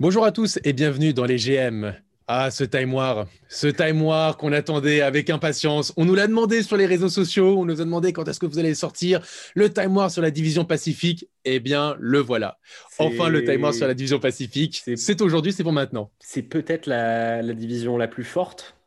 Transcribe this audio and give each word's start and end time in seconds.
Bonjour 0.00 0.24
à 0.24 0.32
tous 0.32 0.58
et 0.64 0.72
bienvenue 0.72 1.12
dans 1.12 1.26
les 1.26 1.36
GM. 1.36 1.92
Ah, 2.26 2.50
ce 2.50 2.64
Time 2.64 2.94
War, 2.94 3.26
ce 3.50 3.66
Time 3.66 4.00
War 4.00 4.38
qu'on 4.38 4.50
attendait 4.50 5.02
avec 5.02 5.28
impatience. 5.28 5.92
On 5.98 6.06
nous 6.06 6.14
l'a 6.14 6.26
demandé 6.26 6.62
sur 6.62 6.78
les 6.78 6.86
réseaux 6.86 7.10
sociaux, 7.10 7.58
on 7.58 7.66
nous 7.66 7.82
a 7.82 7.84
demandé 7.84 8.14
quand 8.14 8.26
est-ce 8.26 8.40
que 8.40 8.46
vous 8.46 8.58
allez 8.58 8.74
sortir 8.74 9.20
le 9.54 9.70
Time 9.70 9.94
War 9.94 10.10
sur 10.10 10.22
la 10.22 10.30
division 10.30 10.64
Pacifique. 10.64 11.28
Eh 11.44 11.60
bien, 11.60 11.96
le 12.00 12.18
voilà. 12.18 12.56
Enfin, 12.98 13.28
le 13.28 13.44
Time 13.44 13.62
War 13.62 13.74
sur 13.74 13.86
la 13.86 13.92
division 13.92 14.18
Pacifique. 14.18 14.82
C'est 14.96 15.20
aujourd'hui, 15.20 15.52
c'est 15.52 15.64
pour 15.64 15.74
maintenant. 15.74 16.10
C'est 16.18 16.44
peut-être 16.44 16.86
la, 16.86 17.42
la 17.42 17.52
division 17.52 17.98
la 17.98 18.08
plus 18.08 18.24
forte 18.24 18.79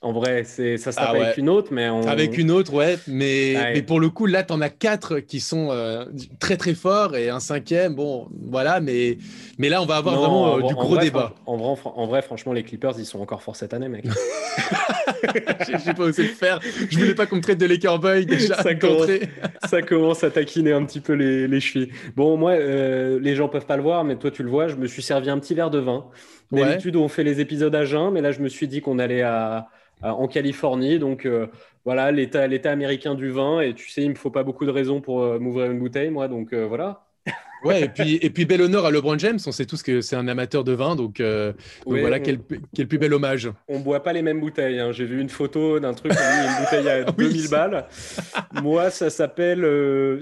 en 0.00 0.12
vrai, 0.12 0.44
c'est 0.44 0.76
ça 0.76 0.92
se 0.92 1.00
ah 1.00 1.10
avec 1.10 1.38
une 1.38 1.48
autre, 1.48 1.72
mais 1.72 1.86
avec 1.86 2.38
une 2.38 2.52
autre, 2.52 2.72
ouais. 2.72 2.98
Mais, 3.08 3.54
mais 3.74 3.82
pour 3.82 3.98
le 3.98 4.10
coup, 4.10 4.26
là, 4.26 4.44
tu 4.44 4.52
en 4.52 4.60
as 4.60 4.70
quatre 4.70 5.18
qui 5.18 5.40
sont 5.40 5.70
euh, 5.72 6.04
très 6.38 6.56
très 6.56 6.74
forts 6.74 7.16
et 7.16 7.30
un 7.30 7.40
cinquième, 7.40 7.96
bon, 7.96 8.28
voilà. 8.48 8.80
Mais 8.80 9.18
mais 9.58 9.68
là, 9.68 9.82
on 9.82 9.86
va 9.86 9.96
avoir 9.96 10.16
vraiment 10.16 10.56
euh, 10.56 10.62
du 10.62 10.74
gros 10.74 10.98
débat. 10.98 11.34
En 11.46 11.56
vrai, 11.56 11.82
en 11.84 12.06
vrai, 12.06 12.22
franchement, 12.22 12.52
les 12.52 12.62
Clippers, 12.62 12.94
ils 12.96 13.06
sont 13.06 13.20
encore 13.20 13.42
forts 13.42 13.56
cette 13.56 13.74
année, 13.74 13.88
mec. 13.88 14.04
J'ai 15.84 15.94
pas 15.94 16.04
osé 16.04 16.22
le 16.22 16.28
faire. 16.28 16.60
Je 16.88 16.96
voulais 16.96 17.14
pas 17.16 17.26
qu'on 17.26 17.36
me 17.36 17.40
traite 17.40 17.58
de 17.58 17.66
Laker 17.66 17.98
Boy 17.98 18.24
déjà. 18.26 18.62
Ça 18.62 18.76
commence, 18.76 19.08
ça 19.68 19.82
commence, 19.82 20.22
à 20.22 20.30
taquiner 20.30 20.72
un 20.72 20.84
petit 20.84 21.00
peu 21.00 21.14
les, 21.14 21.48
les 21.48 21.60
chevilles. 21.60 21.90
Bon, 22.14 22.36
moi, 22.36 22.52
euh, 22.52 23.18
les 23.20 23.34
gens 23.34 23.48
peuvent 23.48 23.66
pas 23.66 23.76
le 23.76 23.82
voir, 23.82 24.04
mais 24.04 24.14
toi, 24.14 24.30
tu 24.30 24.44
le 24.44 24.50
vois. 24.50 24.68
Je 24.68 24.76
me 24.76 24.86
suis 24.86 25.02
servi 25.02 25.28
un 25.28 25.40
petit 25.40 25.54
verre 25.54 25.70
de 25.70 25.80
vin. 25.80 26.06
D'habitude, 26.50 26.96
on 26.96 27.08
fait 27.08 27.24
les 27.24 27.40
épisodes 27.40 27.74
à 27.74 27.84
jeun, 27.84 28.10
mais 28.12 28.20
là, 28.20 28.32
je 28.32 28.40
me 28.40 28.48
suis 28.48 28.68
dit 28.68 28.80
qu'on 28.80 28.98
allait 28.98 29.22
à 29.22 29.68
euh, 30.04 30.10
en 30.10 30.28
Californie. 30.28 31.00
Donc 31.00 31.26
euh, 31.26 31.46
voilà, 31.84 32.12
l'état, 32.12 32.46
l'état 32.46 32.70
américain 32.70 33.14
du 33.14 33.30
vin. 33.30 33.60
Et 33.60 33.74
tu 33.74 33.90
sais, 33.90 34.02
il 34.02 34.10
me 34.10 34.14
faut 34.14 34.30
pas 34.30 34.44
beaucoup 34.44 34.64
de 34.64 34.70
raisons 34.70 35.00
pour 35.00 35.22
euh, 35.22 35.38
m'ouvrir 35.40 35.70
une 35.72 35.80
bouteille, 35.80 36.10
moi. 36.10 36.28
Donc 36.28 36.54
voilà. 36.54 37.04
ouais, 37.64 37.82
et 37.82 37.88
puis, 37.88 38.14
et 38.22 38.30
puis 38.30 38.44
bel 38.44 38.62
honneur 38.62 38.86
à 38.86 38.92
LeBron 38.92 39.18
James. 39.18 39.40
On 39.44 39.50
sait 39.50 39.66
tous 39.66 39.82
que 39.82 40.00
c'est 40.00 40.14
un 40.14 40.28
amateur 40.28 40.62
de 40.62 40.72
vin, 40.72 40.94
donc, 40.94 41.20
voilà, 41.84 42.20
quel, 42.20 42.38
quel, 42.74 42.86
plus 42.86 42.98
bel 42.98 43.12
hommage. 43.12 43.50
On 43.66 43.80
boit 43.80 44.04
pas 44.04 44.12
les 44.12 44.22
mêmes 44.22 44.40
bouteilles. 44.40 44.78
Hein. 44.78 44.92
J'ai 44.92 45.04
vu 45.04 45.20
une 45.20 45.28
photo 45.28 45.80
d'un 45.80 45.94
truc, 45.94 46.12
une 46.12 46.64
bouteille 46.64 46.88
à 46.88 47.04
2000 47.12 47.50
balles. 47.50 47.86
Moi, 48.62 48.90
ça 48.90 49.10
s'appelle. 49.10 49.66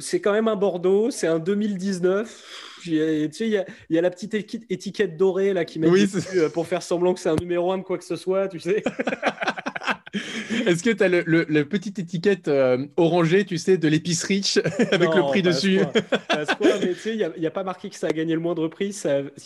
c'est 0.01 0.21
quand 0.21 0.33
même 0.33 0.49
un 0.49 0.57
Bordeaux, 0.57 1.11
c'est 1.11 1.27
un 1.27 1.39
2019. 1.39 2.66
Tu 2.91 3.33
sais, 3.33 3.49
il 3.49 3.65
y, 3.91 3.95
y, 3.95 3.99
a 3.99 4.01
la 4.01 4.11
petite 4.11 4.35
étiquette 4.35 5.17
dorée 5.17 5.53
là 5.53 5.65
qui 5.65 5.79
met 5.79 5.89
oui, 5.89 6.09
pour 6.53 6.67
faire 6.67 6.83
semblant 6.83 7.15
que 7.15 7.21
c'est 7.21 7.29
un 7.29 7.37
numéro 7.37 7.73
1 7.73 7.79
de 7.79 7.83
quoi 7.83 7.99
que 7.99 8.05
ce 8.05 8.17
soit, 8.17 8.49
tu 8.49 8.61
sais. 8.61 8.83
Est-ce 10.67 10.83
que 10.83 10.91
tu 10.91 11.03
as 11.03 11.09
le, 11.09 11.23
le, 11.27 11.65
petite 11.65 11.99
étiquette 11.99 12.49
euh, 12.49 12.87
orangée, 12.97 13.45
tu 13.45 13.59
sais, 13.59 13.77
de 13.77 13.89
l'épicerie 13.89 14.55
avec 14.93 15.15
le 15.15 15.23
prix 15.23 15.43
dessus? 15.43 15.81
mais 15.81 16.95
tu 16.95 16.95
sais, 16.95 17.17
il 17.17 17.33
n'y 17.39 17.47
a, 17.47 17.51
pas 17.51 17.65
marqué 17.65 17.91
que 17.91 17.97
ça 17.97 18.09
a 18.09 18.13
gagné 18.13 18.35
le 18.35 18.41
moindre 18.41 18.69
prix, 18.69 18.97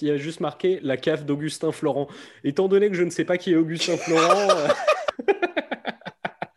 il 0.01 0.09
y 0.09 0.11
a 0.11 0.17
juste 0.17 0.41
marqué 0.41 0.81
la 0.83 0.97
cave 0.97 1.25
d'Augustin 1.25 1.73
Florent. 1.73 2.09
Étant 2.45 2.69
donné 2.69 2.89
que 2.89 2.95
je 2.95 3.03
ne 3.03 3.11
sais 3.11 3.25
pas 3.25 3.39
qui 3.39 3.53
est 3.53 3.57
Augustin 3.57 3.97
Florent, 3.97 4.49
euh, 4.51 5.33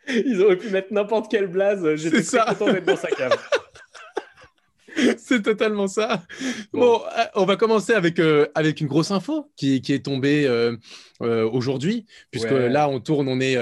ils 0.25 0.41
auraient 0.41 0.57
pu 0.57 0.69
mettre 0.69 0.93
n'importe 0.93 1.31
quelle 1.31 1.47
blase. 1.47 1.95
J'étais 1.95 2.21
très 2.23 2.39
content 2.39 2.71
d'être 2.71 2.85
dans 2.85 2.95
sa 2.95 3.09
cave. 3.09 3.37
C'est 5.17 5.41
totalement 5.41 5.87
ça. 5.87 6.23
Bon, 6.73 7.01
euh, 7.17 7.23
on 7.35 7.45
va 7.45 7.55
commencer 7.55 7.93
avec, 7.93 8.19
euh, 8.19 8.47
avec 8.55 8.81
une 8.81 8.87
grosse 8.87 9.11
info 9.11 9.49
qui, 9.55 9.81
qui 9.81 9.93
est 9.93 10.05
tombée 10.05 10.45
euh, 10.45 10.77
aujourd'hui, 11.19 12.05
puisque 12.31 12.51
là, 12.51 12.89
on 12.89 12.99
tourne, 12.99 13.27
on 13.27 13.39
est, 13.39 13.57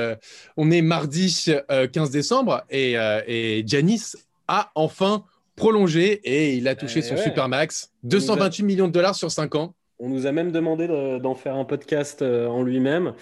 on 0.58 0.72
est 0.72 0.82
mardi 0.82 1.46
15 1.68 2.10
décembre, 2.10 2.64
et, 2.70 2.94
et 3.28 3.64
Janis 3.66 4.14
a 4.48 4.72
enfin 4.76 5.24
prolongé 5.56 6.22
et 6.24 6.56
il 6.56 6.68
a 6.68 6.76
touché 6.76 7.00
eh 7.00 7.02
son 7.04 7.18
super 7.18 7.48
max, 7.50 7.92
228 8.04 8.64
millions 8.64 8.88
de 8.88 8.94
dollars 8.94 9.16
sur 9.16 9.30
5 9.30 9.56
ans. 9.56 9.76
On 10.00 10.10
nous 10.10 10.26
a 10.26 10.32
même 10.32 10.52
demandé 10.52 10.88
d'en 10.88 11.36
faire 11.36 11.56
un 11.56 11.66
podcast 11.66 12.24
en 12.24 12.64
lui-même. 12.64 13.14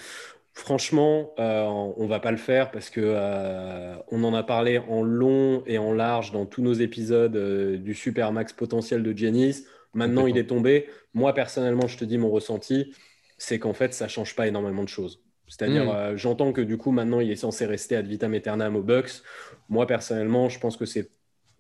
Franchement, 0.60 1.34
euh, 1.40 1.64
on 1.64 2.06
va 2.06 2.20
pas 2.20 2.32
le 2.32 2.38
faire 2.38 2.70
parce 2.70 2.90
que 2.90 3.00
euh, 3.02 3.96
on 4.10 4.26
en 4.26 4.34
a 4.34 4.44
parlé 4.44 4.78
en 4.78 5.04
long 5.04 5.64
et 5.66 5.78
en 5.78 5.94
large 5.94 6.34
dans 6.34 6.46
tous 6.46 6.62
nos 6.62 6.74
épisodes 6.74 7.34
euh, 7.38 7.78
du 7.78 7.94
super 7.94 8.34
max 8.34 8.52
potentiel 8.52 9.02
de 9.02 9.18
Giannis. 9.18 9.64
Maintenant, 9.94 10.28
il 10.28 10.38
est 10.38 10.48
tombé. 10.48 10.90
Moi, 11.14 11.34
personnellement, 11.34 11.88
je 11.88 11.98
te 11.98 12.04
dis 12.04 12.18
mon 12.18 12.30
ressenti, 12.30 12.94
c'est 13.38 13.58
qu'en 13.58 13.72
fait, 13.74 13.94
ça 13.94 14.10
change 14.10 14.36
pas 14.36 14.48
énormément 14.48 14.84
de 14.84 14.90
choses. 14.90 15.24
C'est-à-dire, 15.48 15.86
hmm. 15.86 16.18
j'entends 16.18 16.52
que 16.52 16.62
du 16.62 16.78
coup, 16.78 16.92
maintenant, 16.92 17.22
il 17.22 17.32
est 17.32 17.38
censé 17.38 17.66
rester 17.66 17.96
ad 17.96 18.06
vitam 18.06 18.34
aeternam 18.34 18.76
aux 18.76 18.84
Bucks. 18.84 19.24
Moi, 19.70 19.88
personnellement, 19.88 20.50
je 20.50 20.60
pense 20.60 20.76
que 20.76 20.86
c'est 20.86 21.10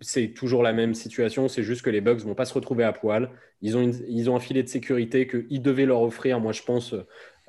c'est 0.02 0.30
toujours 0.30 0.64
la 0.64 0.72
même 0.72 0.94
situation, 0.94 1.50
c'est 1.50 1.64
juste 1.64 1.82
que 1.82 1.90
les 1.90 2.00
Bucks 2.00 2.22
vont 2.22 2.36
pas 2.36 2.46
se 2.46 2.54
retrouver 2.54 2.86
à 2.86 2.94
poil. 2.94 3.30
Ils 3.62 3.76
ont, 3.76 3.92
ils 4.08 4.30
ont 4.30 4.36
un 4.38 4.40
filet 4.40 4.64
de 4.64 4.70
sécurité 4.70 5.28
qu'ils 5.28 5.62
devaient 5.62 5.86
leur 5.86 6.02
offrir, 6.02 6.40
moi 6.40 6.54
je 6.54 6.64
pense, 6.64 6.96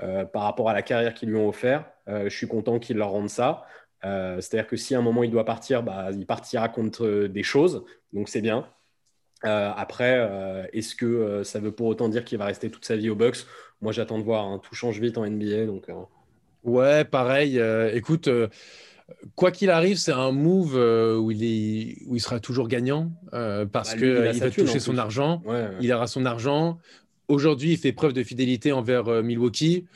euh, 0.02 0.24
par 0.24 0.42
rapport 0.42 0.70
à 0.70 0.72
la 0.72 0.82
carrière 0.82 1.12
qu'ils 1.12 1.28
lui 1.28 1.36
ont 1.36 1.48
offert. 1.48 1.84
Euh, 2.08 2.24
je 2.24 2.36
suis 2.36 2.48
content 2.48 2.78
qu'ils 2.78 2.96
leur 2.96 3.10
rendent 3.10 3.28
ça. 3.28 3.66
Euh, 4.04 4.40
c'est-à-dire 4.40 4.66
que 4.66 4.76
si 4.76 4.94
à 4.94 4.98
un 4.98 5.02
moment 5.02 5.22
il 5.22 5.30
doit 5.30 5.44
partir, 5.44 5.82
bah, 5.82 6.08
il 6.12 6.24
partira 6.24 6.70
contre 6.70 7.26
des 7.26 7.42
choses, 7.42 7.84
donc 8.14 8.30
c'est 8.30 8.40
bien. 8.40 8.66
après, 9.42 10.68
est-ce 10.72 10.94
que 10.94 11.42
ça 11.44 11.60
veut 11.60 11.72
pour 11.72 11.86
autant 11.86 12.08
dire 12.08 12.24
qu'il 12.24 12.38
va 12.38 12.46
rester 12.46 12.70
toute 12.70 12.84
sa 12.84 12.96
vie 12.96 13.10
au 13.10 13.14
Bucks? 13.14 13.46
Moi, 13.82 13.92
j'attends 13.92 14.18
de 14.18 14.24
voir. 14.24 14.44
Hein. 14.46 14.60
Tout 14.62 14.74
change 14.74 15.00
vite 15.00 15.18
en 15.18 15.26
NBA, 15.26 15.66
donc. 15.66 15.86
Ouais, 16.64 17.04
pareil. 17.04 17.60
écoute 17.92 18.28
quoi 19.34 19.50
qu'il 19.50 19.70
arrive, 19.70 19.96
c'est 19.96 20.12
un 20.12 20.30
move 20.30 20.76
où, 20.76 21.30
il 21.30 21.42
est, 21.42 21.96
où 22.06 22.16
il 22.16 22.20
sera 22.20 22.38
toujours 22.38 22.68
gagnant 22.68 23.10
parce 23.32 23.94
bah, 23.94 23.98
qu'il 23.98 24.40
va 24.40 24.50
toucher 24.50 24.78
son 24.78 24.96
argent, 24.96 25.42
il 25.80 25.92
aura 25.92 26.06
son 26.06 26.24
argent. 26.24 26.78
Aujourd'hui, 27.30 27.70
il 27.70 27.78
fait 27.78 27.92
preuve 27.92 28.12
de 28.12 28.24
fidélité 28.24 28.72
envers 28.72 29.06
euh, 29.06 29.22
Milwaukee. 29.22 29.86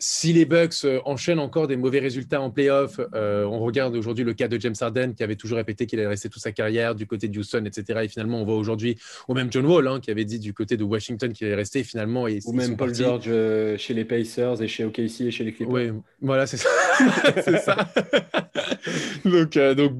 Si 0.00 0.32
les 0.32 0.44
Bucks 0.44 0.84
euh, 0.84 0.98
enchaînent 1.04 1.38
encore 1.38 1.68
des 1.68 1.76
mauvais 1.76 2.00
résultats 2.00 2.40
en 2.40 2.50
playoff, 2.50 2.98
euh, 3.14 3.44
on 3.44 3.60
regarde 3.60 3.94
aujourd'hui 3.94 4.24
le 4.24 4.34
cas 4.34 4.48
de 4.48 4.58
James 4.58 4.74
Harden 4.80 5.12
qui 5.14 5.22
avait 5.22 5.36
toujours 5.36 5.58
répété 5.58 5.86
qu'il 5.86 6.00
allait 6.00 6.08
rester 6.08 6.28
toute 6.28 6.42
sa 6.42 6.50
carrière 6.50 6.96
du 6.96 7.06
côté 7.06 7.28
de 7.28 7.38
Houston, 7.38 7.64
etc. 7.64 8.00
Et 8.02 8.08
finalement, 8.08 8.40
on 8.40 8.44
voit 8.44 8.56
aujourd'hui, 8.56 8.98
ou 9.28 9.34
même 9.34 9.52
John 9.52 9.66
Wall 9.66 9.86
hein, 9.86 10.00
qui 10.00 10.10
avait 10.10 10.24
dit 10.24 10.40
du 10.40 10.52
côté 10.52 10.76
de 10.76 10.82
Washington 10.82 11.32
qu'il 11.32 11.46
allait 11.46 11.54
rester. 11.54 11.84
finalement, 11.84 12.24
ou 12.24 12.52
même 12.52 12.76
Paul 12.76 12.92
George 12.92 13.30
chez 13.76 13.94
les 13.94 14.04
Pacers 14.04 14.60
et 14.60 14.66
chez 14.66 14.84
OKC 14.84 15.20
et 15.20 15.30
chez 15.30 15.44
les 15.44 15.52
Clippers. 15.52 15.72
Oui, 15.72 15.90
voilà, 16.20 16.48
c'est 16.48 16.56
ça. 16.56 16.70
c'est 17.44 17.58
ça. 17.58 17.76
donc, 19.24 19.56
donc, 19.76 19.92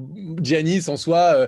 Giannis 0.43 0.89
en 0.89 0.97
soi 0.97 1.47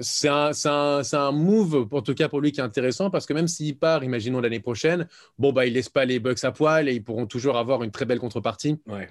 c'est 0.00 0.28
un, 0.28 0.50
un, 0.64 1.02
un, 1.12 1.32
move, 1.32 1.88
en 1.90 2.02
tout 2.02 2.14
cas 2.14 2.28
pour 2.28 2.40
lui, 2.40 2.52
qui 2.52 2.60
est 2.60 2.64
intéressant 2.64 3.10
parce 3.10 3.26
que 3.26 3.32
même 3.32 3.48
s'il 3.48 3.76
part, 3.76 4.04
imaginons 4.04 4.40
l'année 4.40 4.60
prochaine, 4.60 5.06
bon, 5.38 5.52
bah, 5.52 5.66
il 5.66 5.74
laisse 5.74 5.88
pas 5.88 6.04
les 6.04 6.18
Bucks 6.18 6.44
à 6.44 6.52
poil 6.52 6.88
et 6.88 6.94
ils 6.94 7.02
pourront 7.02 7.26
toujours 7.26 7.56
avoir 7.56 7.82
une 7.82 7.90
très 7.90 8.04
belle 8.04 8.18
contrepartie. 8.18 8.78
Ouais. 8.86 9.08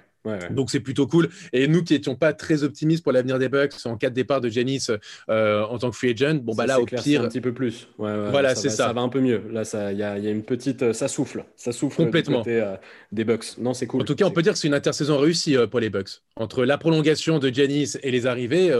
Donc 0.50 0.70
c'est 0.70 0.80
plutôt 0.80 1.06
cool. 1.06 1.28
Et 1.52 1.66
nous 1.66 1.82
qui 1.82 1.94
n'étions 1.94 2.14
pas 2.14 2.32
très 2.32 2.62
optimistes 2.62 3.02
pour 3.02 3.12
l'avenir 3.12 3.38
des 3.38 3.48
Bucks 3.48 3.74
en 3.86 3.96
cas 3.96 4.10
de 4.10 4.14
départ 4.14 4.40
de 4.40 4.48
Janice 4.48 4.90
euh, 5.30 5.64
en 5.64 5.78
tant 5.78 5.90
que 5.90 5.96
free 5.96 6.10
agent, 6.10 6.40
bon 6.42 6.54
bah 6.54 6.66
là 6.66 6.80
au 6.80 6.84
pire 6.84 7.22
un 7.22 7.28
petit 7.28 7.40
peu 7.40 7.52
plus. 7.52 7.88
voilà 7.96 8.54
c'est 8.54 8.68
ça. 8.68 8.88
Ça 8.88 8.92
va 8.92 9.00
un 9.00 9.08
peu 9.08 9.20
mieux. 9.20 9.42
Là 9.50 9.62
il 9.90 9.98
y, 9.98 10.02
a 10.02 10.30
une 10.30 10.42
petite, 10.42 10.92
ça 10.92 11.08
souffle, 11.08 11.44
ça 11.56 11.72
souffle 11.72 11.96
complètement 11.96 12.42
euh, 12.46 12.76
des 13.12 13.24
Bucks. 13.24 13.56
Non 13.58 13.72
c'est 13.72 13.86
cool. 13.86 14.02
En 14.02 14.04
tout 14.04 14.14
cas 14.14 14.26
on 14.26 14.30
peut 14.30 14.42
dire 14.42 14.52
que 14.52 14.58
c'est 14.58 14.68
une 14.68 14.74
intersaison 14.74 15.16
réussie 15.18 15.56
euh, 15.56 15.66
pour 15.66 15.80
les 15.80 15.90
Bucks. 15.90 16.22
Entre 16.36 16.64
la 16.64 16.76
prolongation 16.76 17.38
de 17.38 17.52
Janice 17.52 17.98
et 18.02 18.10
les 18.10 18.26
arrivées, 18.26 18.70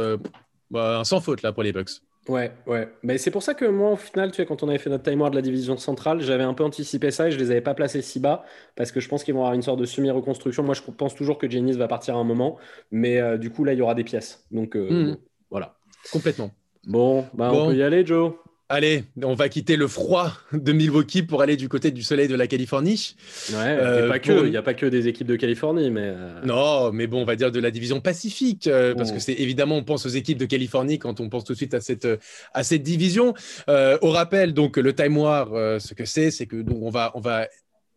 bah, 0.71 1.03
sans 1.05 1.21
faute 1.21 1.43
là 1.43 1.53
pour 1.53 1.63
les 1.63 1.73
Bucks. 1.73 1.91
Ouais, 2.29 2.53
ouais. 2.67 2.89
Mais 3.03 3.19
c'est 3.19 3.31
pour 3.31 3.43
ça 3.43 3.55
que 3.55 3.65
moi, 3.65 3.93
au 3.93 3.97
final, 3.97 4.31
tu 4.31 4.37
sais, 4.37 4.47
quand 4.47 4.63
on 4.63 4.69
avait 4.69 4.79
fait 4.79 4.91
notre 4.91 5.03
timer 5.03 5.31
de 5.31 5.35
la 5.35 5.43
division 5.43 5.77
centrale, 5.79 6.21
j'avais 6.21 6.45
un 6.45 6.55
peu 6.55 6.63
anticipé 6.65 7.11
ça 7.11 7.29
et 7.29 7.31
je 7.33 7.39
les 7.39 7.51
avais 7.51 7.63
pas 7.63 7.75
placés 7.75 8.03
si 8.03 8.21
bas 8.21 8.45
parce 8.77 8.93
que 8.93 9.01
je 9.01 9.09
pense 9.09 9.25
qu'ils 9.25 9.35
vont 9.35 9.41
avoir 9.41 9.55
une 9.55 9.63
sorte 9.63 9.81
de 9.81 9.87
semi-reconstruction. 9.87 10.63
Moi, 10.63 10.75
je 10.75 10.83
pense 10.83 11.15
toujours 11.15 11.39
que 11.39 11.51
Janice 11.51 11.77
va 11.77 11.89
partir 11.89 12.17
à 12.17 12.21
un 12.21 12.25
moment, 12.25 12.59
mais 12.91 13.21
euh, 13.21 13.39
du 13.39 13.51
coup, 13.51 13.65
là, 13.65 13.73
il 13.73 13.79
y 13.79 13.83
aura 13.83 13.95
des 13.95 14.05
pièces. 14.05 14.47
Donc, 14.51 14.77
euh, 14.77 15.13
hmm. 15.13 15.17
voilà. 15.51 15.77
Complètement. 16.13 16.51
Bon, 16.87 17.27
bah, 17.35 17.51
on 17.53 17.69
peut 17.69 17.77
y 17.77 17.83
aller, 17.83 18.07
Joe. 18.07 18.35
Allez, 18.73 19.03
on 19.21 19.35
va 19.35 19.49
quitter 19.49 19.75
le 19.75 19.89
froid 19.89 20.33
de 20.53 20.71
Milwaukee 20.71 21.25
pour 21.25 21.43
aller 21.43 21.57
du 21.57 21.69
côté 21.69 21.91
du 21.91 22.05
soleil 22.05 22.29
de 22.29 22.37
la 22.37 22.47
Californie. 22.47 23.17
Ouais, 23.51 23.57
euh, 23.59 24.09
pas 24.09 24.21
que, 24.21 24.45
il 24.45 24.51
n'y 24.51 24.57
a 24.57 24.63
pas 24.63 24.75
que 24.75 24.87
des 24.87 25.09
équipes 25.09 25.27
de 25.27 25.35
Californie, 25.35 25.91
mais. 25.91 26.15
Euh, 26.15 26.41
non, 26.45 26.93
mais 26.93 27.09
bon, 27.09 27.23
on 27.23 27.25
va 27.25 27.35
dire 27.35 27.51
de 27.51 27.59
la 27.59 27.73
division 27.73 28.01
Pacifique, 28.01 28.69
euh, 28.69 28.95
parce 28.95 29.11
que 29.11 29.19
c'est 29.19 29.33
évidemment, 29.33 29.77
on 29.77 29.83
pense 29.83 30.07
aux 30.07 30.11
équipes 30.11 30.39
de 30.39 30.45
Californie 30.47 31.01
quand 31.01 31.19
on 31.19 31.29
pense 31.29 31.43
tout 31.43 31.53
de 31.53 31.57
suite 31.57 31.75
à 31.75 31.81
cette, 31.81 32.07
à 32.55 32.63
cette 32.63 32.85
division. 32.85 33.35
au 33.67 34.11
rappel, 34.11 34.55
donc, 34.55 34.77
le 34.77 34.95
Time 34.95 35.19
War, 35.19 35.49
ce 35.81 35.93
que 35.95 36.05
c'est, 36.05 36.31
c'est 36.31 36.47
que 36.47 36.63
donc, 36.63 36.79
on, 36.81 36.91
va, 36.91 37.11
on 37.17 37.21
va 37.21 37.49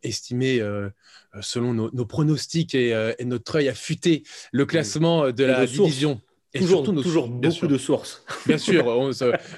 estimer, 0.02 0.60
selon 1.40 1.74
nos, 1.74 2.06
pronostics 2.08 2.74
et, 2.74 3.16
notre 3.26 3.58
œil 3.58 3.70
affûté, 3.70 4.24
le 4.52 4.66
classement 4.66 5.32
de 5.32 5.44
la 5.44 5.68
division 5.68 6.20
toujours, 6.54 6.84
toujours 6.84 7.28
beaucoup 7.28 7.68
de 7.68 7.78
sources. 7.78 8.24
Bien 8.46 8.58
sûr, 8.58 8.86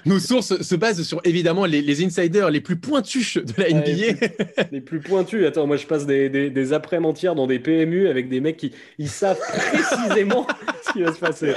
nos 0.05 0.19
sources 0.19 0.61
se 0.61 0.75
basent 0.75 1.03
sur 1.03 1.21
évidemment 1.23 1.65
les, 1.65 2.03
insiders 2.03 2.49
les 2.49 2.61
plus 2.61 2.77
pointus 2.77 3.37
de 3.37 3.53
la 3.57 3.69
NBA. 3.69 4.27
les 4.71 4.81
plus 4.81 4.99
pointus. 4.99 5.45
Attends, 5.45 5.67
moi 5.67 5.77
je 5.77 5.85
passe 5.85 6.05
des, 6.05 6.29
des, 6.29 6.73
après-mentières 6.73 7.35
dans 7.35 7.47
des 7.47 7.59
PMU 7.59 8.07
avec 8.07 8.29
des 8.29 8.39
mecs 8.39 8.57
qui 8.57 8.71
ils 8.97 9.09
savent 9.09 9.39
précisément 9.39 10.47
qui 10.93 11.01
va 11.01 11.13
se 11.13 11.19
passer. 11.19 11.53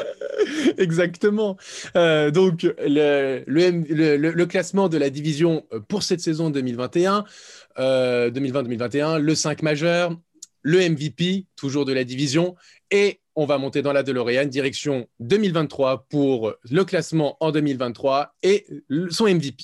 Exactement. 0.76 1.56
Euh, 1.96 2.30
donc, 2.30 2.62
le, 2.78 3.42
le, 3.46 4.46
classement 4.46 4.88
de 4.88 4.98
la 4.98 5.10
division 5.10 5.66
pour 5.88 6.02
cette 6.02 6.20
saison 6.20 6.50
2021, 6.50 7.24
2020-2021, 7.78 9.18
le 9.18 9.34
5 9.34 9.62
majeur, 9.62 10.16
le 10.62 10.88
MVP, 10.88 11.46
toujours 11.56 11.84
de 11.84 11.92
la 11.92 12.04
division, 12.04 12.56
et 12.90 13.20
on 13.38 13.46
va 13.46 13.56
monter 13.56 13.82
dans 13.82 13.92
la 13.92 14.02
DeLorean, 14.02 14.46
direction 14.46 15.06
2023 15.20 16.06
pour 16.10 16.54
le 16.68 16.84
classement 16.84 17.36
en 17.38 17.52
2023 17.52 18.34
et 18.42 18.66
son 19.10 19.28
MVP. 19.28 19.62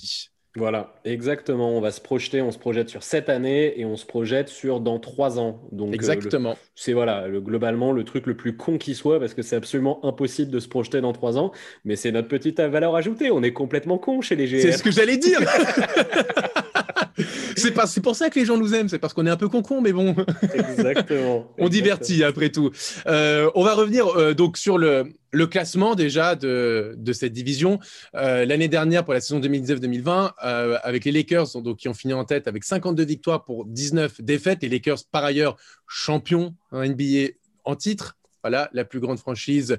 Voilà, 0.56 0.94
exactement. 1.04 1.76
On 1.76 1.80
va 1.80 1.90
se 1.90 2.00
projeter, 2.00 2.40
on 2.40 2.52
se 2.52 2.58
projette 2.58 2.88
sur 2.88 3.02
cette 3.02 3.28
année 3.28 3.80
et 3.80 3.84
on 3.84 3.96
se 3.96 4.06
projette 4.06 4.48
sur 4.48 4.78
dans 4.78 5.00
trois 5.00 5.40
ans. 5.40 5.60
Donc, 5.72 5.90
euh, 5.90 5.94
exactement. 5.94 6.56
c'est 6.76 6.92
voilà, 6.92 7.26
le, 7.26 7.40
globalement 7.40 7.90
le 7.90 8.04
truc 8.04 8.26
le 8.26 8.36
plus 8.36 8.56
con 8.56 8.78
qui 8.78 8.94
soit 8.94 9.18
parce 9.18 9.34
que 9.34 9.42
c'est 9.42 9.56
absolument 9.56 9.98
impossible 10.04 10.52
de 10.52 10.60
se 10.60 10.68
projeter 10.68 11.00
dans 11.00 11.12
trois 11.12 11.36
ans. 11.36 11.50
Mais 11.84 11.96
c'est 11.96 12.12
notre 12.12 12.28
petite 12.28 12.60
valeur 12.60 12.94
ajoutée. 12.94 13.32
On 13.32 13.42
est 13.42 13.52
complètement 13.52 13.98
con 13.98 14.20
chez 14.20 14.36
les 14.36 14.46
GR. 14.46 14.60
C'est 14.60 14.72
ce 14.72 14.84
que 14.84 14.92
j'allais 14.92 15.16
dire. 15.16 15.40
c'est 17.56 17.72
pas, 17.72 17.86
c'est 17.86 18.00
pour 18.00 18.16
ça 18.16 18.30
que 18.30 18.38
les 18.38 18.44
gens 18.44 18.56
nous 18.56 18.74
aiment. 18.74 18.88
C'est 18.88 18.98
parce 18.98 19.12
qu'on 19.12 19.26
est 19.26 19.30
un 19.30 19.36
peu 19.36 19.48
con-con, 19.48 19.80
mais 19.80 19.92
bon. 19.92 20.14
Exactement. 20.54 21.50
on 21.58 21.68
divertit 21.68 22.24
après 22.24 22.50
tout. 22.50 22.70
Euh, 23.06 23.50
on 23.54 23.64
va 23.64 23.74
revenir 23.74 24.06
euh, 24.08 24.34
donc 24.34 24.56
sur 24.56 24.78
le 24.78 25.14
le 25.34 25.46
classement 25.46 25.94
déjà 25.94 26.36
de, 26.36 26.96
cette 27.12 27.32
division. 27.32 27.80
Euh, 28.14 28.46
l'année 28.46 28.68
dernière, 28.68 29.04
pour 29.04 29.12
la 29.12 29.20
saison 29.20 29.40
2019-2020, 29.40 30.32
euh, 30.44 30.78
avec 30.82 31.04
les 31.04 31.12
Lakers 31.12 31.60
donc, 31.60 31.78
qui 31.78 31.88
ont 31.88 31.94
fini 31.94 32.14
en 32.14 32.24
tête 32.24 32.48
avec 32.48 32.64
52 32.64 33.04
victoires 33.04 33.44
pour 33.44 33.66
19 33.66 34.22
défaites. 34.22 34.62
Les 34.62 34.68
Lakers, 34.68 35.00
par 35.10 35.24
ailleurs, 35.24 35.56
champions 35.86 36.54
en 36.70 36.84
NBA 36.84 37.32
en 37.64 37.76
titre. 37.76 38.16
Voilà, 38.44 38.68
la 38.74 38.84
plus 38.84 39.00
grande 39.00 39.18
franchise 39.18 39.78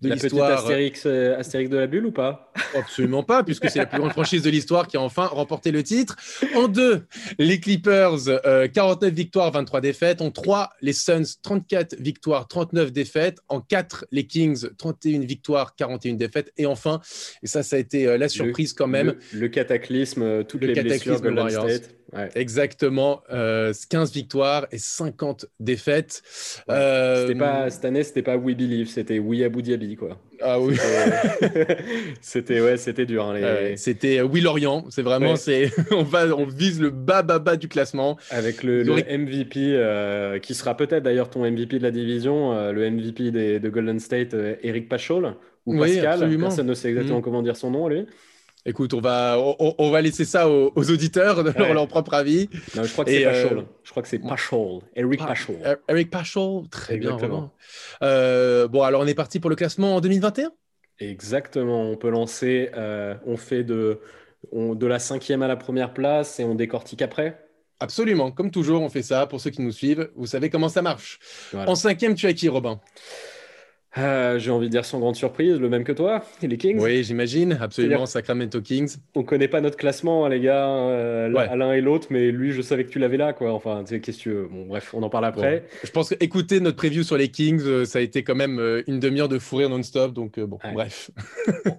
de 0.00 0.08
l'histoire. 0.08 0.48
La 0.48 0.56
petite 0.56 1.04
euh, 1.04 1.38
Astérix, 1.38 1.68
de 1.68 1.76
la 1.76 1.86
bulle 1.86 2.06
ou 2.06 2.12
pas? 2.12 2.50
Absolument 2.74 3.22
pas, 3.22 3.44
puisque 3.44 3.68
c'est 3.68 3.78
la 3.78 3.84
plus 3.84 3.98
grande 3.98 4.12
franchise 4.12 4.40
de 4.40 4.48
l'histoire 4.48 4.88
qui 4.88 4.96
a 4.96 5.02
enfin 5.02 5.26
remporté 5.26 5.70
le 5.70 5.82
titre. 5.82 6.16
En 6.54 6.66
deux, 6.66 7.04
les 7.38 7.60
Clippers, 7.60 8.24
49 8.72 9.02
euh, 9.02 9.14
victoires, 9.14 9.50
23 9.50 9.82
défaites. 9.82 10.22
En 10.22 10.30
trois, 10.30 10.70
les 10.80 10.94
Suns, 10.94 11.36
34 11.42 11.96
victoires, 12.00 12.48
39 12.48 12.90
défaites. 12.90 13.40
En 13.48 13.60
quatre, 13.60 14.06
les 14.10 14.26
Kings, 14.26 14.66
31 14.78 15.20
victoires, 15.20 15.76
41 15.76 16.14
défaites. 16.14 16.54
Et 16.56 16.64
enfin, 16.64 17.02
et 17.42 17.46
ça, 17.46 17.62
ça 17.62 17.76
a 17.76 17.78
été 17.78 18.06
euh, 18.06 18.16
la 18.16 18.30
surprise 18.30 18.72
quand 18.72 18.86
même. 18.86 19.16
Le, 19.34 19.48
cataclysme, 19.48 20.44
toutes 20.44 20.62
les 20.62 20.72
blessures 20.72 21.20
de 21.20 21.28
Golden 21.28 21.50
State. 21.50 21.96
Exactement. 22.34 23.22
15 23.28 23.32
euh, 23.32 24.04
victoires 24.12 24.66
et 24.70 24.78
50 24.78 25.46
défaites. 25.60 26.22
Euh, 26.70 27.34
pas, 27.36 27.70
cette 27.70 27.84
année, 27.84 28.02
c'était 28.02 28.22
pas 28.22 28.36
We 28.36 28.56
Believe, 28.56 28.88
c'était 28.88 29.18
We 29.18 29.42
Abu 29.42 29.62
Dhabi. 29.62 29.96
Quoi. 29.96 30.18
Ah 30.40 30.60
oui. 30.60 30.76
C'était 32.20 32.60
ouais, 32.62 32.76
c'était 32.76 33.06
dur. 33.06 33.24
Hein, 33.24 33.74
c'était 33.76 34.22
We 34.22 34.42
Lorient. 34.42 34.84
C'est 34.90 35.02
vraiment, 35.02 35.36
c'est 35.36 35.70
on, 35.90 36.02
va, 36.02 36.26
on 36.36 36.46
vise 36.46 36.80
le 36.80 36.90
bas 36.90 37.22
bas 37.22 37.38
bas 37.38 37.56
du 37.56 37.68
classement. 37.68 38.16
Avec 38.30 38.62
le, 38.62 38.84
MVP, 38.84 39.72
euh, 39.74 40.38
qui 40.38 40.54
sera 40.54 40.76
peut-être 40.76 41.02
d'ailleurs 41.02 41.30
ton 41.30 41.48
MVP 41.50 41.78
de 41.78 41.82
la 41.82 41.90
division, 41.90 42.70
le 42.70 42.90
MVP 42.90 43.30
de 43.30 43.68
Golden 43.68 43.98
State, 43.98 44.34
Eric 44.62 44.88
Pachol. 44.88 45.34
Ou 45.66 45.76
Pascal, 45.80 46.38
personne 46.38 46.66
ne 46.68 46.74
sait 46.74 46.90
exactement 46.90 47.18
mm. 47.18 47.22
comment 47.22 47.42
dire 47.42 47.56
son 47.56 47.72
nom, 47.72 47.88
lui. 47.88 48.06
Écoute, 48.68 48.94
on 48.94 49.00
va, 49.00 49.36
on, 49.38 49.90
va 49.92 50.02
laisser 50.02 50.24
ça 50.24 50.48
aux, 50.48 50.90
auditeurs 50.90 51.44
de 51.44 51.50
leur, 51.72 51.86
propre 51.86 52.14
avis. 52.14 52.50
Non, 52.74 52.82
je 52.82 52.92
crois 52.92 53.04
que 53.04 53.12
c'est 53.12 53.24
Pachol. 53.24 53.58
Euh, 53.58 53.62
je 53.84 53.90
crois 53.90 54.02
que 54.02 54.08
c'est 54.08 54.18
Pachol. 54.18 54.80
Eric 54.96 55.24
Pachol. 55.24 55.56
Eric 55.88 56.10
Pachol, 56.10 56.68
très 56.68 56.96
bien. 56.96 57.16
Euh, 58.02 58.66
bon, 58.66 58.82
alors 58.82 59.02
on 59.02 59.06
est 59.06 59.14
parti 59.14 59.38
pour 59.38 59.50
le 59.50 59.56
classement 59.56 59.94
en 59.94 60.00
2021 60.00 60.50
Exactement. 60.98 61.90
On 61.90 61.96
peut 61.96 62.10
lancer, 62.10 62.70
euh, 62.74 63.14
on 63.24 63.36
fait 63.36 63.62
de, 63.62 64.00
de 64.52 64.86
la 64.86 64.98
cinquième 64.98 65.42
à 65.42 65.48
la 65.48 65.56
première 65.56 65.94
place 65.94 66.40
et 66.40 66.44
on 66.44 66.56
décortique 66.56 67.02
après? 67.02 67.40
Absolument. 67.78 68.32
Comme 68.32 68.50
toujours, 68.50 68.82
on 68.82 68.88
fait 68.88 69.02
ça. 69.02 69.26
Pour 69.26 69.40
ceux 69.40 69.50
qui 69.50 69.62
nous 69.62 69.70
suivent, 69.70 70.10
vous 70.16 70.26
savez 70.26 70.50
comment 70.50 70.68
ça 70.68 70.82
marche. 70.82 71.20
En 71.54 71.76
cinquième, 71.76 72.14
tu 72.14 72.26
as 72.26 72.32
qui, 72.32 72.48
Robin? 72.48 72.80
Euh, 73.98 74.38
j'ai 74.38 74.50
envie 74.50 74.66
de 74.66 74.72
dire 74.72 74.84
sans 74.84 74.98
grande 74.98 75.16
surprise, 75.16 75.58
le 75.58 75.68
même 75.68 75.84
que 75.84 75.92
toi, 75.92 76.22
les 76.42 76.56
Kings. 76.56 76.78
Oui, 76.80 77.02
j'imagine, 77.02 77.58
absolument, 77.60 78.06
Sacramento 78.06 78.60
Kings. 78.60 78.96
On 79.14 79.22
connaît 79.22 79.48
pas 79.48 79.60
notre 79.60 79.76
classement, 79.76 80.24
hein, 80.24 80.28
les 80.28 80.40
gars, 80.40 80.68
euh, 80.68 81.28
l'un 81.28 81.72
et 81.72 81.80
l'autre, 81.80 82.08
mais 82.10 82.30
lui, 82.30 82.52
je 82.52 82.62
savais 82.62 82.84
que 82.84 82.90
tu 82.90 82.98
l'avais 82.98 83.16
là, 83.16 83.32
quoi. 83.32 83.52
Enfin, 83.52 83.82
tu 83.84 83.94
sais, 83.94 84.00
qu'est-ce 84.00 84.18
que 84.18 84.22
tu 84.22 84.30
veux? 84.30 84.48
Bon, 84.48 84.66
bref, 84.66 84.92
on 84.94 85.02
en 85.02 85.08
parle 85.08 85.24
après. 85.24 85.64
Je 85.82 85.90
pense 85.90 86.10
que 86.10 86.16
écouter 86.20 86.60
notre 86.60 86.76
preview 86.76 87.02
sur 87.02 87.16
les 87.16 87.28
Kings, 87.28 87.62
euh, 87.64 87.84
ça 87.84 87.98
a 87.98 88.02
été 88.02 88.22
quand 88.22 88.34
même 88.34 88.82
une 88.86 89.00
demi-heure 89.00 89.28
de 89.28 89.38
fourrir 89.38 89.70
non-stop, 89.70 90.12
donc 90.12 90.38
bon, 90.38 90.58
bref. 90.74 91.10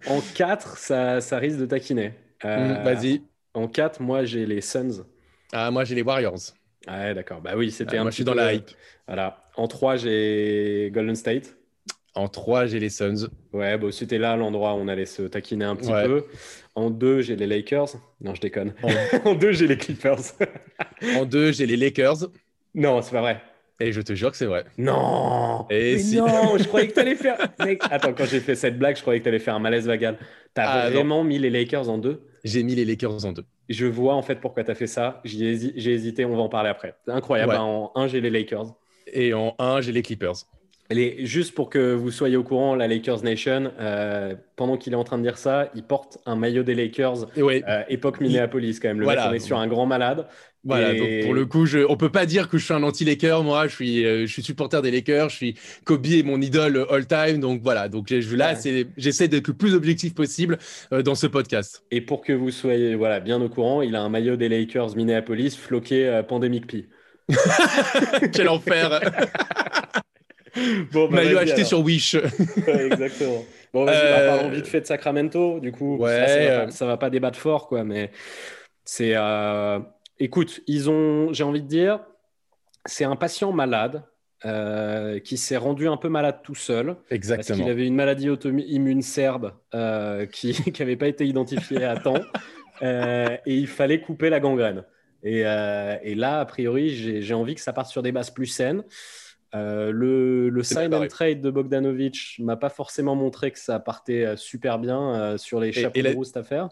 en 0.07 0.21
4, 0.35 0.77
ça, 0.77 1.21
ça, 1.21 1.37
risque 1.37 1.59
de 1.59 1.65
taquiner. 1.65 2.13
Mmh, 2.43 2.83
vas-y. 2.83 3.21
En 3.53 3.67
4, 3.67 4.01
moi, 4.01 4.23
j'ai 4.23 4.45
les 4.45 4.61
Suns. 4.61 5.03
Ah, 5.51 5.71
moi, 5.71 5.83
j'ai 5.83 5.95
les 5.95 6.01
Warriors. 6.01 6.53
Ah, 6.87 7.13
d'accord. 7.13 7.41
Bah 7.41 7.53
oui, 7.55 7.71
c'était 7.71 7.97
un 7.97 8.03
moi, 8.03 8.11
je 8.11 8.15
suis 8.15 8.23
dans 8.23 8.33
la 8.33 8.53
hype. 8.53 8.69
Voilà. 9.07 9.43
En 9.55 9.67
3, 9.67 9.97
j'ai 9.97 10.89
Golden 10.93 11.15
State. 11.15 11.57
En 12.17 12.27
3, 12.27 12.65
j'ai 12.65 12.79
les 12.79 12.89
Suns. 12.89 13.29
Ouais, 13.53 13.77
bon, 13.77 13.91
c'était 13.91 14.17
là 14.17 14.35
l'endroit 14.35 14.73
où 14.73 14.77
on 14.77 14.87
allait 14.87 15.05
se 15.05 15.21
taquiner 15.21 15.65
un 15.65 15.75
petit 15.75 15.91
peu. 15.91 16.25
En 16.73 16.89
2, 16.89 17.21
j'ai 17.21 17.35
les 17.35 17.45
Lakers. 17.45 17.89
Non, 18.21 18.33
je 18.33 18.41
déconne. 18.41 18.73
En 19.23 19.35
2, 19.35 19.51
j'ai 19.53 19.67
les 19.67 19.77
Clippers. 19.77 20.17
en 21.15 21.25
2, 21.25 21.51
j'ai 21.51 21.67
les 21.67 21.77
Lakers. 21.77 22.27
Non, 22.73 23.03
c'est 23.03 23.11
pas 23.11 23.21
vrai. 23.21 23.41
Et 23.79 23.91
je 23.91 24.01
te 24.01 24.15
jure 24.15 24.31
que 24.31 24.37
c'est 24.37 24.47
vrai. 24.47 24.65
Non 24.79 25.67
Et 25.69 25.97
Non, 26.15 26.57
je 26.57 26.63
croyais 26.63 26.87
que 26.87 26.93
tu 26.93 26.99
allais 26.99 27.15
faire. 27.15 27.37
Attends, 27.91 28.13
quand 28.13 28.25
j'ai 28.25 28.39
fait 28.39 28.55
cette 28.55 28.79
blague, 28.79 28.95
je 28.95 29.01
croyais 29.01 29.19
que 29.19 29.23
tu 29.23 29.29
allais 29.29 29.37
faire 29.37 29.53
un 29.53 29.59
malaise 29.59 29.85
vagal. 29.85 30.17
Tu 30.55 30.61
as 30.61 30.69
ah, 30.69 30.89
vraiment 30.89 31.23
mis 31.23 31.37
les 31.37 31.51
Lakers 31.51 31.87
en 31.87 31.99
2 31.99 32.19
J'ai 32.43 32.63
mis 32.63 32.73
les 32.73 32.85
Lakers 32.85 33.25
en 33.25 33.31
2. 33.31 33.43
Je 33.69 33.85
vois 33.85 34.15
en 34.15 34.23
fait 34.23 34.39
pourquoi 34.41 34.63
tu 34.63 34.71
as 34.71 34.75
fait 34.75 34.87
ça. 34.87 35.21
J'ai 35.23 35.51
hésité, 35.51 36.25
on 36.25 36.35
va 36.35 36.41
en 36.41 36.49
parler 36.49 36.69
après. 36.69 36.95
Incroyable. 37.07 37.53
En 37.57 37.91
1, 37.93 38.07
j'ai 38.07 38.21
les 38.21 38.31
Lakers. 38.31 38.73
Et 39.13 39.35
en 39.35 39.53
1, 39.59 39.81
j'ai 39.81 39.91
les 39.91 40.01
Clippers 40.01 40.47
juste 40.89 41.53
pour 41.53 41.69
que 41.69 41.93
vous 41.93 42.11
soyez 42.11 42.37
au 42.37 42.43
courant, 42.43 42.75
la 42.75 42.87
Lakers 42.87 43.23
Nation, 43.23 43.71
euh, 43.79 44.35
pendant 44.55 44.77
qu'il 44.77 44.93
est 44.93 44.97
en 44.97 45.03
train 45.03 45.17
de 45.17 45.23
dire 45.23 45.37
ça, 45.37 45.69
il 45.75 45.83
porte 45.83 46.19
un 46.25 46.35
maillot 46.35 46.63
des 46.63 46.75
Lakers, 46.75 47.27
euh, 47.37 47.83
époque 47.89 48.21
Minneapolis 48.21 48.79
quand 48.79 48.87
même. 48.87 49.01
Le 49.01 49.07
mec, 49.07 49.19
on 49.27 49.33
est 49.33 49.39
sur 49.39 49.57
un 49.57 49.67
grand 49.67 49.85
malade. 49.85 50.27
Voilà, 50.63 50.93
donc 50.93 51.23
pour 51.23 51.33
le 51.33 51.45
coup, 51.45 51.65
je, 51.65 51.79
on 51.87 51.95
peut 51.95 52.09
pas 52.09 52.25
dire 52.25 52.49
que 52.49 52.57
je 52.57 52.65
suis 52.65 52.73
un 52.73 52.83
anti-Laker. 52.83 53.41
Moi, 53.43 53.67
je 53.67 53.75
suis, 53.75 54.05
euh, 54.05 54.25
je 54.25 54.33
suis 54.33 54.43
supporter 54.43 54.81
des 54.81 54.91
Lakers. 54.91 55.29
Je 55.29 55.35
suis 55.35 55.55
Kobe 55.85 56.05
est 56.07 56.23
mon 56.23 56.41
idole 56.41 56.85
all-time. 56.89 57.39
Donc 57.39 57.61
voilà, 57.61 57.87
donc 57.87 58.09
là, 58.09 58.53
j'essaie 58.97 59.27
d'être 59.27 59.47
le 59.47 59.53
plus 59.53 59.73
objectif 59.75 60.13
possible 60.13 60.57
dans 60.91 61.15
ce 61.15 61.27
podcast. 61.27 61.83
Et 61.91 62.01
pour 62.01 62.21
que 62.21 62.33
vous 62.33 62.51
soyez 62.51 62.95
voilà, 62.95 63.19
bien 63.19 63.41
au 63.41 63.49
courant, 63.49 63.81
il 63.81 63.95
a 63.95 64.01
un 64.01 64.09
maillot 64.09 64.35
des 64.35 64.49
Lakers 64.49 64.95
Minneapolis 64.95 65.55
floqué 65.55 66.21
Pandemic 66.27 66.67
P. 66.67 66.89
Quel 68.33 68.47
enfer 68.47 69.01
bon, 70.91 71.09
bah, 71.09 71.23
Maillot 71.23 71.37
acheté 71.37 71.63
sur 71.63 71.81
Wish. 71.81 72.15
exactement. 72.67 73.43
Bon, 73.73 73.85
vas-y, 73.85 73.97
euh... 73.97 74.27
parlons 74.35 74.49
vite 74.49 74.67
fait 74.67 74.81
de 74.81 74.85
Sacramento. 74.85 75.59
Du 75.59 75.71
coup, 75.71 75.97
ouais, 75.97 76.67
ça, 76.67 76.69
ça, 76.69 76.85
va 76.85 76.97
pas, 76.97 77.09
débattre 77.09 77.39
fort, 77.39 77.67
quoi. 77.67 77.83
Mais 77.83 78.11
c'est. 78.85 79.13
Euh... 79.15 79.79
Écoute, 80.19 80.61
ils 80.67 80.89
ont, 80.89 81.31
j'ai 81.33 81.43
envie 81.43 81.61
de 81.61 81.67
dire, 81.67 81.99
c'est 82.85 83.03
un 83.03 83.15
patient 83.15 83.51
malade. 83.51 84.03
Euh, 84.45 85.17
qui 85.17 85.35
s'est 85.35 85.57
rendu 85.57 85.87
un 85.87 85.97
peu 85.97 86.09
malade 86.09 86.41
tout 86.43 86.53
seul. 86.53 86.95
Exactement. 87.09 87.57
Parce 87.57 87.59
qu'il 87.59 87.71
avait 87.71 87.87
une 87.87 87.95
maladie 87.95 88.29
auto-immune 88.29 89.01
serbe 89.01 89.53
euh, 89.73 90.27
qui 90.27 90.55
n'avait 90.79 90.95
pas 90.95 91.07
été 91.07 91.25
identifiée 91.25 91.83
à 91.83 91.97
temps. 91.97 92.21
Euh, 92.83 93.35
et 93.47 93.55
il 93.55 93.65
fallait 93.65 94.01
couper 94.01 94.29
la 94.29 94.39
gangrène. 94.39 94.83
Et, 95.23 95.39
et 95.39 96.13
là, 96.13 96.39
a 96.39 96.45
priori, 96.45 97.23
j'ai 97.23 97.33
envie 97.33 97.55
que 97.55 97.61
ça 97.61 97.73
parte 97.73 97.89
sur 97.89 98.03
des 98.03 98.11
bases 98.11 98.29
plus 98.29 98.45
saines. 98.45 98.83
Euh, 99.55 99.91
le, 99.91 100.49
le 100.49 100.63
sign 100.63 100.93
and 100.93 101.07
trade 101.07 101.41
de 101.41 101.49
Bogdanovic 101.49 102.35
m'a 102.39 102.57
pas 102.57 102.69
forcément 102.69 103.15
montré 103.15 103.51
que 103.51 103.59
ça 103.59 103.79
partait 103.79 104.25
euh, 104.25 104.35
super 104.35 104.77
bien 104.77 105.15
euh, 105.15 105.37
sur 105.37 105.59
les 105.59 105.71
chapeaux 105.71 106.01
de 106.01 106.13
roue 106.13 106.23
cette 106.23 106.37
affaire. 106.37 106.69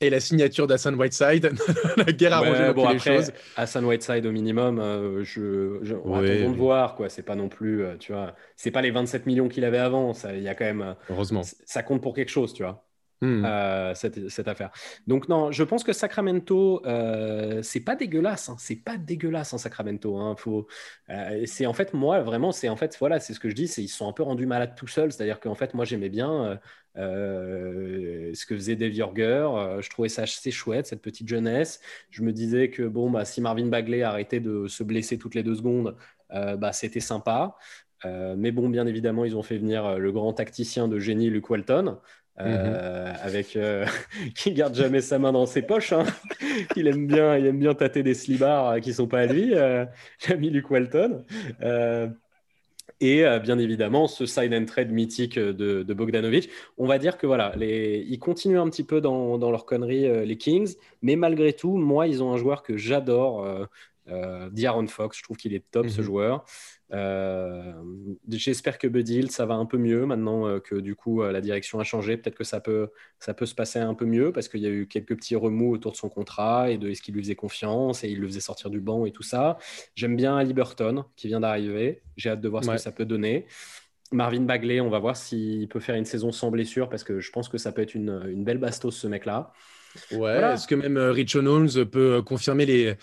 Et 0.00 0.10
la 0.10 0.20
signature 0.20 0.66
d'Hassan 0.66 0.94
Whiteside, 0.94 1.52
la 1.96 2.04
guerre 2.12 2.34
a 2.34 2.42
ouais, 2.42 2.74
bon, 2.74 2.90
les 2.90 2.98
choses. 2.98 3.32
Hassan 3.56 3.84
Whiteside 3.84 4.26
au 4.26 4.32
minimum, 4.32 4.78
je, 5.22 5.78
je 5.82 5.94
on 5.94 6.20
de 6.20 6.54
voir 6.54 6.96
quoi. 6.96 7.08
C'est 7.08 7.22
pas 7.22 7.34
non 7.34 7.48
plus, 7.48 7.82
tu 7.98 8.12
vois, 8.12 8.34
c'est 8.56 8.70
pas 8.70 8.82
les 8.82 8.90
27 8.90 9.24
millions 9.24 9.48
qu'il 9.48 9.64
avait 9.64 9.78
avant. 9.78 10.12
Il 10.34 10.42
y 10.42 10.48
a 10.48 10.54
quand 10.54 10.66
même, 10.66 10.96
heureusement, 11.08 11.40
ça 11.64 11.82
compte 11.82 12.02
pour 12.02 12.14
quelque 12.14 12.28
chose, 12.28 12.52
tu 12.52 12.62
vois. 12.62 12.85
Hmm. 13.22 13.44
Euh, 13.46 13.94
cette, 13.94 14.46
affaire. 14.46 14.70
Donc 15.06 15.30
non, 15.30 15.50
je 15.50 15.64
pense 15.64 15.84
que 15.84 15.94
Sacramento, 15.94 16.82
euh, 16.84 17.62
c'est 17.62 17.80
pas 17.80 17.96
dégueulasse, 17.96 18.50
hein. 18.50 18.56
c'est 18.58 18.76
pas 18.76 18.98
dégueulasse 18.98 19.54
en 19.54 19.58
Sacramento. 19.58 20.18
Hein. 20.18 20.36
Faut, 20.36 20.66
euh, 21.08 21.42
c'est 21.46 21.64
en 21.64 21.72
fait 21.72 21.94
moi 21.94 22.20
vraiment, 22.20 22.52
c'est 22.52 22.68
en 22.68 22.76
fait 22.76 22.94
voilà, 23.00 23.18
c'est 23.18 23.32
ce 23.32 23.40
que 23.40 23.48
je 23.48 23.54
dis, 23.54 23.68
c'est 23.68 23.82
ils 23.82 23.88
sont 23.88 24.06
un 24.06 24.12
peu 24.12 24.22
rendus 24.22 24.44
malades 24.44 24.74
tout 24.76 24.86
seuls. 24.86 25.12
C'est-à-dire 25.12 25.40
qu'en 25.40 25.54
fait 25.54 25.72
moi 25.72 25.86
j'aimais 25.86 26.10
bien 26.10 26.60
ce 26.94 28.46
que 28.46 28.54
faisait 28.54 28.76
Dave 28.76 28.92
Yorger, 28.92 29.48
je 29.80 29.88
trouvais 29.88 30.10
ça 30.10 30.22
assez 30.22 30.50
chouette 30.50 30.86
cette 30.86 31.02
petite 31.02 31.28
jeunesse. 31.28 31.80
Je 32.10 32.22
me 32.22 32.32
disais 32.32 32.68
que 32.68 32.82
bon 32.82 33.10
bah 33.10 33.24
si 33.24 33.40
Marvin 33.40 33.66
Bagley 33.66 34.02
arrêtait 34.02 34.40
de 34.40 34.66
se 34.66 34.82
blesser 34.82 35.16
toutes 35.16 35.34
les 35.34 35.42
deux 35.42 35.54
secondes, 35.54 35.96
bah 36.30 36.72
c'était 36.72 37.00
sympa. 37.00 37.56
mais 38.04 38.50
bon, 38.52 38.68
bien 38.68 38.86
évidemment, 38.86 39.24
ils 39.24 39.36
ont 39.36 39.42
fait 39.42 39.56
venir 39.56 39.98
le 39.98 40.12
grand 40.12 40.34
tacticien 40.34 40.86
de 40.86 40.98
génie 40.98 41.30
Luke 41.30 41.48
Walton. 41.48 41.98
Euh, 42.38 43.12
mhm. 43.12 43.16
avec 43.22 43.56
euh, 43.56 43.86
qui 44.34 44.52
garde 44.52 44.74
jamais 44.74 45.00
sa 45.00 45.18
main 45.18 45.32
dans 45.32 45.46
ses 45.46 45.62
poches. 45.62 45.92
Hein. 45.92 46.04
il 46.76 46.86
aime 46.86 47.06
bien, 47.06 47.36
il 47.36 47.46
aime 47.46 47.58
bien 47.58 47.74
tâter 47.74 48.02
des 48.02 48.14
slibards 48.14 48.80
qui 48.80 48.92
sont 48.92 49.06
pas 49.06 49.20
à 49.20 49.26
lui. 49.26 49.54
Euh, 49.54 49.86
L'ami 50.28 50.50
Luke 50.50 50.70
Walton. 50.70 51.24
et 53.00 53.24
bien 53.42 53.58
évidemment, 53.58 54.06
ce 54.06 54.26
sign 54.26 54.54
and 54.54 54.66
trade 54.66 54.90
mythique 54.90 55.38
de, 55.38 55.82
de, 55.82 55.94
Bogdanovic. 55.94 56.50
On 56.76 56.86
va 56.86 56.98
dire 56.98 57.16
que 57.16 57.26
voilà, 57.26 57.54
les, 57.56 58.04
ils 58.08 58.18
continuent 58.18 58.60
un 58.60 58.68
petit 58.68 58.84
peu 58.84 59.00
dans, 59.00 59.38
dans 59.38 59.50
leur 59.50 59.64
connerie, 59.64 60.26
les 60.26 60.36
Kings, 60.36 60.74
mais 61.02 61.16
malgré 61.16 61.52
tout, 61.52 61.76
moi, 61.76 62.06
ils 62.06 62.22
ont 62.22 62.32
un 62.32 62.36
joueur 62.36 62.62
que 62.62 62.76
j'adore. 62.76 63.68
Euh, 64.08 64.48
D'Aaron 64.50 64.86
Fox, 64.86 65.18
je 65.18 65.22
trouve 65.22 65.36
qu'il 65.36 65.54
est 65.54 65.64
top 65.70 65.88
ce 65.88 66.00
mhm. 66.00 66.06
joueur. 66.06 66.44
Euh, 66.92 67.72
j'espère 68.28 68.78
que 68.78 68.86
Buddy 68.86 69.18
Hill, 69.18 69.30
ça 69.30 69.44
va 69.44 69.54
un 69.54 69.66
peu 69.66 69.76
mieux 69.76 70.06
maintenant 70.06 70.46
euh, 70.46 70.60
que 70.60 70.76
du 70.76 70.94
coup 70.94 71.22
la 71.22 71.40
direction 71.40 71.80
a 71.80 71.84
changé. 71.84 72.16
Peut-être 72.16 72.36
que 72.36 72.44
ça 72.44 72.60
peut, 72.60 72.90
ça 73.18 73.34
peut 73.34 73.46
se 73.46 73.54
passer 73.54 73.78
un 73.78 73.94
peu 73.94 74.04
mieux 74.04 74.32
parce 74.32 74.48
qu'il 74.48 74.60
y 74.60 74.66
a 74.66 74.70
eu 74.70 74.86
quelques 74.86 75.16
petits 75.16 75.36
remous 75.36 75.72
autour 75.72 75.92
de 75.92 75.96
son 75.96 76.08
contrat 76.08 76.70
et 76.70 76.78
de 76.78 76.88
est-ce 76.88 77.02
qu'il 77.02 77.14
lui 77.14 77.22
faisait 77.22 77.34
confiance 77.34 78.04
et 78.04 78.08
il 78.08 78.20
le 78.20 78.26
faisait 78.28 78.40
sortir 78.40 78.70
du 78.70 78.80
banc 78.80 79.06
et 79.06 79.12
tout 79.12 79.22
ça. 79.22 79.58
J'aime 79.94 80.16
bien 80.16 80.36
Ali 80.36 80.54
Burton 80.54 81.04
qui 81.16 81.28
vient 81.28 81.40
d'arriver. 81.40 82.02
J'ai 82.16 82.30
hâte 82.30 82.40
de 82.40 82.48
voir 82.48 82.64
ce 82.64 82.70
que 82.70 82.78
ça 82.78 82.92
peut 82.92 83.04
donner. 83.04 83.46
Marvin 84.12 84.42
Bagley, 84.42 84.80
on 84.80 84.88
va 84.88 85.00
voir 85.00 85.16
s'il 85.16 85.66
peut 85.68 85.80
faire 85.80 85.96
une 85.96 86.04
saison 86.04 86.30
sans 86.30 86.52
blessure 86.52 86.88
parce 86.88 87.02
que 87.02 87.18
je 87.18 87.32
pense 87.32 87.48
que 87.48 87.58
ça 87.58 87.72
peut 87.72 87.82
être 87.82 87.94
une, 87.96 88.22
une 88.28 88.44
belle 88.44 88.58
bastos 88.58 88.96
ce 88.96 89.08
mec-là. 89.08 89.52
Ouais, 90.12 90.54
est-ce 90.54 90.66
que 90.66 90.74
même 90.74 90.96
euh, 90.96 91.12
Richard 91.12 91.44
Holmes 91.44 91.84
peut 91.90 92.14
euh, 92.14 92.22
confirmer 92.22 92.66
les, 92.66 92.96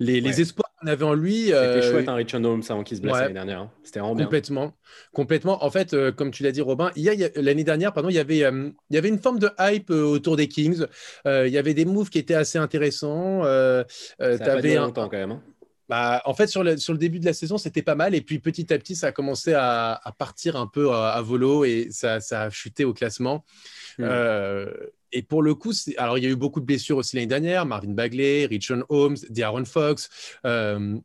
les, 0.00 0.40
espoirs 0.40 0.70
qu'on 0.80 0.86
avait 0.86 1.04
en 1.04 1.14
lui 1.14 1.44
C'était 1.46 1.56
euh, 1.56 1.90
chouette, 1.90 2.08
hein, 2.08 2.14
Richard 2.14 2.44
Holmes, 2.44 2.62
avant 2.68 2.82
qu'il 2.82 2.96
se 2.96 3.02
blesse 3.02 3.16
l'année 3.16 3.34
dernière. 3.34 3.60
Hein. 3.60 3.70
C'était 3.82 4.00
vraiment 4.00 4.16
complètement, 4.16 4.66
bien. 4.66 4.74
Complètement. 5.12 5.64
En 5.64 5.70
fait, 5.70 5.96
comme 6.12 6.30
tu 6.30 6.42
l'as 6.42 6.52
dit, 6.52 6.60
Robin, 6.60 6.90
l'année 7.36 7.64
dernière, 7.64 7.92
pardon, 7.92 8.08
il 8.08 8.14
y, 8.14 8.18
avait, 8.18 8.38
il 8.38 8.74
y 8.90 8.96
avait 8.98 9.08
une 9.08 9.18
forme 9.18 9.38
de 9.38 9.50
hype 9.58 9.90
autour 9.90 10.36
des 10.36 10.48
Kings. 10.48 10.84
il 11.24 11.48
y 11.48 11.58
avait 11.58 11.74
des 11.74 11.84
moves 11.84 12.10
qui 12.10 12.18
étaient 12.18 12.34
assez 12.34 12.58
intéressants. 12.58 13.42
ça 13.42 13.84
a 14.18 14.38
pas 14.38 14.60
duré 14.60 14.76
longtemps 14.76 15.08
quand 15.08 15.18
même. 15.18 15.32
Hein. 15.32 15.42
Bah, 15.88 16.20
en 16.26 16.34
fait, 16.34 16.48
sur 16.48 16.62
le, 16.62 16.76
sur 16.76 16.92
le 16.92 16.98
début 16.98 17.18
de 17.18 17.24
la 17.24 17.32
saison, 17.32 17.56
c'était 17.56 17.82
pas 17.82 17.94
mal. 17.94 18.14
Et 18.14 18.20
puis 18.20 18.38
petit 18.40 18.72
à 18.74 18.78
petit, 18.78 18.94
ça 18.94 19.06
a 19.06 19.12
commencé 19.12 19.54
à, 19.54 20.00
partir 20.18 20.56
un 20.56 20.66
peu 20.66 20.92
à, 20.92 21.20
volo 21.22 21.64
et 21.64 21.88
ça, 21.90 22.20
ça, 22.20 22.42
a 22.42 22.50
chuté 22.50 22.84
au 22.84 22.92
classement. 22.92 23.44
Hmm 23.98 24.04
et 25.12 25.22
pour 25.22 25.42
le 25.42 25.54
coup, 25.54 25.72
il 25.86 25.92
y 25.94 25.98
a 25.98 26.30
eu 26.30 26.36
beaucoup 26.36 26.60
de 26.60 26.66
blessures 26.66 26.98
aussi 26.98 27.16
l'année 27.16 27.26
dernière, 27.26 27.66
Marvin 27.66 27.92
Bagley, 27.92 28.46
Richard 28.46 28.84
Holmes, 28.88 29.16
D'Aaron 29.30 29.64
Fox. 29.64 30.08
Euh, 30.44 30.98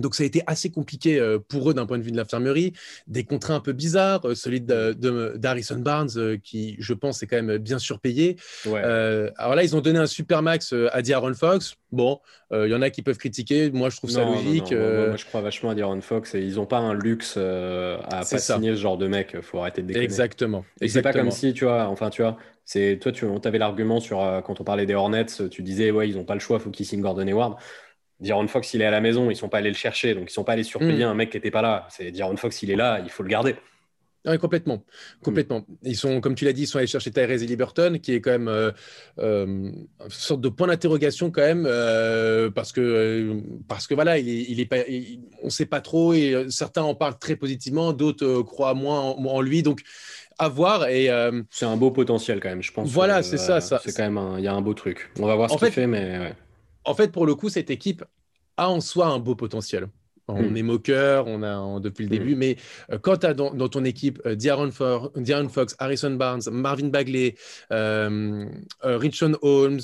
donc 0.00 0.14
ça 0.14 0.22
a 0.22 0.26
été 0.26 0.42
assez 0.46 0.70
compliqué 0.70 1.18
euh, 1.18 1.38
pour 1.38 1.70
eux 1.70 1.74
d'un 1.74 1.86
point 1.86 1.98
de 1.98 2.02
vue 2.02 2.10
de 2.10 2.16
l'infirmerie. 2.16 2.72
Des 3.06 3.24
contrats 3.24 3.54
un 3.54 3.60
peu 3.60 3.72
bizarres, 3.72 4.26
euh, 4.26 4.34
celui 4.34 4.60
d'Harrison 4.60 5.78
Barnes, 5.78 6.10
euh, 6.16 6.36
qui 6.42 6.76
je 6.78 6.94
pense 6.94 7.22
est 7.22 7.26
quand 7.26 7.40
même 7.40 7.58
bien 7.58 7.78
surpayé. 7.78 8.36
alors 8.66 9.54
là, 9.54 9.62
ils 9.62 9.76
ont 9.76 9.80
donné 9.80 9.98
un 9.98 10.06
super 10.06 10.42
max 10.42 10.74
à 10.92 11.02
D'Aaron 11.02 11.34
Fox. 11.34 11.74
Bon, 11.92 12.20
il 12.52 12.68
y 12.68 12.74
en 12.74 12.82
a 12.82 12.90
qui 12.90 13.02
peuvent 13.02 13.18
critiquer. 13.18 13.70
Moi, 13.70 13.90
je 13.90 13.96
trouve 13.96 14.10
ça 14.10 14.24
logique. 14.24 14.72
moi, 14.72 15.16
je 15.16 15.24
crois 15.24 15.40
vachement 15.40 15.70
à 15.70 15.74
D'Aaron 15.74 16.00
Fox 16.00 16.34
et 16.34 16.40
ils 16.40 16.56
n'ont 16.56 16.66
pas 16.66 16.78
un 16.78 16.94
luxe 16.94 17.36
à 17.36 17.98
pas 18.08 18.24
signer 18.24 18.74
ce 18.74 18.80
genre 18.80 18.98
de 18.98 19.06
mec. 19.06 19.30
Il 19.34 19.42
faut 19.42 19.58
arrêter 19.58 19.82
de 19.82 19.88
déconner. 19.88 20.04
Exactement. 20.04 20.64
Et 20.80 20.88
c'est 20.88 21.02
pas 21.02 21.12
comme 21.12 21.30
si, 21.30 21.52
tu 21.52 21.64
vois, 21.64 21.86
enfin, 21.88 22.10
tu 22.10 22.22
vois, 22.22 22.36
c'est 22.64 22.98
toi, 23.00 23.12
tu 23.12 23.26
avais 23.44 23.58
l'argument 23.58 24.00
sur 24.00 24.18
quand 24.44 24.60
on 24.60 24.64
parlait 24.64 24.86
des 24.86 24.94
Hornets, 24.94 25.26
tu 25.50 25.62
disais, 25.62 25.90
ouais, 25.90 26.08
ils 26.08 26.16
n'ont 26.16 26.24
pas 26.24 26.34
le 26.34 26.40
choix, 26.40 26.58
il 26.58 26.62
faut 26.62 26.70
qu'ils 26.70 26.86
signent 26.86 27.02
Gordon 27.02 27.26
Hayward. 27.26 27.56
Diron 28.20 28.46
Fox, 28.48 28.74
il 28.74 28.82
est 28.82 28.86
à 28.86 28.90
la 28.90 29.00
maison, 29.00 29.30
ils 29.30 29.36
sont 29.36 29.48
pas 29.48 29.58
allés 29.58 29.70
le 29.70 29.76
chercher, 29.76 30.14
donc 30.14 30.30
ils 30.30 30.32
sont 30.32 30.44
pas 30.44 30.52
allés 30.52 30.62
surpayer 30.62 31.04
hmm. 31.04 31.08
un 31.08 31.14
mec 31.14 31.30
qui 31.30 31.36
n'était 31.36 31.50
pas 31.50 31.62
là. 31.62 31.86
C'est 31.90 32.10
Diron 32.10 32.36
Fox, 32.36 32.62
il 32.62 32.70
est 32.70 32.76
là, 32.76 33.00
il 33.02 33.10
faut 33.10 33.22
le 33.22 33.28
garder. 33.28 33.56
Oui, 34.26 34.36
complètement. 34.38 34.84
complètement. 35.24 35.64
Ils 35.82 35.96
sont, 35.96 36.20
comme 36.20 36.34
tu 36.34 36.44
l'as 36.44 36.52
dit, 36.52 36.64
ils 36.64 36.66
sont 36.66 36.76
allés 36.76 36.86
chercher 36.86 37.10
Tyrese 37.10 37.42
Liberton, 37.46 37.98
qui 38.02 38.12
est 38.12 38.20
quand 38.20 38.32
même 38.32 38.48
euh, 38.48 38.70
euh, 39.18 39.46
une 39.46 39.86
sorte 40.10 40.42
de 40.42 40.50
point 40.50 40.66
d'interrogation 40.66 41.30
quand 41.30 41.40
même, 41.40 41.64
euh, 41.66 42.50
parce 42.50 42.70
que 42.72 43.40
parce 43.66 43.86
que 43.86 43.94
voilà, 43.94 44.18
il 44.18 44.60
est, 44.60 44.66
pas, 44.66 44.76
on 45.42 45.46
ne 45.46 45.50
sait 45.50 45.64
pas 45.64 45.80
trop 45.80 46.12
et 46.12 46.46
certains 46.50 46.82
en 46.82 46.94
parlent 46.94 47.18
très 47.18 47.36
positivement, 47.36 47.94
d'autres 47.94 48.42
croient 48.42 48.74
moins 48.74 49.00
en, 49.00 49.40
lui, 49.40 49.62
donc 49.62 49.80
à 50.38 50.50
voir 50.50 50.88
et 50.88 51.08
c'est 51.50 51.64
un 51.64 51.76
beau 51.78 51.90
potentiel 51.90 52.40
quand 52.40 52.50
même, 52.50 52.62
je 52.62 52.72
pense. 52.72 52.90
Voilà, 52.90 53.22
c'est 53.22 53.38
ça, 53.38 53.62
ça. 53.62 53.80
C'est 53.82 53.96
quand 53.96 54.10
même, 54.10 54.36
il 54.36 54.44
y 54.44 54.48
a 54.48 54.52
un 54.52 54.60
beau 54.60 54.74
truc. 54.74 55.10
On 55.18 55.26
va 55.26 55.34
voir 55.34 55.50
ce 55.50 55.56
qu'il 55.56 55.70
fait, 55.70 55.86
mais. 55.86 56.18
Ouais 56.18 56.34
en 56.84 56.94
fait, 56.94 57.12
pour 57.12 57.26
le 57.26 57.34
coup, 57.34 57.48
cette 57.48 57.70
équipe 57.70 58.04
a 58.56 58.68
en 58.70 58.80
soi 58.80 59.06
un 59.08 59.18
beau 59.18 59.34
potentiel. 59.36 59.88
On 60.36 60.50
hmm. 60.50 60.56
est 60.56 60.62
moqueur, 60.62 61.26
on 61.26 61.42
a 61.42 61.80
depuis 61.80 62.04
le 62.04 62.08
hmm. 62.08 62.18
début, 62.18 62.34
mais 62.34 62.56
euh, 62.92 62.98
quand 63.00 63.18
tu 63.18 63.26
as 63.26 63.34
dans, 63.34 63.50
ton 63.68 63.84
équipe 63.84 64.20
euh, 64.26 64.34
Diaron, 64.34 64.70
Fox, 64.70 65.76
Harrison 65.78 66.10
Barnes, 66.12 66.42
Marvin 66.50 66.88
Bagley, 66.88 67.34
euh, 67.72 68.44
euh 68.84 68.96
Richon 68.96 69.32
Holmes, 69.42 69.80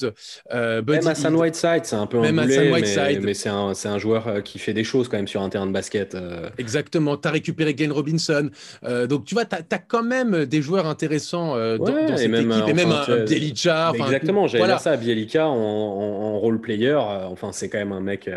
même 0.52 1.06
Hassan 1.06 1.34
Whiteside, 1.34 1.84
c'est 1.84 1.96
un 1.96 2.06
peu 2.06 2.20
même 2.20 2.36
boulé, 2.36 2.70
mais, 2.70 3.18
mais 3.20 3.34
c'est 3.34 3.48
un, 3.48 3.72
un, 3.84 3.98
joueur 3.98 4.42
qui 4.42 4.58
fait 4.58 4.74
des 4.74 4.84
choses 4.84 5.08
quand 5.08 5.16
même 5.16 5.28
sur 5.28 5.42
un 5.42 5.48
terrain 5.48 5.66
de 5.66 5.72
basket. 5.72 6.16
Exactement, 6.58 7.16
tu 7.16 7.28
as 7.28 7.30
récupéré 7.30 7.74
Glenn 7.74 7.92
Robinson, 7.92 8.50
donc 9.08 9.24
tu 9.24 9.34
vois, 9.34 9.44
tu 9.44 9.56
as, 9.56 9.78
quand 9.78 10.02
même 10.02 10.44
des 10.46 10.62
joueurs 10.62 10.86
intéressants 10.86 11.56
dans, 11.76 12.16
cette 12.16 12.30
même, 12.30 12.50
équipe, 12.50 12.68
et 12.68 12.72
même 12.74 12.92
un, 12.92 13.24
Bielica. 13.24 13.92
Exactement, 13.94 14.46
j'allais 14.46 14.66
dire 14.66 14.80
ça, 14.80 14.96
Bielica 14.96 15.46
en, 15.46 15.54
en, 15.54 16.38
role 16.38 16.60
player, 16.60 16.94
enfin 16.94 17.50
c'est 17.52 17.68
quand 17.68 17.78
même 17.78 17.92
un 17.92 18.00
mec, 18.00 18.30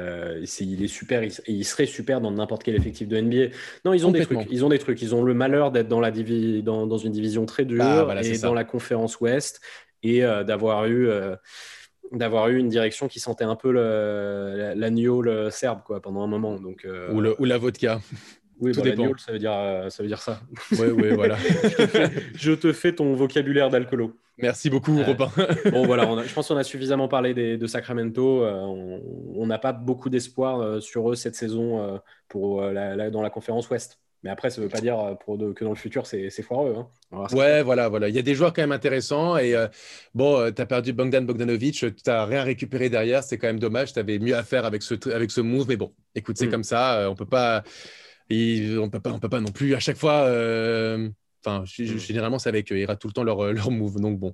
il 0.59 0.83
est 0.83 0.87
super, 0.87 1.23
il, 1.23 1.33
il 1.47 1.65
serait 1.65 1.85
super 1.85 1.98
super 1.99 2.21
dans 2.21 2.31
n'importe 2.31 2.63
quel 2.63 2.75
effectif 2.75 3.07
de 3.09 3.19
NBA. 3.19 3.55
Non, 3.83 3.93
ils 3.93 4.07
ont 4.07 4.11
des 4.11 4.25
trucs. 4.25 4.47
Ils 4.49 4.63
ont 4.63 4.69
des 4.69 4.79
trucs. 4.79 5.01
Ils 5.01 5.13
ont 5.13 5.23
le 5.23 5.33
malheur 5.33 5.71
d'être 5.71 5.89
dans, 5.89 5.99
la 5.99 6.11
dans, 6.11 6.87
dans, 6.87 6.97
une 6.97 7.11
division 7.11 7.45
très 7.45 7.65
dure 7.65 7.83
bah, 8.07 8.21
et 8.23 8.37
dans 8.37 8.53
la 8.53 8.63
conférence 8.63 9.19
Ouest 9.19 9.59
et 10.01 10.23
euh, 10.23 10.43
d'avoir 10.43 10.85
eu. 10.85 11.09
Euh, 11.09 11.35
d'avoir 12.11 12.47
eu 12.47 12.57
une 12.57 12.69
direction 12.69 13.07
qui 13.07 13.19
sentait 13.19 13.43
un 13.43 13.55
peu 13.55 13.71
l'agneau 14.73 15.21
le, 15.21 15.51
serbe 15.51 15.81
quoi 15.85 16.01
pendant 16.01 16.23
un 16.23 16.27
moment 16.27 16.55
donc 16.59 16.83
euh, 16.83 17.13
ou, 17.13 17.21
le, 17.21 17.39
ou 17.39 17.45
la 17.45 17.59
vodka 17.59 18.01
oui, 18.59 18.71
Tout 18.73 18.81
dépend. 18.81 19.09
ça 19.17 19.31
veut 19.31 19.39
dire 19.39 19.85
ça 19.89 20.03
veut 20.03 20.09
dire 20.09 20.21
ça. 20.21 20.41
Oui, 20.71 20.87
oui, 20.95 21.09
voilà. 21.13 21.37
je, 22.35 22.51
te 22.51 22.73
fais, 22.73 22.93
ton 22.93 23.13
vocabulaire 23.13 23.69
d'alcoolo. 23.69 24.17
Merci 24.37 24.69
beaucoup, 24.69 25.01
Robin. 25.03 25.29
bon, 25.71 25.85
voilà, 25.85 26.23
je 26.25 26.33
pense 26.33 26.47
qu'on 26.47 26.57
a 26.57 26.63
suffisamment 26.63 27.07
parlé 27.07 27.33
de 27.33 27.67
Sacramento. 27.67 28.45
on 28.45 29.45
n'a 29.45 29.57
pas 29.57 29.73
beaucoup 29.73 30.09
d'espoir 30.09 30.81
sur 30.81 31.11
eux 31.11 31.15
cette 31.15 31.35
saison 31.35 31.99
pour, 32.27 32.61
dans 32.61 33.21
la 33.21 33.29
conférence 33.29 33.69
Ouest. 33.69 33.99
Mais 34.23 34.29
après, 34.29 34.49
ça 34.49 34.59
ne 34.59 34.65
veut 34.65 34.71
pas 34.71 34.81
dire 34.81 35.17
pour 35.23 35.37
que 35.37 35.63
dans 35.63 35.69
le 35.69 35.77
futur, 35.77 36.05
c'est 36.05 36.29
foireux. 36.41 36.75
Hein. 36.77 37.27
Ouais, 37.31 37.63
voilà, 37.63 37.87
voilà. 37.87 38.09
Il 38.09 38.15
y 38.15 38.19
a 38.19 38.21
des 38.21 38.35
joueurs 38.35 38.51
quand 38.51 38.61
même 38.61 38.73
intéressants. 38.73 39.37
Et 39.37 39.55
bon, 40.13 40.51
tu 40.51 40.61
as 40.61 40.65
perdu 40.65 40.91
Bogdan 40.93 41.25
Bogdanovic, 41.25 41.75
tu 41.75 41.93
n'as 42.05 42.25
rien 42.25 42.43
récupéré 42.43 42.89
derrière. 42.89 43.23
C'est 43.23 43.37
quand 43.37 43.47
même 43.47 43.59
dommage. 43.59 43.93
Tu 43.93 43.99
avais 43.99 44.19
mieux 44.19 44.35
à 44.35 44.43
faire 44.43 44.65
avec 44.65 44.83
ce, 44.83 44.95
avec 45.09 45.31
ce 45.31 45.39
move. 45.39 45.67
Mais 45.69 45.77
bon, 45.77 45.93
écoute, 46.15 46.37
c'est 46.37 46.47
mm. 46.47 46.51
comme 46.51 46.63
ça. 46.63 47.09
on 47.09 47.15
peut 47.15 47.25
pas. 47.25 47.63
On 48.31 48.85
ne 48.85 49.19
peut 49.19 49.29
pas 49.29 49.39
non 49.39 49.51
plus 49.51 49.75
à 49.75 49.79
chaque 49.79 49.97
fois. 49.97 50.23
Enfin, 51.45 51.63
mm. 51.63 51.97
généralement, 51.97 52.39
c'est 52.39 52.49
avec 52.49 52.71
eux. 52.71 52.77
Ils 52.77 52.85
ratent 52.85 52.99
tout 52.99 53.07
le 53.07 53.13
temps 53.13 53.23
leur, 53.23 53.53
leur 53.53 53.71
move. 53.71 53.99
Donc 53.99 54.19
bon. 54.19 54.33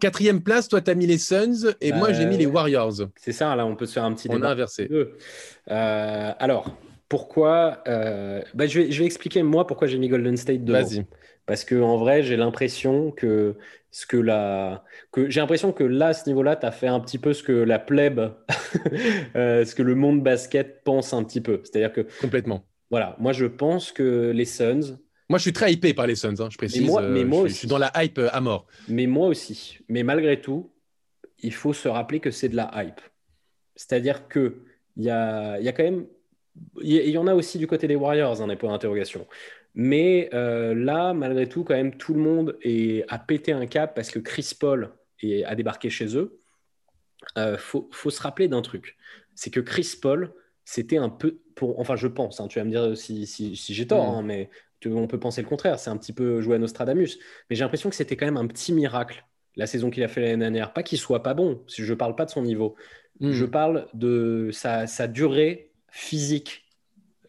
Quatrième 0.00 0.42
place, 0.42 0.68
toi, 0.68 0.80
tu 0.80 0.90
as 0.90 0.94
mis 0.94 1.06
les 1.06 1.18
Suns 1.18 1.74
et 1.80 1.92
moi, 1.92 2.12
j'ai 2.12 2.26
mis 2.26 2.36
les 2.36 2.46
Warriors. 2.46 3.08
C'est 3.16 3.32
ça, 3.32 3.56
là, 3.56 3.66
on 3.66 3.74
peut 3.74 3.86
se 3.86 3.94
faire 3.94 4.04
un 4.04 4.14
petit 4.14 4.28
débat. 4.28 4.40
On 4.40 4.48
a 4.48 4.52
inversé. 4.52 4.88
Euh, 4.90 6.32
alors, 6.38 6.76
pourquoi 7.08 7.82
euh, 7.88 8.42
bah, 8.54 8.66
je, 8.66 8.80
vais, 8.80 8.92
je, 8.92 9.00
vais, 9.00 9.06
expliquer, 9.06 9.42
moi, 9.42 9.66
pourquoi 9.66 9.88
j'ai 9.88 9.98
mis 9.98 10.08
Golden 10.08 10.36
State 10.36 10.64
devant. 10.64 10.80
Vas-y. 10.80 11.04
Parce 11.46 11.64
que 11.64 11.80
en 11.80 11.96
vrai, 11.96 12.22
j'ai 12.22 12.36
l'impression 12.36 13.10
que 13.10 13.56
ce 13.90 14.06
que 14.06 14.16
la... 14.16 14.84
que 15.12 15.30
j'ai 15.30 15.40
l'impression 15.40 15.72
que 15.72 15.84
là, 15.84 16.08
à 16.08 16.14
ce 16.14 16.28
niveau-là, 16.28 16.56
tu 16.56 16.66
as 16.66 16.72
fait 16.72 16.88
un 16.88 17.00
petit 17.00 17.18
peu 17.18 17.32
ce 17.32 17.42
que 17.42 17.52
la 17.52 17.78
plèbe, 17.78 18.32
euh, 19.36 19.64
ce 19.64 19.74
que 19.74 19.82
le 19.82 19.94
monde 19.94 20.22
basket 20.22 20.84
pense 20.84 21.12
un 21.12 21.24
petit 21.24 21.40
peu. 21.40 21.60
C'est-à-dire 21.64 21.92
que. 21.92 22.06
Complètement. 22.20 22.64
Voilà, 22.90 23.16
moi, 23.18 23.32
je 23.32 23.46
pense 23.46 23.92
que 23.92 24.30
les 24.34 24.44
Suns, 24.44 24.98
moi, 25.28 25.38
je 25.38 25.42
suis 25.42 25.52
très 25.52 25.72
hypé 25.72 25.92
par 25.92 26.06
les 26.06 26.14
Suns, 26.14 26.40
hein, 26.40 26.48
je 26.50 26.56
précise. 26.56 26.80
Mais 26.80 26.86
moi, 26.86 27.02
mais 27.02 27.24
moi 27.24 27.42
aussi. 27.42 27.54
je, 27.54 27.58
suis 27.58 27.68
dans 27.68 27.78
la 27.78 27.92
hype 27.96 28.18
euh, 28.18 28.30
à 28.32 28.40
mort. 28.40 28.66
Mais 28.88 29.06
moi 29.06 29.28
aussi. 29.28 29.78
Mais 29.88 30.02
malgré 30.02 30.40
tout, 30.40 30.70
il 31.40 31.52
faut 31.52 31.74
se 31.74 31.88
rappeler 31.88 32.20
que 32.20 32.30
c'est 32.30 32.48
de 32.48 32.56
la 32.56 32.70
hype. 32.76 33.00
C'est-à-dire 33.76 34.28
qu'il 34.28 34.54
y 34.96 35.10
a, 35.10 35.60
y 35.60 35.68
a 35.68 35.72
quand 35.72 35.82
même. 35.82 36.06
Il 36.82 36.90
y, 36.90 37.18
en 37.18 37.28
a 37.28 37.34
aussi 37.34 37.56
du 37.58 37.68
côté 37.68 37.86
des 37.86 37.94
Warriors, 37.94 38.42
un 38.42 38.50
hein, 38.50 38.56
point 38.56 38.72
d'interrogation. 38.72 39.28
Mais 39.74 40.28
euh, 40.34 40.74
là, 40.74 41.14
malgré 41.14 41.48
tout, 41.48 41.64
quand 41.64 41.74
même, 41.74 41.96
tout 41.96 42.14
le 42.14 42.20
monde 42.20 42.58
est, 42.62 43.04
a 43.08 43.18
pété 43.18 43.52
un 43.52 43.66
cap 43.66 43.94
parce 43.94 44.10
que 44.10 44.18
Chris 44.18 44.52
Paul 44.58 44.92
est, 45.20 45.44
a 45.44 45.54
débarqué 45.54 45.90
chez 45.90 46.16
eux. 46.16 46.40
Il 47.36 47.40
euh, 47.40 47.58
faut, 47.58 47.88
faut, 47.92 48.10
se 48.10 48.20
rappeler 48.22 48.48
d'un 48.48 48.62
truc. 48.62 48.96
C'est 49.34 49.50
que 49.50 49.60
Chris 49.60 49.94
Paul, 50.00 50.32
c'était 50.64 50.98
un 50.98 51.08
peu. 51.08 51.40
Pour, 51.54 51.78
enfin, 51.80 51.96
je 51.96 52.06
pense, 52.06 52.40
hein, 52.40 52.48
tu 52.48 52.58
vas 52.58 52.64
me 52.64 52.70
dire 52.70 52.96
si, 52.96 53.26
si, 53.26 53.54
j'ai 53.54 53.86
tort, 53.86 54.22
mm. 54.22 54.26
mais 54.26 54.50
on 54.86 55.06
peut 55.08 55.18
penser 55.18 55.42
le 55.42 55.48
contraire, 55.48 55.78
c'est 55.78 55.90
un 55.90 55.96
petit 55.96 56.12
peu 56.12 56.40
joué 56.40 56.56
à 56.56 56.58
Nostradamus. 56.58 57.18
Mais 57.48 57.56
j'ai 57.56 57.64
l'impression 57.64 57.90
que 57.90 57.96
c'était 57.96 58.16
quand 58.16 58.26
même 58.26 58.36
un 58.36 58.46
petit 58.46 58.72
miracle 58.72 59.24
la 59.56 59.66
saison 59.66 59.90
qu'il 59.90 60.04
a 60.04 60.08
fait 60.08 60.20
l'année 60.20 60.36
dernière. 60.36 60.72
Pas 60.72 60.82
qu'il 60.82 60.98
soit 60.98 61.22
pas 61.22 61.34
bon, 61.34 61.62
si 61.66 61.84
je 61.84 61.92
ne 61.92 61.98
parle 61.98 62.14
pas 62.14 62.24
de 62.24 62.30
son 62.30 62.42
niveau. 62.42 62.76
Hmm. 63.20 63.32
Je 63.32 63.44
parle 63.44 63.88
de 63.92 64.50
sa, 64.52 64.86
durée 65.08 65.72
physique 65.90 66.64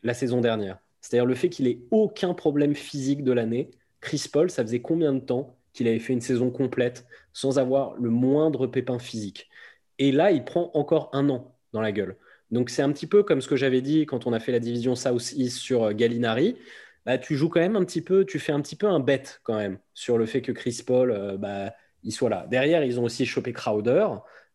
la 0.03 0.13
saison 0.13 0.39
dernière. 0.39 0.77
C'est-à-dire 1.01 1.25
le 1.25 1.35
fait 1.35 1.49
qu'il 1.49 1.67
ait 1.67 1.79
aucun 1.91 2.33
problème 2.33 2.75
physique 2.75 3.23
de 3.23 3.31
l'année. 3.31 3.71
Chris 4.01 4.25
Paul, 4.31 4.49
ça 4.49 4.63
faisait 4.63 4.81
combien 4.81 5.13
de 5.13 5.19
temps 5.19 5.55
qu'il 5.73 5.87
avait 5.87 5.99
fait 5.99 6.13
une 6.13 6.21
saison 6.21 6.49
complète 6.51 7.05
sans 7.33 7.59
avoir 7.59 7.95
le 7.95 8.09
moindre 8.09 8.67
pépin 8.67 8.99
physique? 8.99 9.49
Et 9.97 10.11
là, 10.11 10.31
il 10.31 10.43
prend 10.43 10.71
encore 10.73 11.09
un 11.13 11.29
an 11.29 11.55
dans 11.73 11.81
la 11.81 11.91
gueule. 11.91 12.17
Donc 12.51 12.69
c'est 12.69 12.81
un 12.81 12.91
petit 12.91 13.07
peu 13.07 13.23
comme 13.23 13.41
ce 13.41 13.47
que 13.47 13.55
j'avais 13.55 13.81
dit 13.81 14.05
quand 14.05 14.25
on 14.25 14.33
a 14.33 14.39
fait 14.39 14.51
la 14.51 14.59
division 14.59 14.95
South-East 14.95 15.57
sur 15.57 15.83
euh, 15.83 15.93
Gallinari. 15.93 16.57
Bah, 17.05 17.17
tu 17.17 17.35
joues 17.35 17.49
quand 17.49 17.59
même 17.59 17.75
un 17.75 17.85
petit 17.85 18.01
peu, 18.01 18.25
tu 18.25 18.39
fais 18.39 18.51
un 18.51 18.61
petit 18.61 18.75
peu 18.75 18.87
un 18.87 18.99
bet 18.99 19.23
quand 19.43 19.55
même 19.55 19.79
sur 19.93 20.17
le 20.17 20.25
fait 20.25 20.41
que 20.41 20.51
Chris 20.51 20.81
Paul, 20.85 21.11
euh, 21.11 21.37
bah, 21.37 21.73
il 22.03 22.11
soit 22.11 22.29
là. 22.29 22.47
Derrière, 22.49 22.83
ils 22.83 22.99
ont 22.99 23.03
aussi 23.03 23.25
chopé 23.25 23.53
Crowder. 23.53 24.07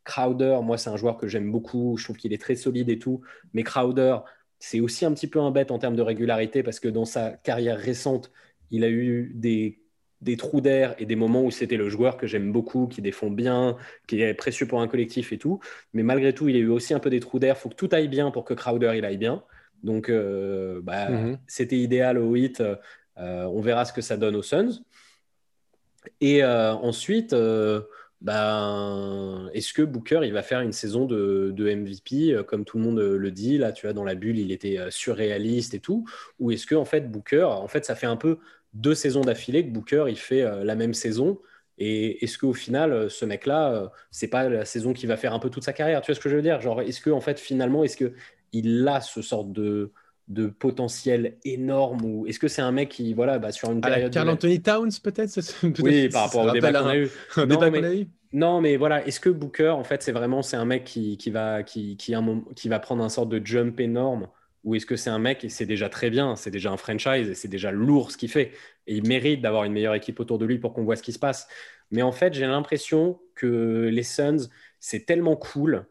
Crowder, 0.04 0.58
moi, 0.62 0.76
c'est 0.76 0.90
un 0.90 0.96
joueur 0.96 1.16
que 1.16 1.28
j'aime 1.28 1.50
beaucoup. 1.50 1.96
Je 1.98 2.04
trouve 2.04 2.16
qu'il 2.16 2.32
est 2.32 2.40
très 2.40 2.56
solide 2.56 2.90
et 2.90 2.98
tout. 2.98 3.22
Mais 3.54 3.62
Crowder, 3.62 4.18
c'est 4.64 4.80
aussi 4.80 5.04
un 5.04 5.12
petit 5.12 5.26
peu 5.26 5.40
un 5.40 5.50
bet 5.50 5.70
en 5.70 5.78
termes 5.78 5.94
de 5.94 6.00
régularité 6.00 6.62
parce 6.62 6.80
que 6.80 6.88
dans 6.88 7.04
sa 7.04 7.32
carrière 7.32 7.78
récente, 7.78 8.32
il 8.70 8.82
a 8.82 8.88
eu 8.88 9.30
des, 9.34 9.82
des 10.22 10.38
trous 10.38 10.62
d'air 10.62 10.94
et 10.98 11.04
des 11.04 11.16
moments 11.16 11.44
où 11.44 11.50
c'était 11.50 11.76
le 11.76 11.90
joueur 11.90 12.16
que 12.16 12.26
j'aime 12.26 12.50
beaucoup, 12.50 12.86
qui 12.86 13.02
défend 13.02 13.28
bien, 13.28 13.76
qui 14.06 14.22
est 14.22 14.32
précieux 14.32 14.66
pour 14.66 14.80
un 14.80 14.88
collectif 14.88 15.34
et 15.34 15.38
tout. 15.38 15.60
Mais 15.92 16.02
malgré 16.02 16.32
tout, 16.32 16.48
il 16.48 16.56
a 16.56 16.60
eu 16.60 16.68
aussi 16.68 16.94
un 16.94 16.98
peu 16.98 17.10
des 17.10 17.20
trous 17.20 17.38
d'air. 17.38 17.56
Il 17.58 17.60
faut 17.60 17.68
que 17.68 17.74
tout 17.74 17.90
aille 17.92 18.08
bien 18.08 18.30
pour 18.30 18.46
que 18.46 18.54
Crowder 18.54 18.94
il 18.96 19.04
aille 19.04 19.18
bien. 19.18 19.44
Donc, 19.82 20.08
euh, 20.08 20.80
bah, 20.82 21.10
mhm. 21.10 21.38
c'était 21.46 21.78
idéal 21.78 22.16
au 22.16 22.30
8. 22.30 22.62
Euh, 22.62 23.44
on 23.44 23.60
verra 23.60 23.84
ce 23.84 23.92
que 23.92 24.00
ça 24.00 24.16
donne 24.16 24.34
aux 24.34 24.42
Suns. 24.42 24.82
Et 26.22 26.42
euh, 26.42 26.72
ensuite, 26.72 27.36
ben, 28.24 29.48
est-ce 29.54 29.72
que 29.72 29.82
Booker 29.82 30.20
il 30.24 30.32
va 30.32 30.42
faire 30.42 30.60
une 30.60 30.72
saison 30.72 31.04
de, 31.04 31.54
MVP 31.56 32.42
comme 32.46 32.64
tout 32.64 32.78
le 32.78 32.84
monde 32.84 32.98
le 32.98 33.30
dit 33.30 33.58
là 33.58 33.70
tu 33.72 33.86
vois 33.86 33.92
dans 33.92 34.04
la 34.04 34.14
bulle 34.14 34.38
il 34.38 34.50
était 34.50 34.78
surréaliste 34.90 35.74
et 35.74 35.80
tout 35.80 36.06
ou 36.38 36.50
est-ce 36.50 36.66
que 36.66 36.74
en 36.74 36.84
fait 36.84 37.10
Booker 37.10 37.44
en 37.44 37.68
fait 37.68 37.84
ça 37.84 37.94
fait 37.94 38.06
un 38.06 38.16
peu 38.16 38.38
deux 38.72 38.94
saisons 38.94 39.20
d'affilée 39.20 39.64
que 39.66 39.70
Booker 39.70 40.06
il 40.08 40.16
fait 40.16 40.42
la 40.64 40.74
même 40.74 40.94
saison 40.94 41.38
et 41.78 42.24
est-ce 42.24 42.38
qu'au 42.38 42.54
final 42.54 43.10
ce 43.10 43.24
mec 43.24 43.46
là 43.46 43.92
c'est 44.10 44.28
pas 44.28 44.48
la 44.48 44.64
saison 44.64 44.92
qui 44.94 45.06
va 45.06 45.16
faire 45.16 45.34
un 45.34 45.38
peu 45.38 45.50
toute 45.50 45.64
sa 45.64 45.72
carrière 45.72 46.00
tu 46.00 46.10
vois 46.10 46.16
ce 46.16 46.20
que 46.20 46.28
je 46.30 46.36
veux 46.36 46.42
dire? 46.42 46.60
Genre 46.60 46.80
est-ce 46.80 47.00
que 47.00 47.10
en 47.10 47.20
fait 47.20 47.38
finalement 47.38 47.84
est-ce 47.84 47.96
que 47.96 48.14
il 48.52 48.86
a 48.88 49.00
ce 49.00 49.20
sort 49.20 49.44
de 49.44 49.92
de 50.28 50.46
potentiel 50.46 51.36
énorme 51.44 52.02
ou 52.04 52.26
est-ce 52.26 52.38
que 52.38 52.48
c'est 52.48 52.62
un 52.62 52.72
mec 52.72 52.88
qui 52.88 53.12
voilà 53.12 53.38
bah, 53.38 53.52
sur 53.52 53.70
une 53.70 53.82
période 53.82 54.12
Carl 54.12 54.28
Anthony 54.28 54.62
Towns 54.62 54.90
peut-être 55.02 55.38
oui 55.82 56.08
par 56.08 56.24
rapport 56.24 56.46
au 56.46 56.50
débat 56.50 56.72
qu'on 56.80 56.86
a 56.86 56.96
eu. 56.96 57.10
Non, 57.36 57.70
mais, 57.70 58.06
non 58.32 58.60
mais 58.62 58.76
voilà 58.76 59.06
est-ce 59.06 59.20
que 59.20 59.28
Booker 59.28 59.70
en 59.70 59.84
fait 59.84 60.02
c'est 60.02 60.12
vraiment 60.12 60.40
c'est 60.40 60.56
un 60.56 60.64
mec 60.64 60.84
qui, 60.84 61.18
qui 61.18 61.30
va 61.30 61.62
qui, 61.62 61.98
qui, 61.98 62.14
un, 62.14 62.42
qui 62.56 62.70
va 62.70 62.78
prendre 62.78 63.04
un 63.04 63.10
sort 63.10 63.26
de 63.26 63.44
jump 63.44 63.78
énorme 63.80 64.28
ou 64.64 64.74
est-ce 64.74 64.86
que 64.86 64.96
c'est 64.96 65.10
un 65.10 65.18
mec 65.18 65.44
et 65.44 65.50
c'est 65.50 65.66
déjà 65.66 65.90
très 65.90 66.08
bien 66.08 66.36
c'est 66.36 66.50
déjà 66.50 66.72
un 66.72 66.78
franchise 66.78 67.28
et 67.28 67.34
c'est 67.34 67.48
déjà 67.48 67.70
lourd 67.70 68.10
ce 68.10 68.16
qu'il 68.16 68.30
fait 68.30 68.52
et 68.86 68.96
il 68.96 69.06
mérite 69.06 69.42
d'avoir 69.42 69.64
une 69.64 69.74
meilleure 69.74 69.94
équipe 69.94 70.20
autour 70.20 70.38
de 70.38 70.46
lui 70.46 70.58
pour 70.58 70.72
qu'on 70.72 70.84
voit 70.84 70.96
ce 70.96 71.02
qui 71.02 71.12
se 71.12 71.18
passe. 71.18 71.48
Mais 71.90 72.00
en 72.00 72.12
fait 72.12 72.32
j'ai 72.32 72.46
l'impression 72.46 73.20
que 73.34 73.90
les 73.92 74.02
Suns 74.02 74.48
c'est 74.80 75.04
tellement 75.04 75.36
cool 75.36 75.86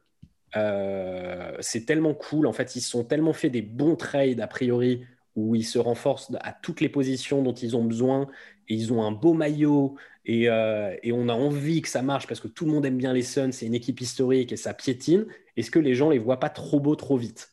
euh, 0.55 1.51
c'est 1.59 1.85
tellement 1.85 2.13
cool. 2.13 2.47
En 2.47 2.53
fait, 2.53 2.75
ils 2.75 2.81
sont 2.81 3.03
tellement 3.03 3.33
fait 3.33 3.49
des 3.49 3.61
bons 3.61 3.95
trades 3.95 4.39
a 4.39 4.47
priori 4.47 5.01
où 5.35 5.55
ils 5.55 5.65
se 5.65 5.79
renforcent 5.79 6.31
à 6.41 6.53
toutes 6.53 6.79
les 6.79 6.89
positions 6.89 7.41
dont 7.41 7.53
ils 7.53 7.75
ont 7.75 7.83
besoin 7.83 8.27
et 8.69 8.75
ils 8.75 8.93
ont 8.93 9.03
un 9.03 9.11
beau 9.11 9.33
maillot 9.33 9.95
et, 10.25 10.47
euh, 10.47 10.95
on 11.11 11.27
a 11.27 11.33
envie 11.33 11.81
que 11.81 11.89
ça 11.89 12.01
marche 12.01 12.27
parce 12.27 12.39
que 12.39 12.47
tout 12.47 12.65
le 12.65 12.71
monde 12.71 12.85
aime 12.85 12.97
bien 12.97 13.13
les 13.13 13.23
Suns, 13.23 13.51
c'est 13.51 13.65
une 13.65 13.73
équipe 13.73 13.99
historique 13.99 14.51
et 14.51 14.57
ça 14.57 14.73
piétine. 14.73 15.25
Est-ce 15.57 15.71
que 15.71 15.79
les 15.79 15.95
gens 15.95 16.09
les 16.09 16.19
voient 16.19 16.39
pas 16.39 16.49
trop 16.49 16.79
beaux 16.79 16.95
trop 16.95 17.17
vite? 17.17 17.51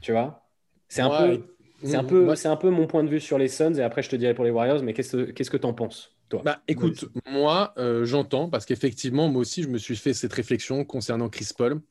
Tu 0.00 0.12
vois? 0.12 0.46
C'est 0.88 1.02
un 1.02 1.10
peu. 1.10 1.42
C'est 1.82 1.96
un, 1.96 2.02
mmh, 2.02 2.06
peu, 2.06 2.34
c'est 2.34 2.48
un 2.48 2.56
peu 2.56 2.70
mon 2.70 2.86
point 2.86 3.04
de 3.04 3.10
vue 3.10 3.20
sur 3.20 3.36
les 3.36 3.48
Suns 3.48 3.74
et 3.74 3.82
après 3.82 4.00
je 4.00 4.08
te 4.08 4.16
dirai 4.16 4.32
pour 4.32 4.44
les 4.44 4.50
Warriors, 4.50 4.82
mais 4.82 4.94
qu'est-ce 4.94 5.50
que 5.50 5.56
tu 5.56 5.66
en 5.66 5.74
penses 5.74 6.16
toi? 6.30 6.40
Bah, 6.42 6.62
Écoute, 6.66 7.04
moi 7.30 7.74
euh, 7.76 8.06
j'entends 8.06 8.48
parce 8.48 8.64
qu'effectivement, 8.64 9.28
moi 9.28 9.42
aussi 9.42 9.62
je 9.62 9.68
me 9.68 9.76
suis 9.76 9.96
fait 9.96 10.14
cette 10.14 10.32
réflexion 10.32 10.84
concernant 10.84 11.28
Chris 11.28 11.50
Paul. 11.56 11.82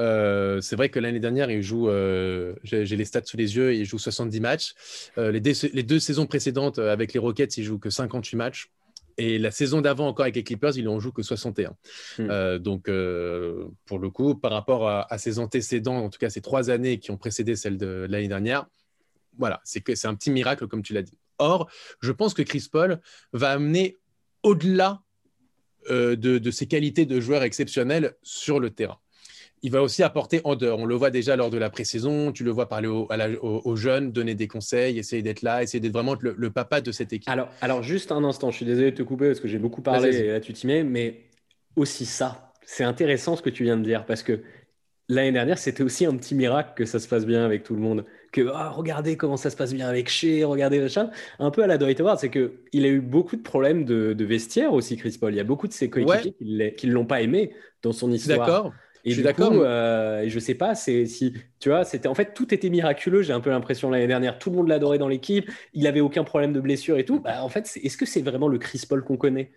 Euh, 0.00 0.60
c'est 0.60 0.76
vrai 0.76 0.88
que 0.88 0.98
l'année 0.98 1.20
dernière, 1.20 1.50
il 1.50 1.62
joue, 1.62 1.88
euh, 1.88 2.54
j'ai 2.62 2.84
les 2.84 3.04
stats 3.04 3.24
sous 3.24 3.36
les 3.36 3.56
yeux, 3.56 3.74
il 3.74 3.84
joue 3.84 3.98
70 3.98 4.40
matchs. 4.40 4.74
Euh, 5.18 5.30
les, 5.30 5.40
deux, 5.40 6.00
saisons 6.00 6.26
précédentes 6.26 6.78
avec 6.78 7.12
les 7.12 7.20
Rockets, 7.20 7.56
il 7.56 7.64
joue 7.64 7.78
que 7.78 7.90
58 7.90 8.36
matchs. 8.36 8.70
Et 9.16 9.38
la 9.38 9.52
saison 9.52 9.80
d'avant, 9.80 10.08
encore 10.08 10.24
avec 10.24 10.34
les 10.34 10.42
Clippers, 10.42 10.76
il 10.76 10.88
en 10.88 10.98
joue 10.98 11.12
que 11.12 11.22
61. 11.22 11.76
Hmm. 12.18 12.58
donc, 12.58 12.90
pour 13.86 13.98
le 14.00 14.10
coup, 14.10 14.34
par 14.34 14.50
rapport 14.50 14.88
à, 14.88 15.18
ses 15.18 15.38
antécédents, 15.38 15.98
en 15.98 16.10
tout 16.10 16.18
cas 16.18 16.30
ces 16.30 16.40
trois 16.40 16.68
années 16.68 16.98
qui 16.98 17.12
ont 17.12 17.16
précédé 17.16 17.54
celle 17.54 17.78
de, 17.78 18.06
l'année 18.08 18.26
dernière, 18.26 18.66
voilà, 19.38 19.60
c'est 19.64 20.04
un 20.04 20.14
petit 20.16 20.30
miracle, 20.30 20.66
comme 20.66 20.82
tu 20.82 20.94
l'as 20.94 21.02
dit. 21.02 21.16
Or, 21.38 21.70
je 22.00 22.10
pense 22.10 22.34
que 22.34 22.42
Chris 22.42 22.68
Paul 22.70 23.00
va 23.32 23.50
amener 23.50 23.98
au-delà 24.42 25.00
de, 25.88 26.14
de, 26.16 26.50
ses 26.50 26.66
qualités 26.66 27.06
de 27.06 27.20
joueur 27.20 27.44
exceptionnel 27.44 28.14
sur 28.22 28.58
le 28.58 28.70
terrain 28.70 28.98
il 29.64 29.70
va 29.70 29.82
aussi 29.82 30.02
apporter 30.02 30.42
en 30.44 30.56
dehors. 30.56 30.78
On 30.78 30.84
le 30.84 30.94
voit 30.94 31.10
déjà 31.10 31.36
lors 31.36 31.48
de 31.48 31.56
la 31.56 31.70
pré-saison, 31.70 32.32
tu 32.32 32.44
le 32.44 32.50
vois 32.50 32.68
parler 32.68 32.86
aux, 32.86 33.76
jeunes, 33.76 34.12
donner 34.12 34.34
des 34.34 34.46
conseils, 34.46 34.98
essayer 34.98 35.22
d'être 35.22 35.40
là, 35.40 35.62
essayer 35.62 35.80
d'être 35.80 35.94
vraiment 35.94 36.14
le, 36.20 36.50
papa 36.50 36.82
de 36.82 36.92
cette 36.92 37.14
équipe. 37.14 37.30
Alors, 37.30 37.48
alors, 37.62 37.82
juste 37.82 38.12
un 38.12 38.22
instant, 38.24 38.50
je 38.50 38.56
suis 38.56 38.66
désolé 38.66 38.90
de 38.90 38.96
te 38.96 39.02
couper 39.02 39.28
parce 39.28 39.40
que 39.40 39.48
j'ai 39.48 39.58
beaucoup 39.58 39.80
parlé 39.80 40.14
et 40.14 40.28
là 40.32 40.40
tu 40.40 40.52
t'y 40.52 40.66
mets, 40.66 40.84
mais 40.84 41.22
aussi 41.76 42.04
ça, 42.04 42.52
c'est 42.66 42.84
intéressant 42.84 43.36
ce 43.36 43.42
que 43.42 43.48
tu 43.48 43.64
viens 43.64 43.78
de 43.78 43.82
dire 43.82 44.04
parce 44.04 44.22
que 44.22 44.42
l'année 45.08 45.32
dernière, 45.32 45.56
c'était 45.56 45.82
aussi 45.82 46.04
un 46.04 46.14
petit 46.14 46.34
miracle 46.34 46.72
que 46.76 46.84
ça 46.84 46.98
se 46.98 47.08
passe 47.08 47.24
bien 47.24 47.42
avec 47.42 47.62
tout 47.62 47.74
le 47.74 47.80
monde. 47.80 48.04
Que 48.32 48.50
ah, 48.52 48.68
regardez 48.68 49.16
comment 49.16 49.38
ça 49.38 49.48
se 49.48 49.56
passe 49.56 49.72
bien 49.72 49.88
avec 49.88 50.10
Shea, 50.10 50.44
regardez 50.44 50.78
machin. 50.78 51.08
Un 51.38 51.50
peu 51.50 51.62
à 51.62 51.66
la 51.66 51.78
Dwight 51.78 51.98
Howard, 52.02 52.18
c'est 52.18 52.30
qu'il 52.30 52.84
a 52.84 52.88
eu 52.88 53.00
beaucoup 53.00 53.36
de 53.36 53.42
problèmes 53.42 53.86
de, 53.86 54.24
vestiaire 54.24 54.74
aussi, 54.74 54.98
Chris 54.98 55.16
Paul. 55.18 55.32
Il 55.32 55.38
y 55.38 55.40
a 55.40 55.44
beaucoup 55.44 55.68
de 55.68 55.72
ses 55.72 55.88
coéquipiers 55.88 56.74
qui 56.74 56.86
ne 56.86 56.92
l'ont 56.92 57.06
pas 57.06 57.22
aimé 57.22 57.54
dans 57.82 57.92
son 57.92 58.12
histoire. 58.12 58.40
D'accord. 58.40 58.72
Et 59.04 59.10
je 59.10 59.14
suis 59.16 59.22
d'accord. 59.22 59.52
Euh, 59.54 60.24
je 60.26 60.38
sais 60.38 60.54
pas, 60.54 60.74
c'est 60.74 61.06
si 61.06 61.34
tu 61.60 61.68
vois, 61.68 61.84
c'était 61.84 62.08
en 62.08 62.14
fait 62.14 62.32
tout 62.34 62.52
était 62.54 62.70
miraculeux. 62.70 63.22
J'ai 63.22 63.32
un 63.32 63.40
peu 63.40 63.50
l'impression 63.50 63.90
l'année 63.90 64.06
dernière, 64.06 64.38
tout 64.38 64.50
le 64.50 64.56
monde 64.56 64.68
l'adorait 64.68 64.98
dans 64.98 65.08
l'équipe. 65.08 65.50
Il 65.74 65.86
avait 65.86 66.00
aucun 66.00 66.24
problème 66.24 66.52
de 66.52 66.60
blessure 66.60 66.98
et 66.98 67.04
tout. 67.04 67.20
Bah, 67.20 67.42
en 67.42 67.48
fait, 67.48 67.70
est-ce 67.82 67.96
que 67.96 68.06
c'est 68.06 68.22
vraiment 68.22 68.48
le 68.48 68.58
Chris 68.58 68.82
Paul 68.88 69.04
qu'on 69.04 69.16
connaît 69.16 69.50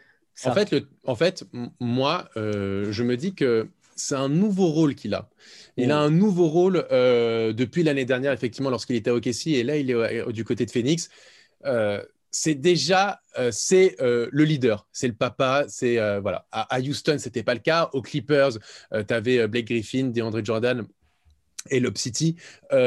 En 0.43 0.51
fait, 0.51 0.71
le, 0.71 0.87
en 1.05 1.15
fait, 1.15 1.45
moi, 1.79 2.29
euh, 2.35 2.91
je 2.91 3.03
me 3.03 3.15
dis 3.15 3.35
que 3.35 3.69
c'est 3.95 4.15
un 4.15 4.29
nouveau 4.29 4.67
rôle 4.67 4.95
qu'il 4.95 5.13
a. 5.13 5.29
Il 5.77 5.91
a 5.91 6.01
mm. 6.01 6.05
un 6.05 6.11
nouveau 6.11 6.47
rôle 6.47 6.85
euh, 6.91 7.53
depuis 7.53 7.83
l'année 7.83 8.05
dernière, 8.05 8.33
effectivement, 8.33 8.69
lorsqu'il 8.69 8.97
était 8.97 9.09
à 9.09 9.15
OKC, 9.15 9.47
et 9.47 9.63
là, 9.63 9.77
il 9.77 9.89
est 9.91 10.31
du 10.33 10.43
côté 10.43 10.65
de 10.65 10.71
Phoenix. 10.71 11.09
Euh, 11.65 12.01
c'est 12.31 12.55
déjà 12.55 13.19
euh, 13.37 13.51
c'est 13.51 13.95
euh, 14.01 14.27
le 14.31 14.43
leader, 14.43 14.87
c'est 14.91 15.07
le 15.07 15.13
papa. 15.13 15.65
C'est 15.67 15.99
euh, 15.99 16.19
voilà. 16.19 16.45
À, 16.51 16.79
Houston, 16.79 17.17
c'était 17.19 17.43
pas 17.43 17.53
le 17.53 17.59
cas. 17.59 17.89
Aux 17.93 18.01
Clippers, 18.01 18.51
tu 18.91 19.13
avais 19.13 19.47
Blake 19.47 19.65
Griffin, 19.65 20.05
DeAndre 20.05 20.43
Jordan 20.43 20.85
et 21.69 21.81
Lob 21.81 21.97
City. 21.97 22.37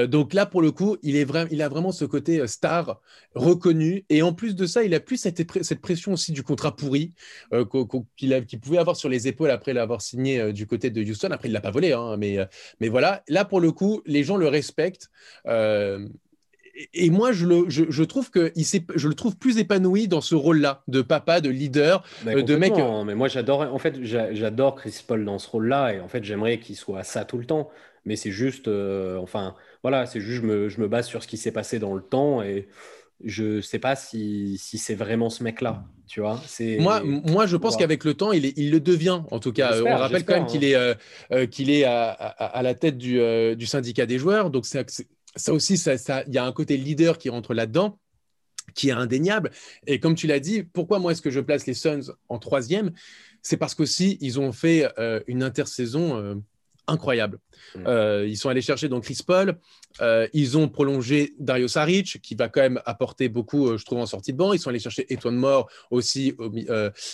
donc 0.08 0.32
là, 0.32 0.46
pour 0.46 0.62
le 0.62 0.72
coup, 0.72 0.96
il, 1.02 1.14
est 1.14 1.24
vrai, 1.24 1.46
il 1.50 1.60
a 1.60 1.68
vraiment 1.68 1.92
ce 1.92 2.06
côté 2.06 2.46
star 2.46 3.02
reconnu. 3.34 4.06
Et 4.08 4.22
en 4.22 4.32
plus 4.32 4.54
de 4.54 4.64
ça, 4.64 4.84
il 4.84 4.94
a 4.94 5.00
plus 5.00 5.18
cette, 5.18 5.62
cette 5.62 5.80
pression 5.82 6.14
aussi 6.14 6.32
du 6.32 6.42
contrat 6.42 6.74
pourri 6.74 7.12
qu'il 8.16 8.60
pouvait 8.60 8.78
avoir 8.78 8.96
sur 8.96 9.10
les 9.10 9.28
épaules 9.28 9.50
après 9.50 9.74
l'avoir 9.74 10.00
signé 10.00 10.54
du 10.54 10.66
côté 10.66 10.88
de 10.88 11.02
Houston. 11.02 11.28
Après, 11.30 11.48
il 11.48 11.52
l'a 11.52 11.60
pas 11.60 11.70
volé, 11.70 11.92
hein, 11.92 12.16
mais, 12.16 12.38
mais 12.80 12.88
voilà. 12.88 13.22
Là, 13.28 13.44
pour 13.44 13.60
le 13.60 13.70
coup, 13.70 14.00
les 14.06 14.24
gens 14.24 14.38
le 14.38 14.48
respectent 14.48 15.10
et 16.94 17.10
moi, 17.10 17.32
je, 17.32 17.46
le, 17.46 17.64
je, 17.68 18.02
trouve 18.04 18.30
que 18.30 18.52
il 18.54 18.64
je 18.64 19.08
le 19.08 19.14
trouve 19.14 19.36
plus 19.36 19.58
épanoui 19.58 20.08
dans 20.08 20.20
ce 20.20 20.34
rôle-là 20.34 20.82
de 20.88 21.02
papa, 21.02 21.40
de 21.40 21.50
leader, 21.50 22.04
bah, 22.24 22.32
euh, 22.34 22.42
de 22.42 22.56
mec. 22.56 22.72
Euh, 22.78 23.04
mais 23.04 23.14
moi, 23.14 23.28
j'adore. 23.28 23.60
En 23.60 23.78
fait, 23.78 24.02
j'adore 24.02 24.76
Chris 24.76 25.02
Paul 25.06 25.24
dans 25.24 25.38
ce 25.38 25.48
rôle-là, 25.48 25.94
et 25.94 26.00
en 26.00 26.08
fait, 26.08 26.24
j'aimerais 26.24 26.58
qu'il 26.58 26.76
soit 26.76 27.02
ça 27.02 27.24
tout 27.24 27.38
le 27.38 27.44
temps. 27.44 27.70
Mais 28.06 28.16
c'est 28.16 28.30
juste, 28.30 28.68
euh, 28.68 29.18
enfin, 29.18 29.54
voilà, 29.82 30.06
c'est 30.06 30.20
juste, 30.20 30.40
je 30.42 30.46
me, 30.46 30.68
je 30.68 30.80
me, 30.80 30.88
base 30.88 31.06
sur 31.06 31.22
ce 31.22 31.28
qui 31.28 31.36
s'est 31.36 31.52
passé 31.52 31.78
dans 31.78 31.94
le 31.94 32.00
temps, 32.00 32.42
et 32.42 32.66
je 33.22 33.60
sais 33.60 33.78
pas 33.78 33.94
si, 33.94 34.56
si 34.58 34.78
c'est 34.78 34.94
vraiment 34.94 35.28
ce 35.28 35.42
mec-là. 35.44 35.84
Tu 36.06 36.20
vois, 36.20 36.40
moi, 36.80 37.02
moi, 37.04 37.46
je 37.46 37.56
pense 37.56 37.76
qu'avec 37.76 38.04
le 38.04 38.14
temps, 38.14 38.32
il, 38.32 38.52
il, 38.56 38.70
le 38.72 38.80
devient. 38.80 39.20
En 39.30 39.38
tout 39.38 39.52
cas, 39.52 39.80
on 39.80 39.96
rappelle 39.96 40.24
quand 40.24 40.34
même 40.34 40.46
qu'il 40.46 40.64
hein. 40.74 40.94
est, 41.30 41.48
qu'il 41.48 41.70
est 41.70 41.84
à, 41.84 42.10
à, 42.10 42.62
la 42.62 42.74
tête 42.74 42.98
du, 42.98 43.20
du 43.54 43.66
syndicat 43.66 44.06
des 44.06 44.18
joueurs. 44.18 44.50
Donc, 44.50 44.66
c'est 44.66 45.06
ça 45.36 45.52
aussi, 45.52 45.74
il 45.74 45.98
ça, 45.98 46.24
y 46.26 46.38
a 46.38 46.44
un 46.44 46.52
côté 46.52 46.76
leader 46.76 47.18
qui 47.18 47.28
rentre 47.28 47.54
là-dedans 47.54 47.98
qui 48.74 48.88
est 48.88 48.92
indéniable. 48.92 49.50
Et 49.86 50.00
comme 50.00 50.14
tu 50.14 50.26
l'as 50.26 50.40
dit, 50.40 50.62
pourquoi 50.62 50.98
moi 50.98 51.12
est-ce 51.12 51.22
que 51.22 51.30
je 51.30 51.40
place 51.40 51.66
les 51.66 51.74
Suns 51.74 52.12
en 52.28 52.38
troisième? 52.38 52.92
C'est 53.42 53.56
parce 53.56 53.74
qu'aussi, 53.74 54.18
ils 54.20 54.38
ont 54.38 54.52
fait 54.52 54.90
euh, 54.98 55.20
une 55.26 55.42
intersaison 55.42 56.16
euh, 56.16 56.34
incroyable. 56.86 57.38
Mm. 57.74 57.86
Euh, 57.86 58.26
ils 58.28 58.36
sont 58.36 58.48
allés 58.48 58.62
chercher 58.62 58.88
donc 58.88 59.04
Chris 59.04 59.20
Paul, 59.26 59.58
ils 60.32 60.56
ont 60.58 60.68
prolongé 60.68 61.34
Dario 61.38 61.68
Saric, 61.68 62.20
qui 62.22 62.34
va 62.34 62.48
quand 62.48 62.60
même 62.60 62.80
apporter 62.86 63.28
beaucoup, 63.28 63.76
je 63.76 63.84
trouve, 63.84 63.98
en 63.98 64.06
sortie 64.06 64.32
de 64.32 64.38
banc. 64.38 64.52
Ils 64.52 64.58
sont 64.58 64.70
allés 64.70 64.78
chercher 64.78 65.12
Etwan 65.12 65.34
Moore 65.34 65.68
aussi 65.90 66.34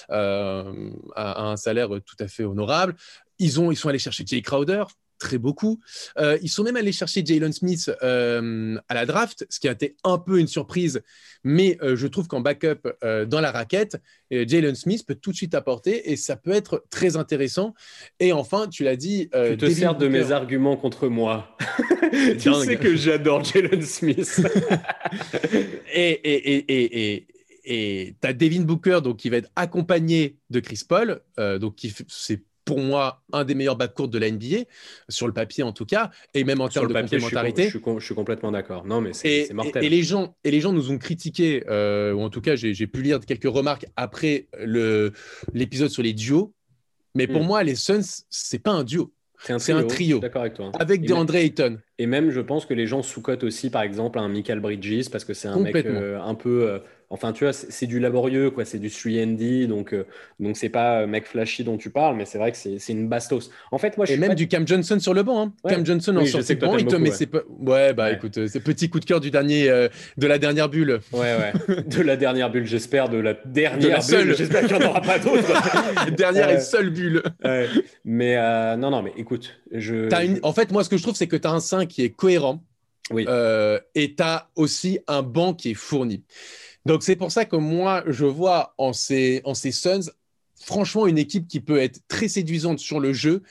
à, 0.09 0.70
un 1.16 1.57
salaire 1.57 1.88
tout 2.05 2.16
à 2.20 2.29
fait 2.29 2.44
honorable. 2.44 2.96
Ils, 3.38 3.61
ont, 3.61 3.70
ils 3.70 3.76
sont 3.76 3.88
allés 3.88 3.98
chercher 3.98 4.24
Jay 4.26 4.40
Crowder, 4.40 4.85
très 5.18 5.38
beaucoup. 5.38 5.81
Euh, 6.18 6.38
ils 6.42 6.48
sont 6.48 6.62
même 6.62 6.76
allés 6.76 6.92
chercher 6.92 7.24
Jalen 7.24 7.52
Smith 7.52 7.90
euh, 8.02 8.76
à 8.88 8.94
la 8.94 9.07
draft, 9.07 9.46
ce 9.48 9.61
qui 9.61 9.68
a 9.68 9.72
été 9.72 9.96
un 10.05 10.18
peu 10.18 10.38
une 10.38 10.46
surprise, 10.46 11.02
mais 11.44 11.79
euh, 11.83 11.96
je 11.96 12.07
trouve 12.07 12.26
qu'en 12.26 12.40
backup 12.40 12.88
dans 13.26 13.40
la 13.40 13.50
raquette, 13.50 14.00
Jalen 14.31 14.74
Smith 14.74 15.05
peut 15.07 15.14
tout 15.14 15.31
de 15.31 15.37
suite 15.37 15.55
apporter 15.55 16.11
et 16.11 16.16
ça 16.16 16.37
peut 16.37 16.50
être 16.50 16.85
très 16.90 17.16
intéressant. 17.16 17.74
Et 18.18 18.33
enfin, 18.33 18.66
tu 18.68 18.85
l'as 18.85 18.96
dit. 18.96 19.29
tu 19.33 19.57
te 19.57 19.70
sers 19.70 19.96
de 19.96 20.09
mes 20.09 20.33
arguments 20.33 20.76
contre 20.76 21.09
moi. 21.09 21.57
tu 22.40 22.52
sais 22.55 22.76
que 22.76 22.96
j'adore 22.96 23.44
Jalen 23.44 23.83
Smith. 23.83 24.40
et, 25.94 26.11
et, 26.11 26.57
et, 26.57 27.14
et 27.14 27.26
et 27.68 28.14
tu 28.22 28.29
as 28.29 28.33
Devin 28.33 28.62
Booker 28.62 29.00
donc, 29.02 29.16
qui 29.16 29.29
va 29.29 29.38
être 29.38 29.50
accompagné 29.57 30.37
de 30.50 30.61
Chris 30.61 30.83
Paul, 30.88 31.20
donc 31.37 31.74
qui 31.74 31.92
c'est 32.07 32.42
pour 32.66 32.81
moi 32.81 33.22
un 33.33 33.44
des 33.44 33.55
meilleurs 33.55 33.76
backcourts 33.76 34.09
de 34.09 34.18
la 34.18 34.31
NBA, 34.31 34.64
sur 35.09 35.26
le 35.26 35.33
papier 35.33 35.62
en 35.62 35.72
tout 35.72 35.87
cas, 35.87 36.11
et 36.35 36.44
même 36.44 36.61
en 36.61 36.68
termes 36.68 36.88
de 36.88 37.00
complémentarité. 37.00 37.70
Je 37.70 37.79
suis, 38.00 38.14
complètement 38.14 38.52
d'accord. 38.52 38.85
Non, 38.85 39.00
mais 39.00 39.14
c'est 39.14 39.48
mortel. 39.55 39.83
Et, 39.83 39.88
les 39.88 40.02
gens, 40.02 40.37
et 40.44 40.50
les 40.50 40.61
gens 40.61 40.72
nous 40.72 40.90
ont 40.90 40.98
critiqué, 40.98 41.64
euh, 41.68 42.12
ou 42.12 42.20
en 42.20 42.29
tout 42.29 42.42
cas, 42.42 42.57
j'ai 42.57 42.87
pu 42.87 43.00
lire 43.00 43.20
quelques 43.20 43.44
remarques 43.44 43.87
après 43.96 44.48
l'épisode 45.55 45.88
sur 45.88 46.02
les 46.02 46.12
duos. 46.12 46.52
Mais 47.14 47.26
pour 47.26 47.42
hmm. 47.42 47.46
moi, 47.46 47.62
les 47.62 47.76
Suns, 47.76 48.24
c'est 48.29 48.59
pas 48.59 48.72
un 48.72 48.85
duo. 48.85 49.14
C'est 49.38 49.72
un 49.72 49.85
trio. 49.85 50.18
D'accord 50.18 50.42
avec 50.42 50.55
toi. 50.55 50.72
Avec 50.79 51.07
DeAndre 51.07 51.37
Ayton. 51.37 51.79
Et 51.98 52.07
même, 52.07 52.31
je 52.31 52.40
pense 52.40 52.66
que 52.66 52.74
les 52.74 52.87
gens 52.87 53.02
sous-cotent 53.02 53.44
aussi, 53.44 53.70
par 53.70 53.83
exemple, 53.83 54.18
un 54.18 54.29
Michael 54.29 54.61
Bridges, 54.61 55.09
parce 55.11 55.24
que 55.24 55.35
c'est 55.35 55.48
un 55.48 55.59
mec 55.59 55.76
euh, 55.87 56.20
un 56.20 56.35
peu. 56.35 56.68
Euh, 56.68 56.79
Enfin, 57.08 57.32
tu 57.32 57.44
vois, 57.44 57.52
c'est 57.52 57.86
du 57.86 58.00
laborieux, 58.00 58.50
quoi. 58.50 58.64
C'est 58.64 58.80
du 58.80 58.88
3D, 58.88 59.68
donc 59.68 59.92
euh, 59.92 60.06
donc 60.40 60.56
c'est 60.56 60.68
pas 60.68 61.02
euh, 61.02 61.06
mec 61.06 61.26
flashy 61.26 61.62
dont 61.62 61.76
tu 61.76 61.90
parles, 61.90 62.16
mais 62.16 62.24
c'est 62.24 62.38
vrai 62.38 62.50
que 62.50 62.58
c'est 62.58 62.92
une 62.92 63.08
bastos. 63.08 63.50
En 63.70 63.78
fait, 63.78 63.96
moi, 63.96 64.06
je 64.06 64.14
et 64.14 64.16
même 64.16 64.34
du 64.34 64.48
Cam 64.48 64.66
Johnson 64.66 64.98
sur 64.98 65.14
le 65.14 65.22
banc. 65.22 65.40
Hein. 65.40 65.52
Cam 65.68 65.86
Johnson 65.86 66.16
en 66.16 66.26
sortie 66.26 66.56
de 66.56 66.60
banc, 66.60 66.76
il 66.76 66.86
te 66.86 66.96
met 66.96 67.12
ses 67.12 67.28
ouais 67.60 67.92
bah 67.94 68.10
écoute, 68.10 68.38
euh, 68.38 68.48
c'est 68.48 68.58
petit 68.58 68.90
coup 68.90 68.98
de 68.98 69.04
cœur 69.04 69.20
du 69.20 69.30
dernier 69.30 69.68
de 69.68 70.26
la 70.26 70.38
dernière 70.38 70.68
bulle. 70.68 71.00
Ouais 71.12 71.36
ouais, 71.36 71.82
de 71.86 72.02
la 72.02 72.16
dernière 72.16 72.50
bulle, 72.50 72.66
j'espère 72.66 73.08
de 73.08 73.18
la 73.18 73.34
dernière 73.34 74.04
bulle. 74.04 74.34
J'espère 74.36 74.66
qu'il 74.66 74.76
n'y 74.76 74.84
en 74.84 74.90
aura 74.90 75.00
pas 75.00 75.20
d'autres. 75.20 76.10
dernière 76.16 76.50
et 76.50 76.60
seule 76.60 76.90
bulle. 76.90 77.22
Mais 78.04 78.36
non 78.76 78.90
non, 78.90 79.02
mais 79.02 79.12
écoute, 79.16 79.60
je. 79.70 80.08
En 80.42 80.52
fait, 80.52 80.72
moi, 80.72 80.82
ce 80.82 80.88
que 80.88 80.96
je 80.96 81.02
trouve, 81.02 81.14
c'est 81.14 81.28
que 81.28 81.36
tu 81.36 81.46
as 81.46 81.52
un 81.52 81.60
5 81.60 81.86
qui 81.86 82.02
est 82.02 82.10
cohérent. 82.10 82.64
Oui. 83.12 83.24
et 83.94 84.14
tu 84.16 84.22
as 84.24 84.48
aussi 84.56 84.98
un 85.06 85.22
banc 85.22 85.54
qui 85.54 85.70
est 85.70 85.74
fourni. 85.74 86.24
Donc 86.87 87.03
c'est 87.03 87.16
pour 87.16 87.33
ça 87.33 87.44
que 87.44 87.57
moi, 87.57 88.05
je 88.07 88.25
vois 88.25 88.72
en 88.79 88.92
ces, 88.92 89.40
en 89.44 89.55
ces 89.55 89.72
Suns, 89.72 90.12
franchement, 90.55 91.09
une 91.09 91.18
équipe 91.18 91.49
qui 91.49 91.59
peut 91.59 91.79
être 91.79 91.99
très 92.07 92.29
séduisante 92.29 92.79
sur 92.79 93.01
le 93.01 93.12
jeu. 93.12 93.42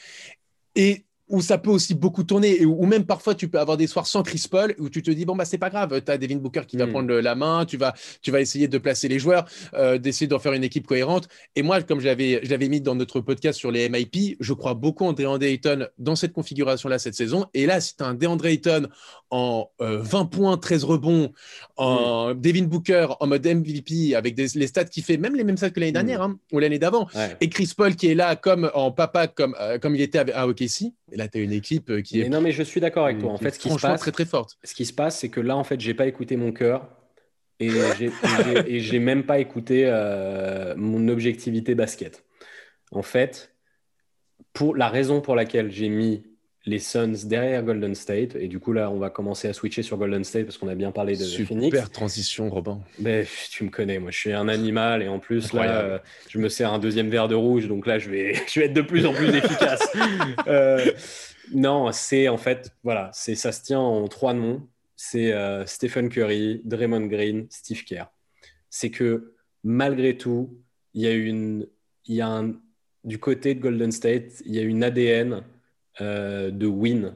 Et 0.76 1.05
où 1.28 1.42
ça 1.42 1.58
peut 1.58 1.72
aussi 1.72 1.96
beaucoup 1.96 2.24
tourner, 2.24 2.62
et 2.62 2.66
où, 2.66 2.86
même 2.86 3.06
parfois 3.06 3.36
tu 3.36 3.48
peux 3.48 3.60
avoir 3.60 3.78
des 3.78 3.88
soirs 3.88 4.08
sans 4.08 4.24
Chris 4.24 4.46
Paul, 4.50 4.76
où 4.78 4.90
tu 4.90 5.02
te 5.02 5.12
dis, 5.12 5.26
bon, 5.26 5.36
bah, 5.36 5.46
c'est 5.46 5.58
pas 5.58 5.70
grave, 5.70 6.02
tu 6.04 6.12
as 6.12 6.18
Devin 6.18 6.38
Booker 6.38 6.62
qui 6.68 6.78
va 6.78 6.86
hmm. 6.86 6.92
prendre 6.92 7.14
la 7.16 7.36
main, 7.36 7.66
tu 7.66 7.78
vas, 7.78 7.94
tu 8.22 8.32
vas 8.32 8.42
essayer 8.42 8.68
de 8.68 8.78
placer 8.78 9.08
les 9.08 9.20
joueurs, 9.20 9.46
euh, 9.74 9.98
d'essayer 9.98 10.28
d'en 10.28 10.40
faire 10.40 10.54
une 10.54 10.64
équipe 10.64 10.86
cohérente. 10.86 11.28
Et 11.56 11.64
moi, 11.64 11.82
comme 11.82 12.00
je 12.00 12.06
l'avais 12.06 12.70
mis 12.70 12.82
dans 12.82 12.96
notre 12.96 13.22
podcast 13.22 13.58
sur 13.58 13.72
les 13.72 13.90
MIP, 13.90 14.38
je 14.40 14.54
crois 14.54 14.74
beaucoup 14.74 15.06
en 15.06 15.14
DeAndre 15.14 15.46
Ayton 15.46 15.88
dans 15.98 16.16
cette 16.16 16.34
configuration-là 16.34 17.00
cette 17.00 17.16
saison. 17.16 17.46
Et 17.54 17.66
là, 17.66 17.82
si 17.82 17.96
tu 17.96 18.04
as 18.04 18.08
un 18.08 18.14
DeAndre 18.14 18.46
Ayton 18.46 18.88
en 19.32 19.70
20 19.80 20.22
euh, 20.22 20.24
points, 20.26 20.58
13 20.58 20.84
rebonds, 20.84 21.32
en 21.78 22.34
hmm. 22.34 22.40
Devin 22.40 22.64
Booker 22.64 23.08
en 23.20 23.28
mode 23.28 23.46
MVP, 23.46 24.16
avec 24.16 24.38
les 24.38 24.68
stats 24.68 24.86
qui 24.86 25.02
fait 25.02 25.18
même 25.18 25.36
les 25.36 25.44
mêmes 25.44 25.58
stats 25.58 25.72
que 25.72 25.80
l'année 25.80 25.92
hmm. 25.92 25.94
dernière, 25.94 26.22
hein, 26.22 26.38
ou 26.52 26.60
l'année 26.60 26.80
d'avant, 26.80 27.08
et 27.42 27.50
Chris 27.50 27.72
Paul 27.76 27.96
qui 27.96 28.08
est 28.08 28.16
là 28.16 28.36
comme 28.36 28.70
en 28.74 28.92
papa, 28.92 29.28
comme, 29.28 29.56
euh, 29.60 29.80
comme 29.80 29.96
il 29.96 30.02
était 30.02 30.32
à 30.32 30.48
OKC, 30.48 30.94
là, 31.16 31.28
tu 31.28 31.38
as 31.38 31.42
une 31.42 31.52
équipe 31.52 31.90
euh, 31.90 32.02
qui 32.02 32.22
est. 32.22 32.30
non, 32.30 32.42
mais 32.42 32.52
je 32.52 32.64
suis 32.64 32.80
d'accord 32.80 33.06
avec 33.06 33.20
toi. 33.20 33.32
En 33.32 33.38
fait, 33.38 33.52
ce 33.52 33.60
qui 33.60 33.70
se 33.70 33.80
passe, 33.80 34.02
très 34.02 34.12
très 34.12 34.26
forte. 34.26 34.58
Ce 34.64 34.74
qui 34.74 34.86
se 34.86 34.94
passe, 34.94 35.20
c'est 35.20 35.30
que 35.30 35.40
là, 35.40 35.56
en 35.56 35.64
fait, 35.64 35.80
j'ai 35.80 35.94
pas 35.94 36.08
écouté 36.08 36.36
mon 36.36 36.52
cœur 36.52 36.90
et 37.60 37.70
j'ai 38.80 39.00
même 39.00 39.26
pas 39.26 39.40
écouté 39.40 39.84
euh, 39.86 40.76
mon 40.78 41.08
objectivité 41.08 41.76
basket. 41.76 42.24
En 42.92 43.02
fait, 43.02 43.56
pour 44.54 44.76
la 44.76 44.90
raison 44.90 45.22
pour 45.22 45.36
laquelle 45.36 45.72
j'ai 45.72 45.90
mis 45.90 46.24
les 46.66 46.80
Suns 46.80 47.26
derrière 47.26 47.64
Golden 47.64 47.94
State. 47.94 48.36
Et 48.36 48.48
du 48.48 48.60
coup, 48.60 48.74
là, 48.74 48.90
on 48.90 48.98
va 48.98 49.10
commencer 49.10 49.48
à 49.48 49.54
switcher 49.54 49.84
sur 49.84 49.98
Golden 49.98 50.24
State 50.24 50.46
parce 50.46 50.58
qu'on 50.58 50.68
a 50.68 50.76
bien 50.76 50.92
parlé 50.92 51.16
de 51.16 51.24
Phoenix. 51.24 51.76
Super 51.76 51.92
transition, 51.92 52.50
Robin. 52.50 52.82
Mais 53.00 53.26
tu 53.52 53.64
me 53.64 53.70
connais, 53.70 54.00
moi, 54.00 54.12
je 54.12 54.18
suis 54.18 54.34
un 54.34 54.48
animal 54.48 55.04
et 55.04 55.08
en 55.08 55.20
plus, 55.20 55.54
là, 55.54 55.82
euh, 55.82 56.00
je 56.28 56.40
me 56.40 56.50
sers 56.50 56.74
un 56.74 56.80
deuxième 56.80 57.10
verre 57.10 57.28
de 57.28 57.36
rouge. 57.36 57.68
Donc 57.68 57.86
là, 57.86 58.00
je 58.00 58.10
vais, 58.10 58.34
je 58.52 58.60
vais 58.60 58.66
être 58.66 58.74
de 58.74 58.82
plus 58.82 59.06
en 59.06 59.14
plus 59.14 59.30
efficace. 59.36 59.88
Euh, 60.48 60.92
non, 61.54 61.92
c'est 61.92 62.28
en 62.28 62.38
fait, 62.38 62.72
voilà, 62.84 63.12
c'est 63.14 63.36
ça 63.36 63.52
se 63.52 63.62
tient 63.62 63.80
en 63.80 64.08
trois 64.08 64.34
noms. 64.34 64.68
C'est 64.96 65.34
euh, 65.34 65.66
Stephen 65.68 66.10
Curry, 66.10 66.62
Draymond 66.64 67.06
Green, 67.06 67.46
Steve 67.50 67.84
Kerr. 67.84 68.08
C'est 68.70 68.90
que 68.90 69.34
malgré 69.64 70.18
tout, 70.18 70.58
il 70.94 71.04
y 71.04 71.08
a 71.08 71.12
une, 71.12 71.68
il 72.06 72.16
y 72.16 72.22
a 72.22 72.28
un, 72.28 72.56
du 73.04 73.20
côté 73.20 73.54
de 73.54 73.60
Golden 73.60 73.92
State, 73.92 74.42
il 74.46 74.56
y 74.56 74.60
a 74.60 74.62
une 74.64 74.84
ADN 74.84 75.44
euh, 76.02 76.52
de 76.52 76.68
win. 76.68 77.16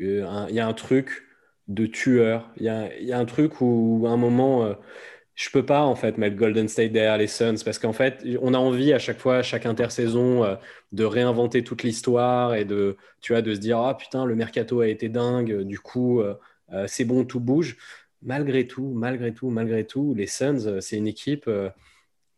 Euh, 0.00 0.46
il 0.48 0.54
y 0.54 0.60
a 0.60 0.66
un 0.66 0.72
truc 0.72 1.26
de 1.68 1.86
tueur. 1.86 2.50
Il 2.56 2.64
y 2.64 2.68
a, 3.12 3.18
un 3.18 3.24
truc 3.24 3.60
où, 3.60 4.04
à 4.06 4.10
un 4.10 4.16
moment, 4.16 4.64
euh, 4.64 4.74
je 5.34 5.50
peux 5.50 5.64
pas 5.64 5.82
en 5.82 5.96
fait 5.96 6.18
mettre 6.18 6.36
Golden 6.36 6.68
State 6.68 6.92
derrière 6.92 7.18
les 7.18 7.26
Suns 7.26 7.56
parce 7.64 7.78
qu'en 7.78 7.92
fait, 7.92 8.24
on 8.42 8.54
a 8.54 8.58
envie 8.58 8.92
à 8.92 8.98
chaque 8.98 9.18
fois, 9.18 9.38
à 9.38 9.42
chaque 9.42 9.66
intersaison, 9.66 10.58
de 10.92 11.04
réinventer 11.04 11.64
toute 11.64 11.82
l'histoire 11.82 12.54
et 12.54 12.64
de, 12.64 12.96
tu 13.20 13.32
vois, 13.32 13.42
de 13.42 13.54
se 13.54 13.60
dire 13.60 13.78
ah 13.78 13.96
putain, 13.96 14.24
le 14.24 14.34
mercato 14.36 14.80
a 14.80 14.88
été 14.88 15.08
dingue. 15.08 15.62
Du 15.62 15.78
coup, 15.80 16.22
c'est 16.86 17.04
bon, 17.04 17.24
tout 17.24 17.40
bouge. 17.40 17.76
Malgré 18.22 18.66
tout, 18.66 18.92
malgré 18.94 19.32
tout, 19.32 19.50
malgré 19.50 19.86
tout, 19.86 20.14
les 20.14 20.26
Suns, 20.26 20.80
c'est 20.80 20.98
une 20.98 21.06
équipe 21.06 21.48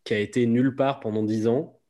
qui 0.05 0.15
a 0.15 0.19
été 0.19 0.47
nulle 0.47 0.77
part 0.77 1.01
pendant 1.01 1.23
dix 1.23 1.49
ans 1.49 1.82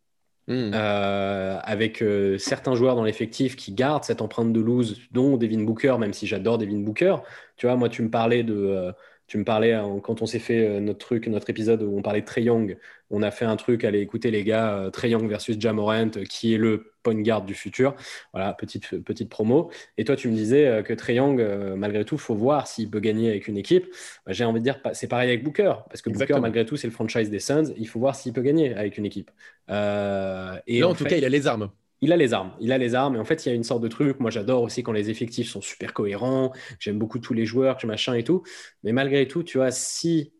Hmm. 0.52 0.70
Euh, 0.74 1.58
avec 1.62 2.02
euh, 2.02 2.36
certains 2.36 2.74
joueurs 2.74 2.94
dans 2.94 3.04
l'effectif 3.04 3.56
qui 3.56 3.72
gardent 3.72 4.04
cette 4.04 4.20
empreinte 4.20 4.52
de 4.52 4.60
lose, 4.60 5.00
dont 5.10 5.38
Devin 5.38 5.62
Booker, 5.62 5.96
même 5.98 6.12
si 6.12 6.26
j'adore 6.26 6.58
Devin 6.58 6.80
Booker. 6.80 7.16
Tu 7.56 7.66
vois, 7.66 7.76
moi, 7.76 7.88
tu 7.88 8.02
me 8.02 8.10
parlais 8.10 8.42
de. 8.42 8.92
Euh, 9.22 9.28
tu 9.28 9.38
me 9.38 9.44
parlais 9.44 9.78
quand 10.02 10.22
on 10.22 10.26
s'est 10.26 10.38
fait 10.38 10.80
notre 10.80 10.98
truc, 10.98 11.26
notre 11.26 11.48
épisode 11.50 11.82
où 11.82 11.96
on 11.96 12.02
parlait 12.02 12.20
de 12.20 12.26
Trey 12.26 12.42
Young. 12.42 12.76
On 13.10 13.22
a 13.22 13.30
fait 13.30 13.44
un 13.44 13.56
truc, 13.56 13.84
allez 13.84 14.00
écouter 14.00 14.30
les 14.30 14.44
gars, 14.44 14.90
Trey 14.92 15.10
Young 15.10 15.28
versus 15.28 15.58
Jamorant, 15.58 16.10
qui 16.28 16.54
est 16.54 16.58
le 16.58 16.92
point 17.02 17.20
guard 17.20 17.42
du 17.42 17.54
futur. 17.54 17.94
Voilà, 18.32 18.52
petite, 18.54 18.98
petite 19.02 19.28
promo. 19.28 19.70
Et 19.98 20.04
toi, 20.04 20.16
tu 20.16 20.28
me 20.28 20.34
disais 20.34 20.66
euh, 20.66 20.82
que 20.82 20.92
Trey 20.92 21.14
Young, 21.14 21.40
euh, 21.40 21.76
malgré 21.76 22.04
tout, 22.04 22.14
il 22.14 22.20
faut 22.20 22.34
voir 22.34 22.66
s'il 22.66 22.90
peut 22.90 23.00
gagner 23.00 23.30
avec 23.30 23.48
une 23.48 23.56
équipe. 23.56 23.86
Bah, 24.26 24.32
j'ai 24.32 24.44
envie 24.44 24.60
de 24.60 24.64
dire, 24.64 24.80
c'est 24.92 25.08
pareil 25.08 25.28
avec 25.28 25.44
Booker, 25.44 25.74
parce 25.88 26.02
que 26.02 26.10
Booker, 26.10 26.38
malgré 26.40 26.64
tout, 26.64 26.76
c'est 26.76 26.86
le 26.86 26.92
franchise 26.92 27.30
des 27.30 27.40
Suns. 27.40 27.72
Il 27.76 27.88
faut 27.88 27.98
voir 27.98 28.14
s'il 28.14 28.32
peut 28.32 28.42
gagner 28.42 28.74
avec 28.74 28.98
une 28.98 29.06
équipe. 29.06 29.30
Euh, 29.70 30.56
et 30.66 30.82
en, 30.84 30.94
tout 30.94 31.04
cas, 31.04 31.16
il 31.16 31.24
a 31.24 31.28
les 31.28 31.46
armes. 31.46 31.70
Il 32.02 32.12
a 32.12 32.16
les 32.16 32.34
armes, 32.34 32.52
il 32.60 32.72
a 32.72 32.78
les 32.78 32.94
armes, 32.94 33.16
et 33.16 33.18
en 33.18 33.24
fait, 33.24 33.46
il 33.46 33.48
y 33.48 33.52
a 33.52 33.54
une 33.54 33.64
sorte 33.64 33.82
de 33.82 33.88
truc. 33.88 34.20
Moi, 34.20 34.30
j'adore 34.30 34.62
aussi 34.62 34.82
quand 34.82 34.92
les 34.92 35.08
effectifs 35.08 35.48
sont 35.48 35.60
super 35.60 35.94
cohérents. 35.94 36.52
J'aime 36.80 36.98
beaucoup 36.98 37.20
tous 37.20 37.32
les 37.32 37.46
joueurs, 37.46 37.78
machin 37.84 38.14
et 38.14 38.24
tout. 38.24 38.42
Mais 38.82 38.92
malgré 38.92 39.26
tout, 39.28 39.44
tu 39.44 39.58
vois, 39.58 39.70
si 39.70 40.32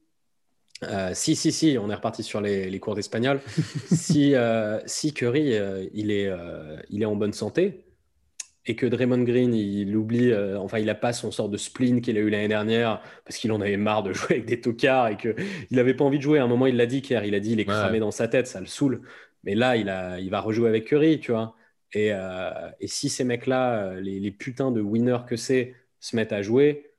euh, 0.85 1.11
si, 1.15 1.37
si, 1.37 1.53
si, 1.53 1.77
on 1.81 1.91
est 1.91 1.95
reparti 1.95 2.23
sur 2.23 2.41
les, 2.41 2.79
cours 2.81 2.95
d'espagnol. 2.95 3.41
si, 3.93 4.35
euh, 4.35 4.81
si 4.87 5.13
Curry, 5.13 5.55
euh, 5.55 5.87
il, 5.95 6.11
est, 6.11 6.31
il 6.91 7.03
est 7.03 7.07
en 7.07 7.17
bonne 7.17 7.33
santé 7.33 7.85
et 8.65 8.77
que 8.77 8.87
Draymond 8.87 9.25
Green, 9.25 9.53
il 9.55 9.97
oublie, 9.97 10.33
enfin, 10.57 10.79
il 10.79 10.87
n'a 10.87 10.95
pas 10.95 11.13
son 11.13 11.33
sort 11.33 11.49
de 11.49 11.57
spleen 11.57 12.01
qu'il 12.01 12.17
a 12.17 12.21
eu 12.21 12.31
l'année 12.31 12.47
dernière 12.47 13.03
parce 13.25 13.37
qu'il 13.37 13.51
en 13.51 13.61
avait 13.61 13.77
marre 13.77 14.05
de 14.05 14.13
jouer 14.13 14.37
avec 14.37 14.45
des 14.45 14.61
tocards 14.61 15.09
et 15.09 15.17
qu'il 15.17 15.35
n'avait 15.73 15.95
pas 15.95 16.05
envie 16.05 16.19
de 16.19 16.23
jouer. 16.23 16.39
À 16.39 16.45
un 16.45 16.49
moment, 16.49 16.67
il 16.67 16.77
l'a 16.77 16.87
dit, 16.87 17.03
Kerr, 17.03 17.25
il 17.25 17.35
a 17.35 17.41
dit, 17.41 17.53
il 17.53 17.61
est 17.61 17.65
cramé 17.65 17.99
dans 17.99 18.13
sa 18.13 18.29
tête, 18.29 18.47
ça 18.47 18.61
le 18.61 18.67
saoule. 18.67 19.03
Mais 19.45 19.55
là, 19.55 19.77
il, 19.77 19.89
a, 19.89 20.21
il 20.21 20.31
va 20.31 20.41
rejouer 20.41 20.69
avec 20.69 20.85
Curry, 20.85 21.21
tu 21.21 21.33
vois. 21.33 21.57
Et, 21.95 22.11
et 22.81 22.87
si 22.87 23.11
ces 23.11 23.25
mecs-là, 23.25 24.01
les, 24.01 24.19
les, 24.19 24.31
putains 24.31 24.71
de 24.71 24.81
winners 24.81 25.25
que 25.29 25.37
c'est, 25.37 25.75
se 26.01 26.17
mettent 26.17 26.33
à 26.33 26.41
jouer, 26.41 26.93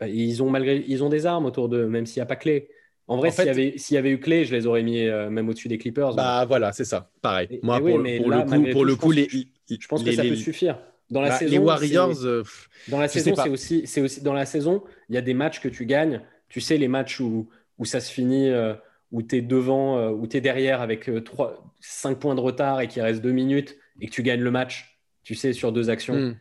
bah, 0.00 0.08
ils, 0.08 0.42
ont 0.42 0.50
malgré, 0.50 0.84
ils 0.86 1.02
ont 1.02 1.08
des 1.08 1.26
armes 1.26 1.46
autour 1.46 1.68
d'eux, 1.68 1.86
même 1.86 2.06
s'il 2.06 2.20
n'y 2.20 2.22
a 2.22 2.26
pas 2.26 2.36
clé. 2.36 2.68
En 3.08 3.16
vrai, 3.16 3.30
s'il 3.30 3.46
y, 3.46 3.96
avait 3.96 4.10
eu 4.10 4.20
clé, 4.20 4.44
je 4.44 4.54
les 4.54 4.66
aurais 4.66 4.82
mis 4.82 5.06
euh, 5.06 5.30
même 5.30 5.48
au-dessus 5.48 5.68
des 5.68 5.78
Clippers. 5.78 6.14
Bah 6.14 6.44
voilà, 6.44 6.72
c'est 6.72 6.84
ça. 6.84 7.10
Pareil. 7.22 7.58
Moi, 7.62 7.80
pour, 7.80 7.98
le 7.98 8.42
coup, 8.42 8.70
pour 8.70 8.84
le 8.84 8.96
coup, 8.96 9.10
les, 9.12 9.28
je 9.30 9.88
pense 9.88 10.04
que 10.04 10.12
ça 10.12 10.22
peut 10.22 10.36
suffire. 10.36 10.78
Dans 11.10 11.22
la 11.22 11.30
bah, 11.30 11.38
saison, 11.38 11.52
les 11.52 11.58
Warriors. 11.58 12.24
Euh, 12.26 12.42
dans 12.88 13.00
la 13.00 13.08
saison, 13.08 13.34
c'est 13.34 13.48
aussi, 13.48 14.00
aussi 14.02 14.20
dans 14.20 14.34
la 14.34 14.44
saison. 14.44 14.84
Il 15.08 15.14
y 15.14 15.18
a 15.18 15.22
des 15.22 15.32
matchs 15.32 15.60
que 15.60 15.68
tu 15.68 15.86
gagnes. 15.86 16.20
Tu 16.50 16.60
sais 16.60 16.76
les 16.76 16.88
matchs 16.88 17.20
où, 17.20 17.48
où 17.78 17.86
ça 17.86 18.00
se 18.00 18.12
finit, 18.12 18.50
euh, 18.50 18.74
où 19.10 19.22
tu 19.22 19.36
es 19.36 19.40
devant, 19.40 20.10
où 20.10 20.26
tu 20.26 20.36
es 20.36 20.40
derrière 20.40 20.80
avec 20.80 21.10
3, 21.24 21.64
5 21.80 22.18
points 22.18 22.34
de 22.34 22.40
retard 22.40 22.80
et 22.80 22.88
qu'il 22.88 23.02
reste 23.02 23.22
2 23.22 23.32
minutes 23.32 23.76
et 24.00 24.06
que 24.06 24.12
tu 24.12 24.22
gagnes 24.22 24.42
le 24.42 24.50
match. 24.50 24.98
Tu 25.22 25.34
sais 25.34 25.52
sur 25.52 25.72
deux 25.72 25.90
actions. 25.90 26.14
Hmm. 26.14 26.36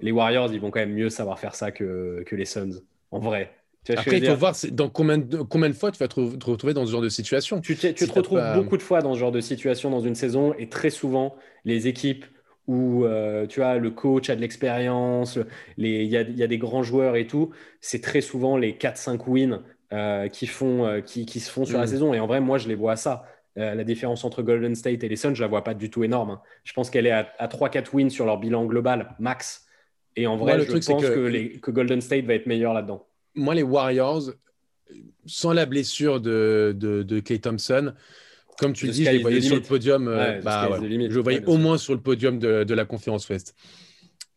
Les 0.00 0.12
Warriors, 0.12 0.52
ils 0.52 0.60
vont 0.60 0.70
quand 0.70 0.80
même 0.80 0.94
mieux 0.94 1.10
savoir 1.10 1.38
faire 1.38 1.54
ça 1.54 1.70
que, 1.70 2.22
que 2.26 2.36
les 2.36 2.44
Suns. 2.44 2.82
En 3.10 3.18
vrai. 3.18 3.52
Après, 3.88 4.18
il 4.18 4.26
faut 4.26 4.36
voir 4.36 4.54
dans 4.72 4.88
combien 4.88 5.18
de, 5.18 5.38
combien 5.38 5.68
de 5.68 5.74
fois 5.74 5.90
tu 5.90 5.98
vas 5.98 6.08
te, 6.08 6.20
retrouver 6.20 6.74
dans 6.74 6.84
ce 6.84 6.92
genre 6.92 7.00
de 7.00 7.08
situation. 7.08 7.60
Tu, 7.60 7.76
te 7.76 8.12
retrouves 8.12 8.42
beaucoup 8.54 8.76
de 8.76 8.82
fois 8.82 9.00
dans 9.00 9.14
ce 9.14 9.18
genre 9.18 9.32
de 9.32 9.40
situation 9.40 9.90
dans 9.90 10.00
une 10.00 10.14
saison 10.14 10.54
et 10.58 10.68
très 10.68 10.90
souvent, 10.90 11.34
les 11.64 11.88
équipes 11.88 12.26
où 12.66 13.04
euh, 13.04 13.46
tu 13.46 13.60
vois, 13.60 13.78
le 13.78 13.90
coach 13.90 14.28
a 14.30 14.36
de 14.36 14.40
l'expérience, 14.40 15.38
il 15.78 15.86
y 15.86 16.16
a, 16.16 16.22
y 16.22 16.42
a, 16.42 16.46
des 16.46 16.58
grands 16.58 16.82
joueurs 16.82 17.16
et 17.16 17.26
tout, 17.26 17.50
c'est 17.80 18.02
très 18.02 18.20
souvent 18.20 18.56
les 18.56 18.74
4-5 18.74 19.22
wins 19.26 19.62
euh, 19.92 20.28
qui, 20.28 20.46
font, 20.46 20.86
euh, 20.86 21.00
qui, 21.00 21.26
qui, 21.26 21.40
se 21.40 21.50
font 21.50 21.64
sur 21.64 21.78
la 21.78 21.84
mm. 21.84 21.88
saison. 21.88 22.14
Et 22.14 22.20
en 22.20 22.26
vrai, 22.26 22.40
moi, 22.40 22.58
je 22.58 22.68
les 22.68 22.74
vois 22.74 22.92
à 22.92 22.96
ça. 22.96 23.24
la 23.56 23.84
différence 23.84 24.24
entre 24.24 24.42
Golden 24.42 24.74
State 24.74 25.02
et 25.04 25.08
les 25.08 25.16
Suns, 25.16 25.34
je 25.34 25.42
la 25.42 25.48
vois 25.48 25.64
pas 25.64 25.74
du 25.74 25.90
tout 25.90 26.04
énorme. 26.04 26.30
Hein. 26.30 26.40
Je 26.64 26.72
pense 26.72 26.90
qu'elle 26.90 27.06
est 27.06 27.12
à, 27.12 27.46
3-4 27.46 27.88
wins 27.92 28.10
sur 28.10 28.24
leur 28.24 28.38
bilan 28.38 28.64
global, 28.66 29.14
max. 29.18 29.66
Et 30.16 30.26
en 30.26 30.36
vrai, 30.36 30.60
je 30.60 30.72
pense 30.72 30.86
que, 30.86 31.20
les, 31.20 31.60
que 31.60 31.70
Golden 31.70 32.00
State 32.00 32.24
va 32.24 32.34
être 32.34 32.46
meilleur 32.46 32.72
là-dedans. 32.74 33.06
Moi, 33.34 33.54
les 33.54 33.62
Warriors, 33.62 34.32
sans 35.26 35.52
la 35.52 35.66
blessure 35.66 36.20
de, 36.20 36.74
de, 36.76 37.02
de 37.02 37.20
Clay 37.20 37.38
Thompson, 37.38 37.94
comme 38.60 38.74
tu 38.74 38.86
le 38.86 38.92
dis, 38.92 39.04
je 39.04 39.10
les 39.10 39.18
voyais 39.18 39.40
sur 39.40 39.56
le 39.56 39.62
podium. 39.62 40.06
Euh, 40.06 40.40
bah, 40.42 40.68
je 40.80 41.18
voyais 41.18 41.44
au 41.46 41.56
moins 41.56 41.78
sur 41.78 41.94
le 41.94 42.00
podium 42.00 42.38
de, 42.38 42.64
de, 42.64 42.74
la 42.74 42.84
conférence 42.84 43.28
Ouest. 43.28 43.54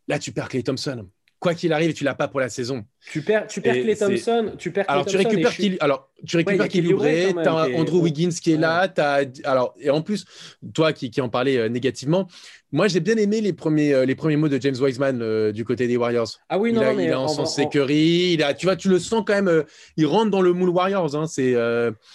Là, 0.07 0.17
tu 0.17 0.31
perds 0.31 0.49
Clay 0.49 0.63
Thompson. 0.63 1.07
Quoi 1.39 1.53
qu'il 1.53 1.73
arrive, 1.73 1.93
tu 1.93 2.05
l'as 2.05 2.15
pas 2.15 2.29
pour 2.29 2.39
la 2.39 2.49
saison. 2.49 2.85
Tu 3.11 3.21
perds, 3.21 3.47
tu 3.47 3.61
perds 3.61 3.73
Clay 3.73 3.95
Thompson. 3.95 4.53
Tu 4.57 4.71
perds 4.71 4.85
alors, 4.87 5.05
tu 5.05 5.17
récupères 5.17 5.55
qui, 5.55 5.77
alors, 5.79 6.09
tu 6.25 6.37
récupères 6.37 6.67
qui 6.67 6.81
tu 6.81 6.93
as 6.95 7.67
Andrew 7.75 8.01
Wiggins 8.01 8.29
qui 8.29 8.53
est 8.53 8.57
là. 8.57 8.91
As, 8.97 9.25
alors, 9.43 9.75
et 9.79 9.89
en 9.89 10.01
plus, 10.01 10.25
toi 10.73 10.93
qui, 10.93 11.11
qui 11.11 11.21
en 11.21 11.29
parlais 11.29 11.57
euh, 11.57 11.69
négativement, 11.69 12.27
moi, 12.71 12.87
j'ai 12.87 13.01
bien 13.01 13.17
aimé 13.17 13.39
les 13.41 13.53
premiers, 13.53 13.93
euh, 13.93 14.05
les 14.05 14.15
premiers 14.15 14.37
mots 14.37 14.47
de 14.47 14.59
James 14.59 14.75
Wiseman 14.79 15.21
euh, 15.21 15.51
du 15.51 15.63
côté 15.63 15.85
des 15.85 15.95
Warriors. 15.95 16.29
Ah 16.49 16.57
oui, 16.57 16.73
non, 16.73 16.81
il 16.81 16.85
a, 16.85 16.93
mais 16.93 17.05
il 17.05 17.11
a 17.11 17.19
en, 17.19 17.27
sens 17.27 17.59
Curry. 17.71 18.33
Il 18.33 18.41
a, 18.43 18.53
tu 18.53 18.65
vois, 18.65 18.75
tu 18.75 18.89
le 18.89 18.97
sens 18.99 19.23
quand 19.27 19.33
même. 19.33 19.63
Il 19.97 20.07
rentre 20.07 20.31
dans 20.31 20.41
le 20.41 20.53
moule 20.53 20.69
Warriors. 20.69 21.15
Hein, 21.15 21.27
c'est. 21.27 21.55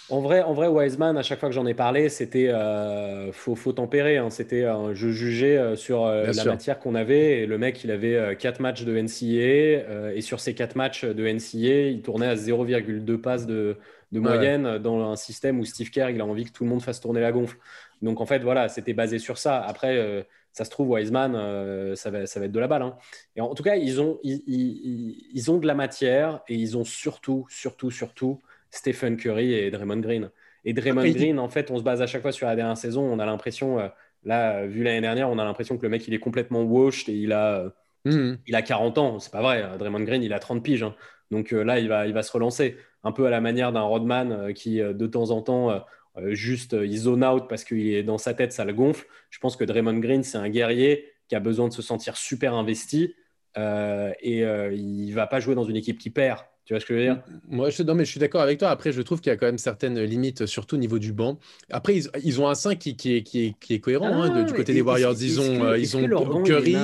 En 0.09 0.21
vrai, 0.21 0.41
en 0.41 0.53
vrai, 0.53 0.67
Wiseman, 0.67 1.17
à 1.17 1.21
chaque 1.21 1.39
fois 1.39 1.49
que 1.49 1.55
j'en 1.55 1.67
ai 1.67 1.75
parlé, 1.75 2.09
c'était 2.09 2.51
faut, 3.31 3.55
faut 3.55 3.73
tempérer. 3.73 4.17
Hein, 4.17 4.29
c'était, 4.31 4.65
je 4.93 5.09
jugeais 5.09 5.75
sur 5.75 6.05
la 6.07 6.45
matière 6.45 6.79
qu'on 6.79 6.95
avait. 6.95 7.41
Et 7.41 7.45
le 7.45 7.57
mec, 7.57 7.83
il 7.83 7.91
avait 7.91 8.35
quatre 8.37 8.59
matchs 8.59 8.83
de 8.83 8.99
NCA 8.99 10.13
et 10.13 10.21
sur 10.21 10.39
ces 10.39 10.53
quatre 10.53 10.75
matchs 10.79 11.05
de 11.05 11.27
NCA, 11.27 11.89
il 11.89 12.01
tournait 12.01 12.27
à 12.27 12.35
0,2 12.35 13.17
passes 13.17 13.45
de, 13.45 13.77
de 14.11 14.19
moyenne 14.19 14.77
dans 14.77 15.11
un 15.11 15.15
système 15.15 15.59
où 15.59 15.65
Steve 15.65 15.89
Kerr, 15.91 16.09
il 16.09 16.21
a 16.21 16.25
envie 16.25 16.45
que 16.45 16.51
tout 16.51 16.63
le 16.63 16.69
monde 16.69 16.81
fasse 16.81 16.99
tourner 16.99 17.21
la 17.21 17.31
gonfle. 17.31 17.57
Donc 18.01 18.21
en 18.21 18.25
fait, 18.25 18.39
voilà, 18.39 18.69
c'était 18.69 18.93
basé 18.93 19.19
sur 19.19 19.37
ça. 19.37 19.61
Après 19.61 20.25
ça 20.51 20.65
se 20.65 20.69
trouve, 20.69 20.89
Wiseman, 20.89 21.35
euh, 21.35 21.95
ça, 21.95 22.09
va, 22.09 22.25
ça 22.25 22.39
va 22.39 22.47
être 22.47 22.51
de 22.51 22.59
la 22.59 22.67
balle. 22.67 22.81
Hein. 22.81 22.97
Et 23.35 23.41
en, 23.41 23.53
tout 23.53 23.63
cas, 23.63 23.75
ils 23.75 24.01
ont, 24.01 24.19
ils, 24.23 25.51
ont 25.51 25.57
de 25.57 25.67
la 25.67 25.75
matière 25.75 26.41
et 26.47 26.55
ils 26.55 26.77
ont 26.77 26.83
surtout, 26.83 27.45
surtout, 27.49 27.91
surtout 27.91 28.41
Stephen 28.71 29.17
Curry 29.17 29.53
et 29.53 29.71
Draymond 29.71 29.99
Green. 29.99 30.31
Et 30.65 30.73
Draymond 30.73 31.09
Green, 31.11 31.39
en 31.39 31.49
fait, 31.49 31.71
on 31.71 31.77
se 31.77 31.83
base 31.83 32.01
à 32.01 32.07
chaque 32.07 32.21
fois 32.21 32.31
sur 32.31 32.47
la 32.47 32.55
dernière 32.55 32.77
saison. 32.77 33.03
On 33.03 33.19
a 33.19 33.25
l'impression, 33.25 33.79
euh, 33.79 33.87
là, 34.23 34.65
vu 34.65 34.83
l'année 34.83 35.01
dernière, 35.01 35.29
on 35.29 35.39
a 35.39 35.43
l'impression 35.43 35.77
que 35.77 35.83
le 35.83 35.89
mec, 35.89 36.07
il 36.07 36.13
est 36.13 36.19
complètement 36.19 36.63
washed 36.63 37.09
et 37.09 37.13
il 37.13 37.31
a, 37.31 37.73
mmh. 38.05 38.33
il 38.47 38.55
a 38.55 38.61
40 38.61 38.97
ans. 38.97 39.19
C'est 39.19 39.31
pas 39.31 39.41
vrai. 39.41 39.63
Hein. 39.63 39.77
Draymond 39.77 40.01
Green, 40.01 40.23
il 40.23 40.33
a 40.33 40.39
30 40.39 40.63
piges. 40.63 40.83
Hein. 40.83 40.95
Donc 41.31 41.53
euh, 41.53 41.63
là, 41.63 41.79
il 41.79 41.87
va, 41.87 42.07
il 42.07 42.13
va 42.13 42.23
se 42.23 42.31
relancer. 42.31 42.77
Un 43.03 43.11
peu 43.11 43.25
à 43.25 43.29
la 43.29 43.39
manière 43.39 43.71
d'un 43.71 43.81
Rodman 43.81 44.53
qui, 44.53 44.79
de 44.79 45.07
temps 45.07 45.31
en 45.31 45.41
temps, 45.41 45.83
euh, 46.17 46.33
juste 46.33 46.73
euh, 46.73 46.85
il 46.85 46.97
zone 46.97 47.23
out 47.23 47.45
parce 47.47 47.63
qu'il 47.63 47.87
est 47.93 48.03
dans 48.03 48.17
sa 48.17 48.33
tête, 48.33 48.53
ça 48.53 48.65
le 48.65 48.73
gonfle. 48.73 49.05
Je 49.29 49.39
pense 49.39 49.55
que 49.55 49.63
Draymond 49.63 49.99
Green, 49.99 50.23
c'est 50.23 50.37
un 50.37 50.49
guerrier 50.49 51.05
qui 51.27 51.35
a 51.35 51.39
besoin 51.39 51.67
de 51.67 51.73
se 51.73 51.81
sentir 51.81 52.17
super 52.17 52.53
investi 52.53 53.13
euh, 53.57 54.11
et 54.21 54.41
il 54.73 55.11
va 55.11 55.27
pas 55.27 55.39
jouer 55.39 55.55
dans 55.55 55.63
une 55.63 55.75
équipe 55.75 55.99
qui 55.99 56.09
perd. 56.09 56.39
Tu 56.65 56.73
vois 56.73 56.79
ce 56.79 56.85
que 56.85 56.93
je 56.93 56.99
veux 56.99 57.05
dire? 57.05 57.23
Moi, 57.47 57.71
je, 57.71 57.81
non, 57.81 57.95
mais 57.95 58.05
je 58.05 58.11
suis 58.11 58.19
d'accord 58.19 58.41
avec 58.41 58.59
toi. 58.59 58.69
Après, 58.69 58.91
je 58.91 59.01
trouve 59.01 59.21
qu'il 59.21 59.31
y 59.31 59.33
a 59.33 59.37
quand 59.37 59.47
même 59.47 59.57
certaines 59.57 59.99
limites, 60.03 60.45
surtout 60.45 60.75
au 60.75 60.79
niveau 60.79 60.99
du 60.99 61.13
banc. 61.13 61.39
Après, 61.71 61.95
ils, 62.23 62.41
ont 62.41 62.47
un 62.47 62.53
5 62.53 62.77
qui, 62.77 62.95
qui, 62.95 63.17
est, 63.17 63.23
qui, 63.23 63.55
est, 63.69 63.79
cohérent 63.79 64.21
hein, 64.21 64.31
ah, 64.35 64.43
du 64.43 64.53
côté 64.53 64.73
des 64.73 64.81
Warriors. 64.81 65.15
Ils 65.19 65.39
ont, 65.39 65.73
ils 65.73 65.97
ont 65.97 66.43
Curry. 66.43 66.75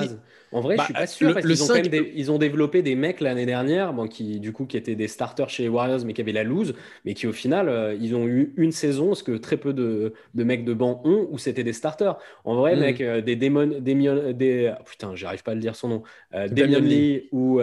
En 0.56 0.62
vrai, 0.62 0.78
je 0.78 0.82
je 0.82 0.86
suis 0.86 0.94
bah, 0.94 1.00
pas 1.02 1.08
sûr 1.08 1.34
parce 1.34 1.46
qu'ils 1.46 1.64
ont, 1.64 2.06
ils 2.16 2.32
ont 2.32 2.38
développé 2.38 2.82
des 2.82 2.96
mecs 2.96 3.20
l'année 3.20 3.46
dernière, 3.46 3.92
bon, 3.92 4.08
qui 4.08 4.40
du 4.40 4.54
coup 4.54 4.66
qui 4.66 4.78
étaient 4.78 4.96
des 4.96 5.10
starters 5.10 5.50
chez 5.50 5.64
les 5.64 5.70
Warriors, 5.70 6.06
mais 6.06 6.14
qui 6.14 6.22
avaient 6.22 6.32
la 6.32 6.46
loose, 6.46 6.76
mais 7.04 7.14
qui 7.14 7.28
au 7.28 7.34
final, 7.34 7.68
euh, 7.68 7.94
ils 8.00 8.16
ont 8.16 8.26
eu 8.26 8.54
une 8.56 8.72
saison, 8.72 9.16
ce 9.16 9.24
que 9.24 9.34
très 9.34 9.58
peu 9.58 9.74
de, 9.74 10.14
de 10.34 10.44
mecs 10.46 10.64
de 10.64 10.74
banc 10.74 11.02
ont, 11.04 11.28
où 11.30 11.38
c'était 11.38 11.66
des 11.66 11.74
starters. 11.74 12.18
En 12.46 12.56
vrai, 12.56 12.78
hmm. 12.78 12.80
mec, 12.80 13.02
euh, 13.02 13.20
des 13.20 13.36
démons, 13.36 13.68
des, 13.82 14.34
des 14.34 14.74
oh, 14.80 14.84
putain, 14.86 15.14
j'arrive 15.14 15.44
pas 15.44 15.52
à 15.52 15.56
le 15.56 15.60
dire 15.60 15.76
son 15.76 15.90
nom, 15.90 16.04
euh, 16.34 16.48
Damien 16.48 16.80
Lee 16.80 17.28
ou 17.34 17.60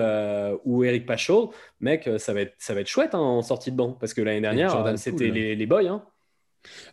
ou 0.66 0.84
Eric 0.84 1.06
Pachol, 1.06 1.48
mec, 1.80 2.10
ça 2.18 2.34
va 2.34 2.42
être 2.42 2.54
ça 2.58 2.74
va 2.74 2.82
être 2.82 2.88
chouette 2.88 3.14
hein, 3.14 3.20
en 3.20 3.40
sortie 3.40 3.72
de 3.72 3.76
banc, 3.76 3.96
parce 3.98 4.12
que 4.12 4.20
l'année 4.20 4.42
dernière, 4.42 4.98
c'était 4.98 5.28
les, 5.28 5.56
les 5.56 5.66
boys. 5.66 5.86
Hein. 5.88 6.04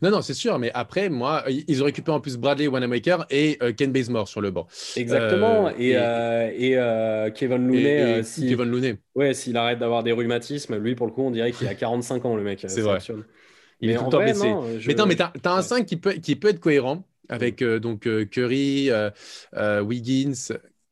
Non, 0.01 0.11
non, 0.11 0.21
c'est 0.21 0.33
sûr, 0.33 0.57
mais 0.59 0.71
après, 0.73 1.09
moi, 1.09 1.43
ils 1.67 1.81
ont 1.81 1.85
récupéré 1.85 2.15
en 2.15 2.19
plus 2.19 2.37
Bradley 2.37 2.67
Wanamaker 2.67 3.25
et 3.29 3.57
euh, 3.61 3.73
Ken 3.73 3.91
Bazemore 3.91 4.27
sur 4.27 4.41
le 4.41 4.51
banc. 4.51 4.67
Exactement, 4.95 5.67
euh, 5.67 5.71
et, 5.77 6.69
et, 6.69 6.77
euh, 6.77 7.29
Kevin 7.31 7.67
Looney. 7.67 8.23
si... 8.23 8.47
Kevin 8.47 8.69
Looney. 8.69 8.97
Ouais, 9.15 9.33
s'il 9.33 9.57
arrête 9.57 9.79
d'avoir 9.79 10.03
des 10.03 10.11
rhumatismes, 10.11 10.77
lui, 10.77 10.95
pour 10.95 11.07
le 11.07 11.11
coup, 11.11 11.23
on 11.23 11.31
dirait 11.31 11.51
qu'il 11.51 11.67
a 11.67 11.75
45 11.75 12.25
ans, 12.25 12.35
le 12.35 12.43
mec. 12.43 12.65
C'est 12.67 12.81
vrai. 12.81 12.99
Il 13.81 13.89
est 13.89 13.95
tout 13.95 14.05
le 14.05 14.09
temps 14.09 14.23
blessé. 14.23 14.53
Mais 14.87 14.93
non, 14.93 15.05
mais 15.05 15.15
t'as 15.15 15.31
as 15.43 15.57
un 15.57 15.61
5 15.61 15.85
qui 15.85 15.97
peut, 15.97 16.13
qui 16.13 16.35
peut 16.35 16.49
être 16.49 16.59
cohérent 16.59 17.05
avec 17.29 17.63
donc 17.63 18.07
Curry, 18.29 18.89
Wiggins, 19.81 20.33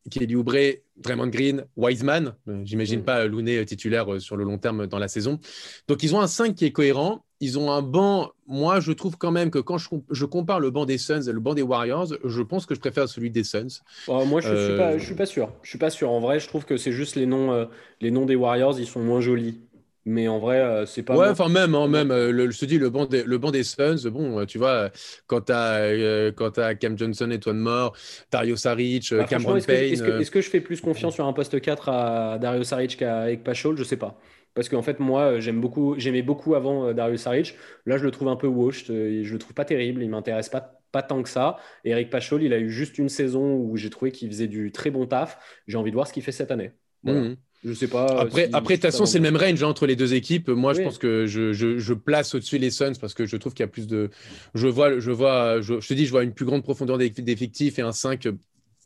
Kelly 0.09 0.35
Oubre, 0.35 0.53
Draymond 0.97 1.27
Green, 1.27 1.65
Wiseman. 1.75 2.35
J'imagine 2.63 3.01
mm. 3.01 3.05
pas 3.05 3.25
Looney 3.25 3.65
titulaire 3.65 4.21
sur 4.21 4.37
le 4.37 4.43
long 4.43 4.57
terme 4.57 4.87
dans 4.87 4.99
la 4.99 5.07
saison. 5.07 5.39
Donc, 5.87 6.03
ils 6.03 6.15
ont 6.15 6.21
un 6.21 6.27
5 6.27 6.55
qui 6.55 6.65
est 6.65 6.71
cohérent 6.71 7.25
ils 7.39 7.59
ont 7.59 7.71
un 7.71 7.81
banc. 7.81 8.31
Moi, 8.47 8.79
je 8.79 8.91
trouve 8.91 9.17
quand 9.17 9.31
même 9.31 9.51
que 9.51 9.59
quand 9.59 9.77
je, 9.77 10.25
compare 10.25 10.59
le 10.59 10.71
banc 10.71 10.85
des 10.85 10.97
Suns 10.97 11.21
et 11.27 11.31
le 11.31 11.39
banc 11.39 11.53
des 11.53 11.61
Warriors, 11.61 12.07
je 12.23 12.41
pense 12.41 12.65
que 12.65 12.75
je 12.75 12.79
préfère 12.79 13.07
celui 13.07 13.29
des 13.29 13.43
Suns. 13.43 13.81
Oh, 14.07 14.25
moi, 14.25 14.41
je 14.41 14.53
ne 14.53 14.67
suis, 14.67 14.77
pas, 14.77 14.99
suis 14.99 15.15
pas 15.15 15.25
sûr. 15.25 15.51
Je 15.63 15.69
suis 15.69 15.77
pas 15.77 15.89
sûr. 15.89 16.09
En 16.09 16.19
vrai, 16.19 16.39
je 16.39 16.47
trouve 16.47 16.65
que 16.65 16.77
c'est 16.77 16.91
juste 16.91 17.15
les 17.15 17.25
noms, 17.25 17.51
euh, 17.51 17.65
les 18.01 18.11
noms 18.11 18.25
des 18.25 18.35
Warriors, 18.35 18.79
ils 18.79 18.87
sont 18.87 19.01
moins 19.01 19.21
jolis. 19.21 19.59
Mais 20.05 20.29
en 20.29 20.39
vrai, 20.39 20.61
euh, 20.61 20.85
c'est 20.85 21.03
pas. 21.03 21.17
Ouais, 21.17 21.27
enfin, 21.27 21.49
même, 21.49 21.75
hein, 21.75 21.89
même 21.89 22.11
euh, 22.11 22.31
le, 22.31 22.49
je 22.49 22.57
te 22.57 22.63
dis, 22.63 22.77
le 22.77 22.89
banc, 22.89 23.05
des, 23.05 23.23
le 23.23 23.37
banc 23.37 23.51
des 23.51 23.65
Suns, 23.65 24.09
bon, 24.09 24.45
tu 24.45 24.57
vois, 24.57 24.89
quand 25.27 25.41
tu 25.41 25.51
as, 25.51 26.75
Cam 26.79 26.97
Johnson, 26.97 27.29
Etwan 27.29 27.57
Moore, 27.57 27.93
Dario 28.31 28.55
Saric, 28.55 29.13
bah, 29.13 29.25
Cameron 29.25 29.59
Payne. 29.59 29.93
Est-ce 29.93 30.31
que, 30.31 30.35
que, 30.35 30.41
je 30.41 30.49
fais 30.49 30.61
plus 30.61 30.79
confiance 30.79 31.15
sur 31.15 31.25
un 31.25 31.33
poste 31.33 31.59
4 31.59 31.89
à 31.89 32.37
Dario 32.39 32.63
Saric 32.63 32.95
qu'à 32.95 33.29
Ek 33.29 33.43
Pachol 33.43 33.77
Je 33.77 33.83
sais 33.83 33.97
pas. 33.97 34.17
Parce 34.57 34.69
qu'en 34.69 34.81
fait, 34.81 34.99
moi, 34.99 35.33
euh, 35.33 35.39
j'aime 35.39 35.61
beaucoup, 35.61 35.93
j'aimais 35.99 36.23
beaucoup 36.23 36.55
avant 36.55 36.87
euh, 36.87 36.93
Darius 36.93 37.21
Saric. 37.21 37.53
Là, 37.85 37.99
je 37.99 38.03
le 38.03 38.09
trouve 38.09 38.27
un 38.27 38.35
peu 38.35 38.47
washed. 38.47 38.89
Euh, 38.89 39.21
je 39.23 39.31
le 39.31 39.37
trouve 39.37 39.53
pas 39.53 39.65
terrible. 39.65 40.01
Il 40.01 40.09
m'intéresse 40.09 40.49
pas, 40.49 40.81
pas 40.91 41.03
tant 41.03 41.21
que 41.21 41.29
ça. 41.29 41.57
Eric 41.85 42.09
Pachol, 42.09 42.41
il 42.41 42.51
a 42.53 42.57
eu 42.57 42.71
juste 42.71 42.97
une 42.97 43.07
saison 43.07 43.55
où 43.55 43.77
j'ai 43.77 43.91
trouvé 43.91 44.11
qu'il 44.11 44.27
faisait 44.29 44.47
du 44.47 44.71
très 44.71 44.89
bon 44.89 45.05
taf. 45.05 45.37
J'ai 45.67 45.77
envie 45.77 45.91
de 45.91 45.95
voir 45.95 46.07
ce 46.07 46.13
qu'il 46.13 46.23
fait 46.23 46.31
cette 46.31 46.49
année. 46.49 46.71
Mmh. 47.03 47.33
Je 47.65 47.73
sais 47.73 47.87
pas. 47.87 48.07
Après, 48.19 48.49
après 48.51 48.77
de 48.77 48.81
toute 48.81 48.91
façon, 48.91 49.05
c'est 49.05 49.19
le 49.19 49.31
même 49.31 49.37
range 49.37 49.61
hein, 49.61 49.67
entre 49.67 49.85
les 49.85 49.95
deux 49.95 50.15
équipes. 50.15 50.47
Moi, 50.47 50.73
je 50.73 50.81
pense 50.81 50.97
que 50.97 51.27
je, 51.27 51.53
je, 51.53 51.93
place 51.93 52.33
au-dessus 52.33 52.57
les 52.57 52.71
Suns 52.71 52.93
parce 52.99 53.13
que 53.13 53.27
je 53.27 53.37
trouve 53.37 53.53
qu'il 53.53 53.63
y 53.63 53.69
a 53.69 53.71
plus 53.71 53.85
de. 53.85 54.09
Je 54.55 54.67
vois, 54.67 54.97
je 54.97 55.11
vois, 55.11 55.61
je, 55.61 55.79
je, 55.79 55.87
te 55.87 55.93
dis, 55.93 56.07
je 56.07 56.11
vois 56.11 56.23
une 56.23 56.33
plus 56.33 56.45
grande 56.45 56.63
profondeur 56.63 56.97
d'effectifs 56.97 57.77
et 57.77 57.83
un 57.83 57.91
5 57.91 58.27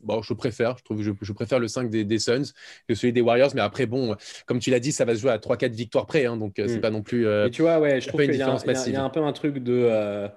bon, 0.02 0.22
je 0.22 0.34
préfère. 0.34 0.76
Je 0.78 0.84
trouve, 0.84 1.02
je, 1.02 1.32
préfère 1.32 1.58
le 1.58 1.68
5 1.68 1.90
des, 1.90 2.18
Suns 2.18 2.52
que 2.88 2.94
celui 2.94 3.12
des 3.12 3.20
Warriors. 3.20 3.50
Mais 3.54 3.60
après, 3.60 3.86
bon, 3.86 4.16
comme 4.46 4.58
tu 4.58 4.70
l'as 4.70 4.80
dit, 4.80 4.92
ça 4.92 5.04
va 5.04 5.14
se 5.14 5.20
jouer 5.20 5.30
à 5.30 5.38
3-4 5.38 5.70
victoires 5.72 6.06
près. 6.06 6.26
Hein, 6.26 6.36
donc, 6.36 6.58
euh, 6.58 6.66
c'est 6.68 6.78
mm. 6.78 6.80
pas 6.80 6.90
non 6.90 7.02
plus. 7.02 7.26
Euh, 7.26 7.48
tu 7.48 7.62
vois, 7.62 7.78
ouais, 7.78 8.00
je 8.00 8.08
trouve 8.08 8.22
qu'il 8.22 8.34
y, 8.34 8.38
y, 8.38 8.42
a 8.42 9.04
un 9.04 9.10
peu 9.10 9.22
un 9.22 9.32
truc 9.32 9.58
de. 9.58 9.88
Euh, 9.90 10.28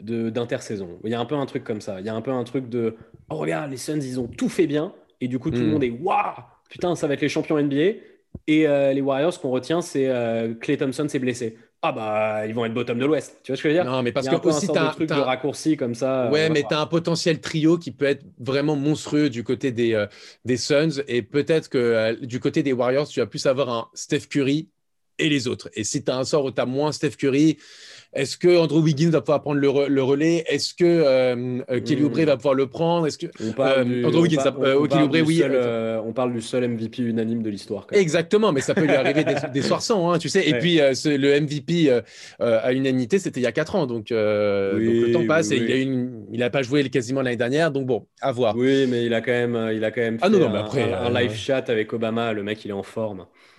d'intersaison. 0.00 0.98
Il 1.04 1.10
y 1.10 1.14
a 1.14 1.20
un 1.20 1.24
peu 1.24 1.36
un 1.36 1.46
truc 1.46 1.62
comme 1.62 1.80
ça. 1.80 2.00
Il 2.00 2.06
y 2.06 2.08
a 2.08 2.14
un 2.14 2.20
peu 2.20 2.32
un 2.32 2.42
truc 2.42 2.68
de 2.68 2.96
oh 3.30 3.36
regarde 3.36 3.70
les 3.70 3.76
Suns 3.76 4.00
ils 4.00 4.18
ont 4.18 4.26
tout 4.26 4.48
fait 4.48 4.66
bien 4.66 4.92
et 5.20 5.28
du 5.28 5.38
coup 5.38 5.52
tout 5.52 5.60
le 5.60 5.66
mm. 5.66 5.70
monde 5.70 5.84
est 5.84 5.90
waouh 5.90 6.34
putain 6.68 6.96
ça 6.96 7.06
va 7.06 7.14
être 7.14 7.20
les 7.20 7.28
champions 7.28 7.62
NBA 7.62 8.00
et 8.48 8.66
les 8.66 9.00
Warriors 9.00 9.40
qu'on 9.40 9.50
retient 9.50 9.82
c'est 9.82 10.10
Clay 10.60 10.78
Thompson 10.78 11.08
s'est 11.08 11.20
blessé 11.20 11.56
ah 11.84 11.92
bah 11.92 12.46
ils 12.46 12.54
vont 12.54 12.64
être 12.64 12.72
bottom 12.72 12.98
de 12.98 13.04
l'Ouest. 13.04 13.40
Tu 13.42 13.52
vois 13.52 13.56
ce 13.58 13.62
que 13.62 13.68
je 13.68 13.74
veux 13.74 13.82
dire? 13.82 13.90
Non, 13.90 14.02
mais 14.02 14.10
parce 14.10 14.26
que 14.26 14.48
aussi 14.48 14.68
tu 14.68 14.78
as 14.78 14.88
un 14.88 14.92
truc 14.92 15.08
de 15.08 15.14
raccourci 15.14 15.76
comme 15.76 15.94
ça. 15.94 16.30
Ouais, 16.30 16.48
mais 16.48 16.64
tu 16.66 16.74
as 16.74 16.80
un 16.80 16.86
potentiel 16.86 17.40
trio 17.40 17.76
qui 17.76 17.90
peut 17.90 18.06
être 18.06 18.24
vraiment 18.38 18.74
monstrueux 18.74 19.28
du 19.28 19.44
côté 19.44 19.70
des, 19.70 19.92
euh, 19.92 20.06
des 20.46 20.56
Suns 20.56 21.02
et 21.08 21.20
peut-être 21.22 21.68
que 21.68 21.78
euh, 21.78 22.16
du 22.16 22.40
côté 22.40 22.62
des 22.62 22.72
Warriors, 22.72 23.06
tu 23.06 23.20
vas 23.20 23.26
plus 23.26 23.44
avoir 23.46 23.68
un 23.68 23.88
Steph 23.92 24.28
Curry 24.30 24.70
et 25.18 25.28
les 25.28 25.46
autres. 25.46 25.68
Et 25.74 25.84
si 25.84 26.02
tu 26.02 26.10
as 26.10 26.16
un 26.16 26.24
sort 26.24 26.44
où 26.44 26.50
tu 26.50 26.60
as 26.60 26.66
moins 26.66 26.90
Steph 26.90 27.16
Curry, 27.18 27.58
est-ce 28.14 28.36
que 28.36 28.56
Andrew 28.56 28.80
Wiggins 28.80 29.10
va 29.10 29.20
pouvoir 29.20 29.42
prendre 29.42 29.60
le, 29.60 30.02
relais? 30.02 30.44
Est-ce 30.48 30.72
que 30.72 30.84
euh, 30.84 31.60
euh, 31.70 31.80
Kelly 31.80 32.02
hmm. 32.02 32.04
Oubre 32.04 32.24
va 32.24 32.36
pouvoir 32.36 32.54
le 32.54 32.68
prendre? 32.68 33.06
Est-ce 33.06 33.18
que 33.18 33.26
on 33.44 33.52
parle 33.52 33.84
du, 33.84 34.04
Andrew 34.04 34.22
Wiggins, 34.22 34.38
oui. 35.26 35.42
on 36.04 36.12
parle 36.12 36.32
du 36.32 36.40
seul 36.40 36.68
MVP 36.68 37.02
unanime 37.02 37.42
de 37.42 37.50
l'histoire. 37.50 37.86
Exactement, 37.92 38.52
mais 38.52 38.60
ça 38.60 38.74
peut 38.74 38.84
lui 38.84 38.94
arriver 38.94 39.24
des, 39.52 39.62
soirs 39.62 39.82
sans, 39.82 40.12
hein, 40.12 40.18
tu 40.18 40.28
sais. 40.28 40.48
Et 40.48 40.54
puis 40.54 40.78
le 40.78 41.40
MVP 41.40 41.90
à 42.38 42.72
unanimité, 42.72 43.18
c'était 43.18 43.40
il 43.40 43.44
y 43.44 43.46
a 43.46 43.52
4 43.52 43.74
ans, 43.74 43.86
donc, 43.86 44.06
le 44.10 45.12
temps 45.12 45.26
passe 45.26 45.50
et 45.50 45.82
il 45.82 46.38
n'a 46.38 46.50
pas 46.50 46.62
joué 46.62 46.88
quasiment 46.88 47.22
l'année 47.22 47.36
dernière, 47.36 47.72
donc 47.72 47.86
bon, 47.86 48.06
à 48.20 48.30
voir. 48.30 48.56
Oui, 48.56 48.86
mais 48.88 49.04
il 49.04 49.14
a 49.14 49.20
quand 49.20 49.32
même, 49.32 49.70
il 49.74 49.84
a 49.84 49.90
quand 49.90 50.02
même 50.02 50.18
ah 50.20 50.30
fait 50.70 50.92
un, 50.92 51.10
live 51.10 51.34
chat 51.34 51.68
avec 51.68 51.92
Obama. 51.92 52.32
Le 52.32 52.42
mec, 52.42 52.64
il 52.64 52.70
est 52.70 52.74
en 52.74 52.82
forme. 52.82 53.26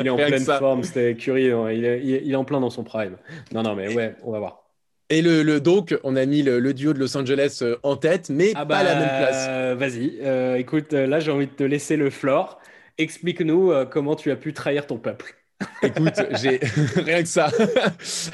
il 0.00 0.06
est 0.06 0.10
en 0.10 0.16
pleine 0.16 0.40
forme. 0.40 0.84
C'était 0.84 1.14
Curry. 1.14 1.50
Il 1.74 1.84
est, 1.84 2.02
il 2.04 2.30
est 2.30 2.36
en 2.36 2.44
plein 2.44 2.60
dans 2.60 2.70
son 2.70 2.84
prime. 2.84 3.15
Non, 3.52 3.62
non, 3.62 3.74
mais 3.74 3.94
ouais, 3.94 4.14
on 4.22 4.32
va 4.32 4.38
voir. 4.38 4.66
Et 5.08 5.22
le, 5.22 5.60
donc, 5.60 5.96
on 6.02 6.16
a 6.16 6.26
mis 6.26 6.42
le, 6.42 6.74
duo 6.74 6.92
de 6.92 6.98
Los 6.98 7.16
Angeles 7.16 7.60
euh, 7.62 7.76
en 7.84 7.96
tête, 7.96 8.28
mais 8.28 8.52
ah 8.56 8.66
pas 8.66 8.78
à 8.78 8.82
la 8.82 8.94
même 8.96 9.08
bah, 9.08 9.26
place. 9.28 9.78
Vas-y, 9.78 10.18
euh, 10.22 10.56
écoute, 10.56 10.92
euh, 10.92 11.06
là 11.06 11.20
j'ai 11.20 11.30
envie 11.30 11.46
de 11.46 11.52
te 11.52 11.62
laisser 11.62 11.96
le 11.96 12.10
floor. 12.10 12.58
Explique-nous 12.98 13.72
comment 13.90 14.16
tu 14.16 14.30
as 14.30 14.36
pu 14.36 14.52
trahir 14.52 14.86
ton 14.86 14.96
peuple. 14.96 15.34
écoute, 15.82 16.14
j'ai 16.42 16.58
rien 16.96 17.22
que 17.22 17.28
ça. 17.28 17.50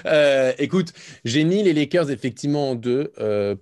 écoute, 0.58 0.92
j'ai 1.24 1.44
mis 1.44 1.62
les 1.62 1.72
Lakers 1.72 2.10
effectivement 2.10 2.70
en 2.70 2.74
deux 2.74 3.12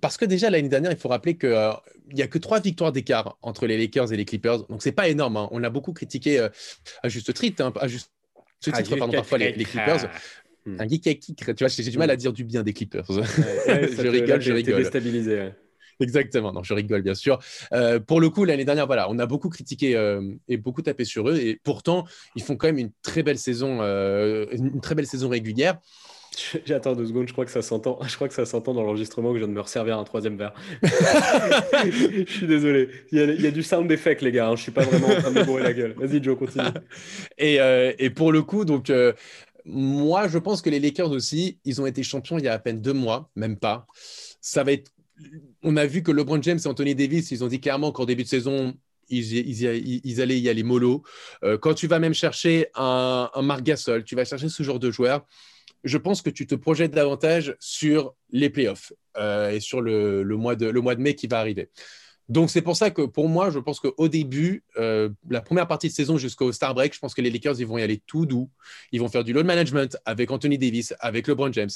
parce 0.00 0.16
que 0.16 0.24
déjà 0.24 0.50
l'année 0.50 0.68
dernière, 0.68 0.92
il 0.92 0.98
faut 0.98 1.08
rappeler 1.08 1.36
qu'il 1.36 1.72
il 2.10 2.16
n'y 2.16 2.22
a 2.22 2.26
que 2.26 2.38
trois 2.38 2.60
victoires 2.60 2.92
d'écart 2.92 3.38
entre 3.40 3.66
les 3.66 3.78
Lakers 3.78 4.12
et 4.12 4.16
les 4.16 4.24
Clippers, 4.24 4.64
donc 4.66 4.82
c'est 4.82 4.92
pas 4.92 5.08
énorme. 5.08 5.36
Hein. 5.36 5.48
On 5.52 5.64
a 5.64 5.70
beaucoup 5.70 5.92
critiqué 5.92 6.48
à 7.02 7.08
juste 7.08 7.32
titre, 7.32 7.64
hein, 7.64 7.72
à 7.80 7.88
juste 7.88 8.10
titre, 8.60 8.96
pardon, 8.96 9.14
parfois 9.14 9.38
les, 9.38 9.52
les 9.52 9.64
Clippers. 9.64 10.06
Hmm. 10.66 10.76
Un 10.78 10.88
geek 10.88 11.20
qui, 11.20 11.34
tu 11.34 11.44
vois, 11.44 11.68
j'ai 11.68 11.90
du 11.90 11.98
mal 11.98 12.10
à 12.10 12.14
hmm. 12.14 12.18
dire 12.18 12.32
du 12.32 12.44
bien 12.44 12.62
des 12.62 12.72
Clippers. 12.72 13.06
je 13.08 14.08
rigole, 14.08 14.40
je 14.40 14.52
rigole. 14.52 14.76
déstabilisé. 14.76 15.50
Exactement, 16.00 16.52
non, 16.52 16.62
je 16.62 16.74
rigole 16.74 17.02
bien 17.02 17.14
sûr. 17.14 17.38
Euh, 17.72 18.00
pour 18.00 18.20
le 18.20 18.30
coup, 18.30 18.44
l'année 18.44 18.64
dernière, 18.64 18.86
voilà, 18.86 19.10
on 19.10 19.18
a 19.18 19.26
beaucoup 19.26 19.50
critiqué 19.50 19.96
euh, 19.96 20.22
et 20.48 20.56
beaucoup 20.56 20.82
tapé 20.82 21.04
sur 21.04 21.28
eux, 21.28 21.36
et 21.36 21.60
pourtant, 21.62 22.06
ils 22.34 22.42
font 22.42 22.56
quand 22.56 22.68
même 22.68 22.78
une 22.78 22.90
très 23.02 23.22
belle 23.22 23.38
saison, 23.38 23.78
euh, 23.82 24.46
une 24.52 24.80
très 24.80 24.94
belle 24.94 25.06
saison 25.06 25.28
régulière. 25.28 25.78
J'attends 26.64 26.94
deux 26.94 27.06
secondes, 27.06 27.28
je 27.28 27.32
crois 27.32 27.44
que 27.44 27.50
ça 27.50 27.60
s'entend. 27.60 27.98
Je 28.06 28.14
crois 28.14 28.28
que 28.28 28.34
ça 28.34 28.46
s'entend 28.46 28.72
dans 28.72 28.82
l'enregistrement 28.82 29.30
que 29.30 29.34
je 29.34 29.40
viens 29.40 29.48
de 29.48 29.52
me 29.52 29.60
resservir 29.60 29.98
un 29.98 30.04
troisième 30.04 30.38
verre. 30.38 30.54
je 30.82 32.24
suis 32.26 32.46
désolé. 32.46 32.88
Il 33.10 33.18
y, 33.18 33.46
a, 33.46 33.50
du 33.50 33.62
sound 33.62 33.90
effect, 33.90 34.22
les 34.22 34.30
gars. 34.30 34.48
Hein. 34.48 34.56
Je 34.56 34.62
suis 34.62 34.72
pas 34.72 34.84
vraiment 34.84 35.08
en 35.08 35.16
train 35.16 35.32
de 35.32 35.40
me 35.40 35.44
bourrer 35.44 35.64
la 35.64 35.72
gueule. 35.72 35.94
Vas-y, 35.98 36.22
Joe, 36.22 36.38
continue. 36.38 36.64
Et, 37.36 37.58
et, 37.98 38.10
pour 38.10 38.30
le 38.30 38.42
coup, 38.42 38.64
donc 38.64 38.92
moi, 39.64 40.28
je 40.28 40.38
pense 40.38 40.62
que 40.62 40.70
les 40.70 40.80
Lakers 40.80 41.10
aussi, 41.10 41.58
ils 41.64 41.80
ont 41.80 41.86
été 41.86 42.02
champions 42.02 42.38
il 42.38 42.44
y 42.44 42.48
a 42.48 42.52
à 42.52 42.58
peine 42.58 42.80
deux 42.80 42.92
mois, 42.92 43.30
même 43.36 43.56
pas. 43.56 43.86
Ça 44.40 44.64
va 44.64 44.72
être. 44.72 44.90
On 45.62 45.76
a 45.76 45.86
vu 45.86 46.02
que 46.02 46.10
LeBron 46.10 46.40
James 46.42 46.58
et 46.64 46.66
Anthony 46.66 46.94
Davis, 46.94 47.30
ils 47.30 47.44
ont 47.44 47.48
dit 47.48 47.60
clairement 47.60 47.92
qu'en 47.92 48.06
début 48.06 48.22
de 48.22 48.28
saison, 48.28 48.74
ils, 49.10 50.20
allaient 50.20 50.40
y 50.40 50.48
aller 50.48 50.62
mollo. 50.62 51.02
Euh, 51.42 51.58
quand 51.58 51.74
tu 51.74 51.86
vas 51.86 51.98
même 51.98 52.14
chercher 52.14 52.68
un, 52.74 53.30
un 53.34 53.42
Marc 53.42 53.64
tu 54.06 54.14
vas 54.14 54.24
chercher 54.24 54.48
ce 54.48 54.62
genre 54.62 54.78
de 54.78 54.90
joueur, 54.90 55.26
je 55.84 55.98
pense 55.98 56.22
que 56.22 56.30
tu 56.30 56.46
te 56.46 56.54
projettes 56.54 56.92
davantage 56.92 57.56
sur 57.58 58.14
les 58.30 58.50
playoffs 58.50 58.92
euh, 59.16 59.50
et 59.50 59.60
sur 59.60 59.82
le 59.82 60.24
mois 60.36 60.54
de 60.56 61.00
mai 61.00 61.14
qui 61.14 61.26
va 61.26 61.40
arriver. 61.40 61.70
Donc, 62.30 62.48
c'est 62.48 62.62
pour 62.62 62.76
ça 62.76 62.92
que 62.92 63.02
pour 63.02 63.28
moi, 63.28 63.50
je 63.50 63.58
pense 63.58 63.80
qu'au 63.80 64.06
début, 64.06 64.62
euh, 64.78 65.08
la 65.28 65.40
première 65.40 65.66
partie 65.66 65.88
de 65.88 65.92
saison 65.92 66.16
jusqu'au 66.16 66.52
Star 66.52 66.74
Break, 66.74 66.94
je 66.94 67.00
pense 67.00 67.12
que 67.12 67.20
les 67.20 67.28
Lakers, 67.28 67.58
ils 67.58 67.66
vont 67.66 67.76
y 67.76 67.82
aller 67.82 68.00
tout 68.06 68.24
doux. 68.24 68.48
Ils 68.92 69.00
vont 69.00 69.08
faire 69.08 69.24
du 69.24 69.32
load 69.32 69.44
management 69.44 69.98
avec 70.04 70.30
Anthony 70.30 70.56
Davis, 70.56 70.94
avec 71.00 71.26
LeBron 71.26 71.52
James. 71.52 71.70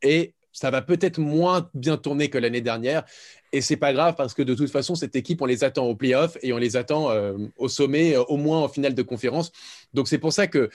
Et 0.00 0.32
ça 0.50 0.70
va 0.70 0.80
peut-être 0.80 1.18
moins 1.18 1.68
bien 1.74 1.98
tourner 1.98 2.30
que 2.30 2.38
l'année 2.38 2.62
dernière. 2.62 3.04
Et 3.52 3.60
c'est 3.60 3.76
pas 3.76 3.92
grave 3.92 4.14
parce 4.16 4.32
que 4.32 4.40
de 4.40 4.54
toute 4.54 4.70
façon, 4.70 4.94
cette 4.94 5.14
équipe, 5.14 5.42
on 5.42 5.46
les 5.46 5.62
attend 5.62 5.84
au 5.84 5.94
playoff 5.94 6.38
et 6.40 6.54
on 6.54 6.58
les 6.58 6.78
attend 6.78 7.10
euh, 7.10 7.36
au 7.58 7.68
sommet, 7.68 8.16
euh, 8.16 8.22
au 8.28 8.38
moins 8.38 8.60
en 8.60 8.68
finale 8.68 8.94
de 8.94 9.02
conférence. 9.02 9.52
Donc, 9.92 10.08
c'est 10.08 10.18
pour 10.18 10.32
ça 10.32 10.46
que 10.46 10.70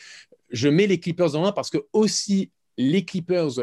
je 0.51 0.69
mets 0.69 0.85
les 0.85 0.99
Clippers 0.99 1.35
en 1.35 1.47
1 1.47 1.53
parce 1.53 1.71
que 1.71 1.79
aussi 1.91 2.51
les 2.77 3.03
Clippers 3.03 3.53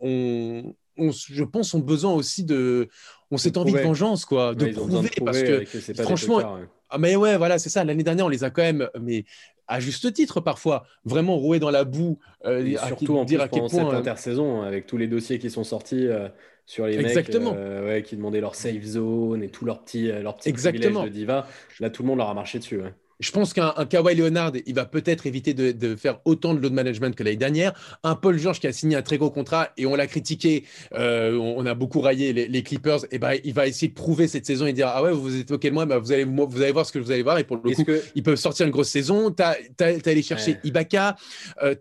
ont, 0.00 0.74
je 0.96 1.44
pense, 1.44 1.74
ont 1.74 1.80
besoin 1.80 2.12
aussi 2.12 2.44
de. 2.44 2.88
On 3.30 3.38
cette 3.38 3.56
envie 3.56 3.72
de 3.72 3.78
vengeance, 3.78 4.24
quoi, 4.24 4.54
de 4.54 4.66
prouver, 4.66 5.10
parce 5.24 5.42
que, 5.42 5.64
franchement, 6.02 6.58
ah, 6.90 6.98
mais 6.98 7.16
ouais, 7.16 7.38
voilà, 7.38 7.58
c'est 7.58 7.70
ça. 7.70 7.82
L'année 7.84 8.02
dernière, 8.02 8.26
on 8.26 8.28
les 8.28 8.44
a 8.44 8.50
quand 8.50 8.62
même, 8.62 8.88
mais 9.00 9.24
à 9.66 9.80
juste 9.80 10.12
titre 10.12 10.40
parfois, 10.40 10.84
vraiment 11.04 11.36
roués 11.36 11.58
dans 11.58 11.70
la 11.70 11.84
boue. 11.84 12.18
Euh, 12.44 12.76
surtout 12.86 13.16
en 13.16 13.24
dire 13.24 13.40
à 13.40 13.48
quel 13.48 13.60
point 13.60 13.68
cette 13.70 13.80
euh, 13.80 13.98
intersaison, 13.98 14.62
avec 14.62 14.86
tous 14.86 14.98
les 14.98 15.06
dossiers 15.06 15.38
qui 15.38 15.50
sont 15.50 15.64
sortis 15.64 16.06
euh, 16.06 16.28
sur 16.66 16.86
les 16.86 16.98
Exactement. 16.98 17.54
mecs 17.54 17.84
ouais, 17.84 18.02
qui 18.02 18.16
demandaient 18.16 18.42
leur 18.42 18.54
safe 18.54 18.82
zone 18.82 19.42
et 19.42 19.48
tous 19.48 19.64
leurs 19.64 19.82
petits, 19.82 20.08
leurs 20.08 20.36
petits 20.36 20.52
privilèges 20.52 20.92
de 20.92 21.08
diva. 21.08 21.46
Là, 21.80 21.88
tout 21.88 22.02
le 22.02 22.08
monde 22.08 22.18
leur 22.18 22.28
a 22.28 22.34
marché 22.34 22.58
dessus. 22.58 22.80
Je 23.20 23.30
pense 23.30 23.52
qu'un 23.52 23.72
Kawhi 23.88 24.14
Leonard, 24.14 24.52
il 24.66 24.74
va 24.74 24.84
peut-être 24.84 25.26
éviter 25.26 25.54
de, 25.54 25.96
faire 25.96 26.20
autant 26.24 26.54
de 26.54 26.60
load 26.60 26.72
management 26.72 27.14
que 27.14 27.22
l'année 27.22 27.36
dernière. 27.36 27.72
Un 28.02 28.14
Paul 28.14 28.38
George 28.38 28.60
qui 28.60 28.66
a 28.66 28.72
signé 28.72 28.96
un 28.96 29.02
très 29.02 29.18
gros 29.18 29.30
contrat 29.30 29.70
et 29.76 29.86
on 29.86 29.94
l'a 29.94 30.06
critiqué, 30.06 30.64
euh, 30.94 31.36
on, 31.36 31.64
a 31.66 31.74
beaucoup 31.74 32.00
raillé 32.00 32.32
les, 32.32 32.62
Clippers, 32.62 33.00
et 33.10 33.18
ben, 33.18 33.38
il 33.44 33.54
va 33.54 33.66
essayer 33.66 33.88
de 33.88 33.94
prouver 33.94 34.28
cette 34.28 34.46
saison 34.46 34.66
et 34.66 34.72
dire 34.72 34.88
Ah 34.88 35.02
ouais, 35.02 35.12
vous 35.12 35.36
êtes 35.36 35.50
OK 35.50 35.62
de 35.62 35.70
moi, 35.70 35.86
bah, 35.86 35.98
vous, 35.98 36.12
allez, 36.12 36.24
vous 36.24 36.62
allez 36.62 36.72
voir 36.72 36.86
ce 36.86 36.92
que 36.92 36.98
vous 36.98 37.10
allez 37.10 37.22
voir. 37.22 37.38
Et 37.38 37.44
pour 37.44 37.56
le 37.56 37.74
coup, 37.74 37.84
ils 38.14 38.22
peuvent 38.22 38.36
sortir 38.36 38.66
une 38.66 38.72
grosse 38.72 38.88
saison. 38.90 39.30
Tu 39.30 39.42
as, 39.42 39.56
allé 39.80 40.22
chercher 40.22 40.58
Ibaka. 40.64 41.16
Euh, 41.62 41.74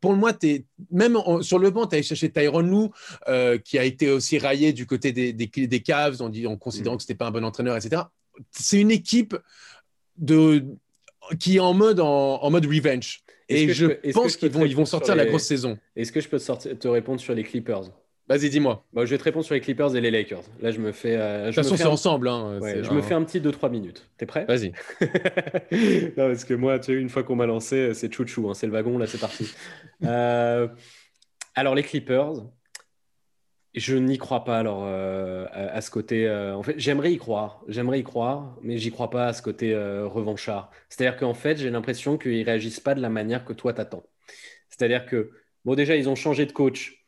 pour 0.00 0.14
moi, 0.14 0.32
es, 0.42 0.64
même 0.90 1.18
sur 1.42 1.58
le 1.58 1.70
banc, 1.70 1.86
tu 1.86 1.94
as 1.94 1.98
allé 1.98 2.02
chercher 2.02 2.30
Tyron 2.30 2.60
Lou, 2.60 2.90
euh, 3.28 3.58
qui 3.58 3.78
a 3.78 3.84
été 3.84 4.10
aussi 4.10 4.38
raillé 4.38 4.72
du 4.72 4.86
côté 4.86 5.12
des, 5.12 5.32
des, 5.32 5.80
Cavs 5.80 6.22
en, 6.22 6.30
en 6.46 6.56
considérant 6.56 6.94
mm. 6.94 6.98
que 6.98 7.02
ce 7.02 7.06
n'était 7.08 7.18
pas 7.18 7.26
un 7.26 7.30
bon 7.30 7.44
entraîneur, 7.44 7.76
etc. 7.76 8.02
C'est 8.50 8.80
une 8.80 8.90
équipe 8.90 9.36
de, 10.16 10.64
qui 11.38 11.56
est 11.56 11.60
en 11.60 11.74
mode, 11.74 12.00
en, 12.00 12.50
mode 12.50 12.66
revenge. 12.66 13.20
Et 13.48 13.72
je, 13.72 13.86
pense 14.12 14.36
qu'ils 14.36 14.50
vont, 14.50 14.64
ils 14.64 14.76
vont 14.76 14.86
sortir 14.86 15.14
la 15.14 15.26
grosse 15.26 15.44
saison. 15.44 15.78
Est-ce 15.96 16.12
que 16.12 16.20
je 16.20 16.28
peux 16.28 16.38
te, 16.38 16.88
répondre 16.88 17.20
sur 17.20 17.34
les 17.34 17.42
Clippers? 17.42 17.90
Vas-y, 18.26 18.48
dis-moi. 18.48 18.86
je 18.96 19.02
vais 19.02 19.18
te 19.18 19.24
répondre 19.24 19.44
sur 19.44 19.54
les 19.54 19.60
Clippers 19.60 19.94
et 19.96 20.00
les 20.00 20.10
Lakers. 20.10 20.44
Là, 20.62 20.70
je 20.70 20.80
me 20.80 20.92
fais. 20.92 21.14
Euh, 21.14 21.42
de 21.42 21.46
toute 21.48 21.56
façon, 21.56 21.76
c'est 21.76 21.84
ensemble. 21.84 22.28
Hein, 22.28 22.58
je 22.62 22.90
me 22.90 23.02
fais 23.02 23.12
un 23.12 23.22
petit 23.22 23.38
2-3 23.38 23.70
minutes. 23.70 24.08
T'es 24.16 24.24
prêt? 24.24 24.46
Vas-y. 24.46 24.72
non, 26.16 26.28
parce 26.28 26.44
que 26.44 26.54
moi, 26.54 26.78
tu 26.78 26.86
sais, 26.86 26.92
une 26.94 27.10
fois 27.10 27.22
qu'on 27.22 27.36
m'a 27.36 27.44
lancé, 27.44 27.92
c'est 27.92 28.12
chouchou. 28.12 28.48
Hein, 28.48 28.54
c'est 28.54 28.66
le 28.66 28.72
wagon, 28.72 28.96
là, 28.98 29.06
c'est 29.06 29.20
parti. 29.20 29.52
Euh, 30.02 30.68
alors, 31.54 31.74
les 31.74 31.82
Clippers, 31.82 32.32
je 33.74 33.96
n'y 33.96 34.18
crois 34.18 34.44
pas 34.44 34.58
alors 34.58 34.84
euh, 34.84 35.46
à, 35.52 35.80
ce 35.80 35.90
côté. 35.90 36.26
Euh, 36.26 36.54
en 36.54 36.62
fait, 36.62 36.74
j'aimerais 36.78 37.12
y 37.12 37.18
croire, 37.18 37.62
j'aimerais 37.68 38.00
y 38.00 38.04
croire, 38.04 38.56
mais 38.62 38.78
j'y 38.78 38.90
crois 38.90 39.10
pas 39.10 39.26
à 39.26 39.32
ce 39.32 39.42
côté 39.42 39.74
euh, 39.74 40.06
revanchard. 40.06 40.70
C'est-à-dire 40.88 41.16
qu'en 41.16 41.34
fait, 41.34 41.56
j'ai 41.56 41.70
l'impression 41.70 42.16
qu'ils 42.16 42.44
réagissent 42.44 42.80
pas 42.80 42.94
de 42.94 43.00
la 43.00 43.08
manière 43.08 43.44
que 43.44 43.52
toi 43.52 43.72
t'attends. 43.72 44.04
C'est-à-dire 44.70 45.06
que 45.06 45.32
bon, 45.64 45.74
déjà, 45.74 45.96
ils 45.96 46.08
ont 46.08 46.14
changé 46.14 46.46
de 46.46 46.52
coach. 46.52 47.04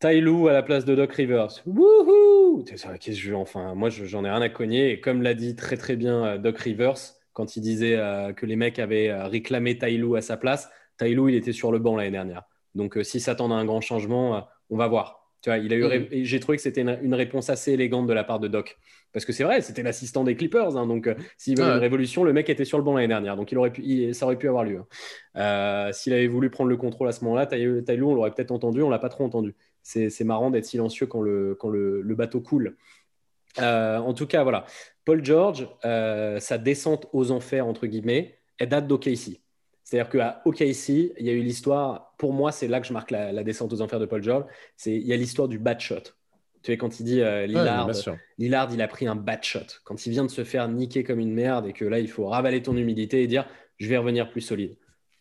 Tyloo 0.00 0.48
à 0.48 0.52
la 0.52 0.62
place 0.62 0.84
de 0.84 0.94
Doc 0.94 1.12
Rivers. 1.12 1.62
Wouhou 1.66 2.64
Qu'est-ce 2.64 2.86
que 2.86 3.12
je 3.12 3.34
Enfin, 3.34 3.74
moi, 3.74 3.90
j'en 3.90 4.24
ai 4.24 4.30
rien 4.30 4.42
à 4.42 4.48
cogner. 4.48 4.92
Et 4.92 5.00
comme 5.00 5.22
l'a 5.22 5.34
dit 5.34 5.56
très 5.56 5.76
très 5.76 5.96
bien 5.96 6.38
Doc 6.38 6.58
Rivers 6.58 6.98
quand 7.32 7.56
il 7.56 7.60
disait 7.60 7.96
que 8.36 8.46
les 8.46 8.56
mecs 8.56 8.78
avaient 8.78 9.12
réclamé 9.24 9.78
Tyloo 9.78 10.14
à 10.14 10.22
sa 10.22 10.36
place, 10.38 10.70
Tyloo 10.98 11.28
il 11.28 11.34
était 11.34 11.52
sur 11.52 11.72
le 11.72 11.78
banc 11.78 11.96
l'année 11.96 12.10
dernière. 12.10 12.44
Donc, 12.74 12.98
s'ils 13.02 13.20
s'attendent 13.20 13.52
à 13.52 13.56
un 13.56 13.64
grand 13.64 13.80
changement, 13.82 14.46
on 14.70 14.76
va 14.76 14.88
voir 14.88 15.25
il 15.46 15.72
a 15.72 15.76
eu, 15.76 15.84
mm. 15.84 16.24
j'ai 16.24 16.40
trouvé 16.40 16.56
que 16.56 16.62
c'était 16.62 16.82
une, 16.82 17.14
réponse 17.14 17.50
assez 17.50 17.72
élégante 17.72 18.06
de 18.06 18.12
la 18.12 18.24
part 18.24 18.40
de 18.40 18.48
Doc. 18.48 18.78
Parce 19.12 19.24
que 19.24 19.32
c'est 19.32 19.44
vrai, 19.44 19.60
c'était 19.60 19.82
l'assistant 19.82 20.24
des 20.24 20.36
Clippers. 20.36 20.76
Hein, 20.76 20.86
donc, 20.86 21.06
euh, 21.06 21.14
s'il 21.38 21.58
veut 21.58 21.64
une 21.64 21.78
révolution, 21.78 22.24
le 22.24 22.32
mec 22.32 22.50
était 22.50 22.64
sur 22.64 22.78
le 22.78 22.84
banc 22.84 22.94
l'année 22.94 23.08
dernière. 23.08 23.36
Donc, 23.36 23.50
il 23.52 23.58
aurait 23.58 23.72
pu, 23.72 24.12
ça 24.12 24.26
aurait 24.26 24.36
pu 24.36 24.48
avoir 24.48 24.64
lieu. 24.64 24.78
Hein. 24.78 24.86
Euh, 25.36 25.92
s'il 25.92 26.12
avait 26.12 26.26
voulu 26.26 26.50
prendre 26.50 26.68
le 26.68 26.76
contrôle 26.76 27.08
à 27.08 27.12
ce 27.12 27.24
moment-là, 27.24 27.46
Taylor, 27.46 28.08
on 28.08 28.14
l'aurait 28.14 28.32
peut-être 28.32 28.50
entendu. 28.50 28.82
On 28.82 28.90
l'a 28.90 28.98
pas 28.98 29.08
trop 29.08 29.24
entendu. 29.24 29.54
C'est 29.82 30.24
marrant 30.24 30.50
d'être 30.50 30.66
silencieux 30.66 31.06
quand 31.06 31.22
le, 31.22 31.56
quand 31.58 31.68
le, 31.68 32.02
bateau 32.14 32.40
coule. 32.40 32.76
Euh, 33.60 33.98
en 33.98 34.12
tout 34.12 34.26
cas, 34.26 34.42
voilà. 34.42 34.66
Paul 35.04 35.24
George, 35.24 35.68
sa 35.82 36.58
descente 36.58 37.06
aux 37.12 37.30
enfers, 37.30 37.66
entre 37.66 37.86
guillemets, 37.86 38.38
elle 38.58 38.68
date 38.68 38.86
d'OKC. 38.86 39.40
C'est-à-dire 39.86 40.10
qu'à 40.10 40.42
OKC, 40.44 40.88
il 41.16 41.24
y 41.26 41.30
a 41.30 41.32
eu 41.32 41.42
l'histoire, 41.42 42.12
pour 42.18 42.32
moi, 42.32 42.50
c'est 42.50 42.66
là 42.66 42.80
que 42.80 42.88
je 42.88 42.92
marque 42.92 43.12
la, 43.12 43.44
descente 43.44 43.72
aux 43.72 43.82
enfers 43.82 44.00
de 44.00 44.06
Paul 44.06 44.20
George, 44.20 44.44
il 44.84 45.06
y 45.06 45.12
a 45.12 45.16
l'histoire 45.16 45.46
du 45.46 45.60
bad 45.60 45.78
shot. 45.78 46.00
Tu 46.64 46.72
vois, 46.72 46.76
quand 46.76 46.98
il 46.98 47.04
dit 47.04 47.20
euh, 47.20 47.46
Lillard, 47.46 47.88
Lillard, 48.36 48.74
il 48.74 48.82
a 48.82 48.88
pris 48.88 49.06
un 49.06 49.14
bad 49.14 49.44
shot. 49.44 49.60
Quand 49.84 50.04
il 50.04 50.10
vient 50.10 50.24
de 50.24 50.30
se 50.30 50.42
faire 50.42 50.66
niquer 50.66 51.04
comme 51.04 51.20
une 51.20 51.32
merde 51.32 51.68
et 51.68 51.72
que 51.72 51.84
là, 51.84 52.00
il 52.00 52.08
faut 52.08 52.26
ravaler 52.26 52.62
ton 52.62 52.76
humilité 52.76 53.22
et 53.22 53.28
dire, 53.28 53.46
je 53.78 53.88
vais 53.88 53.96
revenir 53.96 54.28
plus 54.28 54.40
solide. 54.40 54.72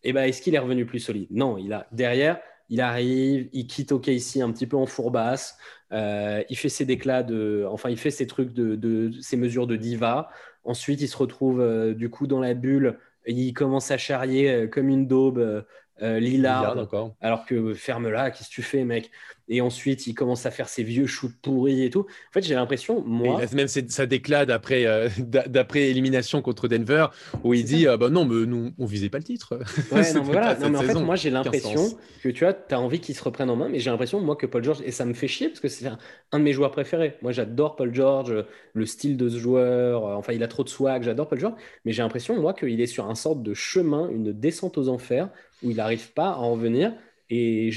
Et 0.01 0.09
eh 0.09 0.13
bien, 0.13 0.23
est-ce 0.23 0.41
qu'il 0.41 0.55
est 0.55 0.59
revenu 0.59 0.87
plus 0.87 0.99
solide? 0.99 1.27
Non, 1.29 1.59
il 1.59 1.71
a 1.71 1.85
derrière, 1.91 2.39
il 2.69 2.81
arrive, 2.81 3.49
il 3.53 3.67
quitte 3.67 3.91
OKC 3.91 4.37
un 4.41 4.51
petit 4.51 4.65
peu 4.65 4.77
en 4.77 4.87
fourbasse, 4.87 5.59
euh, 5.91 6.43
il 6.49 6.57
fait 6.57 6.69
ses 6.69 6.85
déclats 6.85 7.21
de, 7.21 7.67
enfin, 7.69 7.91
il 7.91 7.97
fait 7.97 8.09
ses 8.09 8.25
trucs 8.25 8.51
de, 8.53 8.75
de 8.75 9.11
ses 9.21 9.37
mesures 9.37 9.67
de 9.67 9.75
diva. 9.75 10.29
Ensuite, 10.63 11.01
il 11.01 11.07
se 11.07 11.17
retrouve 11.17 11.61
euh, 11.61 11.93
du 11.93 12.09
coup 12.09 12.25
dans 12.25 12.39
la 12.39 12.55
bulle 12.55 12.97
il 13.27 13.53
commence 13.53 13.91
à 13.91 13.97
charrier 13.97 14.49
euh, 14.51 14.67
comme 14.67 14.89
une 14.89 15.07
daube 15.07 15.39
euh, 15.39 15.61
euh, 16.01 16.19
Lillard, 16.19 16.75
alors 17.21 17.45
que 17.45 17.73
ferme-la, 17.73 18.31
qu'est-ce 18.31 18.49
que 18.49 18.53
tu 18.53 18.61
fais, 18.63 18.83
mec? 18.83 19.11
Et 19.47 19.61
ensuite, 19.61 20.07
il 20.07 20.13
commence 20.13 20.45
à 20.45 20.51
faire 20.51 20.67
ses 20.67 20.83
vieux 20.83 21.05
shoots 21.05 21.35
pourris 21.41 21.83
et 21.83 21.89
tout. 21.89 22.01
En 22.01 22.33
fait, 22.33 22.43
j'ai 22.43 22.55
l'impression, 22.55 23.03
moi. 23.05 23.41
même 23.53 23.67
ça 23.67 24.05
déclate 24.05 24.49
après, 24.49 24.85
euh, 24.85 25.07
d'après 25.19 25.89
élimination 25.89 26.41
contre 26.41 26.67
Denver, 26.67 27.07
où 27.43 27.53
il 27.53 27.63
dit 27.63 27.85
bah 27.99 28.09
non, 28.09 28.25
mais 28.25 28.45
nous, 28.45 28.71
on 28.77 28.85
visait 28.85 29.09
pas 29.09 29.19
le 29.19 29.23
titre. 29.23 29.59
Ouais, 29.91 30.13
non, 30.13 30.23
mais 30.23 30.31
voilà. 30.31 30.57
non, 30.57 30.69
mais 30.69 30.77
en 30.79 30.81
fait, 30.81 30.93
moi, 30.95 31.15
j'ai 31.15 31.29
l'impression 31.29 31.97
que 32.23 32.29
tu 32.29 32.43
vois, 32.43 32.53
tu 32.53 32.73
as 32.73 32.79
envie 32.79 32.99
qu'il 32.99 33.15
se 33.15 33.23
reprenne 33.23 33.49
en 33.49 33.55
main, 33.55 33.69
mais 33.69 33.79
j'ai 33.79 33.91
l'impression, 33.91 34.19
moi, 34.19 34.35
que 34.35 34.45
Paul 34.45 34.63
George, 34.63 34.81
et 34.83 34.91
ça 34.91 35.05
me 35.05 35.13
fait 35.13 35.27
chier 35.27 35.47
parce 35.47 35.59
que 35.59 35.67
c'est 35.67 35.85
un, 35.85 36.39
de 36.39 36.43
mes 36.43 36.53
joueurs 36.53 36.71
préférés. 36.71 37.17
Moi, 37.21 37.31
j'adore 37.31 37.75
Paul 37.75 37.93
George, 37.93 38.45
le 38.73 38.85
style 38.85 39.15
de 39.15 39.29
ce 39.29 39.37
joueur. 39.37 40.03
enfin, 40.17 40.33
il 40.33 40.43
a 40.43 40.47
trop 40.47 40.63
de 40.63 40.69
swag, 40.69 41.03
j'adore 41.03 41.27
Paul 41.27 41.39
George, 41.39 41.55
mais 41.85 41.91
j'ai 41.91 42.01
l'impression, 42.01 42.39
moi, 42.39 42.53
qu'il 42.53 42.81
est 42.81 42.87
sur 42.87 43.09
un 43.09 43.15
sorte 43.15 43.43
de 43.43 43.53
chemin, 43.53 44.09
une 44.09 44.33
descente 44.33 44.77
aux 44.77 44.89
enfers 44.89 45.29
où 45.63 45.69
il 45.71 45.77
n'arrive 45.77 46.11
pas 46.13 46.29
à 46.29 46.37
en 46.37 46.55
venir. 46.55 46.93
Et 47.29 47.71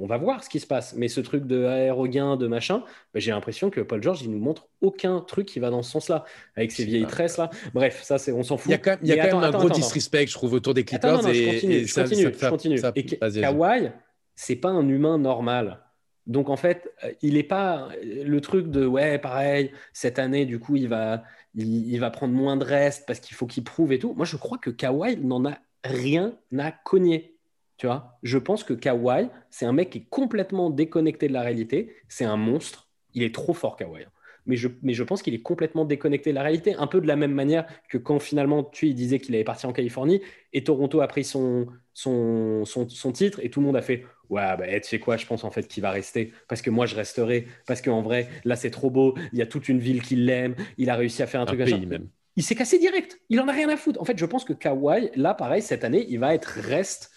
on 0.00 0.06
va 0.06 0.16
voir 0.16 0.42
ce 0.42 0.48
qui 0.48 0.58
se 0.58 0.66
passe. 0.66 0.94
Mais 0.96 1.08
ce 1.08 1.20
truc 1.20 1.46
de 1.46 1.64
aérogain, 1.64 2.36
de 2.36 2.48
machin, 2.48 2.82
bah, 3.14 3.20
j'ai 3.20 3.30
l'impression 3.30 3.70
que 3.70 3.80
Paul 3.80 4.02
George, 4.02 4.22
il 4.22 4.30
nous 4.30 4.38
montre 4.38 4.68
aucun 4.80 5.20
truc 5.20 5.46
qui 5.46 5.60
va 5.60 5.70
dans 5.70 5.82
ce 5.82 5.92
sens-là, 5.92 6.24
avec 6.56 6.72
ses 6.72 6.84
vieilles 6.84 7.06
tresses 7.06 7.36
là. 7.36 7.50
Bref, 7.74 8.02
ça, 8.02 8.18
c'est, 8.18 8.32
on 8.32 8.42
s'en 8.42 8.56
fout. 8.56 8.70
Il 8.70 9.08
y 9.08 9.12
a 9.12 9.28
quand 9.28 9.40
même, 9.40 9.54
un 9.54 9.56
gros 9.56 9.70
disrespect, 9.70 10.26
je 10.26 10.34
trouve, 10.34 10.54
autour 10.54 10.74
des 10.74 10.84
Clippers. 10.84 11.22
je 11.22 11.26
continue, 11.26 11.86
je 11.86 11.94
continue, 11.94 12.32
je 12.32 12.48
continue. 12.48 12.80
et 12.96 13.40
Kawhi, 13.40 13.90
c'est 14.34 14.56
pas 14.56 14.70
un 14.70 14.88
humain 14.88 15.18
normal. 15.18 15.80
Donc 16.28 16.50
en 16.50 16.56
fait, 16.56 16.92
euh, 17.04 17.12
il 17.22 17.34
n'est 17.34 17.42
pas 17.42 17.88
le 18.02 18.40
truc 18.40 18.70
de 18.70 18.86
ouais, 18.86 19.18
pareil, 19.18 19.72
cette 19.94 20.18
année, 20.18 20.44
du 20.44 20.58
coup, 20.58 20.76
il 20.76 20.86
va, 20.86 21.24
il, 21.54 21.98
va 21.98 22.10
prendre 22.10 22.34
moins 22.34 22.56
de 22.56 22.64
reste 22.64 23.04
parce 23.06 23.18
qu'il 23.18 23.34
faut 23.34 23.46
qu'il 23.46 23.64
prouve 23.64 23.92
et 23.92 23.98
tout. 23.98 24.12
Moi, 24.14 24.26
je 24.26 24.36
crois 24.36 24.58
que 24.58 24.70
Kawhi 24.70 25.16
n'en 25.16 25.46
a 25.46 25.58
rien 25.84 26.36
à 26.58 26.70
cogner. 26.70 27.37
Tu 27.78 27.86
vois, 27.86 28.18
je 28.22 28.38
pense 28.38 28.64
que 28.64 28.74
Kawhi, 28.74 29.28
c'est 29.50 29.64
un 29.64 29.72
mec 29.72 29.90
qui 29.90 29.98
est 29.98 30.06
complètement 30.10 30.68
déconnecté 30.68 31.28
de 31.28 31.32
la 31.32 31.42
réalité. 31.42 31.94
C'est 32.08 32.24
un 32.24 32.36
monstre. 32.36 32.88
Il 33.14 33.22
est 33.22 33.34
trop 33.34 33.54
fort, 33.54 33.76
Kawhi. 33.76 34.02
Hein. 34.02 34.10
Mais 34.46 34.56
je, 34.56 34.68
mais 34.82 34.94
je 34.94 35.02
pense 35.04 35.22
qu'il 35.22 35.34
est 35.34 35.42
complètement 35.42 35.84
déconnecté 35.84 36.30
de 36.30 36.34
la 36.34 36.42
réalité. 36.42 36.74
Un 36.74 36.86
peu 36.86 37.00
de 37.00 37.06
la 37.06 37.16
même 37.16 37.32
manière 37.32 37.66
que 37.88 37.98
quand 37.98 38.18
finalement, 38.18 38.64
tu 38.64 38.88
il 38.88 38.94
disait 38.94 39.20
qu'il 39.20 39.34
allait 39.34 39.44
partir 39.44 39.68
en 39.68 39.72
Californie 39.72 40.22
et 40.52 40.64
Toronto 40.64 41.00
a 41.02 41.06
pris 41.06 41.22
son, 41.22 41.66
son, 41.92 42.64
son 42.64 43.12
titre 43.12 43.40
et 43.42 43.50
tout 43.50 43.60
le 43.60 43.66
monde 43.66 43.76
a 43.76 43.82
fait 43.82 44.04
Ouais, 44.30 44.56
bah, 44.58 44.66
tu 44.80 44.88
sais 44.88 44.98
quoi, 44.98 45.16
je 45.16 45.26
pense 45.26 45.44
en 45.44 45.50
fait 45.50 45.66
qu'il 45.66 45.82
va 45.82 45.90
rester 45.90 46.32
parce 46.48 46.60
que 46.60 46.70
moi 46.70 46.86
je 46.86 46.94
resterai. 46.94 47.46
Parce 47.66 47.80
qu'en 47.80 48.02
vrai, 48.02 48.28
là 48.44 48.56
c'est 48.56 48.70
trop 48.70 48.90
beau, 48.90 49.14
il 49.32 49.38
y 49.38 49.42
a 49.42 49.46
toute 49.46 49.68
une 49.68 49.78
ville 49.78 50.02
qui 50.02 50.16
l'aime, 50.16 50.54
il 50.76 50.90
a 50.90 50.96
réussi 50.96 51.22
à 51.22 51.26
faire 51.26 51.40
un, 51.40 51.46
truc 51.46 51.64
pays 51.64 51.86
même. 51.86 52.08
Il 52.36 52.42
s'est 52.42 52.54
cassé 52.54 52.78
direct, 52.78 53.18
il 53.30 53.40
en 53.40 53.48
a 53.48 53.52
rien 53.52 53.68
à 53.68 53.76
foutre. 53.76 54.00
En 54.00 54.04
fait, 54.04 54.18
je 54.18 54.26
pense 54.26 54.44
que 54.44 54.52
Kawhi, 54.52 55.10
là 55.16 55.34
pareil, 55.34 55.62
cette 55.62 55.82
année, 55.82 56.06
il 56.08 56.18
va 56.18 56.34
être 56.34 56.58
reste 56.60 57.10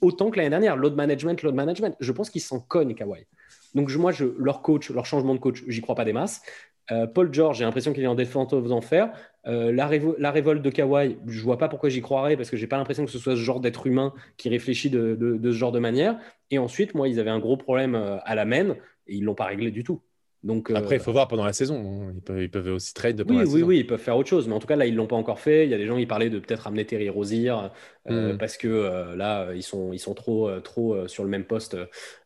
autant 0.00 0.30
que 0.30 0.36
l'année 0.36 0.50
dernière. 0.50 0.76
Load 0.76 0.94
management, 0.94 1.42
load 1.42 1.54
management. 1.54 1.96
Je 2.00 2.12
pense 2.12 2.30
qu'ils 2.30 2.42
s'en 2.42 2.60
cognent, 2.60 2.94
Kawhi. 2.94 3.26
Donc 3.74 3.94
moi, 3.96 4.12
leur 4.38 4.62
coach, 4.62 4.90
leur 4.90 5.06
changement 5.06 5.34
de 5.34 5.38
coach, 5.40 5.62
j'y 5.68 5.80
crois 5.80 5.94
pas 5.94 6.04
des 6.04 6.12
masses. 6.12 6.42
Euh, 6.92 7.06
Paul 7.06 7.32
George, 7.32 7.58
j'ai 7.58 7.64
l'impression 7.64 7.92
qu'il 7.92 8.04
est 8.04 8.08
en 8.08 8.14
défense 8.14 8.52
aux 8.52 8.72
enfers. 8.72 9.12
Euh, 9.46 9.72
la, 9.72 9.90
la, 10.18 10.30
révolte 10.30 10.62
de 10.62 10.70
Kawhi, 10.70 11.18
je 11.26 11.42
vois 11.42 11.58
pas 11.58 11.68
pourquoi 11.68 11.88
j'y 11.88 12.00
croirais 12.00 12.36
parce 12.36 12.50
que 12.50 12.56
j'ai 12.56 12.66
pas 12.66 12.76
l'impression 12.76 13.04
que 13.04 13.10
ce 13.10 13.18
soit 13.18 13.34
ce 13.34 13.40
genre 13.40 13.60
d'être 13.60 13.86
humain 13.86 14.12
qui 14.36 14.48
réfléchit 14.48 14.90
de, 14.90 15.38
ce 15.42 15.52
genre 15.52 15.72
de 15.72 15.78
manière. 15.78 16.18
Et 16.50 16.58
ensuite, 16.58 16.94
moi, 16.94 17.08
ils 17.08 17.18
avaient 17.18 17.30
un 17.30 17.38
gros 17.38 17.56
problème 17.56 17.94
euh, 17.94 18.18
à 18.24 18.34
la 18.34 18.44
main 18.44 18.76
et 19.06 19.16
ils 19.16 19.24
l'ont 19.24 19.34
pas 19.34 19.46
réglé 19.46 19.70
du 19.70 19.84
tout. 19.84 20.02
Donc, 20.46 20.70
Après, 20.70 20.96
il 20.96 21.00
faut 21.00 21.12
voir 21.12 21.28
pendant 21.28 21.44
la 21.44 21.52
saison. 21.52 22.12
Ils 22.36 22.50
peuvent, 22.50 22.74
aussi 22.74 22.94
trade 22.94 23.22
pendant 23.24 23.40
oui, 23.40 23.46
la 23.46 23.50
oui, 23.50 23.62
Oui, 23.62 23.78
ils 23.78 23.86
peuvent 23.86 24.00
faire 24.00 24.16
autre 24.16 24.28
chose. 24.28 24.48
Mais 24.48 24.54
en 24.54 24.58
tout 24.58 24.66
cas, 24.66 24.76
là, 24.76 24.86
ils 24.86 24.92
ne 24.92 24.96
l'ont 24.96 25.06
pas 25.06 25.16
encore 25.16 25.40
fait. 25.40 25.64
Il 25.64 25.70
y 25.70 25.74
a 25.74 25.78
des 25.78 25.86
gens 25.86 25.96
qui 25.96 26.06
parlaient 26.06 26.30
de 26.30 26.38
peut-être 26.38 26.60
ramener 26.60 26.84
Terry 26.84 27.08
Rozier 27.08 27.54
hmm. 28.08 28.36
parce 28.38 28.56
que 28.56 29.14
là, 29.16 29.52
ils 29.54 29.62
sont, 29.62 29.92
ils 29.92 29.98
sont 29.98 30.14
trop, 30.14 30.48
trop 30.60 31.08
sur 31.08 31.24
le 31.24 31.30
même 31.30 31.44
poste 31.44 31.76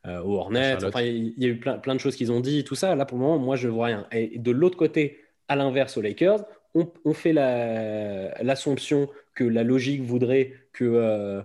au 0.06 0.36
Hornet. 0.36 0.76
Enfin, 0.84 1.02
il 1.02 1.34
y 1.38 1.46
a 1.46 1.48
eu 1.48 1.58
plein, 1.58 1.78
plein 1.78 1.94
de 1.94 2.00
choses 2.00 2.16
qu'ils 2.16 2.30
ont 2.30 2.40
dit, 2.40 2.64
tout 2.64 2.74
ça. 2.74 2.94
Là, 2.94 3.04
pour 3.04 3.18
le 3.18 3.24
moment, 3.24 3.38
moi, 3.38 3.56
je 3.56 3.68
ne 3.68 3.72
vois 3.72 3.86
rien. 3.86 4.06
Et 4.12 4.38
de 4.38 4.50
l'autre 4.50 4.76
côté, 4.76 5.18
à 5.48 5.56
l'inverse, 5.56 5.96
aux 5.96 6.02
Lakers, 6.02 6.44
on, 6.74 7.12
fait 7.12 7.32
l'assomption 7.32 9.08
que 9.34 9.44
la 9.44 9.64
logique 9.64 10.02
voudrait 10.02 10.54
qu'ils 10.76 10.86
euh, 10.86 11.42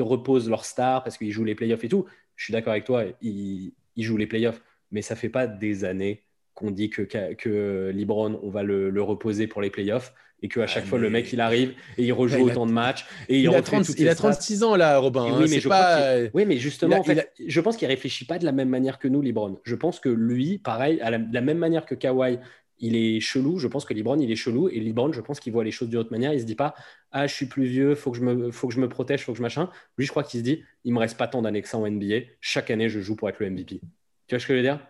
reposent 0.00 0.48
leur 0.48 0.64
star 0.64 1.04
parce 1.04 1.18
qu'ils 1.18 1.32
jouent 1.32 1.44
les 1.44 1.54
playoffs 1.54 1.84
et 1.84 1.88
tout. 1.88 2.06
Je 2.36 2.44
suis 2.44 2.52
d'accord 2.52 2.72
avec 2.72 2.84
toi, 2.84 3.04
ils, 3.20 3.72
jouent 3.96 4.16
les 4.16 4.26
playoffs, 4.26 4.62
mais 4.92 5.02
ça 5.02 5.16
fait 5.16 5.28
pas 5.28 5.46
des 5.46 5.84
années 5.84 6.22
qu'on 6.54 6.70
dit 6.70 6.90
que, 6.90 7.02
que 7.02 7.90
Libron, 7.94 8.38
on 8.42 8.50
va 8.50 8.62
le, 8.62 9.02
reposer 9.02 9.46
pour 9.46 9.62
les 9.62 9.70
playoffs 9.70 10.14
et 10.42 10.48
qu'à 10.48 10.66
chaque 10.66 10.84
ah, 10.86 10.88
fois, 10.88 10.98
le 10.98 11.08
mec, 11.08 11.32
il 11.32 11.40
arrive 11.40 11.74
et 11.96 12.04
il 12.04 12.12
rejoue 12.12 12.42
autant 12.42 12.66
de 12.66 12.72
matchs. 12.72 13.06
Et 13.28 13.40
il, 13.40 13.48
a, 13.48 13.62
36 13.62 14.64
ans, 14.64 14.74
là, 14.74 14.98
Robin. 14.98 15.24
Oui, 15.24 15.44
hein, 15.44 15.46
mais, 15.48 15.60
je 15.60 15.68
pas... 15.68 16.18
oui, 16.34 16.44
mais 16.46 16.56
justement, 16.56 16.98
en 16.98 17.04
fait, 17.04 17.32
je 17.46 17.60
pense 17.60 17.76
qu'il 17.76 17.86
réfléchit 17.86 18.24
pas 18.24 18.38
de 18.38 18.44
la 18.44 18.52
même 18.52 18.68
manière 18.68 18.98
que 18.98 19.06
nous, 19.06 19.22
Libron. 19.22 19.60
Je 19.62 19.76
pense 19.76 20.00
que 20.00 20.08
lui, 20.08 20.58
pareil, 20.58 21.00
à 21.00 21.10
la, 21.10 21.18
de 21.18 21.32
la 21.32 21.42
même 21.42 21.58
manière 21.58 21.86
que 21.86 21.94
Kawhi, 21.94 22.38
il 22.80 22.96
est 22.96 23.20
chelou. 23.20 23.58
Je 23.58 23.68
pense 23.68 23.84
que 23.84 23.94
Libron, 23.94 24.18
il 24.18 24.30
est 24.30 24.36
chelou. 24.36 24.68
Et 24.68 24.80
Libron, 24.80 25.12
je 25.12 25.20
pense 25.20 25.38
qu'il 25.38 25.52
voit 25.52 25.62
les 25.62 25.70
choses 25.70 25.88
d'une 25.88 26.00
autre 26.00 26.10
manière. 26.10 26.34
Il 26.34 26.40
se 26.40 26.44
dit 26.44 26.56
pas, 26.56 26.74
ah, 27.12 27.28
je 27.28 27.34
suis 27.34 27.46
plus 27.46 27.64
vieux, 27.64 27.94
faut 27.94 28.10
que 28.10 28.18
je 28.18 28.24
me, 28.24 28.50
faut 28.50 28.66
que 28.66 28.74
je 28.74 28.80
me 28.80 28.88
protège, 28.88 29.24
faut 29.24 29.32
que 29.32 29.38
je 29.38 29.42
machin. 29.42 29.70
Lui, 29.96 30.04
je 30.04 30.10
crois 30.10 30.24
qu'il 30.24 30.40
se 30.40 30.44
dit, 30.44 30.64
il 30.84 30.92
me 30.92 30.98
reste 30.98 31.16
pas 31.16 31.28
tant 31.28 31.40
d'années 31.40 31.62
que 31.62 31.68
ça 31.68 31.78
en 31.78 31.88
NBA. 31.88 32.16
Chaque 32.40 32.70
année, 32.70 32.88
je 32.88 33.00
joue 33.00 33.14
pour 33.14 33.28
être 33.28 33.38
le 33.38 33.48
MVP. 33.48 33.80
Tu 34.26 34.34
vois 34.34 34.40
ce 34.40 34.46
que 34.46 34.52
je 34.54 34.58
veux 34.58 34.62
dire? 34.62 34.80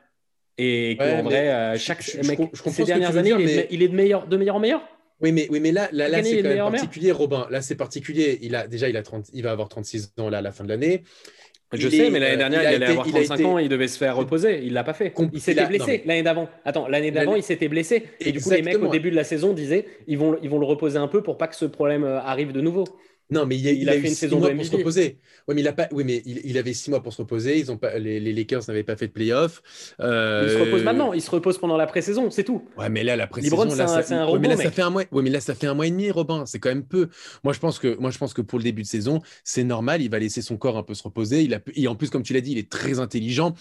Et 0.58 0.96
qu'en 0.98 1.22
vrai, 1.22 1.48
euh, 1.48 1.78
chaque 1.78 2.02
mec, 2.24 2.38
ces 2.54 2.84
dernières 2.84 3.16
années, 3.16 3.66
il, 3.70 3.82
est, 3.82 3.88
de 3.88 3.94
meilleur, 3.94 4.26
de 4.26 4.36
meilleur 4.36 4.56
en 4.56 4.60
meilleur? 4.60 4.82
Oui, 5.20 5.32
mais, 5.32 5.46
oui, 5.50 5.60
mais 5.60 5.72
là, 5.72 5.88
là, 5.92 6.08
là 6.08 6.22
c'est 6.22 6.42
quand 6.42 6.48
même 6.48 6.72
particulier, 6.72 7.12
Robin. 7.12 7.46
Là, 7.50 7.62
c'est 7.62 7.76
particulier. 7.76 8.38
Il 8.42 8.54
a, 8.54 8.66
déjà, 8.66 8.88
il, 8.88 8.96
a 8.96 9.02
30, 9.02 9.26
il 9.32 9.42
va 9.42 9.52
avoir 9.52 9.68
36 9.68 10.14
ans 10.18 10.28
là, 10.28 10.38
à 10.38 10.42
la 10.42 10.52
fin 10.52 10.64
de 10.64 10.68
l'année. 10.68 11.04
Je 11.72 11.88
sais, 11.88 12.10
mais 12.10 12.18
l'année 12.18 12.36
dernière, 12.36 12.62
il, 12.62 12.66
allait 12.66 12.86
avoir 12.86 13.06
35 13.06 13.40
ans, 13.46 13.58
il 13.58 13.68
devait 13.68 13.88
se 13.88 13.96
faire 13.96 14.14
reposer. 14.16 14.60
Il 14.64 14.74
l'a 14.74 14.84
pas 14.84 14.92
fait. 14.92 15.14
Il 15.32 15.40
s'était 15.40 15.66
blessé 15.66 16.02
l'année 16.04 16.22
d'avant. 16.22 16.48
Attends, 16.64 16.88
l'année 16.88 17.10
d'avant, 17.10 17.34
il 17.34 17.42
s'était 17.42 17.68
blessé. 17.68 18.04
Et 18.20 18.32
du 18.32 18.40
coup, 18.40 18.50
les 18.50 18.62
mecs, 18.62 18.82
au 18.82 18.88
début 18.88 19.10
de 19.10 19.16
la 19.16 19.24
saison, 19.24 19.52
disaient 19.52 19.86
ils 20.06 20.18
vont, 20.18 20.36
ils 20.42 20.50
vont 20.50 20.58
le 20.58 20.66
reposer 20.66 20.98
un 20.98 21.08
peu 21.08 21.22
pour 21.22 21.38
pas 21.38 21.48
que 21.48 21.56
ce 21.56 21.64
problème 21.64 22.04
euh, 22.04 22.20
arrive 22.20 22.52
de 22.52 22.60
nouveau. 22.60 22.84
Non, 23.30 23.46
mais 23.46 23.56
il, 23.56 23.88
a, 23.88 23.92
fait 23.92 24.08
une 24.08 24.14
saison 24.14 24.38
mois 24.38 24.50
pour 24.50 24.64
se 24.64 24.76
reposer. 24.76 25.18
Oui, 25.48 25.54
mais 25.54 25.62
il 25.62 25.68
a 25.68 25.72
pas. 25.72 25.88
Oui, 25.90 26.04
mais 26.04 26.22
il, 26.26 26.58
avait 26.58 26.74
six 26.74 26.90
mois 26.90 27.02
pour 27.02 27.12
se 27.12 27.22
reposer. 27.22 27.58
Ils 27.58 27.72
ont 27.72 27.78
pas. 27.78 27.98
Les, 27.98 28.20
Lakers 28.32 28.62
n'avaient 28.68 28.82
pas 28.82 28.96
fait 28.96 29.06
de 29.06 29.12
playoff. 29.12 29.62
Euh... 30.00 30.42
Il 30.44 30.52
se 30.52 30.58
repose 30.58 30.82
maintenant. 30.84 31.12
Il 31.12 31.22
se 31.22 31.30
repose 31.30 31.58
pendant 31.58 31.76
la 31.76 31.86
pré-saison, 31.86 32.30
c'est 32.30 32.44
tout. 32.44 32.62
Ouais, 32.76 32.90
mais 32.90 33.04
là, 33.04 33.16
la 33.16 33.26
pré-saison, 33.26 33.64
là, 33.64 33.86
ça... 33.86 34.14
un 34.14 34.24
robot, 34.24 34.38
mais 34.38 34.48
là, 34.48 34.56
ça 34.56 34.70
fait 34.70 34.82
un 34.82 34.90
mois. 34.90 35.04
Oui, 35.10 35.22
mais 35.22 35.30
là, 35.30 35.40
ça 35.40 35.54
fait 35.54 35.66
un 35.66 35.74
mois 35.74 35.86
et 35.86 35.90
demi, 35.90 36.10
Robin. 36.10 36.44
C'est 36.46 36.58
quand 36.58 36.68
même 36.68 36.84
peu. 36.84 37.08
Moi, 37.42 37.52
je 37.52 37.58
pense 37.58 37.78
que, 37.78 37.96
moi, 37.98 38.10
je 38.10 38.18
pense 38.18 38.34
que 38.34 38.42
pour 38.42 38.58
le 38.58 38.64
début 38.64 38.82
de 38.82 38.86
saison, 38.86 39.20
c'est 39.44 39.64
normal. 39.64 40.02
Il 40.02 40.10
va 40.10 40.18
laisser 40.18 40.42
son 40.42 40.56
corps 40.56 40.76
un 40.76 40.82
peu 40.82 40.94
se 40.94 41.02
reposer. 41.02 41.42
Il 41.42 41.54
a... 41.54 41.60
Et 41.74 41.88
en 41.88 41.94
plus, 41.94 42.10
comme 42.10 42.22
tu 42.22 42.34
l'as 42.34 42.40
dit, 42.40 42.52
il 42.52 42.58
est 42.58 42.70
très 42.70 42.98
intelligent 43.00 43.54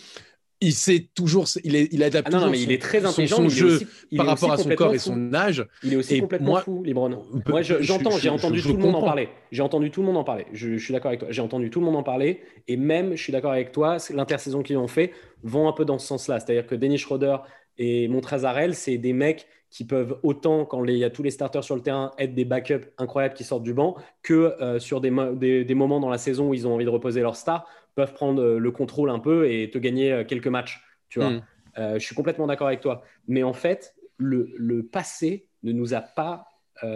il 0.61 0.73
sait 0.73 1.07
toujours, 1.15 1.45
il, 1.63 1.75
est, 1.75 1.91
il 1.91 2.03
adapte 2.03 2.29
ah 2.31 2.39
non, 2.39 2.49
mais 2.49 2.61
il 2.61 2.71
est 2.71 2.81
très 2.81 3.03
intelligent, 3.03 3.37
son, 3.37 3.49
jeu 3.49 3.79
par 4.15 4.27
rapport 4.27 4.51
à 4.51 4.57
son 4.57 4.69
corps 4.75 4.93
et 4.93 4.99
son 4.99 5.33
âge. 5.33 5.65
Il 5.83 5.93
est 5.93 5.95
aussi 5.95 6.19
complètement 6.19 6.57
fou, 6.57 6.83
Libron. 6.83 7.23
Moi, 7.47 7.61
j'entends, 7.63 8.11
j'ai 8.11 8.29
entendu 8.29 8.61
tout 8.61 8.73
le 8.73 8.77
monde 8.77 8.95
en 8.95 9.03
parler. 9.03 9.29
J'ai 9.51 9.63
entendu 9.63 9.89
tout 9.89 10.01
le 10.01 10.07
monde 10.07 10.17
en 10.17 10.23
parler. 10.23 10.45
Je, 10.53 10.77
suis 10.77 10.93
d'accord 10.93 11.09
avec 11.09 11.21
toi. 11.21 11.31
J'ai 11.31 11.41
entendu 11.41 11.71
tout 11.71 11.79
le 11.79 11.85
monde 11.87 11.95
en 11.95 12.03
parler. 12.03 12.41
Et 12.67 12.77
même, 12.77 13.15
je 13.15 13.23
suis 13.23 13.33
d'accord 13.33 13.51
avec 13.51 13.71
toi, 13.71 13.97
l'intersaison 14.13 14.61
qu'ils 14.61 14.77
ont 14.77 14.87
fait 14.87 15.11
vont 15.43 15.67
un 15.67 15.73
peu 15.73 15.83
dans 15.83 15.97
ce 15.97 16.07
sens-là. 16.07 16.39
C'est-à-dire 16.39 16.67
que 16.67 16.75
Denis 16.75 16.99
Schroeder 16.99 17.37
et 17.79 18.07
Montrezarel, 18.07 18.75
c'est 18.75 18.97
des 18.97 19.13
mecs 19.13 19.47
qui 19.71 19.85
peuvent 19.85 20.19
autant, 20.21 20.65
quand 20.65 20.83
il 20.83 20.97
y 20.97 21.03
a 21.05 21.09
tous 21.09 21.23
les 21.23 21.31
starters 21.31 21.63
sur 21.63 21.75
le 21.75 21.81
terrain, 21.81 22.11
être 22.19 22.35
des 22.35 22.43
backups 22.43 22.87
incroyables 22.97 23.33
qui 23.33 23.45
sortent 23.45 23.63
du 23.63 23.73
banc, 23.73 23.95
que 24.21 24.53
euh, 24.61 24.79
sur 24.79 24.99
des, 24.99 25.09
des, 25.63 25.75
moments 25.75 26.01
dans 26.01 26.09
la 26.09 26.17
saison 26.17 26.49
où 26.49 26.53
ils 26.53 26.67
ont 26.67 26.73
envie 26.73 26.83
de 26.83 26.89
reposer 26.89 27.21
leur 27.21 27.37
star, 27.37 27.65
peuvent 27.95 28.13
prendre 28.13 28.41
euh, 28.41 28.59
le 28.59 28.71
contrôle 28.71 29.09
un 29.09 29.19
peu 29.19 29.49
et 29.51 29.69
te 29.69 29.77
gagner 29.77 30.11
euh, 30.11 30.23
quelques 30.23 30.47
matchs. 30.47 30.81
Tu 31.09 31.19
vois, 31.19 31.31
hmm. 31.31 31.43
je 31.75 31.99
suis 31.99 32.15
complètement 32.15 32.47
d'accord 32.47 32.67
avec 32.67 32.79
toi. 32.79 33.03
Mais 33.27 33.43
en 33.43 33.53
fait, 33.53 33.95
le, 34.17 34.81
passé 34.83 35.47
ne 35.63 35.73
nous 35.73 35.93
a 35.93 35.99
pas 36.01 36.45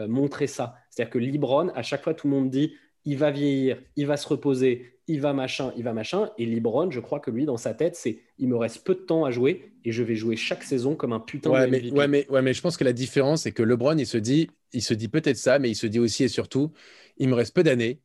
montré 0.08 0.48
ça. 0.48 0.76
C'est-à-dire 0.90 1.12
que 1.12 1.20
Libron, 1.20 1.68
à 1.76 1.84
chaque 1.84 2.02
fois, 2.02 2.14
tout 2.14 2.28
le 2.28 2.34
monde 2.34 2.50
dit 2.50 2.74
il 3.04 3.18
va 3.18 3.30
vieillir, 3.30 3.78
il 3.96 4.08
va 4.08 4.18
se 4.18 4.28
reposer, 4.28 4.96
il 5.08 5.22
va 5.22 5.34
machin, 5.34 5.72
il 5.78 5.84
va 5.84 5.94
machin. 5.94 6.32
Et 6.38 6.46
Libron, 6.46 6.90
je 6.90 7.00
crois 7.00 7.20
que 7.20 7.30
lui, 7.30 7.46
dans 7.46 7.58
sa 7.58 7.74
tête, 7.74 7.96
c'est 7.96 8.20
il 8.40 8.48
me 8.48 8.58
reste 8.58 8.84
peu 8.84 8.96
de 8.96 9.00
temps 9.00 9.26
à 9.26 9.32
jouer 9.32 9.74
et 9.84 9.92
je 9.92 10.04
vais 10.04 10.16
jouer 10.16 10.36
chaque 10.36 10.64
saison 10.64 10.96
comme 10.96 11.14
un 11.14 11.20
putain 11.20 11.50
de 11.50 11.70
mais, 11.70 11.92
ouais, 11.92 12.08
mais, 12.08 12.28
ouais, 12.30 12.42
mais 12.42 12.54
je 12.54 12.62
pense 12.62 12.78
que 12.78 12.84
la 12.84 12.94
différence, 12.94 13.44
c'est 13.44 13.52
que 13.52 13.62
LeBron, 13.62 13.98
il 13.98 14.08
se 14.08 14.18
dit, 14.18 14.50
il 14.74 14.82
se 14.82 14.94
dit 14.94 15.08
peut-être 15.08 15.38
ça, 15.38 15.60
mais 15.60 15.70
il 15.70 15.76
se 15.76 15.88
dit 15.88 16.00
aussi 16.00 16.24
et 16.24 16.28
surtout, 16.28 16.72
il 17.18 17.30
me 17.30 17.36
reste 17.36 17.54
peu 17.56 17.64
d'années. 17.64 18.00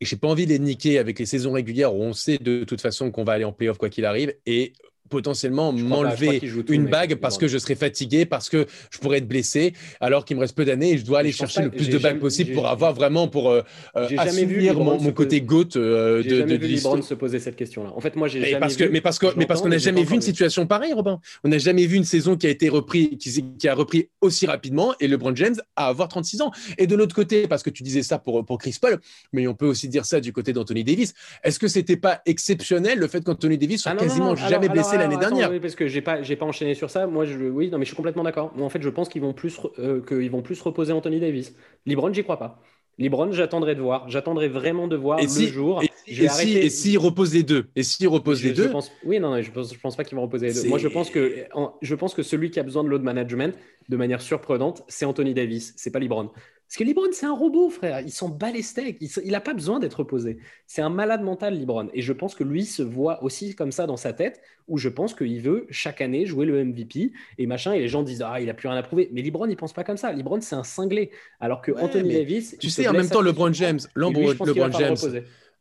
Et 0.00 0.04
j'ai 0.04 0.16
pas 0.16 0.28
envie 0.28 0.46
de 0.46 0.50
les 0.50 0.58
avec 0.98 1.18
les 1.18 1.26
saisons 1.26 1.52
régulières 1.52 1.94
où 1.94 2.02
on 2.02 2.12
sait 2.12 2.38
de 2.38 2.64
toute 2.64 2.80
façon 2.80 3.10
qu'on 3.10 3.24
va 3.24 3.32
aller 3.32 3.44
en 3.44 3.52
playoff 3.52 3.78
quoi 3.78 3.88
qu'il 3.88 4.04
arrive. 4.04 4.34
Et 4.46 4.72
potentiellement 5.08 5.72
m'enlever 5.72 6.40
une 6.68 6.86
bague 6.86 7.16
parce 7.16 7.38
que 7.38 7.48
je 7.48 7.58
serais 7.58 7.74
fatigué, 7.74 8.26
parce 8.26 8.48
que 8.48 8.66
je 8.90 8.98
pourrais 8.98 9.18
être 9.18 9.28
blessé, 9.28 9.72
alors 10.00 10.24
qu'il 10.24 10.36
me 10.36 10.40
reste 10.40 10.56
peu 10.56 10.64
d'années 10.64 10.92
et 10.92 10.98
je 10.98 11.04
dois 11.04 11.20
aller 11.20 11.32
chercher 11.32 11.62
le 11.62 11.70
plus 11.70 11.88
de 11.88 11.98
bagues 11.98 12.18
possible 12.18 12.52
pour 12.52 12.68
avoir 12.68 12.94
vraiment 12.94 13.28
pour 13.28 13.50
euh, 13.50 13.62
euh 13.96 14.08
assouvir 14.18 14.74
mon, 14.74 15.00
mon 15.00 15.12
côté 15.12 15.40
goutte 15.40 15.76
euh, 15.76 16.22
de, 16.22 16.42
de, 16.42 16.56
de 16.56 17.02
se 17.02 17.14
poser 17.14 17.38
cette 17.38 17.56
question-là. 17.56 17.92
En 17.94 18.00
fait, 18.00 18.16
moi, 18.16 18.28
j'ai 18.28 18.40
jamais 18.40 18.60
parce 18.60 18.76
que, 18.76 18.84
mais 18.84 19.00
parce 19.00 19.18
que, 19.18 19.26
mais 19.36 19.46
parce 19.46 19.62
qu'on 19.62 19.68
n'a 19.68 19.78
jamais 19.78 20.04
vu 20.04 20.14
une 20.14 20.22
situation 20.22 20.66
pareille, 20.66 20.92
Robin. 20.92 21.20
On 21.44 21.48
n'a 21.48 21.58
jamais 21.58 21.86
vu 21.86 21.96
une 21.96 22.04
saison 22.04 22.36
qui 22.36 22.46
a 22.46 22.50
été 22.50 22.68
repris, 22.68 23.16
qui, 23.18 23.44
qui, 23.58 23.68
a 23.68 23.74
repris 23.74 24.08
aussi 24.20 24.46
rapidement 24.46 24.94
et 25.00 25.08
LeBron 25.08 25.34
James 25.34 25.56
à 25.76 25.86
avoir 25.88 26.08
36 26.08 26.42
ans. 26.42 26.50
Et 26.76 26.86
de 26.86 26.94
l'autre 26.94 27.14
côté, 27.14 27.46
parce 27.48 27.62
que 27.62 27.70
tu 27.70 27.82
disais 27.82 28.02
ça 28.02 28.18
pour 28.18 28.44
pour 28.44 28.58
Chris 28.58 28.76
Paul, 28.80 28.98
mais 29.32 29.46
on 29.46 29.54
peut 29.54 29.66
aussi 29.66 29.88
dire 29.88 30.04
ça 30.04 30.20
du 30.20 30.32
côté 30.32 30.52
d'Anthony 30.52 30.84
Davis. 30.84 31.14
Est-ce 31.44 31.58
que 31.58 31.68
c'était 31.68 31.96
pas 31.96 32.20
exceptionnel 32.26 32.98
le 32.98 33.08
fait 33.08 33.22
qu'Anthony 33.22 33.58
Davis 33.58 33.82
soit 33.82 33.92
ah 33.92 33.96
quasiment 33.96 34.36
jamais 34.36 34.68
blessé? 34.68 34.97
L'année 34.98 35.16
dernière. 35.16 35.50
Oui, 35.50 35.60
parce 35.60 35.74
que 35.74 35.88
j'ai 35.88 36.02
pas, 36.02 36.22
j'ai 36.22 36.36
pas 36.36 36.46
enchaîné 36.46 36.74
sur 36.74 36.90
ça. 36.90 37.06
Moi, 37.06 37.24
je, 37.24 37.36
oui, 37.38 37.70
non, 37.70 37.78
mais 37.78 37.84
je 37.84 37.88
suis 37.88 37.96
complètement 37.96 38.24
d'accord. 38.24 38.52
Moi, 38.56 38.66
en 38.66 38.68
fait, 38.68 38.82
je 38.82 38.88
pense 38.88 39.08
qu'ils 39.08 39.22
vont 39.22 39.32
plus, 39.32 39.58
euh, 39.78 40.02
qu'ils 40.02 40.30
vont 40.30 40.42
plus 40.42 40.60
reposer 40.60 40.92
Anthony 40.92 41.20
Davis. 41.20 41.54
LeBron, 41.86 42.12
j'y 42.12 42.22
crois 42.22 42.38
pas. 42.38 42.60
LeBron, 42.98 43.30
j'attendrai 43.32 43.74
de 43.74 43.80
voir. 43.80 44.08
J'attendrai 44.08 44.48
vraiment 44.48 44.88
de 44.88 44.96
voir 44.96 45.20
le 45.20 45.46
jour. 45.46 45.82
Et 45.82 46.28
si, 46.28 46.56
et 46.56 46.70
si, 46.70 46.96
repose 46.96 47.34
les 47.34 47.42
deux? 47.42 47.66
Et 47.76 47.82
s'il 47.82 48.08
repose 48.08 48.42
les 48.42 48.52
deux? 48.52 48.70
pense, 48.70 48.90
Oui, 49.04 49.20
non, 49.20 49.40
je 49.40 49.50
pense, 49.50 49.72
je 49.72 49.78
pense 49.78 49.94
pas 49.96 50.04
qu'ils 50.04 50.16
vont 50.16 50.22
reposer 50.22 50.48
les 50.48 50.54
deux. 50.54 50.68
Moi, 50.68 50.78
je 50.78 50.88
pense 50.88 51.10
que, 51.10 51.46
je 51.80 51.94
pense 51.94 52.14
que 52.14 52.22
celui 52.22 52.50
qui 52.50 52.58
a 52.58 52.62
besoin 52.62 52.82
de 52.82 52.88
load 52.88 53.02
management 53.02 53.56
de 53.88 53.96
manière 53.96 54.20
surprenante, 54.20 54.82
c'est 54.88 55.04
Anthony 55.04 55.34
Davis. 55.34 55.74
C'est 55.76 55.90
pas 55.90 55.98
LeBron. 55.98 56.30
Parce 56.68 56.76
que 56.76 56.84
LeBron, 56.84 57.08
c'est 57.12 57.24
un 57.24 57.32
robot, 57.32 57.70
frère. 57.70 58.02
Il 58.02 58.10
s'en 58.10 58.28
bat 58.28 58.50
les 58.50 58.60
steaks. 58.60 58.98
Il 59.24 59.30
n'a 59.30 59.40
pas 59.40 59.54
besoin 59.54 59.78
d'être 59.78 60.04
posé. 60.04 60.36
C'est 60.66 60.82
un 60.82 60.90
malade 60.90 61.22
mental, 61.22 61.58
LeBron. 61.58 61.88
Et 61.94 62.02
je 62.02 62.12
pense 62.12 62.34
que 62.34 62.44
lui 62.44 62.66
se 62.66 62.82
voit 62.82 63.22
aussi 63.24 63.54
comme 63.54 63.72
ça 63.72 63.86
dans 63.86 63.96
sa 63.96 64.12
tête, 64.12 64.42
où 64.66 64.76
je 64.76 64.90
pense 64.90 65.14
qu'il 65.14 65.40
veut 65.40 65.66
chaque 65.70 66.02
année 66.02 66.26
jouer 66.26 66.44
le 66.44 66.62
MVP 66.62 67.12
et 67.38 67.46
machin. 67.46 67.72
Et 67.72 67.78
les 67.78 67.88
gens 67.88 68.02
disent 68.02 68.22
Ah, 68.22 68.38
il 68.42 68.50
a 68.50 68.54
plus 68.54 68.68
rien 68.68 68.76
à 68.76 68.82
prouver. 68.82 69.08
Mais 69.12 69.22
LeBron, 69.22 69.46
il 69.46 69.56
pense 69.56 69.72
pas 69.72 69.82
comme 69.82 69.96
ça. 69.96 70.12
LeBron, 70.12 70.42
c'est 70.42 70.56
un 70.56 70.62
cinglé. 70.62 71.10
Alors 71.40 71.62
que 71.62 71.72
Anthony 71.72 72.12
Davis. 72.12 72.54
Tu 72.60 72.68
sais, 72.68 72.86
en 72.86 72.92
même 72.92 73.08
temps, 73.08 73.22
LeBron 73.22 73.54
James, 73.54 73.80
LeBron, 73.94 74.34
James, 74.78 74.96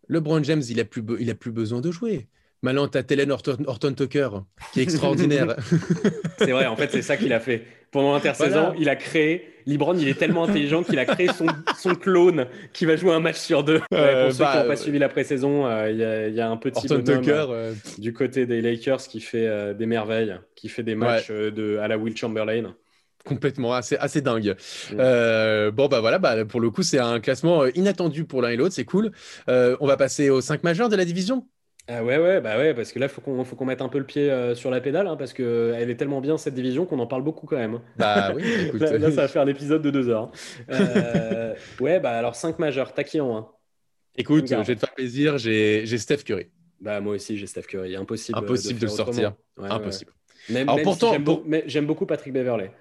LeBron 0.09 0.43
James, 0.43 0.63
il 0.69 0.79
a 0.81 0.85
plus, 0.85 1.03
il 1.21 1.29
a 1.29 1.35
plus 1.35 1.51
besoin 1.51 1.79
de 1.79 1.89
jouer. 1.89 2.27
Maintenant, 2.63 2.87
tu 2.87 2.97
as 2.97 3.03
Telen 3.03 3.31
Horton, 3.31 3.93
Tucker, 3.93 4.29
qui 4.73 4.79
est 4.79 4.83
extraordinaire. 4.83 5.55
c'est 6.39 6.51
vrai, 6.51 6.65
en 6.65 6.75
fait, 6.75 6.91
c'est 6.91 7.03
ça 7.03 7.15
qu'il 7.17 7.31
a 7.33 7.39
fait. 7.39 7.63
Pendant 7.91 8.13
l'intersaison, 8.13 8.73
il 8.79 8.89
a 8.89 8.95
créé. 8.95 9.53
Libron, 9.65 9.95
il 9.95 10.07
est 10.07 10.17
tellement 10.17 10.45
intelligent 10.45 10.81
qu'il 10.81 10.97
a 10.97 11.05
créé 11.05 11.27
son, 11.77 11.95
clone 11.95 12.47
qui 12.73 12.85
va 12.85 12.95
jouer 12.95 13.13
un 13.13 13.19
match 13.19 13.37
sur 13.37 13.63
deux. 13.63 13.81
Euh, 13.93 14.25
pour 14.25 14.33
ceux 14.33 14.45
qui 14.45 14.57
n'ont 14.57 14.63
pas 14.63 14.73
euh, 14.73 14.75
suivi 14.75 14.97
la 14.97 15.09
pré-saison, 15.09 15.65
euh, 15.65 15.91
il 15.91 16.35
y, 16.35 16.41
a 16.41 16.49
un 16.49 16.57
petit 16.57 16.91
Horton 16.91 17.03
Tucker, 17.03 17.45
du 17.97 18.13
côté 18.13 18.45
des 18.45 18.61
Lakers 18.61 19.01
qui 19.01 19.19
fait 19.19 19.73
des 19.75 19.85
merveilles, 19.85 20.37
qui 20.55 20.69
fait 20.69 20.83
des 20.83 20.95
matchs 20.95 21.29
de, 21.29 21.77
à 21.77 21.87
la 21.87 21.97
Will 21.97 22.15
Chamberlain 22.15 22.73
complètement 23.25 23.73
assez, 23.73 23.97
assez 23.97 24.21
dingue. 24.21 24.55
bon, 24.89 25.87
bah 25.87 25.99
voilà, 25.99 26.17
bah, 26.17 26.45
pour 26.45 26.61
le 26.61 26.69
coup, 26.69 26.81
c'est 26.81 26.99
un 26.99 27.19
classement 27.19 27.65
inattendu 27.65 28.23
pour 28.23 28.41
l'un 28.41 28.49
et 28.49 28.55
l'autre, 28.55 28.73
c'est 28.73 28.85
cool. 28.85 29.11
on 29.47 29.85
va 29.85 29.97
passer 29.97 30.29
aux 30.29 30.41
5 30.41 30.63
majeurs 30.63 30.87
de 30.89 30.95
la 30.95 31.03
division. 31.03 31.45
Ah 31.89 32.03
ouais, 32.03 32.17
ouais, 32.17 32.41
bah 32.41 32.57
ouais, 32.57 32.73
parce 32.73 32.91
que 32.91 32.99
là, 32.99 33.05
il 33.05 33.09
faut 33.09 33.21
qu'on 33.21 33.45
faut 33.45 33.55
qu'on 33.55 33.65
mette 33.65 33.81
un 33.81 33.87
peu 33.87 33.97
le 33.97 34.05
pied 34.05 34.29
euh, 34.29 34.55
sur 34.55 34.69
la 34.69 34.81
pédale, 34.81 35.07
hein, 35.07 35.15
parce 35.15 35.31
qu'elle 35.31 35.89
est 35.89 35.95
tellement 35.95 36.19
bien, 36.19 36.37
cette 36.37 36.53
division, 36.53 36.85
qu'on 36.85 36.99
en 36.99 37.07
parle 37.07 37.23
beaucoup 37.23 37.47
quand 37.47 37.55
même. 37.55 37.75
Hein. 37.75 37.81
Bah 37.97 38.33
oui, 38.35 38.43
écoute. 38.67 38.81
là, 38.81 39.09
ça 39.09 39.21
va 39.21 39.27
faire 39.29 39.41
un 39.41 39.47
épisode 39.47 39.81
de 39.81 39.89
deux 39.89 40.09
heures. 40.09 40.29
Hein. 40.69 40.73
Euh, 40.73 41.55
ouais, 41.79 42.01
bah 42.01 42.11
alors 42.11 42.35
5 42.35 42.59
majeurs, 42.59 42.93
qui 42.93 43.21
en 43.21 43.53
Écoute, 44.17 44.47
je 44.49 44.55
vais 44.55 44.75
te 44.75 44.79
faire 44.79 44.93
plaisir, 44.93 45.37
j'ai 45.37 45.97
Steph 45.97 46.23
Curry. 46.25 46.47
Bah 46.81 46.99
moi 46.99 47.15
aussi, 47.15 47.37
j'ai 47.37 47.47
Steph 47.47 47.63
Curry. 47.63 47.95
Impossible, 47.95 48.37
Impossible 48.37 48.79
de, 48.79 48.85
le 48.85 48.91
sortir. 48.91 49.33
Impossible. 49.57 50.11
Même, 50.49 50.69
alors, 50.69 50.81
pourtant, 50.81 51.13
j'aime 51.65 51.85
beaucoup 51.85 52.05
Patrick 52.05 52.33
Beverley. 52.33 52.71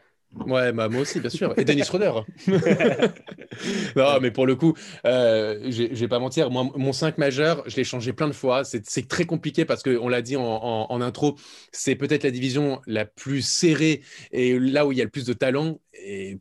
Ouais, 0.45 0.72
bah, 0.72 0.89
moi 0.89 1.03
aussi, 1.03 1.20
bien 1.20 1.30
sûr. 1.30 1.55
Et 1.57 1.64
Dennis 1.64 1.84
Schroeder. 1.84 2.12
non, 3.97 4.20
mais 4.20 4.30
pour 4.30 4.47
le 4.47 4.55
coup, 4.55 4.74
euh, 5.07 5.70
je 5.70 5.95
vais 5.95 6.09
pas 6.09 6.18
mentir, 6.18 6.51
moi, 6.51 6.68
mon 6.74 6.93
5 6.93 7.18
majeur, 7.18 7.62
je 7.66 7.76
l'ai 7.76 7.84
changé 7.84 8.12
plein 8.12 8.28
de 8.28 8.32
fois. 8.32 8.64
C'est 8.64 9.09
très 9.09 9.24
compliqué 9.24 9.64
parce 9.64 9.82
qu'on 9.82 10.09
l'a 10.09 10.22
dit 10.22 10.37
en, 10.37 11.01
intro, 11.01 11.37
c'est 11.72 11.95
peut-être 11.95 12.24
la 12.24 12.30
division 12.30 12.80
la 12.87 13.05
plus 13.05 13.43
serrée 13.43 14.03
et 14.32 14.59
là 14.59 14.87
où 14.87 14.93
il 14.93 14.99
y 14.99 15.01
a 15.01 15.05
le 15.05 15.11
plus 15.11 15.26
de 15.26 15.32
talent. 15.32 15.80
Et, 15.95 16.39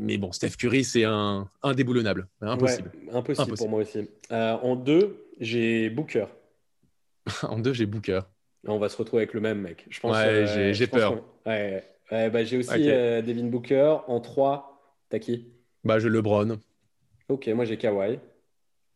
mais, 0.00 0.18
bon, 0.18 0.32
Steph 0.32 0.56
Curry, 0.58 0.84
c'est 0.84 1.04
un 1.04 1.48
indéboulonnable. 1.62 2.28
Impossible. 2.40 2.92
impossible. 3.12 3.56
pour 3.56 3.68
moi 3.68 3.80
aussi. 3.80 4.08
Euh, 4.30 4.52
en 4.62 4.76
2, 4.76 5.26
j'ai 5.40 5.90
Booker. 5.90 6.26
en 7.42 7.58
2, 7.58 7.72
j'ai 7.72 7.86
Booker. 7.86 8.20
On 8.66 8.78
va 8.78 8.88
se 8.88 8.96
retrouver 8.96 9.22
avec 9.24 9.34
le 9.34 9.40
même 9.40 9.60
mec. 9.60 9.84
Je 9.90 10.00
pense, 10.00 10.16
ouais, 10.16 10.72
j'ai 10.72 10.86
peur. 10.86 11.22
Ouais, 11.44 11.84
bah, 12.10 12.44
j'ai 12.44 12.58
aussi 12.58 12.90
euh, 12.90 13.22
Devin 13.22 13.44
Booker. 13.44 13.96
En 14.06 14.20
3, 14.20 14.96
t'as 15.08 15.18
qui? 15.18 15.48
Bah, 15.84 15.98
j'ai 15.98 16.08
LeBron. 16.08 16.58
Ok, 17.28 17.48
moi 17.48 17.64
j'ai 17.64 17.76
Kawhi. 17.78 18.18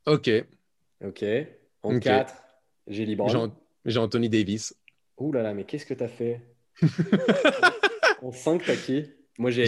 Ok. 0.06 0.30
Ok. 1.04 1.24
En 1.82 1.98
4, 1.98 2.34
j'ai 2.86 3.06
LeBron. 3.06 3.52
J'ai 3.84 3.98
Anthony 3.98 4.28
Davis. 4.28 4.74
Ouh 5.18 5.32
là 5.32 5.42
là, 5.42 5.54
mais 5.54 5.64
qu'est-ce 5.64 5.86
que 5.86 5.94
t'as 5.94 6.09
fait? 6.09 6.40
En 8.20 8.32
5, 8.32 8.64
t'as 8.66 8.74
qui? 8.74 9.04
Moi 9.38 9.52
j'ai 9.52 9.64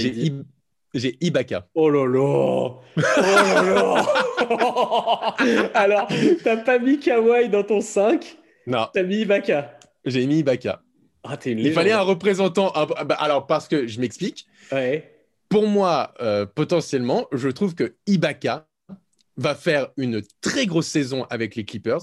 J'ai 0.92 1.16
Ibaka. 1.24 1.68
Oh 1.74 1.88
là 1.88 2.04
là 2.04 2.20
Oh 2.20 2.82
là 2.96 3.62
là 3.62 5.36
Alors, 5.74 6.08
t'as 6.42 6.56
pas 6.56 6.80
mis 6.80 6.98
Kawhi 6.98 7.48
dans 7.48 7.62
ton 7.62 7.80
5 7.80 8.38
Non. 8.66 8.88
T'as 8.92 9.04
mis 9.04 9.20
Ibaka. 9.20 9.78
J'ai 10.04 10.26
mis 10.26 10.40
Ibaka. 10.40 10.82
Ah, 11.24 11.38
il 11.44 11.72
fallait 11.72 11.92
un 11.92 12.00
représentant. 12.00 12.72
Bah, 13.04 13.16
alors, 13.18 13.46
parce 13.46 13.68
que 13.68 13.86
je 13.86 14.00
m'explique. 14.00 14.46
Pour 15.48 15.66
moi, 15.66 16.14
euh, 16.20 16.46
potentiellement, 16.46 17.26
je 17.32 17.48
trouve 17.48 17.74
que 17.74 17.96
Ibaka 18.06 18.68
va 19.40 19.54
faire 19.54 19.88
une 19.96 20.22
très 20.42 20.66
grosse 20.66 20.86
saison 20.86 21.24
avec 21.30 21.56
les 21.56 21.64
Clippers 21.64 22.02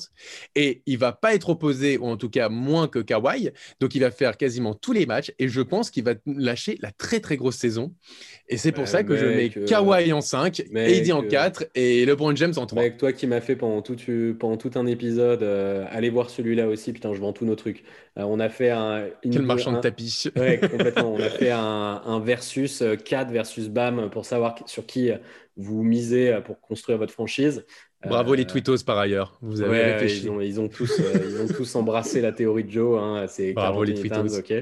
et 0.55 0.81
il 0.87 0.97
va 0.97 1.11
pas 1.11 1.35
être 1.35 1.49
opposé, 1.49 1.97
ou 1.97 2.05
en 2.05 2.17
tout 2.17 2.29
cas 2.29 2.49
moins 2.49 2.87
que 2.87 2.99
Kawhi. 2.99 3.51
Donc, 3.79 3.93
il 3.93 3.99
va 3.99 4.09
faire 4.11 4.37
quasiment 4.37 4.73
tous 4.73 4.91
les 4.91 5.05
matchs 5.05 5.31
et 5.37 5.47
je 5.47 5.61
pense 5.61 5.91
qu'il 5.91 6.03
va 6.03 6.13
lâcher 6.25 6.77
la 6.81 6.91
très 6.91 7.19
très 7.19 7.37
grosse 7.37 7.57
saison. 7.57 7.93
Et 8.49 8.57
c'est 8.57 8.71
pour 8.71 8.87
ça 8.87 9.03
que 9.03 9.15
je 9.15 9.25
mets 9.25 9.51
euh, 9.55 9.65
Kawhi 9.65 10.11
en 10.13 10.21
5, 10.21 10.63
AD 10.75 11.11
en 11.11 11.21
4 11.21 11.65
et 11.75 12.05
LeBron 12.05 12.35
James 12.35 12.53
en 12.57 12.65
3. 12.65 12.81
Mec, 12.81 12.97
toi 12.97 13.13
qui 13.13 13.27
m'as 13.27 13.41
fait 13.41 13.55
pendant 13.55 13.81
tout, 13.81 13.95
pendant 14.39 14.57
tout 14.57 14.71
un 14.75 14.87
épisode, 14.87 15.43
euh, 15.43 15.85
allez 15.91 16.09
voir 16.09 16.29
celui-là 16.31 16.67
aussi. 16.67 16.91
Putain, 16.91 17.13
je 17.13 17.19
vends 17.19 17.33
tous 17.33 17.45
nos 17.45 17.55
trucs. 17.55 17.83
Euh, 18.17 18.23
on 18.23 18.39
a 18.39 18.49
fait 18.49 18.71
un. 18.71 19.05
Quel 19.21 19.43
marchand 19.43 19.73
de 19.73 19.79
tapis. 19.79 20.25
Ouais, 20.35 20.59
complètement. 20.71 21.13
on 21.13 21.19
a 21.19 21.29
fait 21.29 21.51
un, 21.51 22.01
un 22.03 22.19
versus 22.19 22.83
4 23.05 23.29
versus 23.31 23.69
BAM 23.69 24.09
pour 24.09 24.25
savoir 24.25 24.55
sur 24.65 24.85
qui 24.87 25.11
vous 25.57 25.83
misez 25.83 26.31
euh, 26.31 26.41
pour 26.41 26.61
construire 26.61 26.97
votre 26.97 27.13
franchise. 27.13 27.65
Bravo 28.05 28.35
les 28.35 28.43
euh, 28.43 28.45
tweetos 28.45 28.83
par 28.85 28.97
ailleurs. 28.99 29.37
Vous 29.41 29.61
avez 29.61 29.93
réfléchi. 29.93 30.27
Ils 30.27 30.61
ont, 30.61 30.69
tous, 30.69 30.99
euh, 30.99 31.19
ils 31.27 31.41
ont 31.41 31.47
tous 31.47 31.75
embrassé 31.75 32.21
la 32.21 32.31
théorie 32.31 32.63
de 32.63 32.71
Joe. 32.71 33.01
Hein. 33.01 33.25
C'est 33.27 33.53
Bravo 33.53 33.83
les 33.83 33.95
tweetos. 33.95 34.37
ok. 34.37 34.53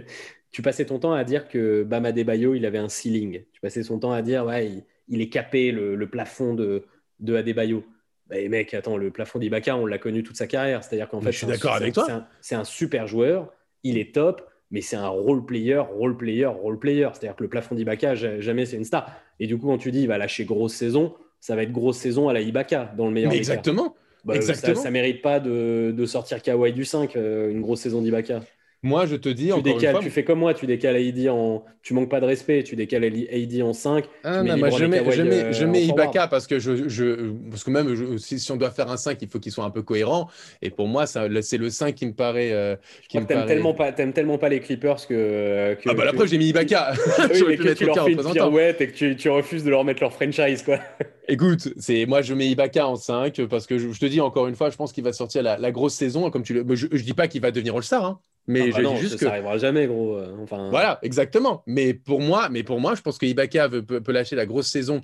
Tu 0.52 0.62
passais 0.62 0.86
ton 0.86 1.00
temps 1.00 1.12
à 1.12 1.26
dire 1.26 1.50
que 1.50 1.84
Bam 1.84 2.06
Adebayo, 2.06 2.56
il 2.56 2.66
avait 2.66 2.78
un 2.78 2.88
ceiling. 2.88 3.43
Tu 3.52 3.60
passais 3.60 3.84
son 3.84 4.00
temps 4.00 4.14
à 4.14 4.22
dire, 4.22 4.46
ouais, 4.46 4.72
il, 5.10 5.22
est 5.22 5.28
capé 5.28 5.74
le, 5.74 6.10
plafond 6.10 6.54
de, 6.54 6.86
de 7.20 7.36
Adebayo. 7.36 7.84
Bah, 8.28 8.38
mec, 8.48 8.74
attends, 8.74 8.96
le 8.96 9.12
plafond 9.12 9.38
d'Ibaka, 9.38 9.76
on 9.76 9.86
l'a 9.86 9.98
connu 9.98 10.24
toute 10.24 10.38
sa 10.38 10.48
carrière. 10.48 10.82
C'est-à-dire 10.82 11.10
qu'en 11.10 11.20
fait, 11.20 11.34
je 11.34 11.39
suis 11.39 11.48
d'accord 11.48 11.74
avec 11.74 11.93
toi. 11.93 12.28
C'est 12.39 12.56
un, 12.56 12.64
super 12.64 13.06
joueur, 13.06 13.54
il 13.84 13.98
est 13.98 14.16
top, 14.16 14.50
mais 14.72 14.82
c'est 14.82 14.95
un 14.95 15.07
role 15.07 15.45
player, 15.45 15.78
role 15.78 16.18
player, 16.18 16.45
role 16.45 16.80
player. 16.80 17.09
C'est-à-dire 17.13 17.36
que 17.36 17.43
le 17.43 17.49
plafond 17.49 17.76
d'Ibaka, 17.76 18.16
jamais 18.16 18.66
c'est 18.66 18.78
une 18.78 18.86
star. 18.86 19.11
Et 19.39 19.47
du 19.47 19.57
coup, 19.57 19.68
quand 19.68 19.78
tu 19.78 19.91
dis 19.91 20.01
il 20.01 20.07
va 20.07 20.18
lâcher 20.18 20.45
grosse 20.45 20.74
saison, 20.74 21.13
ça 21.39 21.55
va 21.55 21.63
être 21.63 21.72
grosse 21.72 21.97
saison 21.97 22.30
à 22.30 22.34
la 22.34 22.41
Ibaka 22.41 22.93
dans 22.97 23.05
le 23.05 23.11
meilleur 23.11 23.32
mais 23.32 23.38
exactement. 23.38 23.95
Bah, 24.24 24.36
exactement. 24.36 24.76
Ça, 24.76 24.89
ne 24.89 24.93
mérite 24.93 25.22
pas 25.22 25.39
de, 25.39 25.93
de 25.95 26.05
sortir 26.07 26.41
Kawhi 26.41 26.74
du 26.74 26.84
5, 26.84 27.16
euh, 27.16 27.51
une 27.51 27.61
grosse 27.61 27.82
saison 27.82 28.01
d'Ibaka. 28.01 28.41
Moi, 28.84 29.05
je 29.07 29.15
te 29.15 29.30
dis, 29.30 29.47
tu 29.47 29.53
encore 29.53 29.82
une 29.82 29.89
fois, 29.91 29.99
tu 29.99 30.09
fais 30.11 30.23
comme 30.23 30.39
moi, 30.39 30.53
tu 30.53 30.67
décales 30.67 30.95
AID 30.95 31.30
en. 31.30 31.63
Tu 31.82 31.93
manques 31.93 32.09
pas 32.09 32.19
de 32.19 32.26
respect, 32.26 32.63
tu 32.63 32.76
décales 32.76 33.03
AID 33.03 33.61
en 33.61 33.73
5. 33.73 34.05
Ah, 34.23 34.43
non, 34.43 34.57
moi, 34.57 34.69
je 34.69 34.86
mets, 34.86 35.03
je 35.11 35.21
mets, 35.21 35.53
je 35.53 35.65
mets 35.65 35.84
Ibaka 35.84 36.28
parce 36.28 36.47
que, 36.47 36.59
je, 36.59 36.88
je, 36.88 37.32
parce 37.49 37.63
que 37.63 37.71
même 37.71 38.17
si, 38.17 38.39
si, 38.39 38.51
on 38.51 38.57
doit 38.57 38.71
faire 38.71 38.89
un 38.89 38.97
5, 38.97 39.17
il 39.21 39.28
faut 39.28 39.39
qu'il 39.39 39.51
soit 39.51 39.63
un 39.63 39.69
peu 39.69 39.82
cohérent. 39.82 40.30
Et 40.61 40.69
pour 40.69 40.88
moi, 40.88 41.05
c'est 41.07 41.28
le 41.57 41.69
5 41.69 41.95
qui 41.95 42.05
me 42.05 42.13
paraît. 42.13 42.51
Euh, 42.51 42.76
qui 43.09 43.19
me 43.19 43.26
paraît... 43.26 43.45
tellement, 43.45 43.73
pas, 43.73 43.91
tellement 43.91 44.38
pas 44.38 44.49
les 44.49 44.59
Clippers 44.59 45.07
que. 45.07 45.76
que 45.76 45.89
ah, 45.89 45.93
bah, 45.93 46.03
après, 46.09 46.28
j'ai 46.28 46.38
mis 46.38 46.49
Ibaka. 46.49 46.93
oui, 47.34 47.43
mais 47.47 47.57
que 47.57 47.73
tu 47.73 47.86
leur 47.86 48.03
fais 48.03 48.11
une 48.11 48.23
pirouette 48.23 48.82
et 48.82 48.88
que 48.88 48.95
tu, 48.95 49.15
tu 49.15 49.30
refuses 49.30 49.63
de 49.63 49.69
leur 49.69 49.84
mettre 49.84 50.01
leur 50.01 50.13
franchise, 50.13 50.63
quoi. 50.63 50.80
Écoute, 51.28 51.69
c'est 51.78 52.05
moi 52.05 52.21
je 52.21 52.36
mets 52.36 52.47
Ibaka 52.49 52.88
en 52.88 52.95
5 52.95 53.45
parce 53.45 53.65
que 53.65 53.80
je, 53.80 53.99
te 53.99 54.05
dis 54.05 54.21
encore 54.21 54.47
une 54.47 54.55
fois, 54.55 54.69
je 54.69 54.76
pense 54.76 54.93
qu'il 54.93 55.03
va 55.03 55.11
sortir 55.11 55.41
la, 55.41 55.71
grosse 55.71 55.95
saison. 55.95 56.30
Comme 56.30 56.43
tu 56.43 56.53
le, 56.53 56.76
je, 56.76 56.88
je 56.91 57.03
dis 57.03 57.13
pas 57.13 57.28
qu'il 57.28 57.41
va 57.41 57.51
devenir 57.51 57.76
All-Star, 57.76 58.05
hein, 58.05 58.19
mais 58.48 58.62
ah 58.62 58.66
bah 58.66 58.84
je 58.84 58.88
dis 58.88 58.98
juste 58.98 59.12
ça, 59.14 59.18
que 59.18 59.26
ça 59.26 59.32
arrivera 59.32 59.58
jamais, 59.58 59.88
gros. 59.88 60.18
Euh, 60.18 60.36
enfin. 60.41 60.70
Voilà, 60.70 61.00
exactement. 61.02 61.64
Mais 61.66 61.93
pour 61.93 62.22
moi, 62.22 62.50
mais 62.50 62.64
pour 62.64 62.80
moi, 62.80 62.96
je 62.96 63.02
pense 63.02 63.18
que 63.18 63.26
Ibaka 63.26 63.70
peut, 63.70 64.02
lâcher 64.12 64.36
la 64.36 64.46
grosse 64.46 64.68
saison 64.68 65.02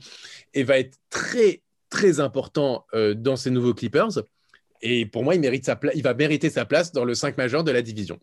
et 0.54 0.64
va 0.64 0.78
être 0.78 0.98
très 1.10 1.62
très 1.89 2.20
important 2.20 2.86
euh, 2.94 3.14
dans 3.14 3.36
ces 3.36 3.50
nouveaux 3.50 3.74
Clippers. 3.74 4.24
Et 4.82 5.06
pour 5.06 5.24
moi, 5.24 5.36
il 5.36 5.42
mérite 5.42 5.66
sa 5.66 5.80
il 5.96 6.04
va 6.04 6.14
mériter 6.14 6.50
sa 6.50 6.66
place 6.66 6.92
dans 6.92 7.06
le 7.06 7.16
5 7.16 7.38
majeur 7.38 7.64
de 7.64 7.72
la 7.72 7.82
division. 7.82 8.20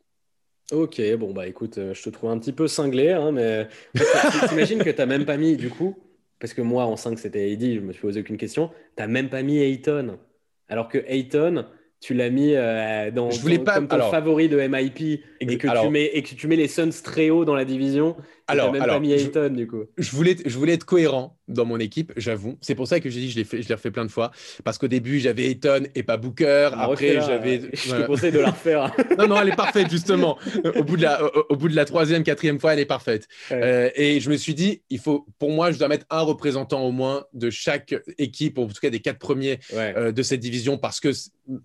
Ok, 0.71 1.01
bon 1.16 1.33
bah 1.33 1.47
écoute, 1.47 1.79
euh, 1.79 1.95
je 1.95 2.03
te 2.03 2.11
trouve 2.11 2.31
un 2.31 2.39
petit 2.39 2.53
peu 2.53 2.69
cinglé, 2.69 3.12
hein, 3.12 3.33
mais 3.33 3.69
t'imagines 4.49 4.85
que 4.85 4.91
tu 4.91 4.99
n'as 4.99 5.07
même 5.07 5.25
pas 5.25 5.39
mis 5.39 5.57
du 5.57 5.71
coup, 5.71 5.97
parce 6.39 6.53
que 6.53 6.61
moi 6.61 6.85
en 6.85 6.97
5 6.97 7.19
c'était 7.19 7.51
AD, 7.53 7.62
je 7.62 7.81
me 7.81 7.93
suis 7.93 8.03
posé 8.03 8.21
aucune 8.21 8.37
question, 8.37 8.69
tu 8.69 9.03
n'as 9.03 9.07
même 9.07 9.31
pas 9.31 9.43
mis 9.43 9.59
Ayton. 9.59 10.19
Alors 10.69 10.89
que 10.89 10.99
Ayton, 11.07 11.64
tu 12.01 12.14
l'as 12.14 12.30
mis 12.30 12.55
euh, 12.55 13.11
dans 13.11 13.30
je 13.30 13.40
voulais 13.40 13.59
pas, 13.59 13.74
comme 13.74 13.88
ton 13.88 14.11
favori 14.11 14.49
de 14.49 14.57
MIP 14.57 15.22
et 15.40 15.59
que, 15.59 15.82
tu 15.82 15.88
mets, 15.90 16.07
et 16.07 16.22
que 16.22 16.34
tu 16.34 16.46
mets 16.46 16.57
les 16.57 16.68
Suns 16.68 16.90
très 17.03 17.30
haut 17.30 17.44
dans 17.44 17.55
la 17.55 17.64
division. 17.64 18.16
Alors, 18.49 18.72
même 18.72 18.84
pas 18.84 18.99
mis 18.99 19.12
Ayton, 19.12 19.51
du 19.51 19.66
coup. 19.66 19.84
Je 19.99 20.11
voulais, 20.11 20.36
je 20.44 20.57
voulais 20.57 20.72
être 20.72 20.84
cohérent 20.84 21.38
dans 21.49 21.64
mon 21.64 21.78
équipe, 21.78 22.12
j'avoue. 22.16 22.59
C'est 22.61 22.74
pour 22.74 22.88
ça 22.88 23.01
que 23.01 23.11
j'ai 23.11 23.20
dit, 23.20 23.30
je 23.30 23.36
l'ai, 23.36 23.44
fait, 23.44 23.62
je 23.62 23.68
l'ai 23.68 23.74
refait 23.74 23.90
plein 23.90 24.05
de 24.05 24.11
fois. 24.11 24.30
Parce 24.64 24.78
qu'au 24.78 24.88
début, 24.88 25.18
j'avais 25.18 25.46
Ayton 25.46 25.84
et 25.94 26.03
pas 26.03 26.16
Booker. 26.16 26.70
Après, 26.72 27.20
j'avais. 27.20 27.70
Je 27.72 27.94
te 27.94 28.07
conseille 28.07 28.32
de 28.32 28.38
la 28.38 28.51
refaire. 28.51 28.92
non, 29.18 29.28
non, 29.28 29.40
elle 29.40 29.49
est 29.49 29.57
parfaite, 29.57 29.90
justement. 29.90 30.38
au, 30.76 30.84
bout 30.84 30.96
de 30.96 31.03
la, 31.03 31.22
au, 31.51 31.57
bout 31.57 31.68
de 31.68 31.76
la 31.76 31.84
troisième, 31.84 32.22
quatrième 32.22 32.59
fois, 32.59 32.72
elle 32.72 32.80
est 32.80 32.86
parfaite. 32.86 33.28
Euh, 33.53 33.90
et 33.94 34.20
je 34.20 34.30
me 34.30 34.36
suis 34.36 34.55
dit, 34.55 34.82
il 34.90 34.99
faut, 34.99 35.26
pour 35.38 35.51
moi, 35.51 35.70
je 35.70 35.78
dois 35.78 35.88
mettre 35.88 36.07
un 36.11 36.20
représentant 36.20 36.82
au 36.84 36.92
moins 36.92 37.24
de 37.34 37.51
chaque 37.51 37.94
équipe, 38.18 38.59
en 38.59 38.66
tout 38.66 38.74
cas 38.80 38.90
des 38.90 39.01
quatre 39.01 39.18
premiers 39.18 39.59
euh, 39.74 40.12
de 40.12 40.22
cette 40.22 40.40
division, 40.40 40.78
parce 40.78 41.01
que 41.01 41.11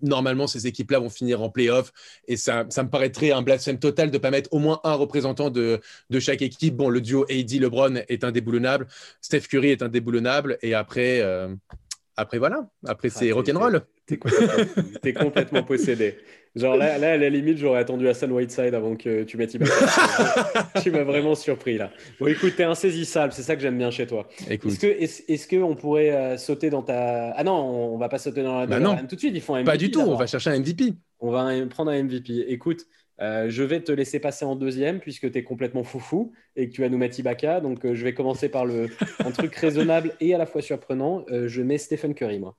normalement, 0.02 0.46
ces 0.46 0.66
équipes-là 0.66 0.98
vont 0.98 1.10
finir 1.10 1.42
en 1.42 1.50
playoff. 1.50 1.92
Et 2.28 2.36
ça, 2.36 2.64
ça 2.68 2.82
me 2.82 2.88
paraîtrait 2.88 3.32
un 3.32 3.42
blasphème 3.42 3.78
total 3.78 4.10
de 4.10 4.16
ne 4.16 4.18
pas 4.18 4.30
mettre 4.30 4.52
au 4.52 4.58
moins 4.58 4.80
un 4.84 4.94
représentant 4.94 5.50
de, 5.50 5.80
de 6.10 6.20
chaque 6.20 6.42
équipe 6.42 6.73
bon, 6.74 6.88
le 6.88 7.00
duo 7.00 7.24
AD-LeBron 7.30 8.02
est 8.08 8.24
indéboulonnable, 8.24 8.86
Steph 9.20 9.42
Curry 9.48 9.70
est 9.70 9.82
indéboulonnable, 9.82 10.58
et 10.62 10.74
après, 10.74 11.22
après 12.16 12.38
voilà, 12.38 12.68
après 12.86 13.08
ah, 13.08 13.18
c'est 13.18 13.32
rock'n'roll. 13.32 13.82
T'es 14.06 14.18
complètement, 14.18 14.84
es 15.02 15.12
complètement 15.12 15.62
possédé. 15.62 16.16
Genre 16.54 16.76
là, 16.76 16.98
là, 16.98 17.12
à 17.12 17.16
la 17.16 17.28
limite, 17.30 17.58
j'aurais 17.58 17.80
attendu 17.80 18.06
Hassan 18.06 18.30
Whiteside 18.30 18.74
avant 18.74 18.94
que 18.94 19.24
tu 19.24 19.36
mettes 19.36 19.56
Tu 20.82 20.90
m'as 20.92 21.02
vraiment 21.02 21.34
surpris 21.34 21.78
là. 21.78 21.90
Bon, 22.20 22.28
écoute, 22.28 22.54
t'es 22.56 22.62
insaisissable, 22.62 23.32
c'est 23.32 23.42
ça 23.42 23.56
que 23.56 23.62
j'aime 23.62 23.76
bien 23.76 23.90
chez 23.90 24.06
toi. 24.06 24.28
Est-ce 24.48 24.78
que, 24.78 24.86
est-ce, 24.86 25.48
qu'on 25.48 25.74
pourrait 25.74 26.12
euh, 26.12 26.36
sauter 26.36 26.70
dans 26.70 26.82
ta. 26.82 27.30
Ah 27.30 27.42
non, 27.42 27.54
on, 27.54 27.98
va 27.98 28.08
pas 28.08 28.18
sauter 28.18 28.44
dans 28.44 28.60
la. 28.60 28.66
Bah 28.66 28.78
non. 28.78 28.96
tout 29.08 29.16
de 29.16 29.20
suite, 29.20 29.34
ils 29.34 29.40
font 29.40 29.54
un 29.54 29.62
MVP. 29.62 29.72
Pas 29.72 29.76
du 29.76 29.90
tout, 29.90 30.00
on 30.00 30.14
va 30.14 30.28
chercher 30.28 30.50
un 30.50 30.60
MVP. 30.60 30.94
On 31.18 31.32
va 31.32 31.50
prendre 31.66 31.90
un 31.90 32.02
MVP. 32.02 32.44
Écoute, 32.48 32.82
euh, 33.20 33.48
je 33.48 33.62
vais 33.62 33.80
te 33.80 33.92
laisser 33.92 34.18
passer 34.18 34.44
en 34.44 34.56
deuxième 34.56 35.00
puisque 35.00 35.30
tu 35.30 35.38
es 35.38 35.44
complètement 35.44 35.84
foufou 35.84 36.32
et 36.56 36.68
que 36.68 36.74
tu 36.74 36.80
vas 36.80 36.88
nous 36.88 36.98
mettre 36.98 37.18
Ibaka. 37.18 37.60
Donc, 37.60 37.84
euh, 37.84 37.94
je 37.94 38.04
vais 38.04 38.14
commencer 38.14 38.48
par 38.48 38.66
le, 38.66 38.88
un 39.20 39.30
truc 39.30 39.54
raisonnable 39.56 40.12
et 40.20 40.34
à 40.34 40.38
la 40.38 40.46
fois 40.46 40.62
surprenant. 40.62 41.24
je 41.28 41.62
mets 41.62 41.78
Stephen 41.78 42.14
Curry, 42.14 42.38
moi. 42.38 42.56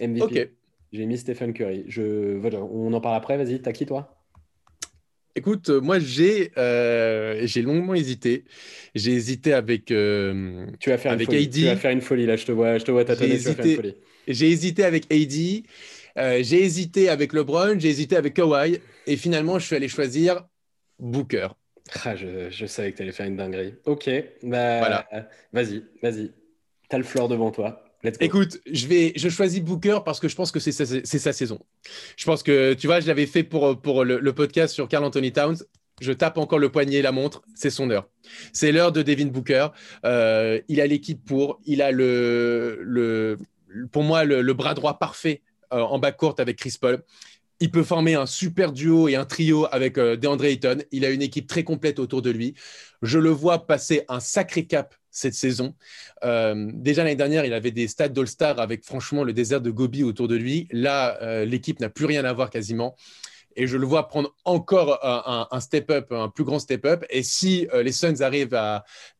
MVP. 0.00 0.22
Ok. 0.22 0.48
J'ai 0.92 1.06
mis 1.06 1.18
Stephen 1.18 1.52
Curry. 1.52 1.84
Je... 1.88 2.38
on 2.54 2.92
en 2.92 3.00
parle 3.00 3.16
après, 3.16 3.36
vas-y, 3.36 3.60
t'as 3.60 3.72
qui 3.72 3.84
toi? 3.84 4.14
Écoute, 5.36 5.68
euh, 5.68 5.80
moi 5.80 5.98
j'ai 5.98 6.52
euh, 6.56 7.40
j'ai 7.44 7.62
longuement 7.62 7.94
hésité. 7.94 8.44
J'ai 8.94 9.12
hésité 9.12 9.52
avec 9.52 9.90
euh, 9.90 10.66
tu 10.78 10.90
vas 10.90 10.98
faire 10.98 11.10
avec 11.10 11.26
une 11.28 11.34
folie. 11.34 11.44
AD. 11.46 11.52
Tu 11.52 11.64
vas 11.64 11.76
faire 11.76 11.90
une 11.90 12.00
folie 12.00 12.26
là, 12.26 12.36
je 12.36 12.46
te 12.46 12.52
vois, 12.52 12.78
je 12.78 12.84
te 12.84 12.92
vois. 12.92 13.04
J'ai 14.28 14.48
hésité 14.48 14.84
avec 14.84 15.12
AD. 15.12 15.64
J'ai 16.16 16.62
hésité 16.62 17.08
avec 17.08 17.32
LeBron. 17.32 17.78
J'ai 17.78 17.88
hésité 17.88 18.16
avec 18.16 18.34
Kawhi. 18.34 18.80
Et 19.06 19.16
finalement, 19.16 19.58
je 19.58 19.66
suis 19.66 19.76
allé 19.76 19.88
choisir 19.88 20.44
Booker. 20.98 21.48
Ah, 22.04 22.16
je, 22.16 22.48
je 22.50 22.66
savais 22.66 22.92
que 22.92 22.96
tu 22.96 23.02
allais 23.02 23.12
faire 23.12 23.26
une 23.26 23.36
dinguerie. 23.36 23.74
Ok, 23.84 24.08
bah, 24.42 24.78
voilà. 24.78 25.06
Vas-y, 25.52 25.84
vas-y. 26.02 26.32
T'as 26.88 26.98
le 26.98 27.04
fleur 27.04 27.28
devant 27.28 27.50
toi. 27.50 27.84
Écoute, 28.20 28.60
je, 28.70 28.86
vais, 28.86 29.12
je 29.16 29.28
choisis 29.28 29.62
Booker 29.62 30.00
parce 30.04 30.20
que 30.20 30.28
je 30.28 30.36
pense 30.36 30.50
que 30.50 30.60
c'est 30.60 30.72
sa, 30.72 30.84
sa, 30.84 31.32
saison. 31.32 31.58
Je 32.16 32.24
pense 32.24 32.42
que, 32.42 32.74
tu 32.74 32.86
vois, 32.86 33.00
je 33.00 33.06
l'avais 33.06 33.26
fait 33.26 33.42
pour, 33.42 33.80
pour 33.80 34.04
le, 34.04 34.32
podcast 34.32 34.74
sur 34.74 34.88
Carl 34.88 35.04
Anthony 35.04 35.32
Towns. 35.32 35.56
Je 36.00 36.12
tape 36.12 36.38
encore 36.38 36.58
le 36.58 36.70
poignet 36.70 36.96
et 36.96 37.02
la 37.02 37.12
montre. 37.12 37.42
C'est 37.54 37.70
son 37.70 37.88
heure. 37.90 38.08
C'est 38.52 38.72
l'heure 38.72 38.92
de 38.92 39.02
Devin 39.02 39.26
Booker. 39.26 39.68
Euh, 40.04 40.60
il 40.68 40.80
a 40.80 40.86
l'équipe 40.86 41.24
pour. 41.24 41.60
Il 41.64 41.80
a 41.82 41.92
le, 41.92 42.80
le 42.82 43.38
pour 43.92 44.02
moi 44.02 44.24
le, 44.24 44.52
bras 44.52 44.74
droit 44.74 44.98
parfait 44.98 45.42
euh, 45.42 45.53
en 45.82 45.98
bas 45.98 46.12
courte 46.12 46.40
avec 46.40 46.56
Chris 46.56 46.76
Paul. 46.80 47.02
Il 47.60 47.70
peut 47.70 47.84
former 47.84 48.14
un 48.14 48.26
super 48.26 48.72
duo 48.72 49.08
et 49.08 49.14
un 49.14 49.24
trio 49.24 49.66
avec 49.70 49.96
euh, 49.96 50.16
DeAndre 50.16 50.44
Ayton. 50.44 50.78
Il 50.90 51.04
a 51.04 51.10
une 51.10 51.22
équipe 51.22 51.46
très 51.46 51.62
complète 51.62 51.98
autour 51.98 52.20
de 52.20 52.30
lui. 52.30 52.54
Je 53.02 53.18
le 53.18 53.30
vois 53.30 53.66
passer 53.66 54.04
un 54.08 54.20
sacré 54.20 54.66
cap 54.66 54.94
cette 55.10 55.34
saison. 55.34 55.74
Euh, 56.24 56.68
déjà 56.74 57.04
l'année 57.04 57.16
dernière, 57.16 57.44
il 57.44 57.52
avait 57.54 57.70
des 57.70 57.86
stades 57.86 58.12
d'All-Star 58.12 58.58
avec 58.58 58.84
franchement 58.84 59.22
le 59.22 59.32
désert 59.32 59.60
de 59.60 59.70
Gobi 59.70 60.02
autour 60.02 60.26
de 60.26 60.34
lui. 60.34 60.68
Là, 60.72 61.16
euh, 61.22 61.44
l'équipe 61.44 61.78
n'a 61.80 61.88
plus 61.88 62.06
rien 62.06 62.24
à 62.24 62.32
voir 62.32 62.50
quasiment. 62.50 62.96
Et 63.56 63.68
je 63.68 63.76
le 63.76 63.86
vois 63.86 64.08
prendre 64.08 64.34
encore 64.44 64.98
un, 65.04 65.60
step-up, 65.60 66.10
un 66.10 66.28
plus 66.28 66.42
grand 66.42 66.58
step-up. 66.58 67.04
Et 67.08 67.22
si 67.22 67.68
euh, 67.72 67.84
les 67.84 67.92
Suns 67.92 68.20
arrivent 68.20 68.58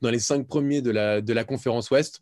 dans 0.00 0.10
les 0.10 0.18
cinq 0.18 0.48
premiers 0.48 0.82
de 0.82 0.90
la 0.90 1.44
conférence 1.44 1.88
Ouest, 1.92 2.20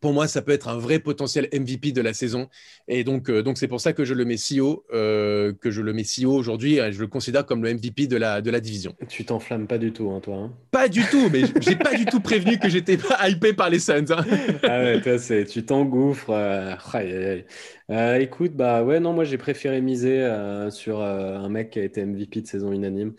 pour 0.00 0.12
moi, 0.12 0.28
ça 0.28 0.42
peut 0.42 0.52
être 0.52 0.68
un 0.68 0.78
vrai 0.78 0.98
potentiel 0.98 1.48
MVP 1.52 1.92
de 1.92 2.00
la 2.00 2.12
saison. 2.12 2.48
Et 2.88 3.04
donc, 3.04 3.30
euh, 3.30 3.42
donc 3.42 3.58
c'est 3.58 3.68
pour 3.68 3.80
ça 3.80 3.92
que 3.92 4.04
je 4.04 4.14
le 4.14 4.24
mets 4.24 4.36
si 4.36 4.60
haut, 4.60 4.84
euh, 4.92 5.52
que 5.60 5.70
je 5.70 5.80
le 5.80 5.92
mets 5.92 6.04
si 6.04 6.26
haut 6.26 6.34
aujourd'hui. 6.34 6.78
Je 6.90 7.00
le 7.00 7.06
considère 7.06 7.46
comme 7.46 7.62
le 7.62 7.74
MVP 7.74 8.06
de 8.06 8.16
la, 8.16 8.40
de 8.40 8.50
la 8.50 8.60
division. 8.60 8.94
Tu 9.08 9.24
t'enflammes 9.24 9.66
pas 9.66 9.78
du 9.78 9.92
tout, 9.92 10.10
hein, 10.10 10.20
toi. 10.20 10.36
Hein. 10.36 10.52
pas 10.70 10.88
du 10.88 11.02
tout, 11.04 11.28
mais 11.32 11.42
j'ai 11.60 11.76
pas 11.76 11.94
du 11.94 12.04
tout 12.04 12.20
prévenu 12.20 12.58
que 12.58 12.68
j'étais 12.68 12.96
pas 12.96 13.28
hypé 13.28 13.52
par 13.52 13.70
les 13.70 13.78
Suns. 13.78 14.04
Hein. 14.10 14.24
ah 14.62 14.80
ouais, 14.82 15.00
toi, 15.00 15.16
tu 15.48 15.64
t'engouffres. 15.64 16.30
Euh, 16.30 17.42
euh, 17.90 18.16
écoute, 18.16 18.52
bah 18.52 18.82
ouais, 18.82 19.00
non, 19.00 19.12
moi 19.12 19.24
j'ai 19.24 19.38
préféré 19.38 19.80
miser 19.80 20.22
euh, 20.22 20.70
sur 20.70 21.00
un 21.00 21.48
mec 21.48 21.70
qui 21.70 21.80
a 21.80 21.84
été 21.84 22.04
MVP 22.04 22.42
de 22.42 22.46
saison 22.46 22.72
unanime. 22.72 23.14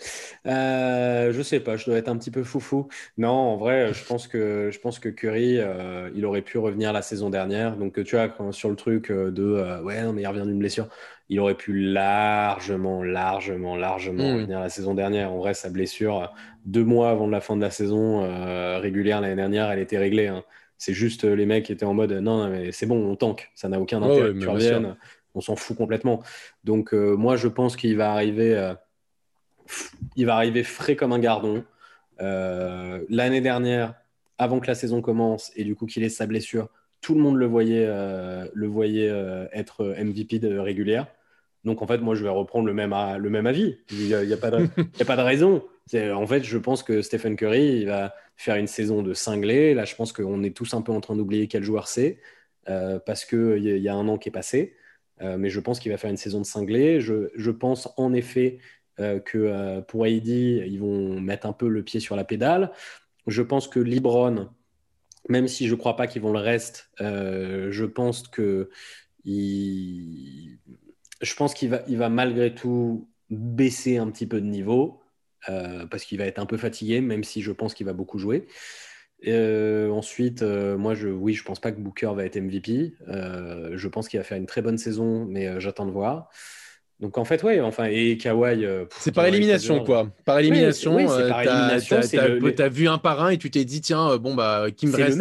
je 0.45 1.41
sais 1.43 1.59
pas, 1.59 1.75
je 1.77 1.85
dois 1.85 1.97
être 1.97 2.09
un 2.09 2.17
petit 2.17 2.31
peu 2.31 2.43
foufou. 2.43 2.87
Non, 3.17 3.29
en 3.29 3.57
vrai, 3.57 3.93
je 3.93 4.05
pense 4.05 4.27
que, 4.27 4.69
je 4.71 4.79
pense 4.79 4.99
que 4.99 5.09
Curry, 5.09 5.59
il 6.15 6.25
aurait 6.25 6.41
pu 6.41 6.58
revenir 6.59 6.93
la 6.93 7.01
saison 7.01 7.29
dernière. 7.29 7.75
Donc, 7.75 8.03
tu 8.03 8.15
vois, 8.15 8.29
sur 8.51 8.69
le 8.69 8.75
truc 8.75 9.11
de 9.11 9.81
ouais, 9.83 10.01
non, 10.03 10.13
mais 10.13 10.21
il 10.21 10.27
revient 10.27 10.45
d'une 10.45 10.59
blessure, 10.59 10.87
il 11.29 11.39
aurait 11.39 11.55
pu 11.55 11.73
largement, 11.73 13.03
largement, 13.03 13.75
largement 13.75 14.31
hmm. 14.31 14.35
revenir 14.35 14.59
la 14.59 14.69
saison 14.69 14.93
dernière. 14.93 15.31
En 15.31 15.37
vrai, 15.37 15.53
sa 15.53 15.69
blessure, 15.69 16.33
deux 16.65 16.83
mois 16.83 17.09
avant 17.09 17.27
la 17.27 17.41
fin 17.41 17.55
de 17.55 17.61
la 17.61 17.71
saison 17.71 18.21
régulière 18.79 19.21
l'année 19.21 19.35
dernière, 19.35 19.69
elle 19.71 19.79
était 19.79 19.97
réglée. 19.97 20.27
Hein. 20.27 20.43
C'est 20.79 20.93
juste 20.93 21.25
euh, 21.25 21.35
les 21.35 21.45
mecs 21.45 21.65
qui 21.65 21.73
étaient 21.73 21.85
en 21.85 21.93
mode 21.93 22.13
non, 22.13 22.47
mais 22.47 22.71
c'est 22.71 22.85
bon, 22.85 23.05
on 23.05 23.15
tank, 23.17 23.51
ça 23.53 23.67
n'a 23.67 23.79
aucun 23.79 24.01
intérêt 24.01 24.33
que 24.33 24.39
tu 24.39 24.47
reviennes, 24.47 24.95
on 25.35 25.41
s'en 25.41 25.57
fout 25.57 25.77
complètement. 25.77 26.23
Donc 26.63 26.93
euh, 26.93 27.15
moi 27.15 27.35
je 27.35 27.49
pense 27.49 27.75
qu'il 27.75 27.97
va 27.97 28.11
arriver, 28.13 28.55
euh, 28.55 28.73
il 30.15 30.25
va 30.25 30.35
arriver 30.35 30.63
frais 30.63 30.95
comme 30.95 31.11
un 31.11 31.19
gardon. 31.19 31.63
L'année 32.21 33.41
dernière, 33.41 33.93
avant 34.39 34.59
que 34.59 34.65
la 34.65 34.75
saison 34.75 35.01
commence 35.01 35.51
et 35.55 35.63
du 35.63 35.75
coup 35.75 35.85
qu'il 35.85 36.03
ait 36.03 36.09
sa 36.09 36.25
blessure, 36.25 36.69
tout 37.01 37.13
le 37.13 37.21
monde 37.21 37.35
le 37.35 37.45
voyait, 37.45 37.85
le 37.85 38.67
voyait 38.67 39.07
être 39.53 39.95
MVP 39.97 40.39
de 40.39 40.57
régulière. 40.57 41.07
Donc 41.65 41.81
en 41.81 41.87
fait, 41.87 41.97
moi, 41.99 42.15
je 42.15 42.23
vais 42.23 42.29
reprendre 42.29 42.65
le 42.65 42.73
même, 42.73 42.95
le 43.17 43.29
même 43.29 43.47
avis. 43.47 43.77
Il 43.91 44.05
n'y 44.05 44.13
a, 44.13 44.19
a, 44.33 44.37
pas 44.37 44.51
de 45.17 45.21
raison. 45.21 45.63
En 45.93 46.27
fait, 46.27 46.43
je 46.43 46.57
pense 46.57 46.83
que 46.83 47.01
Stephen 47.01 47.35
Curry, 47.35 47.79
il 47.79 47.85
va 47.85 48.13
faire 48.37 48.55
une 48.55 48.67
saison 48.67 49.01
de 49.01 49.13
cinglé. 49.13 49.73
Là, 49.73 49.85
je 49.85 49.95
pense 49.95 50.13
qu'on 50.13 50.43
est 50.43 50.55
tous 50.55 50.73
un 50.73 50.81
peu 50.81 50.91
en 50.91 51.01
train 51.01 51.15
d'oublier 51.15 51.47
quel 51.47 51.63
joueur 51.63 51.87
c'est, 51.87 52.19
euh, 52.69 52.99
parce 52.99 53.25
qu'il 53.25 53.57
y, 53.57 53.79
y 53.79 53.89
a 53.89 53.95
un 53.95 54.07
an 54.07 54.17
qui 54.17 54.29
est 54.29 54.31
passé. 54.31 54.75
Euh, 55.21 55.37
mais 55.37 55.49
je 55.49 55.59
pense 55.59 55.79
qu'il 55.79 55.91
va 55.91 55.97
faire 55.97 56.09
une 56.09 56.17
saison 56.17 56.39
de 56.39 56.45
cinglé. 56.45 57.01
Je, 57.01 57.29
je 57.35 57.51
pense 57.51 57.89
en 57.97 58.13
effet 58.13 58.59
euh, 58.99 59.19
que 59.19 59.81
pour 59.81 60.05
AD, 60.05 60.27
ils 60.27 60.79
vont 60.79 61.19
mettre 61.19 61.45
un 61.47 61.53
peu 61.53 61.67
le 61.67 61.83
pied 61.83 61.99
sur 61.99 62.15
la 62.15 62.23
pédale. 62.23 62.71
Je 63.29 63.41
pense 63.41 63.67
que 63.67 63.79
Libron, 63.79 64.49
même 65.27 65.47
si 65.47 65.67
je 65.67 65.73
ne 65.73 65.79
crois 65.79 65.95
pas 65.95 66.07
qu'ils 66.07 66.21
vont 66.21 66.33
le 66.33 66.39
reste, 66.39 66.89
je 66.99 67.85
pense 67.85 68.27
que 68.27 68.69
qu'il 71.53 71.69
va, 71.69 72.09
malgré 72.09 72.53
tout 72.53 73.07
baisser 73.29 73.97
un 73.97 74.09
petit 74.09 74.25
peu 74.27 74.41
de 74.41 74.47
niveau. 74.47 75.01
Euh, 75.47 75.85
parce 75.85 76.03
qu'il 76.03 76.17
va 76.17 76.25
être 76.25 76.39
un 76.39 76.45
peu 76.45 76.57
fatigué, 76.57 77.01
même 77.01 77.23
si 77.23 77.41
je 77.41 77.51
pense 77.51 77.73
qu'il 77.73 77.85
va 77.85 77.93
beaucoup 77.93 78.19
jouer. 78.19 78.47
Euh, 79.27 79.89
ensuite, 79.89 80.41
euh, 80.41 80.77
moi, 80.77 80.93
oui, 80.93 81.33
je 81.33 81.43
pense 81.43 81.59
pas 81.59 81.71
que 81.71 81.79
Booker 81.79 82.11
va 82.15 82.25
être 82.25 82.37
MVP. 82.37 82.93
je 83.07 83.87
pense 83.87 84.09
qu'il 84.09 84.19
va 84.19 84.23
faire 84.23 84.37
une 84.37 84.45
très 84.45 84.61
bonne 84.61 84.77
saison, 84.77 85.25
mais 85.25 85.59
j'attends 85.59 85.85
de 85.85 85.91
voir. 85.91 86.29
Donc 86.99 87.17
en 87.17 87.23
fait, 87.23 87.41
ouais, 87.43 87.61
enfin, 87.61 87.85
et 87.85 88.17
Kawhi. 88.17 88.65
c'est 88.99 89.13
par 89.13 89.25
élimination, 89.25 89.83
quoi. 89.85 90.09
Par 90.25 90.39
élimination, 90.39 90.95
oui, 90.95 91.05
tu 91.05 92.61
as, 92.61 92.69
vu 92.69 92.87
un 92.89 92.97
par 92.97 93.23
un 93.23 93.29
et 93.29 93.37
tu 93.37 93.49
t'es 93.49 93.63
dit, 93.63 93.79
tiens, 93.79 94.17
bon, 94.17 94.35
bah, 94.35 94.65
qui 94.75 94.87
me 94.87 94.95
reste, 94.95 95.17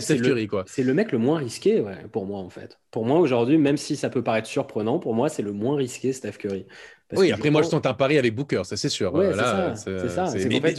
c'est 0.00 0.18
le, 0.18 0.46
quoi. 0.46 0.64
C'est 0.66 0.82
le 0.82 0.92
mec 0.92 1.12
le 1.12 1.18
moins 1.18 1.38
risqué, 1.38 1.80
ouais, 1.80 1.96
pour 2.12 2.26
moi, 2.26 2.40
en 2.40 2.50
fait. 2.50 2.78
Pour 2.90 3.06
moi, 3.06 3.18
aujourd'hui, 3.18 3.58
même 3.58 3.76
si 3.76 3.96
ça 3.96 4.10
peut 4.10 4.22
paraître 4.22 4.48
surprenant, 4.48 4.98
pour 4.98 5.14
moi, 5.14 5.28
c'est 5.28 5.42
le 5.42 5.52
moins 5.52 5.76
risqué, 5.76 6.12
Steph 6.12 6.32
Curry 6.32 6.66
oui, 7.12 7.32
après, 7.32 7.50
moi, 7.50 7.62
je 7.62 7.68
tente 7.68 7.86
un 7.86 7.94
pari 7.94 8.18
avec 8.18 8.34
Booker, 8.34 8.62
ça 8.64 8.76
c'est 8.76 8.88
sûr. 8.88 9.12
c'est 9.76 10.08
ça. 10.08 10.32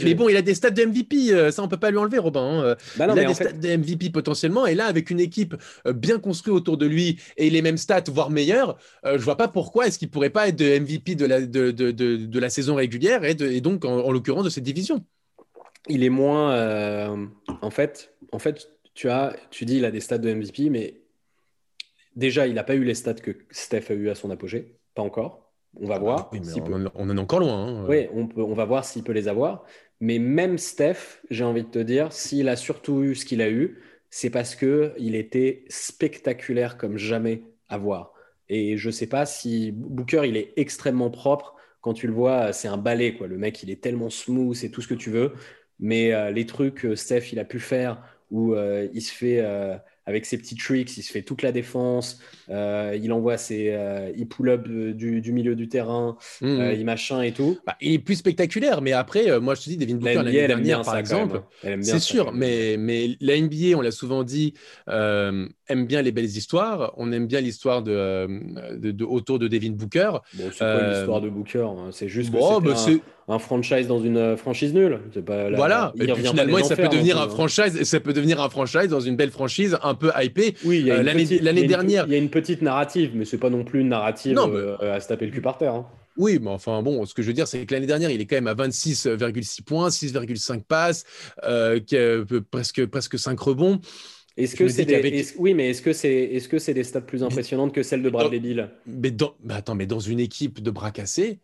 Mais, 0.04 0.14
bon, 0.14 0.28
il 0.28 0.36
a 0.36 0.42
des 0.42 0.54
stats 0.54 0.70
de 0.70 0.84
MVP, 0.84 1.32
euh, 1.32 1.50
ça 1.50 1.62
on 1.62 1.68
peut 1.68 1.76
pas 1.76 1.90
lui 1.90 1.98
enlever, 1.98 2.18
Robin. 2.18 2.42
Hein. 2.42 2.76
Bah 2.96 3.06
il 3.12 3.18
a 3.18 3.24
des 3.24 3.34
stats 3.34 3.52
de 3.52 3.76
MVP 3.76 4.10
potentiellement, 4.10 4.66
et 4.66 4.74
là, 4.74 4.86
avec 4.86 5.10
une 5.10 5.20
équipe 5.20 5.54
euh, 5.86 5.92
bien 5.92 6.18
construite 6.18 6.54
autour 6.54 6.76
de 6.76 6.86
lui 6.86 7.20
et 7.36 7.50
les 7.50 7.62
mêmes 7.62 7.76
stats, 7.76 8.04
voire 8.08 8.30
meilleures, 8.30 8.76
euh, 9.04 9.18
je 9.18 9.22
vois 9.22 9.36
pas 9.36 9.48
pourquoi 9.48 9.86
est-ce 9.86 9.98
qu'il 9.98 10.10
pourrait 10.10 10.30
pas 10.30 10.48
être 10.48 10.56
de 10.56 10.78
MVP 10.78 11.14
de 11.14 11.26
la, 11.26 11.40
de, 11.40 11.70
de, 11.70 11.90
de, 11.90 12.40
la 12.40 12.50
saison 12.50 12.74
régulière 12.74 13.24
et, 13.24 13.36
et 13.40 13.60
donc, 13.60 13.84
en, 13.84 14.10
l'occurrence, 14.10 14.44
de 14.44 14.50
cette 14.50 14.64
division. 14.64 15.04
Il 15.88 16.02
est 16.02 16.10
moins. 16.10 17.08
en, 17.62 17.70
fait, 17.70 18.12
en 18.32 18.38
fait, 18.38 18.68
tu, 18.94 19.08
as, 19.08 19.36
tu 19.50 19.64
dis 19.64 19.76
il 19.76 19.84
a 19.84 19.90
des 19.90 20.00
stats 20.00 20.18
de 20.18 20.32
MVP, 20.32 20.70
mais 20.70 21.00
déjà, 22.16 22.46
il 22.46 22.54
n'a 22.54 22.64
pas 22.64 22.74
eu 22.74 22.82
les 22.82 22.94
stats 22.94 23.14
que 23.14 23.36
Steph 23.50 23.90
a 23.90 23.94
eu 23.94 24.08
à 24.08 24.16
son 24.16 24.30
apogée, 24.30 24.76
pas 24.94 25.02
encore. 25.02 25.45
On 25.80 25.86
va 25.86 25.96
ah, 25.96 25.98
voir. 25.98 26.30
on, 26.94 27.10
en 27.10 27.16
est 27.16 27.20
encore 27.20 27.40
loin. 27.40 27.66
Hein. 27.66 27.86
Oui, 27.88 28.06
on, 28.14 28.26
peut, 28.26 28.42
on 28.42 28.54
va 28.54 28.64
voir 28.64 28.84
s'il 28.84 29.02
peut 29.02 29.12
les 29.12 29.28
avoir. 29.28 29.64
Mais 30.00 30.18
même 30.18 30.58
Steph, 30.58 31.20
j'ai 31.30 31.44
envie 31.44 31.62
de 31.62 31.68
te 31.68 31.78
dire, 31.78 32.12
s'il 32.12 32.48
a 32.48 32.56
surtout 32.56 33.02
eu 33.02 33.14
ce 33.14 33.24
qu'il 33.24 33.42
a 33.42 33.50
eu, 33.50 33.82
c'est 34.10 34.30
parce 34.30 34.54
qu'il 34.54 35.14
était 35.14 35.64
spectaculaire 35.68 36.76
comme 36.76 36.96
jamais 36.96 37.42
à 37.68 37.78
voir. 37.78 38.12
Et 38.48 38.76
je 38.76 38.88
ne 38.88 38.92
sais 38.92 39.06
pas 39.06 39.26
si 39.26 39.72
Booker, 39.72 40.22
il 40.26 40.36
est 40.36 40.52
extrêmement 40.56 41.10
propre. 41.10 41.54
Quand 41.80 41.94
tu 41.94 42.06
le 42.06 42.12
vois, 42.12 42.52
c'est 42.52 42.68
un 42.68 42.76
balai. 42.76 43.14
Quoi. 43.14 43.26
Le 43.26 43.38
mec, 43.38 43.62
il 43.62 43.70
est 43.70 43.82
tellement 43.82 44.10
smooth, 44.10 44.54
c'est 44.54 44.70
tout 44.70 44.82
ce 44.82 44.88
que 44.88 44.94
tu 44.94 45.10
veux. 45.10 45.32
Mais 45.78 46.12
euh, 46.12 46.30
les 46.30 46.46
trucs 46.46 46.76
que 46.76 46.94
Steph, 46.94 47.32
il 47.32 47.38
a 47.38 47.44
pu 47.44 47.60
faire 47.60 48.02
où 48.30 48.54
euh, 48.54 48.88
il 48.92 49.02
se 49.02 49.12
fait 49.12 49.40
avec 50.06 50.26
ses 50.26 50.38
petits 50.38 50.54
tricks, 50.54 50.96
il 50.96 51.02
se 51.02 51.10
fait 51.10 51.22
toute 51.22 51.42
la 51.42 51.52
défense, 51.52 52.20
euh, 52.48 52.98
il 53.00 53.12
envoie 53.12 53.36
ses, 53.36 53.70
euh, 53.70 54.10
il 54.16 54.28
pull 54.28 54.48
up 54.48 54.66
du, 54.68 55.20
du, 55.20 55.32
milieu 55.32 55.54
du 55.56 55.68
terrain, 55.68 56.16
mmh. 56.40 56.72
il 56.74 56.84
machin 56.84 57.22
et 57.22 57.32
tout. 57.32 57.58
Bah, 57.66 57.76
il 57.80 57.92
est 57.92 57.98
plus 57.98 58.16
spectaculaire, 58.16 58.82
mais 58.82 58.92
après, 58.92 59.38
moi 59.40 59.54
je 59.54 59.62
te 59.62 59.70
dis, 59.70 59.76
Devin 59.76 59.96
Booker 59.96 60.14
l'année 60.14 60.46
dernière, 60.46 60.82
par 60.82 60.96
exemple, 60.96 61.42
hein. 61.64 61.78
c'est 61.82 61.98
sûr, 61.98 62.32
mais, 62.32 62.76
mais 62.78 63.16
la 63.20 63.40
NBA, 63.40 63.76
on 63.76 63.80
l'a 63.80 63.90
souvent 63.90 64.24
dit, 64.24 64.54
aime 65.68 65.86
bien 65.86 66.02
les 66.02 66.12
belles 66.12 66.24
histoires. 66.24 66.92
On 66.96 67.12
aime 67.12 67.26
bien 67.26 67.40
l'histoire 67.40 67.82
de, 67.82 68.28
de, 68.76 69.04
autour 69.04 69.38
de 69.38 69.48
Devin 69.48 69.72
Booker. 69.72 70.10
Bon, 70.34 70.44
c'est 70.52 70.58
quoi 70.58 70.88
l'histoire 70.88 71.20
de 71.20 71.28
Booker 71.28 71.66
hein? 71.68 71.88
C'est 71.92 72.08
juste 72.08 72.32
que 72.32 72.36
bon, 72.36 72.60
bah, 72.60 72.74
un, 73.28 73.38
franchise 73.38 73.88
dans 73.88 74.00
une 74.00 74.36
franchise 74.36 74.72
nulle. 74.72 75.00
Pas, 75.24 75.50
voilà. 75.50 75.92
et 75.98 76.06
puis 76.06 76.24
finalement, 76.24 76.62
ça 76.62 76.76
peut 76.76 76.88
devenir 76.88 77.20
un 77.20 77.28
franchise. 77.28 77.82
Ça 77.84 78.00
peut 78.00 78.12
devenir 78.12 78.40
un 78.40 78.48
franchise 78.48 78.88
dans 78.88 79.00
une 79.00 79.16
belle 79.16 79.30
franchise 79.30 79.76
un 79.82 79.94
peu 79.94 80.10
hypée. 80.20 80.54
Oui, 80.64 80.82
l'année 80.82 81.66
dernière. 81.66 82.04
Il 82.06 82.12
y 82.12 82.16
a 82.16 82.18
une 82.18 82.30
petite 82.30 82.62
narrative, 82.62 83.10
mais 83.14 83.24
c'est 83.24 83.38
pas 83.38 83.50
non 83.50 83.64
plus 83.64 83.80
une 83.80 83.88
narrative 83.88 84.38
euh, 84.38 84.96
à 84.96 85.00
se 85.00 85.08
taper 85.08 85.26
le 85.26 85.32
cul 85.32 85.40
par 85.40 85.58
terre. 85.58 85.74
Hein. 85.74 85.86
Oui, 86.16 86.38
mais 86.40 86.50
enfin 86.50 86.82
bon, 86.82 87.04
ce 87.04 87.14
que 87.14 87.22
je 87.22 87.26
veux 87.26 87.34
dire, 87.34 87.46
c'est 87.46 87.64
que 87.66 87.74
l'année 87.74 87.86
dernière, 87.86 88.10
il 88.10 88.20
est 88.20 88.26
quand 88.26 88.36
même 88.36 88.46
à 88.46 88.54
26,6 88.54 89.62
points, 89.64 89.88
6,5 89.88 90.62
passes, 90.62 91.04
euh, 91.44 91.78
presque, 92.50 92.86
presque 92.86 93.18
5 93.18 93.38
rebonds. 93.38 93.80
Est-ce 94.36 94.54
que 94.56 94.68
c'est 94.68 94.84
des... 94.84 95.26
oui, 95.38 95.54
mais 95.54 95.70
est-ce 95.70 95.82
que 95.82 95.92
c'est 95.92 96.14
est-ce 96.14 96.48
que 96.48 96.58
c'est 96.58 96.74
des 96.74 96.84
stats 96.84 97.00
plus 97.00 97.22
impressionnantes 97.22 97.74
que 97.74 97.82
celles 97.82 98.02
de 98.02 98.10
Bradley 98.10 98.40
Bill 98.40 98.70
Mais 98.86 99.10
dans... 99.10 99.36
attends, 99.48 99.74
mais 99.74 99.86
dans 99.86 100.00
une 100.00 100.20
équipe 100.20 100.62
de 100.62 100.70
bras 100.70 100.90
cassés, 100.92 101.40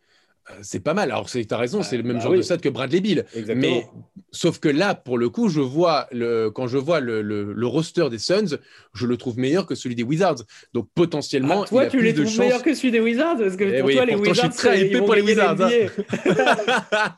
c'est 0.61 0.81
pas 0.81 0.93
mal. 0.93 1.11
Alors, 1.11 1.29
tu 1.29 1.45
as 1.49 1.57
raison, 1.57 1.79
bah, 1.79 1.85
c'est 1.89 1.97
le 1.97 2.03
même 2.03 2.17
bah 2.17 2.23
genre 2.23 2.35
de 2.35 2.41
stat 2.41 2.57
que 2.57 2.69
Bradley 2.69 3.01
Bill. 3.01 3.25
Mais 3.55 3.85
sauf 4.31 4.59
que 4.59 4.69
là, 4.69 4.95
pour 4.95 5.17
le 5.17 5.29
coup, 5.29 5.49
je 5.49 5.61
vois 5.61 6.07
le, 6.11 6.49
quand 6.49 6.67
je 6.67 6.77
vois 6.77 6.99
le, 6.99 7.21
le, 7.21 7.67
roster 7.67 8.09
des 8.09 8.19
Suns, 8.19 8.57
je 8.93 9.07
le 9.07 9.17
trouve 9.17 9.39
meilleur 9.39 9.65
que 9.65 9.75
celui 9.75 9.95
des 9.95 10.03
Wizards. 10.03 10.43
Donc 10.73 10.87
potentiellement, 10.93 11.63
ah, 11.63 11.67
toi, 11.67 11.85
tu 11.87 12.01
les 12.01 12.13
trouves 12.13 12.39
meilleurs 12.39 12.63
que 12.63 12.73
celui 12.73 12.91
des 12.91 12.99
Wizards? 12.99 13.37
Parce 13.37 13.55
que 13.55 13.63
eh 13.63 13.79
pour 13.79 13.91
toi, 13.91 14.05
les 14.05 14.15
Wizards, 14.15 14.35
je 14.35 14.41
suis 14.41 14.49
très 14.49 14.85
hypé 14.85 14.99
pour 14.99 15.15
les 15.15 15.21
Wizards. 15.21 15.61
Hein. 15.61 15.69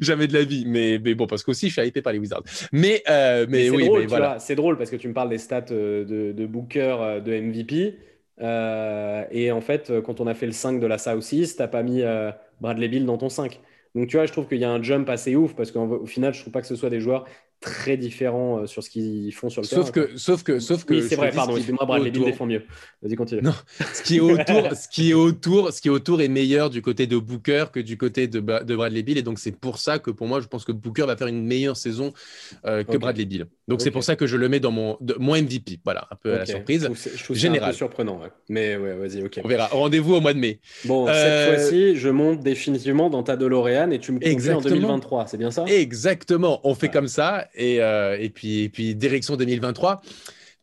Jamais 0.00 0.26
de 0.26 0.34
la 0.34 0.44
vie, 0.44 0.64
mais, 0.66 1.00
mais 1.02 1.14
bon, 1.14 1.26
parce 1.26 1.42
qu'aussi, 1.42 1.68
je 1.68 1.72
suis 1.72 1.88
hypé 1.88 2.02
par 2.02 2.12
les 2.12 2.18
Wizards. 2.18 2.42
Mais, 2.72 3.02
euh, 3.08 3.46
mais, 3.48 3.68
oui, 3.70 3.86
drôle, 3.86 4.06
voilà. 4.06 4.38
C'est 4.38 4.54
drôle 4.54 4.78
parce 4.78 4.90
que 4.90 4.96
tu 4.96 5.08
me 5.08 5.14
parles 5.14 5.30
des 5.30 5.38
stats 5.38 5.64
euh, 5.72 6.04
de, 6.04 6.32
de 6.32 6.46
Booker, 6.46 7.20
de 7.24 7.40
MVP. 7.40 7.96
Et 8.40 9.50
en 9.52 9.60
fait, 9.60 9.92
quand 10.04 10.20
on 10.20 10.26
a 10.26 10.34
fait 10.34 10.46
le 10.46 10.52
5 10.52 10.80
de 10.80 10.86
la 10.86 10.98
Southeast, 10.98 11.58
t'as 11.58 11.68
pas 11.68 11.82
mis 11.82 12.02
Bradley 12.60 12.88
Bill 12.88 13.06
dans 13.06 13.18
ton 13.18 13.28
5. 13.28 13.60
Donc 13.94 14.08
tu 14.08 14.16
vois, 14.16 14.26
je 14.26 14.32
trouve 14.32 14.48
qu'il 14.48 14.58
y 14.58 14.64
a 14.64 14.70
un 14.70 14.82
jump 14.82 15.08
assez 15.08 15.36
ouf 15.36 15.54
parce 15.54 15.70
qu'au 15.70 16.04
final, 16.06 16.34
je 16.34 16.40
trouve 16.40 16.52
pas 16.52 16.60
que 16.60 16.66
ce 16.66 16.76
soit 16.76 16.90
des 16.90 17.00
joueurs 17.00 17.26
très 17.60 17.96
différents 17.96 18.58
euh, 18.58 18.66
sur 18.66 18.82
ce 18.82 18.90
qu'ils 18.90 19.32
font 19.32 19.48
sur 19.48 19.62
le 19.62 19.66
sauf 19.66 19.90
terrain. 19.90 20.06
Que, 20.06 20.16
sauf 20.16 20.42
que, 20.42 20.58
sauf 20.58 20.84
que. 20.84 20.94
Oui, 20.94 21.02
c'est 21.08 21.16
vrai, 21.16 21.30
pardon, 21.30 21.56
excuse-moi, 21.56 21.86
Bradley 21.86 22.10
Bill 22.10 22.24
défend 22.24 22.46
mieux. 22.46 22.62
Vas-y, 23.02 23.14
continue. 23.16 23.42
Non, 23.42 23.54
ce 23.92 24.02
qui 24.02 24.16
est 24.16 24.20
autour, 24.20 24.72
ce 24.74 24.88
qui 24.88 25.10
est 25.10 25.14
autour, 25.14 25.72
ce 25.72 25.80
qui 25.80 25.88
est 25.88 25.90
autour 25.90 26.20
est 26.20 26.28
meilleur 26.28 26.70
du 26.70 26.82
côté 26.82 27.06
de 27.06 27.16
Booker 27.16 27.66
que 27.72 27.80
du 27.80 27.96
côté 27.96 28.28
de, 28.28 28.40
de 28.40 28.76
Bradley 28.76 29.02
Bill, 29.02 29.18
et 29.18 29.22
donc 29.22 29.38
c'est 29.38 29.56
pour 29.56 29.78
ça 29.78 29.98
que 29.98 30.10
pour 30.10 30.26
moi, 30.26 30.40
je 30.40 30.46
pense 30.46 30.64
que 30.64 30.72
Booker 30.72 31.06
va 31.06 31.16
faire 31.16 31.28
une 31.28 31.44
meilleure 31.44 31.76
saison 31.76 32.12
euh, 32.66 32.84
que 32.84 32.96
Bradley 32.96 33.24
Bill. 33.24 33.46
Donc 33.66 33.80
c'est 33.80 33.90
pour 33.90 34.04
ça 34.04 34.16
que 34.16 34.26
je 34.26 34.36
le 34.36 34.48
mets 34.48 34.60
dans 34.60 34.70
mon, 34.70 34.98
mon 35.18 35.34
MVP. 35.34 35.80
Voilà, 35.84 36.06
un 36.10 36.16
peu 36.16 36.34
à 36.34 36.38
la 36.38 36.46
surprise. 36.46 36.88
Je 36.92 37.24
trouve, 37.24 37.36
un 37.46 37.66
peu 37.66 37.72
surprenant, 37.72 38.20
mais 38.48 38.76
ouais, 38.76 38.94
vas-y, 38.94 39.24
ok. 39.24 39.40
On 39.42 39.48
verra. 39.48 39.68
Rendez-vous 39.68 40.14
au 40.14 40.20
mois 40.20 40.34
de 40.34 40.38
mai. 40.38 40.60
Bon, 40.84 41.06
cette 41.06 41.16
euh, 41.16 41.54
fois-ci, 41.54 41.96
je 41.96 42.08
monte 42.08 42.40
définitivement 42.40 43.08
dans 43.08 43.22
ta 43.22 43.36
DeLorean 43.36 43.90
et 43.90 43.98
tu 43.98 44.12
me 44.12 44.20
confies 44.20 44.50
en 44.50 44.60
2023, 44.60 45.26
c'est 45.26 45.38
bien 45.38 45.50
ça? 45.50 45.64
Exactement. 45.66 46.60
On 46.64 46.74
fait 46.74 46.88
comme 46.88 47.08
ça 47.08 47.48
et, 47.54 47.76
et 47.76 48.30
puis, 48.30 48.68
puis 48.68 48.94
direction 48.94 49.36
2023. 49.36 50.02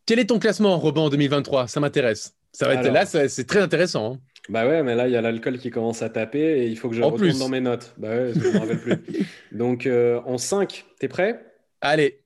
Quel 0.06 0.20
est 0.20 0.26
ton 0.26 0.40
classement, 0.40 0.78
Robin, 0.78 1.02
en 1.02 1.10
2023 1.10 1.68
Ça 1.68 1.80
m'intéresse. 1.80 2.36
Ça 2.52 2.68
va 2.68 2.76
être 2.76 2.92
là, 2.92 3.06
c'est 3.06 3.46
très 3.46 3.62
intéressant. 3.62 4.14
Hein. 4.14 4.20
Bah 4.50 4.68
ouais, 4.68 4.84
mais 4.84 4.96
là, 4.96 5.08
il 5.08 5.14
y 5.14 5.16
a 5.16 5.22
l'alcool 5.22 5.60
qui 5.60 5.70
commence 5.70 6.02
à 6.02 6.10
taper 6.10 6.64
et 6.64 6.68
il 6.68 6.78
faut 6.78 6.90
que 6.90 6.96
je 6.96 7.02
retourne 7.02 7.38
dans 7.38 7.50
mes 7.50 7.62
notes. 7.62 7.94
Bah 7.98 8.10
ouais, 8.10 8.34
je 8.34 8.40
me 8.40 8.60
rappelle 8.60 8.80
plus. 8.80 9.28
Donc, 9.52 9.86
euh, 9.86 10.20
en 10.26 10.38
5, 10.38 10.86
t'es 11.00 11.08
prêt? 11.08 11.46
Allez. 11.80 12.20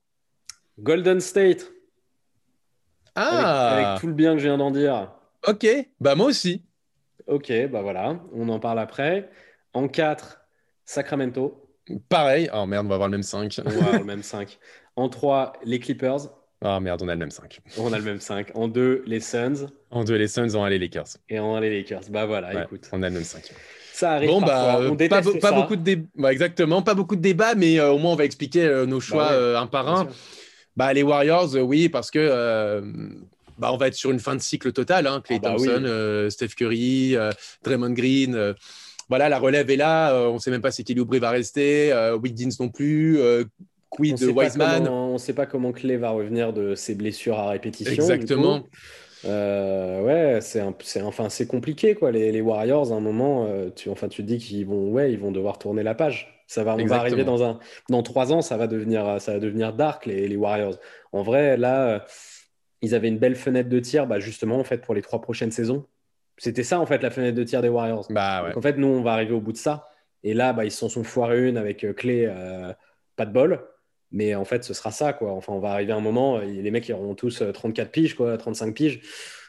Golden 0.79 1.19
State. 1.19 1.71
Ah 3.15 3.75
avec, 3.75 4.01
tout 4.01 4.07
le 4.07 4.13
bien 4.13 4.33
que 4.33 4.39
je 4.39 4.45
viens 4.45 4.57
d'en 4.57 4.71
dire. 4.71 5.11
Ok, 5.47 5.65
bah 6.01 6.15
moi 6.15 6.27
aussi. 6.27 6.63
Ok, 7.27 7.51
bah 7.71 7.81
voilà, 7.81 8.19
on 8.33 8.49
en 8.49 8.59
parle 8.59 8.79
après. 8.79 9.29
En 9.73 9.87
4, 9.87 10.41
Sacramento. 10.83 11.64
Pareil. 12.09 12.49
Oh 12.53 12.65
merde, 12.65 12.85
on 12.85 12.89
va 12.89 12.95
avoir 12.95 13.09
le 13.09 13.17
même 13.17 13.23
5. 13.23 13.59
On 13.65 13.69
va 13.69 13.75
avoir 13.75 13.99
le 13.99 14.05
même 14.05 14.23
5. 14.23 14.57
En 14.95 15.09
3, 15.09 15.53
les 15.63 15.79
Clippers. 15.79 16.29
Ah 16.61 16.79
merde, 16.79 17.01
on 17.03 17.07
a 17.07 17.13
le 17.13 17.19
même 17.19 17.31
5. 17.31 17.59
On 17.77 17.93
a 17.93 17.97
le 17.97 18.03
même 18.03 18.19
5. 18.19 18.51
En 18.55 18.67
2, 18.67 19.03
les 19.05 19.19
Suns. 19.19 19.67
En 19.91 20.03
2, 20.03 20.15
les 20.15 20.27
Suns, 20.27 20.55
on 20.55 20.63
a 20.63 20.69
les 20.69 20.79
Lakers. 20.79 21.17
Et 21.29 21.39
on 21.39 21.55
a 21.55 21.59
les 21.59 21.69
Lakers. 21.69 22.01
Bah 22.09 22.25
voilà, 22.25 22.63
écoute. 22.63 22.89
On 22.91 23.03
a 23.03 23.09
le 23.09 23.15
même 23.15 23.23
5. 23.23 23.51
Ça 23.93 24.13
arrive 24.13 24.29
bon, 24.29 24.41
Bah, 24.41 24.79
on 24.81 24.95
pas, 24.95 25.21
pas 25.21 25.51
beaucoup 25.51 25.75
de 25.75 25.81
débats. 25.81 26.31
exactement, 26.31 26.81
pas 26.81 26.95
beaucoup 26.95 27.15
de 27.15 27.21
débats, 27.21 27.55
mais 27.55 27.79
euh, 27.79 27.91
au 27.91 27.97
moins 27.97 28.11
on 28.11 28.15
va 28.15 28.25
expliquer 28.25 28.65
euh, 28.65 28.85
nos 28.85 28.99
choix 28.99 29.29
bah 29.29 29.33
euh, 29.33 29.57
un 29.57 29.67
par 29.67 29.87
un. 29.87 30.07
Bah, 30.75 30.91
les 30.91 31.03
Warriors, 31.03 31.55
oui, 31.55 31.87
parce 31.87 32.11
que 32.11 32.81
bah, 33.57 33.71
on 33.71 33.77
va 33.77 33.87
être 33.87 33.93
sur 33.93 34.11
une 34.11 34.19
fin 34.19 34.35
de 34.35 34.41
cycle 34.41 34.73
totale. 34.73 35.07
Hein. 35.07 35.21
Clay 35.23 35.39
ah 35.41 35.49
bah 35.49 35.55
Thompson, 35.55 36.27
Steph 36.29 36.55
Curry, 36.57 37.15
Draymond 37.63 37.91
Green 37.91 38.55
voilà, 39.09 39.29
la 39.29 39.39
relève 39.39 39.69
est 39.69 39.75
là. 39.75 40.15
on 40.29 40.35
ne 40.35 40.39
sait 40.39 40.51
même 40.51 40.61
pas 40.61 40.71
si 40.71 40.83
Kelly 40.83 41.03
va 41.19 41.29
rester, 41.29 41.93
Wiggins 42.21 42.49
non 42.59 42.69
plus 42.69 43.19
quid 43.95 44.19
de 44.19 44.27
Wiseman. 44.27 44.87
on 44.87 45.13
ne 45.13 45.17
sait 45.17 45.33
pas 45.33 45.45
comment 45.45 45.71
Clay 45.71 45.97
va 45.97 46.09
revenir 46.11 46.53
de 46.53 46.75
ses 46.75 46.95
blessures 46.95 47.39
à 47.39 47.49
répétition. 47.49 47.91
Exactement. 47.91 48.63
Euh, 49.23 50.03
ouais, 50.03 50.41
c'est 50.41 50.61
enfin 51.01 51.29
c'est 51.29 51.47
compliqué 51.47 51.95
quoi. 51.95 52.11
Les, 52.11 52.41
Warriors, 52.41 52.91
à 52.91 52.95
un 52.95 52.99
moment, 52.99 53.47
euh, 53.47 53.69
tu 53.75 53.89
enfin 53.89 54.07
tu 54.07 54.21
te 54.21 54.27
dis 54.27 54.37
qu'ils 54.37 54.67
vont 54.67 54.91
ouais 54.91 55.11
ils 55.11 55.19
vont 55.19 55.31
devoir 55.31 55.57
tourner 55.57 55.83
la 55.83 55.95
page. 55.95 56.31
Ça 56.47 56.63
va, 56.63 56.75
on 56.75 56.85
va 56.85 56.97
arriver 56.97 57.23
dans 57.23 57.43
un 57.43 57.59
dans 57.89 58.03
trois 58.03 58.31
ans, 58.31 58.41
ça 58.41 58.55
va 58.55 58.67
devenir 58.67 59.19
ça 59.19 59.33
va 59.33 59.39
devenir 59.39 59.73
dark 59.73 60.05
les, 60.05 60.27
les 60.27 60.35
Warriors. 60.35 60.77
En 61.11 61.23
vrai, 61.23 61.57
là, 61.57 61.87
euh, 61.87 61.99
ils 62.83 62.93
avaient 62.93 63.07
une 63.07 63.17
belle 63.17 63.35
fenêtre 63.35 63.69
de 63.69 63.79
tir, 63.79 64.05
bah, 64.05 64.19
justement 64.19 64.59
en 64.59 64.63
fait 64.63 64.79
pour 64.79 64.93
les 64.93 65.01
trois 65.01 65.21
prochaines 65.21 65.51
saisons. 65.51 65.85
C'était 66.37 66.63
ça 66.63 66.79
en 66.79 66.85
fait 66.85 67.01
la 67.01 67.11
fenêtre 67.11 67.37
de 67.37 67.43
tir 67.43 67.61
des 67.61 67.69
Warriors. 67.69 68.07
Bah 68.09 68.43
ouais. 68.43 68.57
en 68.57 68.61
fait, 68.61 68.77
nous 68.77 68.87
on 68.87 69.01
va 69.01 69.13
arriver 69.13 69.33
au 69.33 69.41
bout 69.41 69.53
de 69.53 69.57
ça. 69.57 69.89
Et 70.23 70.33
là, 70.33 70.53
bah, 70.53 70.65
ils 70.65 70.71
s'en 70.71 70.89
sont 70.89 71.03
foirés 71.03 71.47
une 71.47 71.57
avec 71.57 71.85
Clay, 71.95 72.27
pas 73.15 73.25
de 73.25 73.31
bol. 73.31 73.63
Mais 74.11 74.33
en 74.35 74.45
fait, 74.45 74.63
ce 74.63 74.73
sera 74.73 74.91
ça, 74.91 75.13
quoi. 75.13 75.33
Enfin, 75.33 75.53
on 75.53 75.59
va 75.59 75.71
arriver 75.71 75.91
à 75.91 75.97
un 75.97 76.01
moment, 76.01 76.39
les 76.39 76.71
mecs, 76.71 76.87
ils 76.87 76.93
auront 76.93 77.15
tous 77.15 77.43
34 77.53 77.87
euh, 77.87 77.91
piges, 77.91 78.15
quoi, 78.15 78.37
35 78.37 78.73
piges 78.73 79.01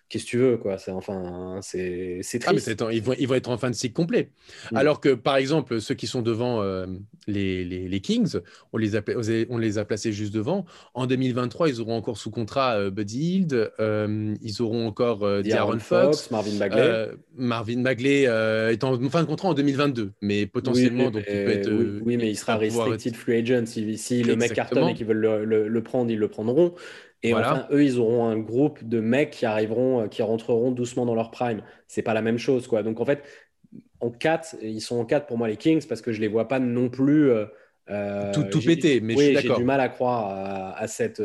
qu'est-ce 0.08 0.24
que 0.24 0.30
tu 0.30 0.38
veux 0.38 0.56
quoi. 0.56 0.78
C'est 0.78 0.90
enfin 0.90 1.58
c'est 1.62 2.20
ah, 2.46 2.52
triste. 2.52 2.84
ils, 2.92 3.02
vont, 3.02 3.14
ils 3.18 3.26
vont 3.26 3.34
être 3.34 3.50
en 3.50 3.58
fin 3.58 3.70
de 3.70 3.74
cycle 3.74 3.94
complet. 3.94 4.30
Mm. 4.70 4.76
alors 4.76 5.00
que 5.00 5.14
par 5.14 5.36
exemple 5.36 5.80
ceux 5.80 5.94
qui 5.94 6.06
sont 6.06 6.22
devant 6.22 6.62
euh, 6.62 6.86
les, 7.26 7.64
les, 7.64 8.00
Kings 8.00 8.36
on 8.72 8.78
les 8.78 8.96
a 8.96 9.00
on 9.48 9.58
les 9.58 9.78
a 9.78 9.84
placés 9.84 10.12
juste 10.12 10.32
devant. 10.32 10.64
En 10.94 11.06
2023 11.06 11.68
ils 11.68 11.80
auront 11.80 11.96
encore 11.96 12.18
sous 12.18 12.30
contrat 12.30 12.76
euh, 12.76 12.90
Buddy 12.90 13.18
Hield 13.18 13.72
euh, 13.80 14.34
ils 14.42 14.62
auront 14.62 14.86
encore 14.86 15.26
Aaron 15.26 15.78
Fox, 15.78 16.30
Marvin 16.30 16.58
Bagley. 16.58 17.08
Marvin 17.36 17.82
Bagley 17.82 18.22
est 18.22 18.84
en 18.84 18.98
fin 19.08 19.22
de 19.22 19.28
contrat 19.28 19.48
en 19.48 19.54
2022 19.54 20.12
mais 20.22 20.46
potentiellement 20.46 21.06
oui, 21.06 21.12
donc 21.12 21.24
il 21.28 21.44
peut 21.44 21.50
être 21.50 21.72
oui, 22.02 22.16
mais 22.16 22.30
il 22.30 22.36
sera 22.36 22.56
restricted 22.56 23.14
free 23.14 23.38
agent. 23.38 23.66
Si, 23.66 23.98
si 23.98 24.22
le 24.22 24.36
mec 24.36 24.52
cartonne 24.52 24.88
et 24.88 24.94
qu'ils 24.94 25.06
veulent 25.06 25.44
le, 25.44 25.68
le, 25.68 25.82
prendre 25.82 26.10
ils 26.10 26.18
le 26.18 26.28
prendront 26.28 26.74
et 27.22 27.34
enfin, 27.34 27.66
eux, 27.70 27.84
ils 27.84 27.98
auront 27.98 28.26
un 28.26 28.38
groupe 28.38 28.84
de 28.84 29.00
mecs 29.00 29.30
qui 29.30 29.46
arriveront, 29.46 30.02
euh, 30.02 30.06
qui 30.08 30.22
rentreront 30.22 30.70
doucement 30.70 31.06
dans 31.06 31.14
leur 31.14 31.30
prime. 31.30 31.62
C'est 31.88 32.02
pas 32.02 32.14
la 32.14 32.22
même 32.22 32.38
chose, 32.38 32.66
quoi. 32.66 32.82
Donc 32.82 33.00
en 33.00 33.04
fait, 33.04 33.22
en 34.00 34.10
4, 34.10 34.56
ils 34.62 34.80
sont 34.80 34.98
en 34.98 35.04
4 35.04 35.26
pour 35.26 35.38
moi 35.38 35.48
les 35.48 35.56
Kings 35.56 35.86
parce 35.86 36.02
que 36.02 36.12
je 36.12 36.20
les 36.20 36.28
vois 36.28 36.48
pas 36.48 36.58
non 36.58 36.88
plus. 36.88 37.30
Euh, 37.30 37.46
euh, 37.88 38.32
tout, 38.32 38.44
tout 38.44 38.60
péter, 38.60 39.00
mais 39.00 39.14
oui, 39.14 39.36
j'ai 39.40 39.54
du 39.54 39.64
mal 39.64 39.80
à 39.80 39.88
croire 39.88 40.74
à, 40.76 40.88
cette, 40.88 41.22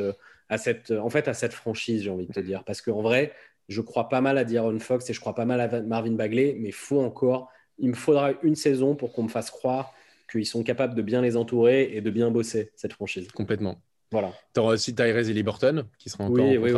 à 0.47 0.57
cette, 0.59 0.91
en 0.91 1.09
fait, 1.09 1.27
à 1.27 1.33
cette 1.33 1.53
franchise, 1.53 2.03
j'ai 2.03 2.11
envie 2.11 2.27
de 2.27 2.31
te 2.31 2.39
dire, 2.39 2.63
parce 2.63 2.81
qu'en 2.81 3.01
vrai, 3.01 3.33
je 3.67 3.81
crois 3.81 4.09
pas 4.09 4.21
mal 4.21 4.37
à 4.37 4.43
D'Aaron 4.43 4.77
Fox 4.77 5.09
et 5.09 5.13
je 5.13 5.19
crois 5.19 5.33
pas 5.33 5.45
mal 5.45 5.59
à 5.59 5.81
Marvin 5.81 6.11
Bagley, 6.11 6.55
mais 6.59 6.69
faut 6.69 7.01
encore, 7.01 7.49
il 7.79 7.89
me 7.89 7.95
faudra 7.95 8.33
une 8.43 8.55
saison 8.55 8.95
pour 8.95 9.11
qu'on 9.11 9.23
me 9.23 9.29
fasse 9.29 9.49
croire 9.49 9.91
qu'ils 10.31 10.45
sont 10.45 10.61
capables 10.61 10.93
de 10.93 11.01
bien 11.01 11.21
les 11.21 11.35
entourer 11.35 11.89
et 11.93 12.01
de 12.01 12.09
bien 12.11 12.29
bosser 12.29 12.71
cette 12.75 12.93
franchise. 12.93 13.27
Complètement. 13.31 13.81
Voilà. 14.11 14.33
Tu 14.53 14.59
auras 14.59 14.73
aussi 14.73 14.93
Tyrese 14.93 15.29
et 15.29 15.33
Liberton 15.33 15.85
qui 15.97 16.09
sera 16.09 16.25
encore 16.25 16.45
oui, 16.45 16.57
oui, 16.57 16.71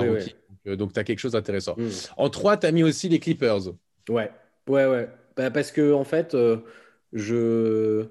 oui, 0.65 0.77
Donc, 0.77 0.93
tu 0.93 0.99
as 0.99 1.03
quelque 1.03 1.19
chose 1.19 1.33
d'intéressant. 1.33 1.75
En 2.17 2.29
3, 2.29 2.57
tu 2.57 2.67
as 2.67 2.71
mis 2.71 2.83
aussi 2.83 3.09
les 3.09 3.19
Clippers. 3.19 3.67
Ouais, 4.09 4.31
ouais, 4.67 4.85
ouais. 4.85 5.09
Bah, 5.35 5.49
parce 5.51 5.71
que, 5.71 5.93
en 5.93 6.03
fait, 6.03 6.35
euh, 6.35 6.57
je. 7.11 8.05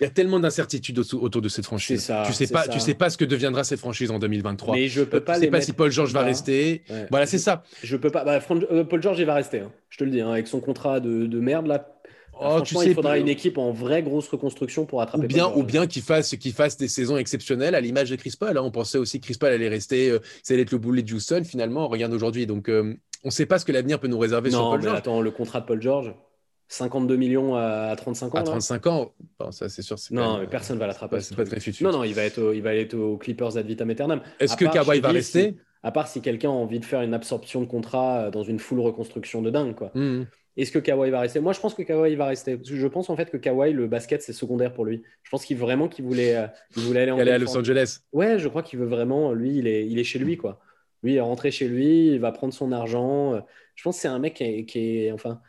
Il 0.00 0.04
y 0.04 0.06
a 0.06 0.10
tellement 0.10 0.40
d'incertitudes 0.40 0.98
autour 0.98 1.40
de 1.40 1.48
cette 1.48 1.64
franchise. 1.64 2.02
Ça, 2.02 2.24
tu 2.26 2.32
sais 2.32 2.48
pas, 2.48 2.66
tu 2.66 2.80
sais 2.80 2.94
pas 2.94 3.10
ce 3.10 3.16
que 3.16 3.24
deviendra 3.24 3.62
cette 3.62 3.78
franchise 3.78 4.10
en 4.10 4.18
2023. 4.18 4.74
Mais 4.74 4.88
je 4.88 5.02
peux 5.02 5.20
pas. 5.20 5.34
Tu 5.34 5.42
sais 5.42 5.50
pas 5.50 5.60
si 5.60 5.72
Paul 5.72 5.90
George 5.90 6.12
va 6.12 6.22
rester. 6.22 6.82
Voilà, 7.10 7.26
c'est 7.26 7.38
ça. 7.38 7.62
Je 7.82 7.96
peux 7.96 8.10
pas. 8.10 8.24
Bah, 8.24 8.40
euh, 8.50 8.84
Paul 8.84 9.02
George, 9.02 9.20
il 9.20 9.26
va 9.26 9.34
rester. 9.34 9.60
Hein. 9.60 9.72
Je 9.90 9.98
te 9.98 10.04
le 10.04 10.10
dis, 10.10 10.20
hein, 10.20 10.32
avec 10.32 10.48
son 10.48 10.60
contrat 10.60 10.98
de, 10.98 11.26
de, 11.26 11.40
merde 11.40 11.66
là. 11.66 11.90
Oh, 12.40 12.60
tu 12.62 12.74
sais, 12.74 12.86
il 12.86 12.94
faudra 12.94 13.18
une 13.18 13.28
équipe 13.28 13.58
en 13.58 13.70
vraie 13.70 14.02
grosse 14.02 14.28
reconstruction 14.28 14.86
pour 14.86 15.00
attraper. 15.00 15.24
Ou 15.24 15.28
bien, 15.28 15.52
ou 15.54 15.62
bien 15.62 15.86
qu'il 15.86 16.02
fasse, 16.02 16.36
qu'il 16.36 16.52
fasse 16.52 16.76
des 16.76 16.88
saisons 16.88 17.16
exceptionnelles 17.16 17.74
à 17.74 17.80
l'image 17.80 18.10
de 18.10 18.16
Chris 18.16 18.34
Paul. 18.38 18.56
Hein. 18.56 18.62
On 18.62 18.70
pensait 18.70 18.98
aussi 18.98 19.20
que 19.20 19.26
Chris 19.26 19.36
Paul 19.38 19.50
allait 19.50 19.68
rester, 19.68 20.10
euh, 20.10 20.18
ça 20.42 20.54
allait 20.54 20.62
être 20.62 20.72
le 20.72 20.78
boulet 20.78 21.02
de 21.02 21.12
Houston. 21.12 21.42
Finalement, 21.44 21.86
on 21.86 21.88
regarde 21.88 22.12
aujourd'hui. 22.12 22.46
Donc, 22.46 22.68
euh, 22.68 22.94
on 23.22 23.28
ne 23.28 23.32
sait 23.32 23.46
pas 23.46 23.58
ce 23.58 23.64
que 23.64 23.72
l'avenir 23.72 24.00
peut 24.00 24.08
nous 24.08 24.18
réserver 24.18 24.50
non, 24.50 24.58
sur 24.58 24.70
Paul 24.70 24.80
mais 24.82 24.98
Attends, 24.98 25.20
le 25.20 25.30
contrat 25.30 25.60
de 25.60 25.66
Paul 25.66 25.80
George. 25.80 26.14
52 26.68 27.16
millions 27.16 27.56
à 27.56 27.94
35 27.94 28.34
ans. 28.34 28.38
À 28.38 28.42
35 28.42 28.86
ans, 28.86 29.12
ça 29.50 29.68
c'est 29.68 29.82
sûr. 29.82 29.96
Non, 30.10 30.38
mais 30.38 30.46
personne 30.46 30.76
ne 30.76 30.80
va 30.80 30.86
l'attraper. 30.86 31.20
C'est 31.20 31.36
pas, 31.36 31.44
très 31.44 31.60
futur. 31.60 31.90
Non, 31.90 31.98
non, 31.98 32.04
il 32.04 32.14
va 32.14 32.22
être, 32.22 32.54
il 32.54 32.62
va 32.62 32.74
être 32.74 32.94
aux 32.94 33.18
Clippers 33.18 33.56
ad 33.58 33.66
vitam 33.66 33.90
aeternam. 33.90 34.22
Est-ce 34.40 34.56
que 34.56 34.64
Kawhi 34.64 35.00
va 35.00 35.10
rester 35.10 35.56
À 35.82 35.92
part 35.92 36.08
si 36.08 36.22
quelqu'un 36.22 36.48
a 36.48 36.54
envie 36.54 36.80
de 36.80 36.84
faire 36.84 37.02
une 37.02 37.12
absorption 37.12 37.60
de 37.60 37.66
contrat 37.66 38.30
dans 38.30 38.42
une 38.42 38.58
full 38.58 38.80
reconstruction 38.80 39.42
de 39.42 39.50
dingue, 39.50 39.74
quoi. 39.74 39.92
Mmh. 39.94 40.24
Est-ce 40.56 40.70
que 40.70 40.78
Kawhi 40.78 41.10
va 41.10 41.20
rester? 41.20 41.40
Moi, 41.40 41.52
je 41.52 41.60
pense 41.60 41.74
que 41.74 41.82
Kawhi 41.82 42.14
va 42.14 42.26
rester. 42.26 42.58
Je 42.62 42.86
pense 42.86 43.10
en 43.10 43.16
fait 43.16 43.30
que 43.30 43.36
Kawhi, 43.36 43.72
le 43.72 43.88
basket, 43.88 44.22
c'est 44.22 44.32
secondaire 44.32 44.72
pour 44.72 44.84
lui. 44.84 45.02
Je 45.22 45.30
pense 45.30 45.44
qu'il 45.44 45.56
vraiment 45.56 45.88
qu'il 45.88 46.04
voulait, 46.04 46.36
euh, 46.36 46.46
il 46.76 46.82
voulait 46.84 47.02
aller, 47.02 47.10
en 47.10 47.18
aller 47.18 47.32
à 47.32 47.38
Los 47.38 47.56
Angeles. 47.56 48.00
Ouais, 48.12 48.38
je 48.38 48.48
crois 48.48 48.62
qu'il 48.62 48.78
veut 48.78 48.86
vraiment. 48.86 49.32
Lui, 49.32 49.56
il 49.58 49.66
est, 49.66 49.86
il 49.86 49.98
est 49.98 50.04
chez 50.04 50.18
lui, 50.18 50.36
quoi. 50.36 50.60
Lui, 51.02 51.12
il 51.12 51.16
est 51.16 51.20
rentré 51.20 51.50
chez 51.50 51.68
lui, 51.68 52.08
il 52.12 52.20
va 52.20 52.30
prendre 52.30 52.54
son 52.54 52.70
argent. 52.72 53.42
Je 53.74 53.82
pense 53.82 53.96
que 53.96 54.02
c'est 54.02 54.08
un 54.08 54.18
mec 54.20 54.34
qui 54.34 54.44
est, 54.44 54.64
qui 54.64 55.06
est, 55.06 55.12
enfin, 55.12 55.40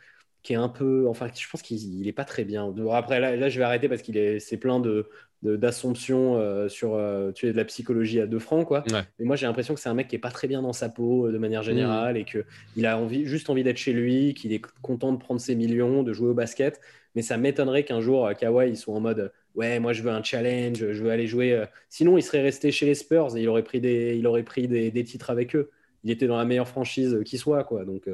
qui 0.42 0.54
est 0.54 0.56
un 0.56 0.68
peu. 0.68 1.06
Enfin, 1.08 1.28
je 1.32 1.48
pense 1.48 1.62
qu'il 1.62 2.02
n'est 2.02 2.12
pas 2.12 2.24
très 2.24 2.44
bien. 2.44 2.74
Après, 2.92 3.20
là, 3.20 3.36
là, 3.36 3.48
je 3.48 3.58
vais 3.58 3.64
arrêter 3.64 3.88
parce 3.88 4.02
qu'il 4.02 4.16
est, 4.16 4.40
c'est 4.40 4.56
plein 4.56 4.80
de, 4.80 5.08
d'assomption 5.42 6.36
euh, 6.36 6.68
sur 6.68 6.94
euh, 6.94 7.30
tu 7.32 7.46
es 7.46 7.52
de 7.52 7.56
la 7.56 7.64
psychologie 7.64 8.20
à 8.20 8.26
deux 8.26 8.38
francs 8.38 8.66
quoi. 8.66 8.84
Mais 9.18 9.24
moi 9.24 9.36
j'ai 9.36 9.46
l'impression 9.46 9.74
que 9.74 9.80
c'est 9.80 9.88
un 9.88 9.94
mec 9.94 10.08
qui 10.08 10.16
est 10.16 10.20
pas 10.20 10.30
très 10.30 10.48
bien 10.48 10.62
dans 10.62 10.72
sa 10.72 10.88
peau 10.88 11.26
euh, 11.26 11.32
de 11.32 11.38
manière 11.38 11.62
générale 11.62 12.14
mmh. 12.14 12.18
et 12.18 12.24
que 12.24 12.44
il 12.76 12.86
a 12.86 12.98
envie 12.98 13.26
juste 13.26 13.50
envie 13.50 13.62
d'être 13.62 13.76
chez 13.76 13.92
lui 13.92 14.34
qu'il 14.34 14.52
est 14.52 14.62
content 14.82 15.12
de 15.12 15.18
prendre 15.18 15.40
ses 15.40 15.54
millions 15.54 16.02
de 16.02 16.12
jouer 16.12 16.30
au 16.30 16.34
basket. 16.34 16.80
Mais 17.14 17.22
ça 17.22 17.36
m'étonnerait 17.36 17.84
qu'un 17.84 18.00
jour 18.00 18.28
Kawhi 18.38 18.70
il 18.70 18.76
soit 18.76 18.94
en 18.94 19.00
mode 19.00 19.32
ouais 19.54 19.78
moi 19.78 19.92
je 19.92 20.02
veux 20.02 20.10
un 20.10 20.22
challenge 20.22 20.78
je 20.78 21.02
veux 21.02 21.10
aller 21.10 21.26
jouer 21.26 21.64
sinon 21.88 22.18
il 22.18 22.22
serait 22.22 22.42
resté 22.42 22.70
chez 22.72 22.84
les 22.84 22.94
Spurs 22.94 23.36
et 23.36 23.42
il 23.42 23.48
aurait 23.48 23.62
pris 23.62 23.80
des 23.80 24.16
il 24.18 24.26
aurait 24.26 24.42
pris 24.42 24.68
des, 24.68 24.90
des 24.90 25.04
titres 25.04 25.30
avec 25.30 25.54
eux. 25.54 25.70
Il 26.04 26.10
était 26.10 26.26
dans 26.26 26.36
la 26.36 26.44
meilleure 26.44 26.68
franchise 26.68 27.20
qui 27.24 27.38
soit 27.38 27.64
quoi. 27.64 27.84
Donc 27.84 28.08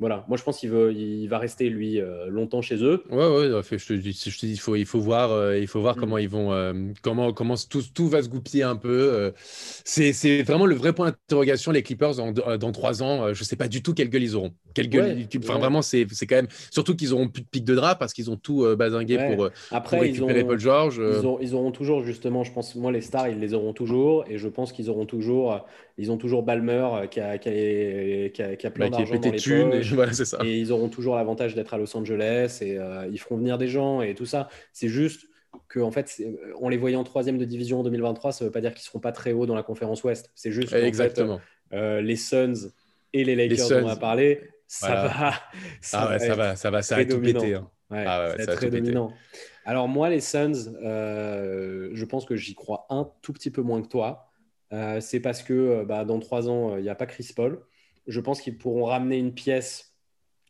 voilà, 0.00 0.24
moi 0.28 0.36
je 0.36 0.44
pense 0.44 0.58
qu'il 0.58 0.70
veut, 0.70 0.92
il 0.92 1.26
va 1.26 1.38
rester 1.38 1.68
lui 1.68 2.00
euh, 2.00 2.26
longtemps 2.28 2.62
chez 2.62 2.82
eux. 2.84 3.02
Ouais, 3.10 3.16
ouais, 3.16 3.62
je 3.70 3.86
te, 3.86 3.92
dis, 3.92 4.12
je 4.12 4.38
te 4.38 4.46
dis, 4.46 4.52
il 4.52 4.60
faut, 4.60 4.76
il 4.76 4.86
faut 4.86 5.00
voir, 5.00 5.32
euh, 5.32 5.58
il 5.58 5.66
faut 5.66 5.80
voir 5.80 5.96
mm. 5.96 6.00
comment 6.00 6.18
ils 6.18 6.28
vont, 6.28 6.52
euh, 6.52 6.72
comment, 7.02 7.32
comment 7.32 7.54
tout, 7.68 7.82
tout 7.92 8.08
va 8.08 8.22
se 8.22 8.28
goupiller 8.28 8.62
un 8.62 8.76
peu. 8.76 9.32
c'est 9.84 10.42
vraiment 10.42 10.66
le 10.66 10.74
vrai 10.74 10.92
point 10.92 11.06
d'interrogation 11.06 11.72
les 11.72 11.82
Clippers 11.82 12.14
dans, 12.16 12.32
dans 12.32 12.72
trois 12.72 13.02
ans. 13.02 13.34
je 13.34 13.44
sais 13.44 13.56
pas 13.56 13.68
du 13.68 13.82
tout 13.82 13.94
quelle 13.94 14.08
gueule 14.08 14.22
ils 14.22 14.36
auront. 14.36 14.52
Quelle 14.74 14.88
gueule, 14.88 15.26
enfin 15.38 15.58
vraiment, 15.58 15.82
c'est 15.82 16.06
quand 16.06 16.36
même 16.36 16.48
surtout 16.70 16.94
qu'ils 16.94 17.12
auront 17.12 17.28
plus 17.28 17.42
de 17.42 17.48
pic 17.48 17.64
de 17.64 17.74
draft 17.74 17.98
parce 17.98 18.12
qu'ils 18.12 18.30
ont 18.30 18.36
tout 18.36 18.64
basingué 18.76 19.18
pour, 19.34 19.50
Après, 19.70 19.98
récupérer 19.98 20.44
Paul 20.44 20.60
George. 20.60 21.00
Ils, 21.40 21.54
auront 21.54 21.72
toujours 21.72 22.04
justement, 22.04 22.44
je 22.44 22.52
pense, 22.52 22.74
moi 22.76 22.92
les 22.92 23.00
stars, 23.00 23.28
ils 23.28 23.38
les 23.38 23.54
auront 23.54 23.72
toujours 23.72 24.24
et 24.28 24.38
je 24.38 24.48
pense 24.48 24.72
qu'ils 24.72 24.90
auront 24.90 25.06
toujours, 25.06 25.64
ils 25.98 26.12
ont 26.12 26.16
toujours 26.16 26.44
Balmer 26.44 26.86
qui 27.10 27.20
a, 27.20 27.38
qui 27.38 27.48
a, 27.48 28.28
qui 28.30 28.42
a, 28.42 28.56
qui 28.56 28.66
a 28.66 28.70
plein 28.70 28.88
bah, 28.88 28.98
d'argent 28.98 29.16
dans 29.16 29.30
les 29.30 29.38
poches. 29.38 30.34
Et 30.44 30.58
ils 30.58 30.72
auront 30.72 30.88
toujours 30.88 31.16
l'avantage 31.16 31.56
d'être 31.56 31.74
à 31.74 31.78
Los 31.78 31.94
Angeles 31.96 32.58
et 32.62 32.78
euh, 32.78 33.08
ils 33.10 33.18
feront 33.18 33.36
venir 33.36 33.58
des 33.58 33.66
gens 33.68 34.00
et 34.00 34.14
tout 34.14 34.24
ça. 34.24 34.48
C'est 34.72 34.88
juste 34.88 35.26
que 35.68 35.80
en 35.80 35.90
fait, 35.90 36.22
en 36.60 36.68
les 36.68 36.76
voyant 36.76 37.02
troisième 37.02 37.36
de 37.36 37.44
division 37.44 37.80
en 37.80 37.82
2023, 37.82 38.30
ça 38.30 38.44
ne 38.44 38.48
veut 38.48 38.52
pas 38.52 38.60
dire 38.60 38.72
qu'ils 38.72 38.82
ne 38.82 38.86
seront 38.86 39.00
pas 39.00 39.12
très 39.12 39.32
haut 39.32 39.46
dans 39.46 39.56
la 39.56 39.64
conférence 39.64 40.04
Ouest. 40.04 40.30
C'est 40.36 40.52
juste 40.52 40.72
Exactement. 40.72 41.40
Euh, 41.72 42.00
les 42.00 42.16
Suns 42.16 42.70
et 43.12 43.24
les 43.24 43.34
Lakers 43.34 43.68
dont 43.68 43.86
on 43.86 43.88
a 43.88 43.96
parlé, 43.96 44.40
ça 44.68 44.94
va. 45.08 45.32
Ça, 45.80 46.02
ah 46.02 46.06
va 46.06 46.18
ça 46.18 46.34
va, 46.34 46.56
ça 46.56 46.70
va, 46.70 46.82
ça 46.82 46.96
va 46.96 47.04
tout 47.04 47.20
péter. 47.20 47.54
Hein. 47.54 47.68
ah 47.90 48.34
ouais, 48.36 48.46
très 48.46 48.70
dominant. 48.70 49.12
Alors 49.64 49.88
moi, 49.88 50.08
les 50.10 50.20
Suns, 50.20 50.74
euh, 50.82 51.90
je 51.92 52.04
pense 52.04 52.24
que 52.24 52.36
j'y 52.36 52.54
crois 52.54 52.86
un 52.88 53.10
tout 53.20 53.32
petit 53.32 53.50
peu 53.50 53.62
moins 53.62 53.82
que 53.82 53.88
toi. 53.88 54.27
C'est 55.00 55.20
parce 55.20 55.42
que 55.42 55.84
bah, 55.84 56.04
dans 56.04 56.18
trois 56.18 56.48
ans, 56.48 56.76
il 56.76 56.82
n'y 56.82 56.88
a 56.88 56.94
pas 56.94 57.06
Chris 57.06 57.30
Paul. 57.34 57.60
Je 58.06 58.20
pense 58.20 58.40
qu'ils 58.40 58.58
pourront 58.58 58.84
ramener 58.84 59.18
une 59.18 59.34
pièce 59.34 59.94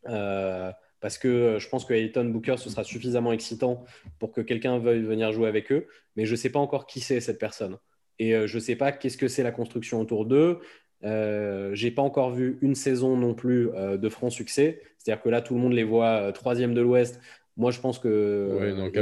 euh, 0.07 0.71
parce 0.99 1.17
que 1.17 1.57
je 1.59 1.69
pense 1.69 1.85
que 1.85 1.93
Ayton 1.93 2.25
Booker, 2.25 2.57
ce 2.57 2.69
sera 2.69 2.83
suffisamment 2.83 3.31
excitant 3.31 3.85
pour 4.19 4.31
que 4.31 4.41
quelqu'un 4.41 4.79
veuille 4.79 5.03
venir 5.03 5.31
jouer 5.31 5.47
avec 5.47 5.71
eux. 5.71 5.87
Mais 6.15 6.25
je 6.25 6.31
ne 6.31 6.37
sais 6.37 6.49
pas 6.49 6.59
encore 6.59 6.85
qui 6.87 6.99
c'est 6.99 7.21
cette 7.21 7.39
personne. 7.39 7.77
Et 8.19 8.35
euh, 8.35 8.47
je 8.47 8.55
ne 8.55 8.59
sais 8.59 8.75
pas 8.75 8.91
qu'est-ce 8.91 9.17
que 9.17 9.27
c'est 9.27 9.43
la 9.43 9.51
construction 9.51 10.01
autour 10.01 10.25
d'eux. 10.25 10.59
Euh, 11.05 11.73
j'ai 11.73 11.91
pas 11.91 12.01
encore 12.01 12.31
vu 12.31 12.57
une 12.61 12.75
saison 12.75 13.15
non 13.15 13.33
plus 13.33 13.69
euh, 13.69 13.97
de 13.97 14.09
franc 14.09 14.29
succès. 14.29 14.81
C'est-à-dire 14.97 15.23
que 15.23 15.29
là, 15.29 15.41
tout 15.41 15.53
le 15.53 15.61
monde 15.61 15.73
les 15.73 15.85
voit 15.85 16.33
troisième 16.33 16.73
de 16.73 16.81
l'Ouest. 16.81 17.21
Moi, 17.59 17.71
je 17.71 17.81
pense 17.81 17.99
que 17.99 18.07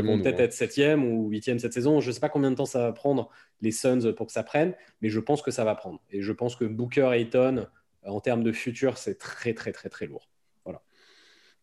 vont 0.02 0.20
peut-être 0.20 0.40
être 0.40 0.52
septième 0.54 1.06
ou 1.06 1.30
huitième 1.30 1.60
cette 1.60 1.74
saison. 1.74 2.00
Je 2.00 2.08
ne 2.08 2.12
sais 2.12 2.20
pas 2.20 2.28
combien 2.28 2.50
de 2.50 2.56
temps 2.56 2.66
ça 2.66 2.80
va 2.80 2.92
prendre 2.92 3.30
les 3.62 3.72
Suns 3.72 4.14
pour 4.14 4.26
que 4.26 4.34
ça 4.34 4.42
prenne, 4.42 4.74
mais 5.02 5.10
je 5.10 5.20
pense 5.20 5.44
que 5.44 5.52
ça 5.52 5.64
va 5.64 5.76
prendre. 5.76 6.02
Et 6.10 6.24
je 6.24 6.32
pense 6.32 6.56
que 6.56 6.66
Booker 6.66 7.12
et 7.14 7.22
Ayton, 7.22 7.68
en 8.04 8.20
termes 8.20 8.44
de 8.44 8.52
futur, 8.52 8.98
c'est 8.98 9.20
très, 9.20 9.54
très, 9.54 9.72
très, 9.72 9.90
très 9.90 10.08
lourd. 10.08 10.28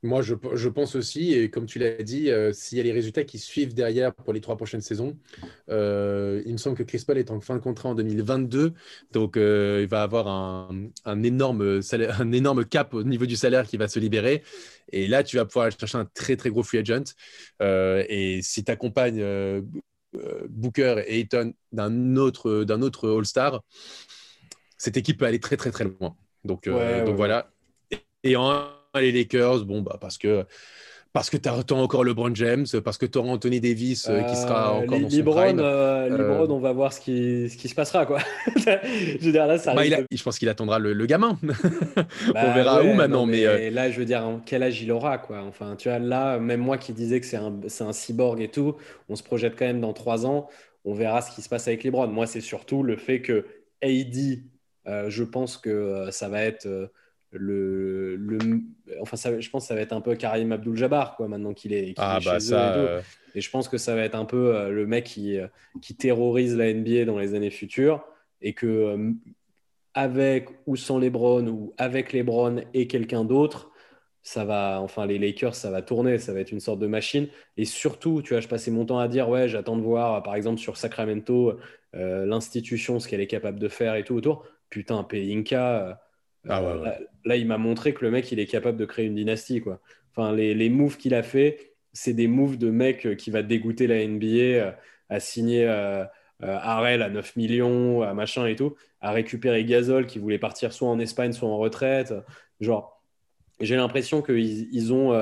Moi, 0.04 0.20
je, 0.20 0.68
pense 0.68 0.96
aussi, 0.96 1.32
et 1.32 1.48
comme 1.48 1.64
tu 1.64 1.78
l'as 1.78 2.02
dit, 2.02 2.30
euh, 2.30 2.52
s'il 2.52 2.76
y 2.76 2.80
a 2.82 2.84
les 2.84 2.92
résultats 2.92 3.24
qui 3.24 3.38
suivent 3.38 3.72
derrière 3.72 4.14
pour 4.14 4.34
les 4.34 4.42
trois 4.42 4.54
prochaines 4.54 4.82
saisons, 4.82 5.16
euh, 5.70 6.42
il 6.44 6.52
me 6.52 6.58
semble 6.58 6.76
que 6.76 6.82
Chris 6.82 7.02
Paul 7.06 7.16
est 7.16 7.30
en 7.30 7.40
fin 7.40 7.54
de 7.54 7.60
contrat 7.60 7.88
en 7.88 7.94
2022, 7.94 8.74
donc 9.12 9.38
euh, 9.38 9.80
il 9.80 9.88
va 9.88 10.02
avoir 10.02 10.28
un, 10.28 11.22
énorme 11.22 11.80
un 11.90 12.32
énorme 12.32 12.66
cap 12.66 12.92
au 12.92 13.02
niveau 13.02 13.24
du 13.24 13.34
salaire 13.34 13.66
qui 13.66 13.78
va 13.78 13.88
se 13.88 13.98
libérer. 13.98 14.42
Et 14.92 15.06
là, 15.06 15.22
tu 15.22 15.38
vas 15.38 15.46
pouvoir 15.46 15.70
chercher 15.70 15.96
un 15.96 16.04
très 16.04 16.36
très 16.36 16.50
gros 16.50 16.62
free 16.62 16.80
agent. 16.80 17.14
et 17.62 18.40
si 18.42 18.62
tu 18.62 18.70
accompagnes 18.70 19.24
Booker 20.50 21.02
et 21.06 21.20
Ayton 21.20 21.54
d'un 21.72 22.16
autre, 22.16 22.64
d'un 22.64 22.82
autre 22.82 23.08
All-Star, 23.08 23.62
cette 24.76 24.98
équipe 24.98 25.20
peut 25.20 25.24
aller 25.24 25.40
très 25.40 25.56
très 25.56 25.70
très 25.70 25.84
loin. 25.84 26.14
Donc, 26.44 26.68
donc 26.68 27.16
voilà. 27.16 27.50
Et 28.22 28.36
en 28.36 28.83
les 29.00 29.12
Lakers, 29.12 29.64
bon, 29.64 29.82
bah, 29.82 29.98
parce 30.00 30.18
que 30.18 30.44
parce 31.14 31.30
que 31.30 31.36
tu 31.36 31.48
as 31.48 31.74
encore 31.76 32.02
LeBron 32.02 32.34
James, 32.34 32.66
parce 32.84 32.98
que 32.98 33.06
tu 33.06 33.18
auras 33.18 33.28
Anthony 33.28 33.60
Davis 33.60 34.08
euh, 34.08 34.22
qui 34.22 34.34
sera 34.34 34.70
euh, 34.70 34.82
encore 34.82 34.98
dans 34.98 35.08
son 35.08 35.22
prime. 35.22 35.60
Euh, 35.60 36.08
LeBron, 36.08 36.52
on 36.52 36.58
va 36.58 36.72
voir 36.72 36.92
ce 36.92 37.00
qui, 37.00 37.48
ce 37.48 37.56
qui 37.56 37.68
se 37.68 37.74
passera. 37.76 38.04
Quoi. 38.04 38.18
je 38.56 39.24
veux 39.24 39.30
dire, 39.30 39.46
là, 39.46 39.56
ça 39.56 39.74
bah, 39.74 39.84
Je 39.84 40.22
pense 40.24 40.40
qu'il 40.40 40.48
attendra 40.48 40.80
le, 40.80 41.06
gamin. 41.06 41.38
Bah, 42.34 42.46
on 42.48 42.54
verra 42.54 42.82
où 42.82 42.94
maintenant. 42.94 43.26
mais, 43.26 43.70
là, 43.70 43.92
je 43.92 43.98
veux 44.00 44.04
dire, 44.04 44.24
quel 44.44 44.64
âge 44.64 44.82
il 44.82 44.90
aura 44.90 45.18
quoi. 45.18 45.40
Enfin, 45.42 45.76
tu 45.76 45.88
vois, 45.88 46.00
là, 46.00 46.38
même 46.38 46.60
moi 46.60 46.78
qui 46.78 46.92
disais 46.92 47.20
que 47.20 47.26
c'est 47.26 47.36
un, 47.36 47.60
un 47.80 47.92
cyborg 47.92 48.40
et 48.40 48.48
tout, 48.48 48.74
on 49.08 49.14
se 49.14 49.22
projette 49.22 49.54
quand 49.56 49.66
même 49.66 49.80
dans 49.80 49.92
trois 49.92 50.26
ans. 50.26 50.48
On 50.84 50.94
verra 50.94 51.22
ce 51.22 51.32
qui 51.32 51.42
se 51.42 51.48
passe 51.48 51.68
avec 51.68 51.84
LeBron. 51.84 52.08
Moi, 52.08 52.26
c'est 52.26 52.40
surtout 52.40 52.82
le 52.82 52.96
fait 52.96 53.22
que 53.22 53.46
AD, 53.84 54.40
je 54.84 55.22
pense 55.22 55.58
que 55.58 56.08
ça 56.10 56.28
va 56.28 56.42
être 56.42 56.90
le, 57.34 58.16
le 58.16 58.38
enfin 59.00 59.16
ça, 59.16 59.38
je 59.38 59.50
pense 59.50 59.64
que 59.64 59.68
ça 59.68 59.74
va 59.74 59.80
être 59.80 59.92
un 59.92 60.00
peu 60.00 60.14
Karim 60.14 60.52
Abdul-Jabbar 60.52 61.16
quoi 61.16 61.28
maintenant 61.28 61.52
qu'il 61.52 61.72
est, 61.72 61.94
ah, 61.96 62.18
bah 62.24 62.38
chez 62.38 62.52
eux 62.52 62.56
euh, 62.56 63.00
et, 63.34 63.40
je 63.40 63.50
pense 63.50 63.68
que 63.68 63.78
ça 63.78 63.94
va 63.94 64.02
être 64.02 64.14
un 64.14 64.24
peu 64.24 64.54
euh, 64.54 64.70
le 64.70 64.86
mec 64.86 65.04
qui, 65.04 65.38
euh, 65.38 65.48
qui 65.82 65.96
terrorise 65.96 66.56
la 66.56 66.72
NBA 66.72 67.04
dans 67.04 67.18
les 67.18 67.34
années 67.34 67.50
futures 67.50 68.04
et 68.40 68.52
que 68.52 69.14
avec 69.94 70.48
ou 70.66 70.76
sans 70.76 70.98
LeBron 70.98 71.46
ou 71.46 71.74
avec 71.78 72.12
LeBron 72.12 72.62
et 72.72 72.86
quelqu'un 72.86 73.24
d'autre 73.24 73.70
ça 74.22 74.44
va 74.44 74.80
enfin 74.80 75.06
les 75.06 75.18
Lakers 75.18 75.54
ça 75.54 75.70
va 75.70 75.82
tourner 75.82 76.18
ça 76.18 76.32
va 76.32 76.40
être 76.40 76.52
une 76.52 76.60
sorte 76.60 76.78
de 76.78 76.86
machine. 76.86 77.28
Et 77.56 77.64
surtout 77.64 78.22
tu 78.22 78.34
vois 78.34 78.40
je 78.40 78.48
passais 78.48 78.70
mon 78.70 78.86
temps 78.86 78.98
à 78.98 79.08
dire 79.08 79.28
ouais 79.28 79.48
j'attends 79.48 79.76
de 79.76 79.82
voir 79.82 80.22
par 80.22 80.34
exemple 80.34 80.60
sur 80.60 80.76
Sacramento 80.76 81.58
l'institution 81.92 82.98
ce 82.98 83.06
qu'elle 83.06 83.20
est 83.20 83.28
capable 83.28 83.58
de 83.58 83.68
faire 83.68 83.94
et 83.94 84.04
tout 84.04 84.14
autour. 84.14 84.44
Putain 84.68 85.04
Pelinka 85.04 86.00
ah 86.48 86.62
euh, 86.62 86.90
là, 87.24 87.36
il 87.36 87.46
m'a 87.46 87.58
montré 87.58 87.94
que 87.94 88.04
le 88.04 88.10
mec, 88.10 88.30
il 88.32 88.38
est 88.38 88.46
capable 88.46 88.78
de 88.78 88.84
créer 88.84 89.06
une 89.06 89.14
dynastie. 89.14 89.60
Quoi. 89.60 89.80
Enfin, 90.10 90.32
les, 90.34 90.54
les 90.54 90.68
moves 90.68 90.96
qu'il 90.96 91.14
a 91.14 91.22
fait, 91.22 91.74
c'est 91.94 92.12
des 92.12 92.26
moves 92.26 92.58
de 92.58 92.68
mec 92.70 93.06
euh, 93.06 93.14
qui 93.14 93.30
va 93.30 93.42
dégoûter 93.42 93.86
la 93.86 94.06
NBA 94.06 94.26
euh, 94.26 94.72
à 95.08 95.20
signer 95.20 95.64
euh, 95.66 96.04
Harrell 96.42 97.00
à 97.00 97.08
9 97.08 97.36
millions, 97.36 98.02
à 98.02 98.12
machin 98.12 98.46
et 98.46 98.56
tout, 98.56 98.74
à 99.00 99.12
récupérer 99.12 99.64
Gasol 99.64 100.06
qui 100.06 100.18
voulait 100.18 100.38
partir 100.38 100.72
soit 100.72 100.88
en 100.88 100.98
Espagne, 100.98 101.32
soit 101.32 101.48
en 101.48 101.56
retraite. 101.56 102.12
Genre, 102.60 103.00
j'ai 103.60 103.76
l'impression 103.76 104.20
qu'ils 104.20 104.68
ils 104.74 104.92
ont 104.92 105.12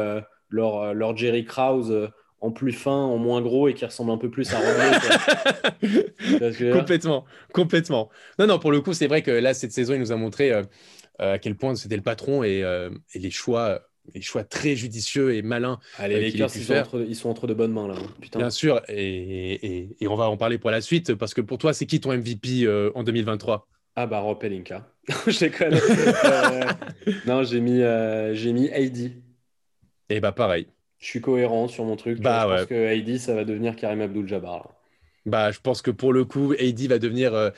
leur, 0.49 0.95
leur, 0.95 1.17
Jerry 1.17 1.45
Krause 1.45 2.11
en 2.41 2.51
plus 2.51 2.73
fin, 2.73 2.91
en 2.91 3.19
moins 3.19 3.43
gros 3.43 3.69
et 3.69 3.75
qui 3.75 3.85
ressemble 3.85 4.11
un 4.11 4.17
peu 4.17 4.31
plus 4.31 4.53
à 4.53 4.59
Rondo. 4.59 4.97
complètement, 6.73 7.25
complètement. 7.53 8.09
Non, 8.39 8.47
non, 8.47 8.59
pour 8.59 8.73
le 8.73 8.81
coup, 8.81 8.95
c'est 8.95 9.07
vrai 9.07 9.23
que 9.23 9.31
là, 9.31 9.53
cette 9.55 9.73
saison, 9.73 9.95
il 9.95 10.01
nous 10.01 10.13
a 10.13 10.17
montré 10.17 10.53
à 11.19 11.39
quel 11.39 11.57
point 11.57 11.75
c'était 11.75 11.97
le 11.97 12.03
patron 12.03 12.43
et, 12.43 12.63
euh, 12.63 12.91
les 13.15 13.31
choix 13.31 13.83
les 14.15 14.21
choix 14.21 14.43
très 14.43 14.75
judicieux 14.75 15.33
et 15.33 15.43
malins. 15.43 15.79
Ah, 15.97 16.09
les 16.09 16.17
euh, 16.17 16.21
Lakers, 16.21 16.57
ils, 16.57 16.65
sont 16.65 16.75
entre, 16.75 17.07
ils 17.09 17.15
sont 17.15 17.29
entre 17.29 17.47
de 17.47 17.55
bonnes 17.55 17.71
mains 17.73 17.87
là. 17.87 17.95
Putain. 18.21 18.41
Bien 18.41 18.51
sûr, 18.51 18.83
et, 18.89 19.95
et, 20.01 20.09
on 20.09 20.17
va 20.17 20.29
en 20.29 20.37
parler 20.37 20.59
pour 20.59 20.73
la 20.73 20.81
suite, 20.81 21.15
parce 21.15 21.35
que 21.35 21.41
pour 21.41 21.57
toi, 21.59 21.73
c'est 21.73 21.87
qui 21.87 22.01
ton 22.01 22.13
MVP 22.13 22.69
en 22.97 23.05
2023 23.05 23.69
Ah 23.95 24.07
bah 24.09 24.19
Rob 24.19 24.41
Pelinka. 24.41 24.91
je 25.29 25.47
connais. 25.57 25.79
non, 27.27 27.45
j'ai 27.45 27.61
mis, 27.61 27.81
j'ai 28.35 28.53
mis 28.53 28.71
AD. 28.71 29.13
Et 30.09 30.19
bah 30.19 30.33
pareil. 30.33 30.67
Je 31.03 31.09
suis 31.09 31.21
cohérent 31.21 31.67
sur 31.67 31.85
mon 31.85 31.97
truc. 31.97 32.21
Bah, 32.21 32.47
je 32.49 32.57
pense 32.57 32.67
que 32.67 33.01
AD, 33.01 33.19
ça 33.19 33.35
va 33.35 33.45
devenir 33.45 33.75
Karim 33.75 34.01
Abdul-Jabbar. 34.01 34.73
Bah, 35.27 35.51
je 35.51 35.59
pense 35.61 35.83
que 35.83 35.91
pour 35.91 36.13
le 36.13 36.25
coup, 36.25 36.55
AD 36.59 36.81
va 36.83 37.01
devenir, 37.01 37.35
euh, 37.35 37.51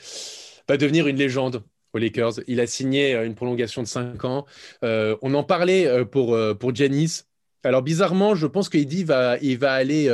va 0.67 0.79
devenir 0.79 1.07
une 1.07 1.17
légende 1.17 1.63
aux 1.95 1.99
Lakers. 1.99 2.41
Il 2.47 2.61
a 2.61 2.67
signé 2.67 3.15
euh, 3.15 3.25
une 3.25 3.35
prolongation 3.35 3.83
de 3.83 3.89
5 3.89 4.25
ans. 4.25 4.45
Euh, 4.85 5.17
on 5.23 5.33
en 5.35 5.45
parlait 5.45 6.05
pour, 6.07 6.37
pour 6.59 6.75
Giannis. 6.75 7.23
Alors, 7.63 7.83
bizarrement, 7.83 8.35
je 8.35 8.47
pense 8.47 8.69
qu'AD 8.69 8.93
va, 9.05 9.39
il 9.41 9.59
va 9.59 9.73
aller 9.73 10.11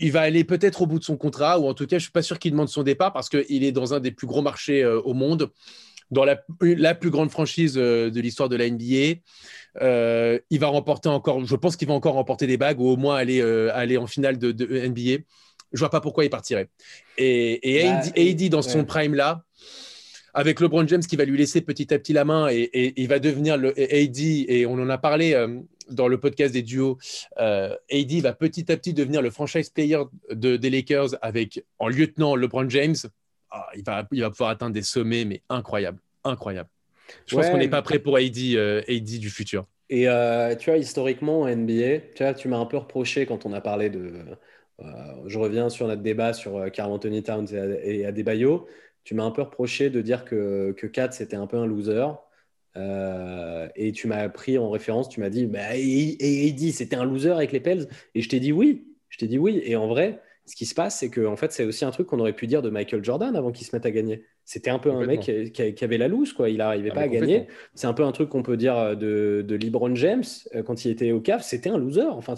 il 0.00 0.12
va 0.12 0.22
aller 0.22 0.44
peut-être 0.44 0.82
au 0.82 0.86
bout 0.86 0.98
de 0.98 1.04
son 1.04 1.16
contrat, 1.16 1.60
ou 1.60 1.68
en 1.68 1.74
tout 1.74 1.86
cas, 1.86 1.98
je 1.98 2.04
suis 2.04 2.12
pas 2.12 2.22
sûr 2.22 2.38
qu'il 2.38 2.52
demande 2.52 2.68
son 2.68 2.82
départ 2.82 3.12
parce 3.12 3.28
qu'il 3.28 3.64
est 3.64 3.72
dans 3.72 3.94
un 3.94 4.00
des 4.00 4.10
plus 4.10 4.26
gros 4.26 4.42
marchés 4.42 4.82
euh, 4.82 5.00
au 5.02 5.14
monde, 5.14 5.50
dans 6.10 6.24
la, 6.24 6.36
plus 6.94 7.10
grande 7.10 7.30
franchise 7.30 7.74
euh, 7.76 8.10
de 8.10 8.20
l'histoire 8.20 8.48
de 8.48 8.56
la 8.56 8.68
NBA. 8.68 9.20
Euh, 9.80 10.38
il 10.50 10.58
va 10.58 10.66
remporter 10.68 11.08
encore, 11.08 11.44
je 11.44 11.54
pense 11.54 11.76
qu'il 11.76 11.86
va 11.86 11.94
encore 11.94 12.14
remporter 12.14 12.46
des 12.46 12.56
bagues 12.56 12.80
ou 12.80 12.88
au 12.88 12.96
moins 12.96 13.16
aller, 13.16 13.40
aller 13.72 13.96
en 13.96 14.06
finale 14.06 14.38
de, 14.38 14.52
NBA. 14.52 15.22
Je 15.72 15.78
vois 15.78 15.90
pas 15.90 16.00
pourquoi 16.00 16.24
il 16.24 16.30
partirait. 16.30 16.68
Et, 17.16 17.76
et 17.76 17.86
AD, 17.86 18.12
bah, 18.14 18.48
dans 18.48 18.62
son 18.62 18.84
prime 18.84 19.14
là, 19.14 19.44
avec 20.34 20.60
LeBron 20.60 20.86
James 20.86 21.02
qui 21.02 21.16
va 21.16 21.24
lui 21.24 21.38
laisser 21.38 21.60
petit 21.60 21.92
à 21.92 21.98
petit 21.98 22.12
la 22.12 22.24
main 22.24 22.48
et, 22.50 22.92
il 22.96 23.08
va 23.08 23.18
devenir 23.18 23.56
le 23.56 23.70
AD, 23.70 24.18
et 24.18 24.66
on 24.66 24.74
en 24.74 24.88
a 24.88 24.98
parlé 24.98 25.34
dans 25.90 26.08
le 26.08 26.18
podcast 26.18 26.52
des 26.52 26.62
duos, 26.62 26.98
euh, 27.38 27.74
AD 27.92 28.12
va 28.20 28.32
petit 28.32 28.70
à 28.72 28.76
petit 28.76 28.94
devenir 28.94 29.22
le 29.22 29.30
franchise 29.30 29.70
player 29.70 30.02
de, 30.30 30.56
des 30.56 30.70
Lakers 30.70 31.16
avec 31.22 31.64
en 31.78 31.88
lieutenant 31.88 32.36
LeBron 32.36 32.68
James. 32.68 32.96
Ah, 33.50 33.68
il, 33.76 33.84
va, 33.84 34.06
il 34.12 34.20
va 34.20 34.30
pouvoir 34.30 34.50
atteindre 34.50 34.72
des 34.72 34.82
sommets, 34.82 35.24
mais 35.24 35.42
incroyables. 35.48 35.98
Incroyable. 36.24 36.68
Je 37.26 37.34
pense 37.34 37.48
qu'on 37.48 37.58
n'est 37.58 37.68
pas 37.68 37.82
prêt 37.82 37.98
pour 37.98 38.16
AD, 38.16 38.38
euh, 38.54 38.82
AD 38.88 39.18
du 39.18 39.30
futur. 39.30 39.66
Et 39.88 40.08
euh, 40.08 40.54
tu 40.54 40.70
vois, 40.70 40.78
historiquement, 40.78 41.40
en 41.40 41.48
NBA, 41.48 41.98
tu, 42.14 42.22
vois, 42.22 42.34
tu 42.34 42.46
m'as 42.46 42.58
un 42.58 42.66
peu 42.66 42.76
reproché 42.76 43.26
quand 43.26 43.44
on 43.44 43.52
a 43.52 43.60
parlé 43.60 43.90
de. 43.90 44.12
je 45.26 45.38
reviens 45.38 45.68
sur 45.68 45.88
notre 45.88 46.02
débat 46.02 46.32
sur 46.32 46.70
Carl 46.72 46.92
Anthony 46.92 47.24
Towns 47.24 47.48
et, 47.82 48.06
Adebayo. 48.06 48.68
Tu 49.04 49.14
m'as 49.14 49.24
un 49.24 49.30
peu 49.30 49.42
reproché 49.42 49.90
de 49.90 50.00
dire 50.02 50.24
que, 50.24 50.72
que 50.72 50.86
Kat, 50.86 51.12
c'était 51.12 51.36
un 51.36 51.46
peu 51.46 51.56
un 51.56 51.66
loser. 51.66 52.06
Euh, 52.76 53.68
et 53.74 53.92
tu 53.92 54.06
m'as 54.06 54.28
pris 54.28 54.58
en 54.58 54.70
référence, 54.70 55.08
tu 55.08 55.20
m'as 55.20 55.30
dit, 55.30 55.46
bah, 55.46 55.76
et, 55.76 56.54
c'était 56.72 56.96
un 56.96 57.04
loser 57.04 57.32
avec 57.32 57.52
les 57.52 57.60
Pels. 57.60 57.88
Et 58.14 58.22
je 58.22 58.28
t'ai 58.28 58.40
dit 58.40 58.52
oui. 58.52 58.86
Je 59.08 59.18
t'ai 59.18 59.26
dit 59.26 59.38
oui. 59.38 59.60
Et 59.64 59.76
en 59.76 59.88
vrai, 59.88 60.20
ce 60.46 60.54
qui 60.54 60.66
se 60.66 60.74
passe, 60.74 60.98
c'est 60.98 61.10
que 61.10 61.26
en 61.26 61.36
fait, 61.36 61.52
c'est 61.52 61.64
aussi 61.64 61.84
un 61.84 61.90
truc 61.90 62.06
qu'on 62.06 62.18
aurait 62.20 62.32
pu 62.32 62.46
dire 62.46 62.62
de 62.62 62.70
Michael 62.70 63.04
Jordan 63.04 63.34
avant 63.34 63.50
qu'il 63.50 63.66
se 63.66 63.74
mette 63.74 63.86
à 63.86 63.90
gagner. 63.90 64.24
C'était 64.44 64.70
un 64.70 64.78
peu 64.78 64.90
un 64.90 65.06
mec 65.06 65.20
qui, 65.20 65.84
avait 65.84 65.98
la 65.98 66.08
loose, 66.08 66.32
quoi. 66.32 66.48
Il 66.48 66.58
n'arrivait 66.58 66.90
ah, 66.92 66.94
pas 66.94 67.00
à 67.02 67.08
gagner. 67.08 67.46
C'est 67.74 67.86
un 67.86 67.92
peu 67.92 68.04
un 68.04 68.12
truc 68.12 68.28
qu'on 68.30 68.42
peut 68.42 68.56
dire 68.56 68.96
de, 68.96 69.44
de 69.46 69.56
LeBron 69.56 69.94
James 69.94 70.24
euh, 70.54 70.62
quand 70.62 70.84
il 70.84 70.90
était 70.90 71.12
au 71.12 71.20
CAF. 71.20 71.42
C'était 71.42 71.70
un 71.70 71.78
loser. 71.78 72.08
Enfin, 72.10 72.34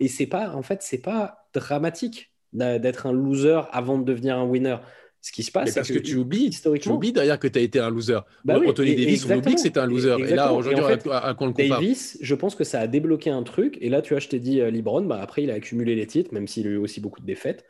et 0.00 0.08
c'est 0.08 0.26
pas, 0.26 0.54
en 0.54 0.62
fait, 0.62 0.82
c'est 0.82 1.00
pas 1.00 1.48
dramatique 1.54 2.32
d'être 2.52 3.06
un 3.06 3.12
loser 3.12 3.60
avant 3.72 3.98
de 3.98 4.04
devenir 4.04 4.38
un 4.38 4.44
winner. 4.44 4.76
Ce 5.24 5.32
qui 5.32 5.42
se 5.42 5.50
passe, 5.50 5.70
c'est 5.70 5.76
parce 5.76 5.90
que, 5.90 6.00
tu 6.00 6.16
oublies, 6.16 6.48
historiquement. 6.48 6.92
Tu 6.92 6.96
oublies 6.96 7.12
d'ailleurs 7.14 7.38
que 7.38 7.48
tu 7.48 7.58
as 7.58 7.62
été 7.62 7.80
un 7.80 7.88
loser. 7.88 8.18
Bah 8.44 8.58
Anthony 8.58 8.94
Davis, 8.94 9.24
on 9.24 9.38
oublie 9.38 9.54
que 9.54 9.60
c'était 9.62 9.80
un 9.80 9.86
loser. 9.86 10.16
Et, 10.18 10.34
là, 10.34 10.52
aujourd'hui, 10.52 10.84
à, 11.10 11.32
quoi 11.32 11.46
le 11.46 11.54
compare 11.54 11.80
Davis, 11.80 12.18
je 12.20 12.34
pense 12.34 12.54
que 12.54 12.62
ça 12.62 12.80
a 12.80 12.86
débloqué 12.86 13.30
un 13.30 13.42
truc. 13.42 13.78
Et 13.80 13.88
là, 13.88 14.02
tu 14.02 14.12
vois, 14.12 14.20
je 14.20 14.28
t'ai 14.28 14.38
dit, 14.38 14.60
euh, 14.60 14.70
LeBron, 14.70 15.00
bah, 15.00 15.18
après, 15.22 15.42
il 15.42 15.50
a 15.50 15.54
accumulé 15.54 15.94
les 15.94 16.06
titres, 16.06 16.34
même 16.34 16.46
s'il 16.46 16.66
a 16.66 16.70
eu 16.72 16.76
aussi 16.76 17.00
beaucoup 17.00 17.22
de 17.22 17.24
défaites. 17.24 17.64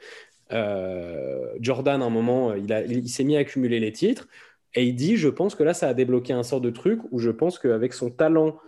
Euh, 0.51 1.47
Jordan, 1.61 2.03
à 2.03 2.07
un 2.07 2.11
moment, 2.11 2.55
il, 2.55 2.73
a, 2.73 2.83
il, 2.83 3.09
s'est 3.09 3.23
mis 3.23 3.37
à 3.37 3.39
accumuler 3.39 3.79
les 3.79 3.93
titres. 3.93 4.27
Et 4.75 4.87
il 4.87 4.97
dit, 4.97 5.17
je 5.17 5.29
pense 5.29 5.55
que 5.55 5.63
là, 5.63 5.75
ça 5.75 5.87
a 5.87 5.95
débloqué 5.95 6.33
un 6.33 6.43
sort 6.43 6.61
de 6.61 6.71
truc 6.71 6.99
où 7.13 7.21
je 7.21 7.31
pense 7.31 7.61
qu'avec 7.61 7.93
son 7.93 8.11
talent 8.11 8.59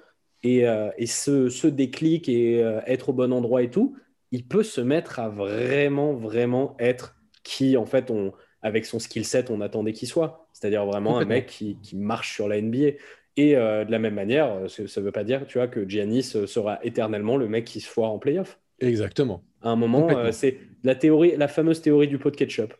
et, 0.44 0.68
euh, 0.68 0.90
et 0.96 1.06
ce, 1.06 1.48
ce, 1.48 1.66
déclic 1.66 2.28
et 2.28 2.60
être 2.86 3.08
au 3.08 3.12
bon 3.12 3.32
endroit 3.32 3.62
et 3.62 3.70
tout, 3.70 3.96
il 4.30 4.46
peut 4.46 4.62
se 4.62 4.80
mettre 4.80 5.18
à 5.18 5.28
vraiment, 5.28 6.12
vraiment 6.12 6.76
être 6.78 7.16
qui, 7.42 7.76
en 7.76 7.84
fait, 7.84 8.12
on 8.12 8.32
avec 8.66 8.84
son 8.84 8.98
skill 8.98 9.24
set, 9.24 9.48
on 9.48 9.60
attendait 9.60 9.92
qu'il 9.92 10.08
soit. 10.08 10.48
C'est-à-dire 10.52 10.84
vraiment 10.84 11.18
un 11.18 11.24
mec 11.24 11.46
qui, 11.46 11.78
marche 11.94 12.34
sur 12.34 12.48
la 12.48 12.60
NBA. 12.60 12.98
Et 13.38 13.54
euh, 13.54 13.84
de 13.84 13.92
la 13.92 14.00
même 14.00 14.14
manière, 14.14 14.50
euh, 14.52 14.68
ça 14.68 15.00
ne 15.00 15.06
veut 15.06 15.12
pas 15.12 15.22
dire 15.22 15.46
tu 15.46 15.58
vois, 15.58 15.68
que 15.68 15.88
Giannis 15.88 16.32
euh, 16.34 16.46
sera 16.46 16.80
éternellement 16.82 17.36
le 17.36 17.48
mec 17.48 17.64
qui 17.64 17.80
se 17.80 17.88
foire 17.88 18.10
en 18.10 18.18
playoff. 18.18 18.58
Exactement. 18.80 19.44
À 19.62 19.68
un 19.68 19.76
moment, 19.76 20.08
c'est 20.32 20.58
la 20.82 20.96
théorie, 20.96 21.36
la 21.36 21.46
fameuse 21.46 21.80
théorie 21.80 22.08
du 22.08 22.18
pot 22.18 22.30
de 22.30 22.36
ketchup. 22.36 22.74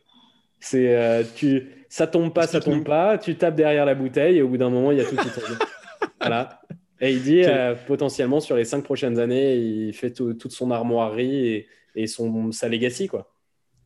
C'est 0.59 1.23
tu, 1.35 1.85
ça 1.89 2.05
tombe 2.05 2.33
pas, 2.33 2.47
ça 2.47 2.59
tombe 2.59 2.83
pas. 2.83 3.17
Tu 3.17 3.35
tapes 3.35 3.55
derrière 3.55 3.85
la 3.85 3.95
bouteille 3.95 4.37
et 4.37 4.41
au 4.41 4.49
bout 4.49 4.57
d'un 4.57 4.69
moment, 4.69 4.91
il 4.91 4.97
y 4.97 5.01
a 5.01 5.05
tout 5.05 5.15
qui 5.15 5.29
tombe. 5.29 5.57
voilà. 6.21 6.61
Et 6.99 7.11
il 7.13 7.23
dit 7.23 7.43
potentiellement 7.87 8.39
sur 8.39 8.57
les 8.57 8.65
cinq 8.65 8.83
prochaines 8.83 9.19
années, 9.19 9.55
il 9.55 9.93
fait 9.93 10.11
toute 10.11 10.51
son 10.51 10.71
armoirie 10.71 11.47
et, 11.47 11.67
et 11.95 12.07
son 12.07 12.51
sa 12.51 12.67
legacy 12.67 13.07
quoi 13.07 13.31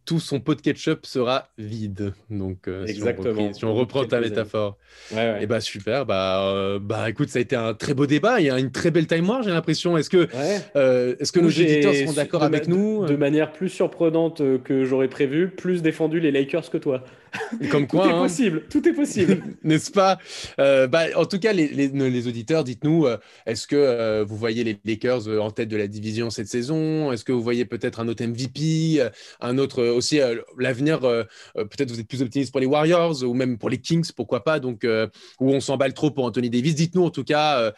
tout 0.06 0.20
son 0.20 0.40
pot 0.40 0.56
de 0.56 0.62
ketchup 0.62 1.06
sera 1.06 1.50
vide. 1.58 2.14
Donc, 2.30 2.68
euh, 2.68 2.86
Exactement. 2.86 3.54
Si 3.54 3.66
on, 3.66 3.74
reprend 3.74 4.06
ta 4.06 4.20
métaphore. 4.20 4.78
et 5.12 5.16
eh 5.42 5.46
bah 5.46 5.62
super. 5.62 6.06
Bah, 6.06 6.44
euh, 6.44 6.80
bah 6.80 7.10
écoute, 7.10 7.30
ça 7.30 7.40
a 7.40 7.42
été 7.42 7.56
un 7.56 7.74
très 7.74 7.94
beau 7.94 8.06
débat. 8.06 8.40
Il 8.40 8.48
y 8.48 8.50
a 8.50 8.60
une 8.60 8.72
très 8.72 8.92
belle 8.92 9.08
time 9.08 9.28
war, 9.28 9.44
j'ai 9.44 9.52
l'impression. 9.52 9.98
Est-ce 9.98 10.10
que, 10.10 10.28
euh, 10.76 11.16
est-ce 11.20 11.32
que 11.32 11.40
nos 11.40 11.50
éditeurs 11.50 11.94
seront 11.94 12.14
d'accord 12.14 12.44
avec 12.44 12.68
nous 12.68 13.06
De 13.06 13.16
manière 13.16 13.52
plus 13.52 13.70
surprenante 13.70 14.42
que 14.64 14.86
j'aurais 14.86 15.08
prévu, 15.08 15.50
plus 15.50 15.82
défendu 15.82 16.20
les 16.20 16.32
Lakers 16.32 16.70
que 16.70 16.78
toi. 16.78 17.04
Comme 17.72 17.88
quoi, 17.88 18.04
tout 18.04 18.10
est 18.10 18.14
hein. 18.14 18.22
possible. 18.22 18.64
Tout 18.70 18.88
est 18.88 18.94
possible, 18.94 19.44
n'est-ce 19.64 19.92
pas? 19.92 20.20
Bah, 20.58 21.06
En 21.16 21.26
tout 21.26 21.40
cas, 21.40 21.54
les, 21.54 21.68
les, 21.68 22.28
auditeurs, 22.28 22.64
dites-nous, 22.64 23.08
est-ce 23.46 23.68
que 23.68 24.24
vous 24.24 24.36
voyez 24.36 24.64
les 24.64 24.80
Lakers 24.86 25.28
en 25.42 25.52
tête 25.52 25.70
de 25.70 25.78
la 25.78 25.88
division 25.88 26.30
cette 26.30 26.48
saison? 26.48 27.12
Est-ce 27.12 27.24
que 27.24 27.32
vous 27.32 27.44
voyez 27.44 27.66
peut-être 27.66 28.00
un 28.00 28.08
autre 28.08 28.24
MVP, 28.24 29.02
un 29.40 29.58
autre 29.58 29.84
aussi 29.84 30.20
euh, 30.20 30.42
l'avenir, 30.58 31.04
euh, 31.04 31.24
euh, 31.58 31.66
peut-être 31.66 31.92
vous 31.92 32.00
êtes 32.00 32.08
plus 32.08 32.22
optimiste 32.22 32.52
pour 32.52 32.60
les 32.60 32.66
Warriors 32.66 33.24
ou 33.24 33.34
même 33.34 33.58
pour 33.58 33.70
les 33.70 33.78
Kings, 33.80 34.12
pourquoi 34.16 34.44
pas, 34.44 34.60
donc, 34.60 34.86
où 35.40 35.52
on 35.52 35.60
s'emballe 35.60 35.94
trop 35.94 36.12
pour 36.12 36.26
Anthony 36.26 36.50
Davis? 36.50 36.76
Dites-nous 36.76 37.04
en 37.04 37.10
tout 37.10 37.24
cas 37.24 37.74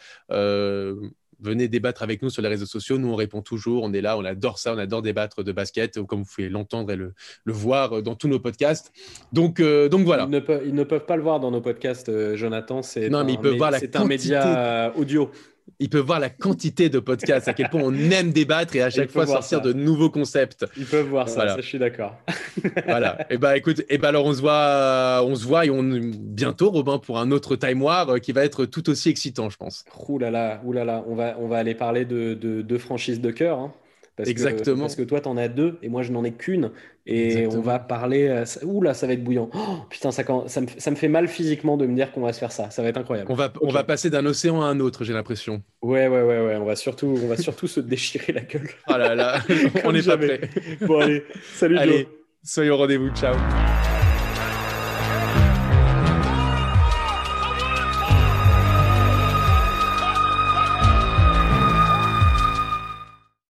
venez 1.40 1.68
débattre 1.68 2.02
avec 2.02 2.22
nous 2.22 2.30
sur 2.30 2.42
les 2.42 2.48
réseaux 2.48 2.66
sociaux. 2.66 2.98
Nous, 2.98 3.08
on 3.08 3.16
répond 3.16 3.42
toujours. 3.42 3.82
On 3.82 3.92
est 3.92 4.00
là, 4.00 4.16
on 4.18 4.24
adore 4.24 4.58
ça, 4.58 4.74
on 4.74 4.78
adore 4.78 5.02
débattre 5.02 5.42
de 5.44 5.52
basket, 5.52 6.02
comme 6.02 6.22
vous 6.22 6.30
pouvez 6.34 6.48
l'entendre 6.48 6.92
et 6.92 6.96
le, 6.96 7.12
voir 7.46 8.02
dans 8.02 8.14
tous 8.14 8.28
nos 8.28 8.40
podcasts. 8.40 8.92
Donc, 9.32 9.60
donc 9.60 10.04
voilà. 10.04 10.24
Ils 10.24 10.30
ne, 10.30 10.40
peuvent, 10.40 10.62
ils 10.66 10.74
ne, 10.74 10.84
peuvent, 10.84 11.06
pas 11.06 11.16
le 11.16 11.22
voir 11.22 11.40
dans 11.40 11.50
nos 11.50 11.60
podcasts, 11.60 12.34
Jonathan. 12.34 12.82
C'est 12.82 13.08
non, 13.08 13.24
mais 13.24 13.34
ils 13.34 13.40
peuvent 13.40 13.56
voir 13.56 13.70
la 13.70 13.78
C'est 13.78 13.96
un 13.96 14.04
média 14.04 14.92
audio 14.96 15.30
ils 15.78 15.88
peuvent 15.88 16.04
voir 16.04 16.20
la 16.20 16.30
quantité 16.30 16.88
de 16.88 16.98
podcasts, 16.98 17.48
à 17.48 17.52
quel 17.52 17.68
point 17.68 17.80
on 17.82 17.94
aime 17.94 18.32
débattre 18.32 18.76
et 18.76 18.82
à 18.82 18.90
chaque 18.90 19.10
fois 19.10 19.26
sortir 19.26 19.60
de 19.60 19.72
nouveaux 19.72 20.10
concepts. 20.10 20.66
Ils 20.76 20.86
peuvent 20.86 21.08
voir 21.08 21.28
ça, 21.28 21.56
je 21.56 21.62
suis 21.62 21.78
d'accord. 21.78 22.16
voilà. 22.86 23.22
Et 23.22 23.34
eh 23.34 23.38
bah 23.38 23.50
ben, 23.50 23.56
écoute, 23.56 23.80
et 23.80 23.86
eh 23.90 23.98
ben 23.98 24.08
alors 24.08 24.26
on 24.26 24.34
se 24.34 24.40
voit, 24.40 25.22
on 25.24 25.34
se 25.34 25.44
voit 25.46 25.66
et 25.66 25.70
on 25.70 25.82
bientôt 25.82 26.70
Robin 26.70 26.98
pour 26.98 27.18
un 27.18 27.30
autre 27.30 27.56
Time 27.56 27.82
War 27.82 28.08
euh, 28.08 28.18
qui 28.18 28.32
va 28.32 28.44
être 28.44 28.66
tout 28.66 28.88
aussi 28.90 29.08
excitant, 29.08 29.50
je 29.50 29.56
pense. 29.56 29.84
Ouh 30.08 30.18
là 30.18 30.30
là, 30.30 30.60
ouh 30.64 30.72
là 30.72 30.84
là, 30.84 31.04
on 31.08 31.14
va 31.14 31.36
on 31.38 31.48
va 31.48 31.58
aller 31.58 31.74
parler 31.74 32.04
de 32.04 32.34
de, 32.34 32.78
franchises 32.78 33.20
de 33.20 33.30
cœur. 33.30 33.58
Hein. 33.58 33.72
Exactement. 34.18 34.82
parce 34.82 34.96
que 34.96 35.02
toi, 35.02 35.20
tu 35.20 35.28
en 35.28 35.36
as 35.36 35.48
deux 35.48 35.78
et 35.82 35.88
moi, 35.88 36.02
je 36.02 36.12
n'en 36.12 36.24
ai 36.24 36.32
qu'une. 36.32 36.70
Et 37.06 37.46
on 37.46 37.60
va 37.60 37.78
parler. 37.78 38.28
Euh, 38.28 38.44
ouh 38.64 38.80
là, 38.80 38.94
ça 38.94 39.06
va 39.06 39.12
être 39.12 39.24
bouillant. 39.24 39.50
Oh, 39.52 39.78
putain, 39.90 40.10
ça, 40.10 40.22
ça, 40.46 40.60
me, 40.60 40.66
ça, 40.78 40.90
me, 40.90 40.96
fait 40.96 41.08
mal 41.08 41.28
physiquement 41.28 41.76
de 41.76 41.86
me 41.86 41.94
dire 41.94 42.12
qu'on 42.12 42.22
va 42.22 42.32
se 42.32 42.38
faire 42.38 42.52
ça. 42.52 42.70
Ça 42.70 42.82
va 42.82 42.88
être 42.88 42.96
incroyable. 42.96 43.30
On 43.30 43.34
va, 43.34 43.52
on 43.60 43.70
va 43.70 43.84
passer 43.84 44.10
d'un 44.10 44.24
océan 44.24 44.62
à 44.62 44.66
un 44.66 44.80
autre, 44.80 45.04
j'ai 45.04 45.12
l'impression. 45.12 45.62
Ouais, 45.82 46.08
ouais, 46.08 46.22
ouais, 46.22 46.40
ouais. 46.46 46.56
On 46.56 46.64
va 46.64 46.76
surtout, 46.76 47.18
on 47.22 47.26
va 47.26 47.36
surtout 47.36 47.66
se 47.66 47.80
déchirer 47.80 48.32
la 48.32 48.42
gueule. 48.42 48.68
Oh 48.88 48.96
là 48.96 49.14
là, 49.14 49.40
on 49.84 49.92
n'est 49.92 50.02
pas 50.02 50.16
prêt. 50.16 50.40
Bon, 50.80 51.00
allez, 51.00 51.24
salut. 51.52 51.76
Allez, 51.76 52.08
soyez 52.42 52.70
au 52.70 52.76
rendez-vous. 52.76 53.10
Ciao. 53.14 53.34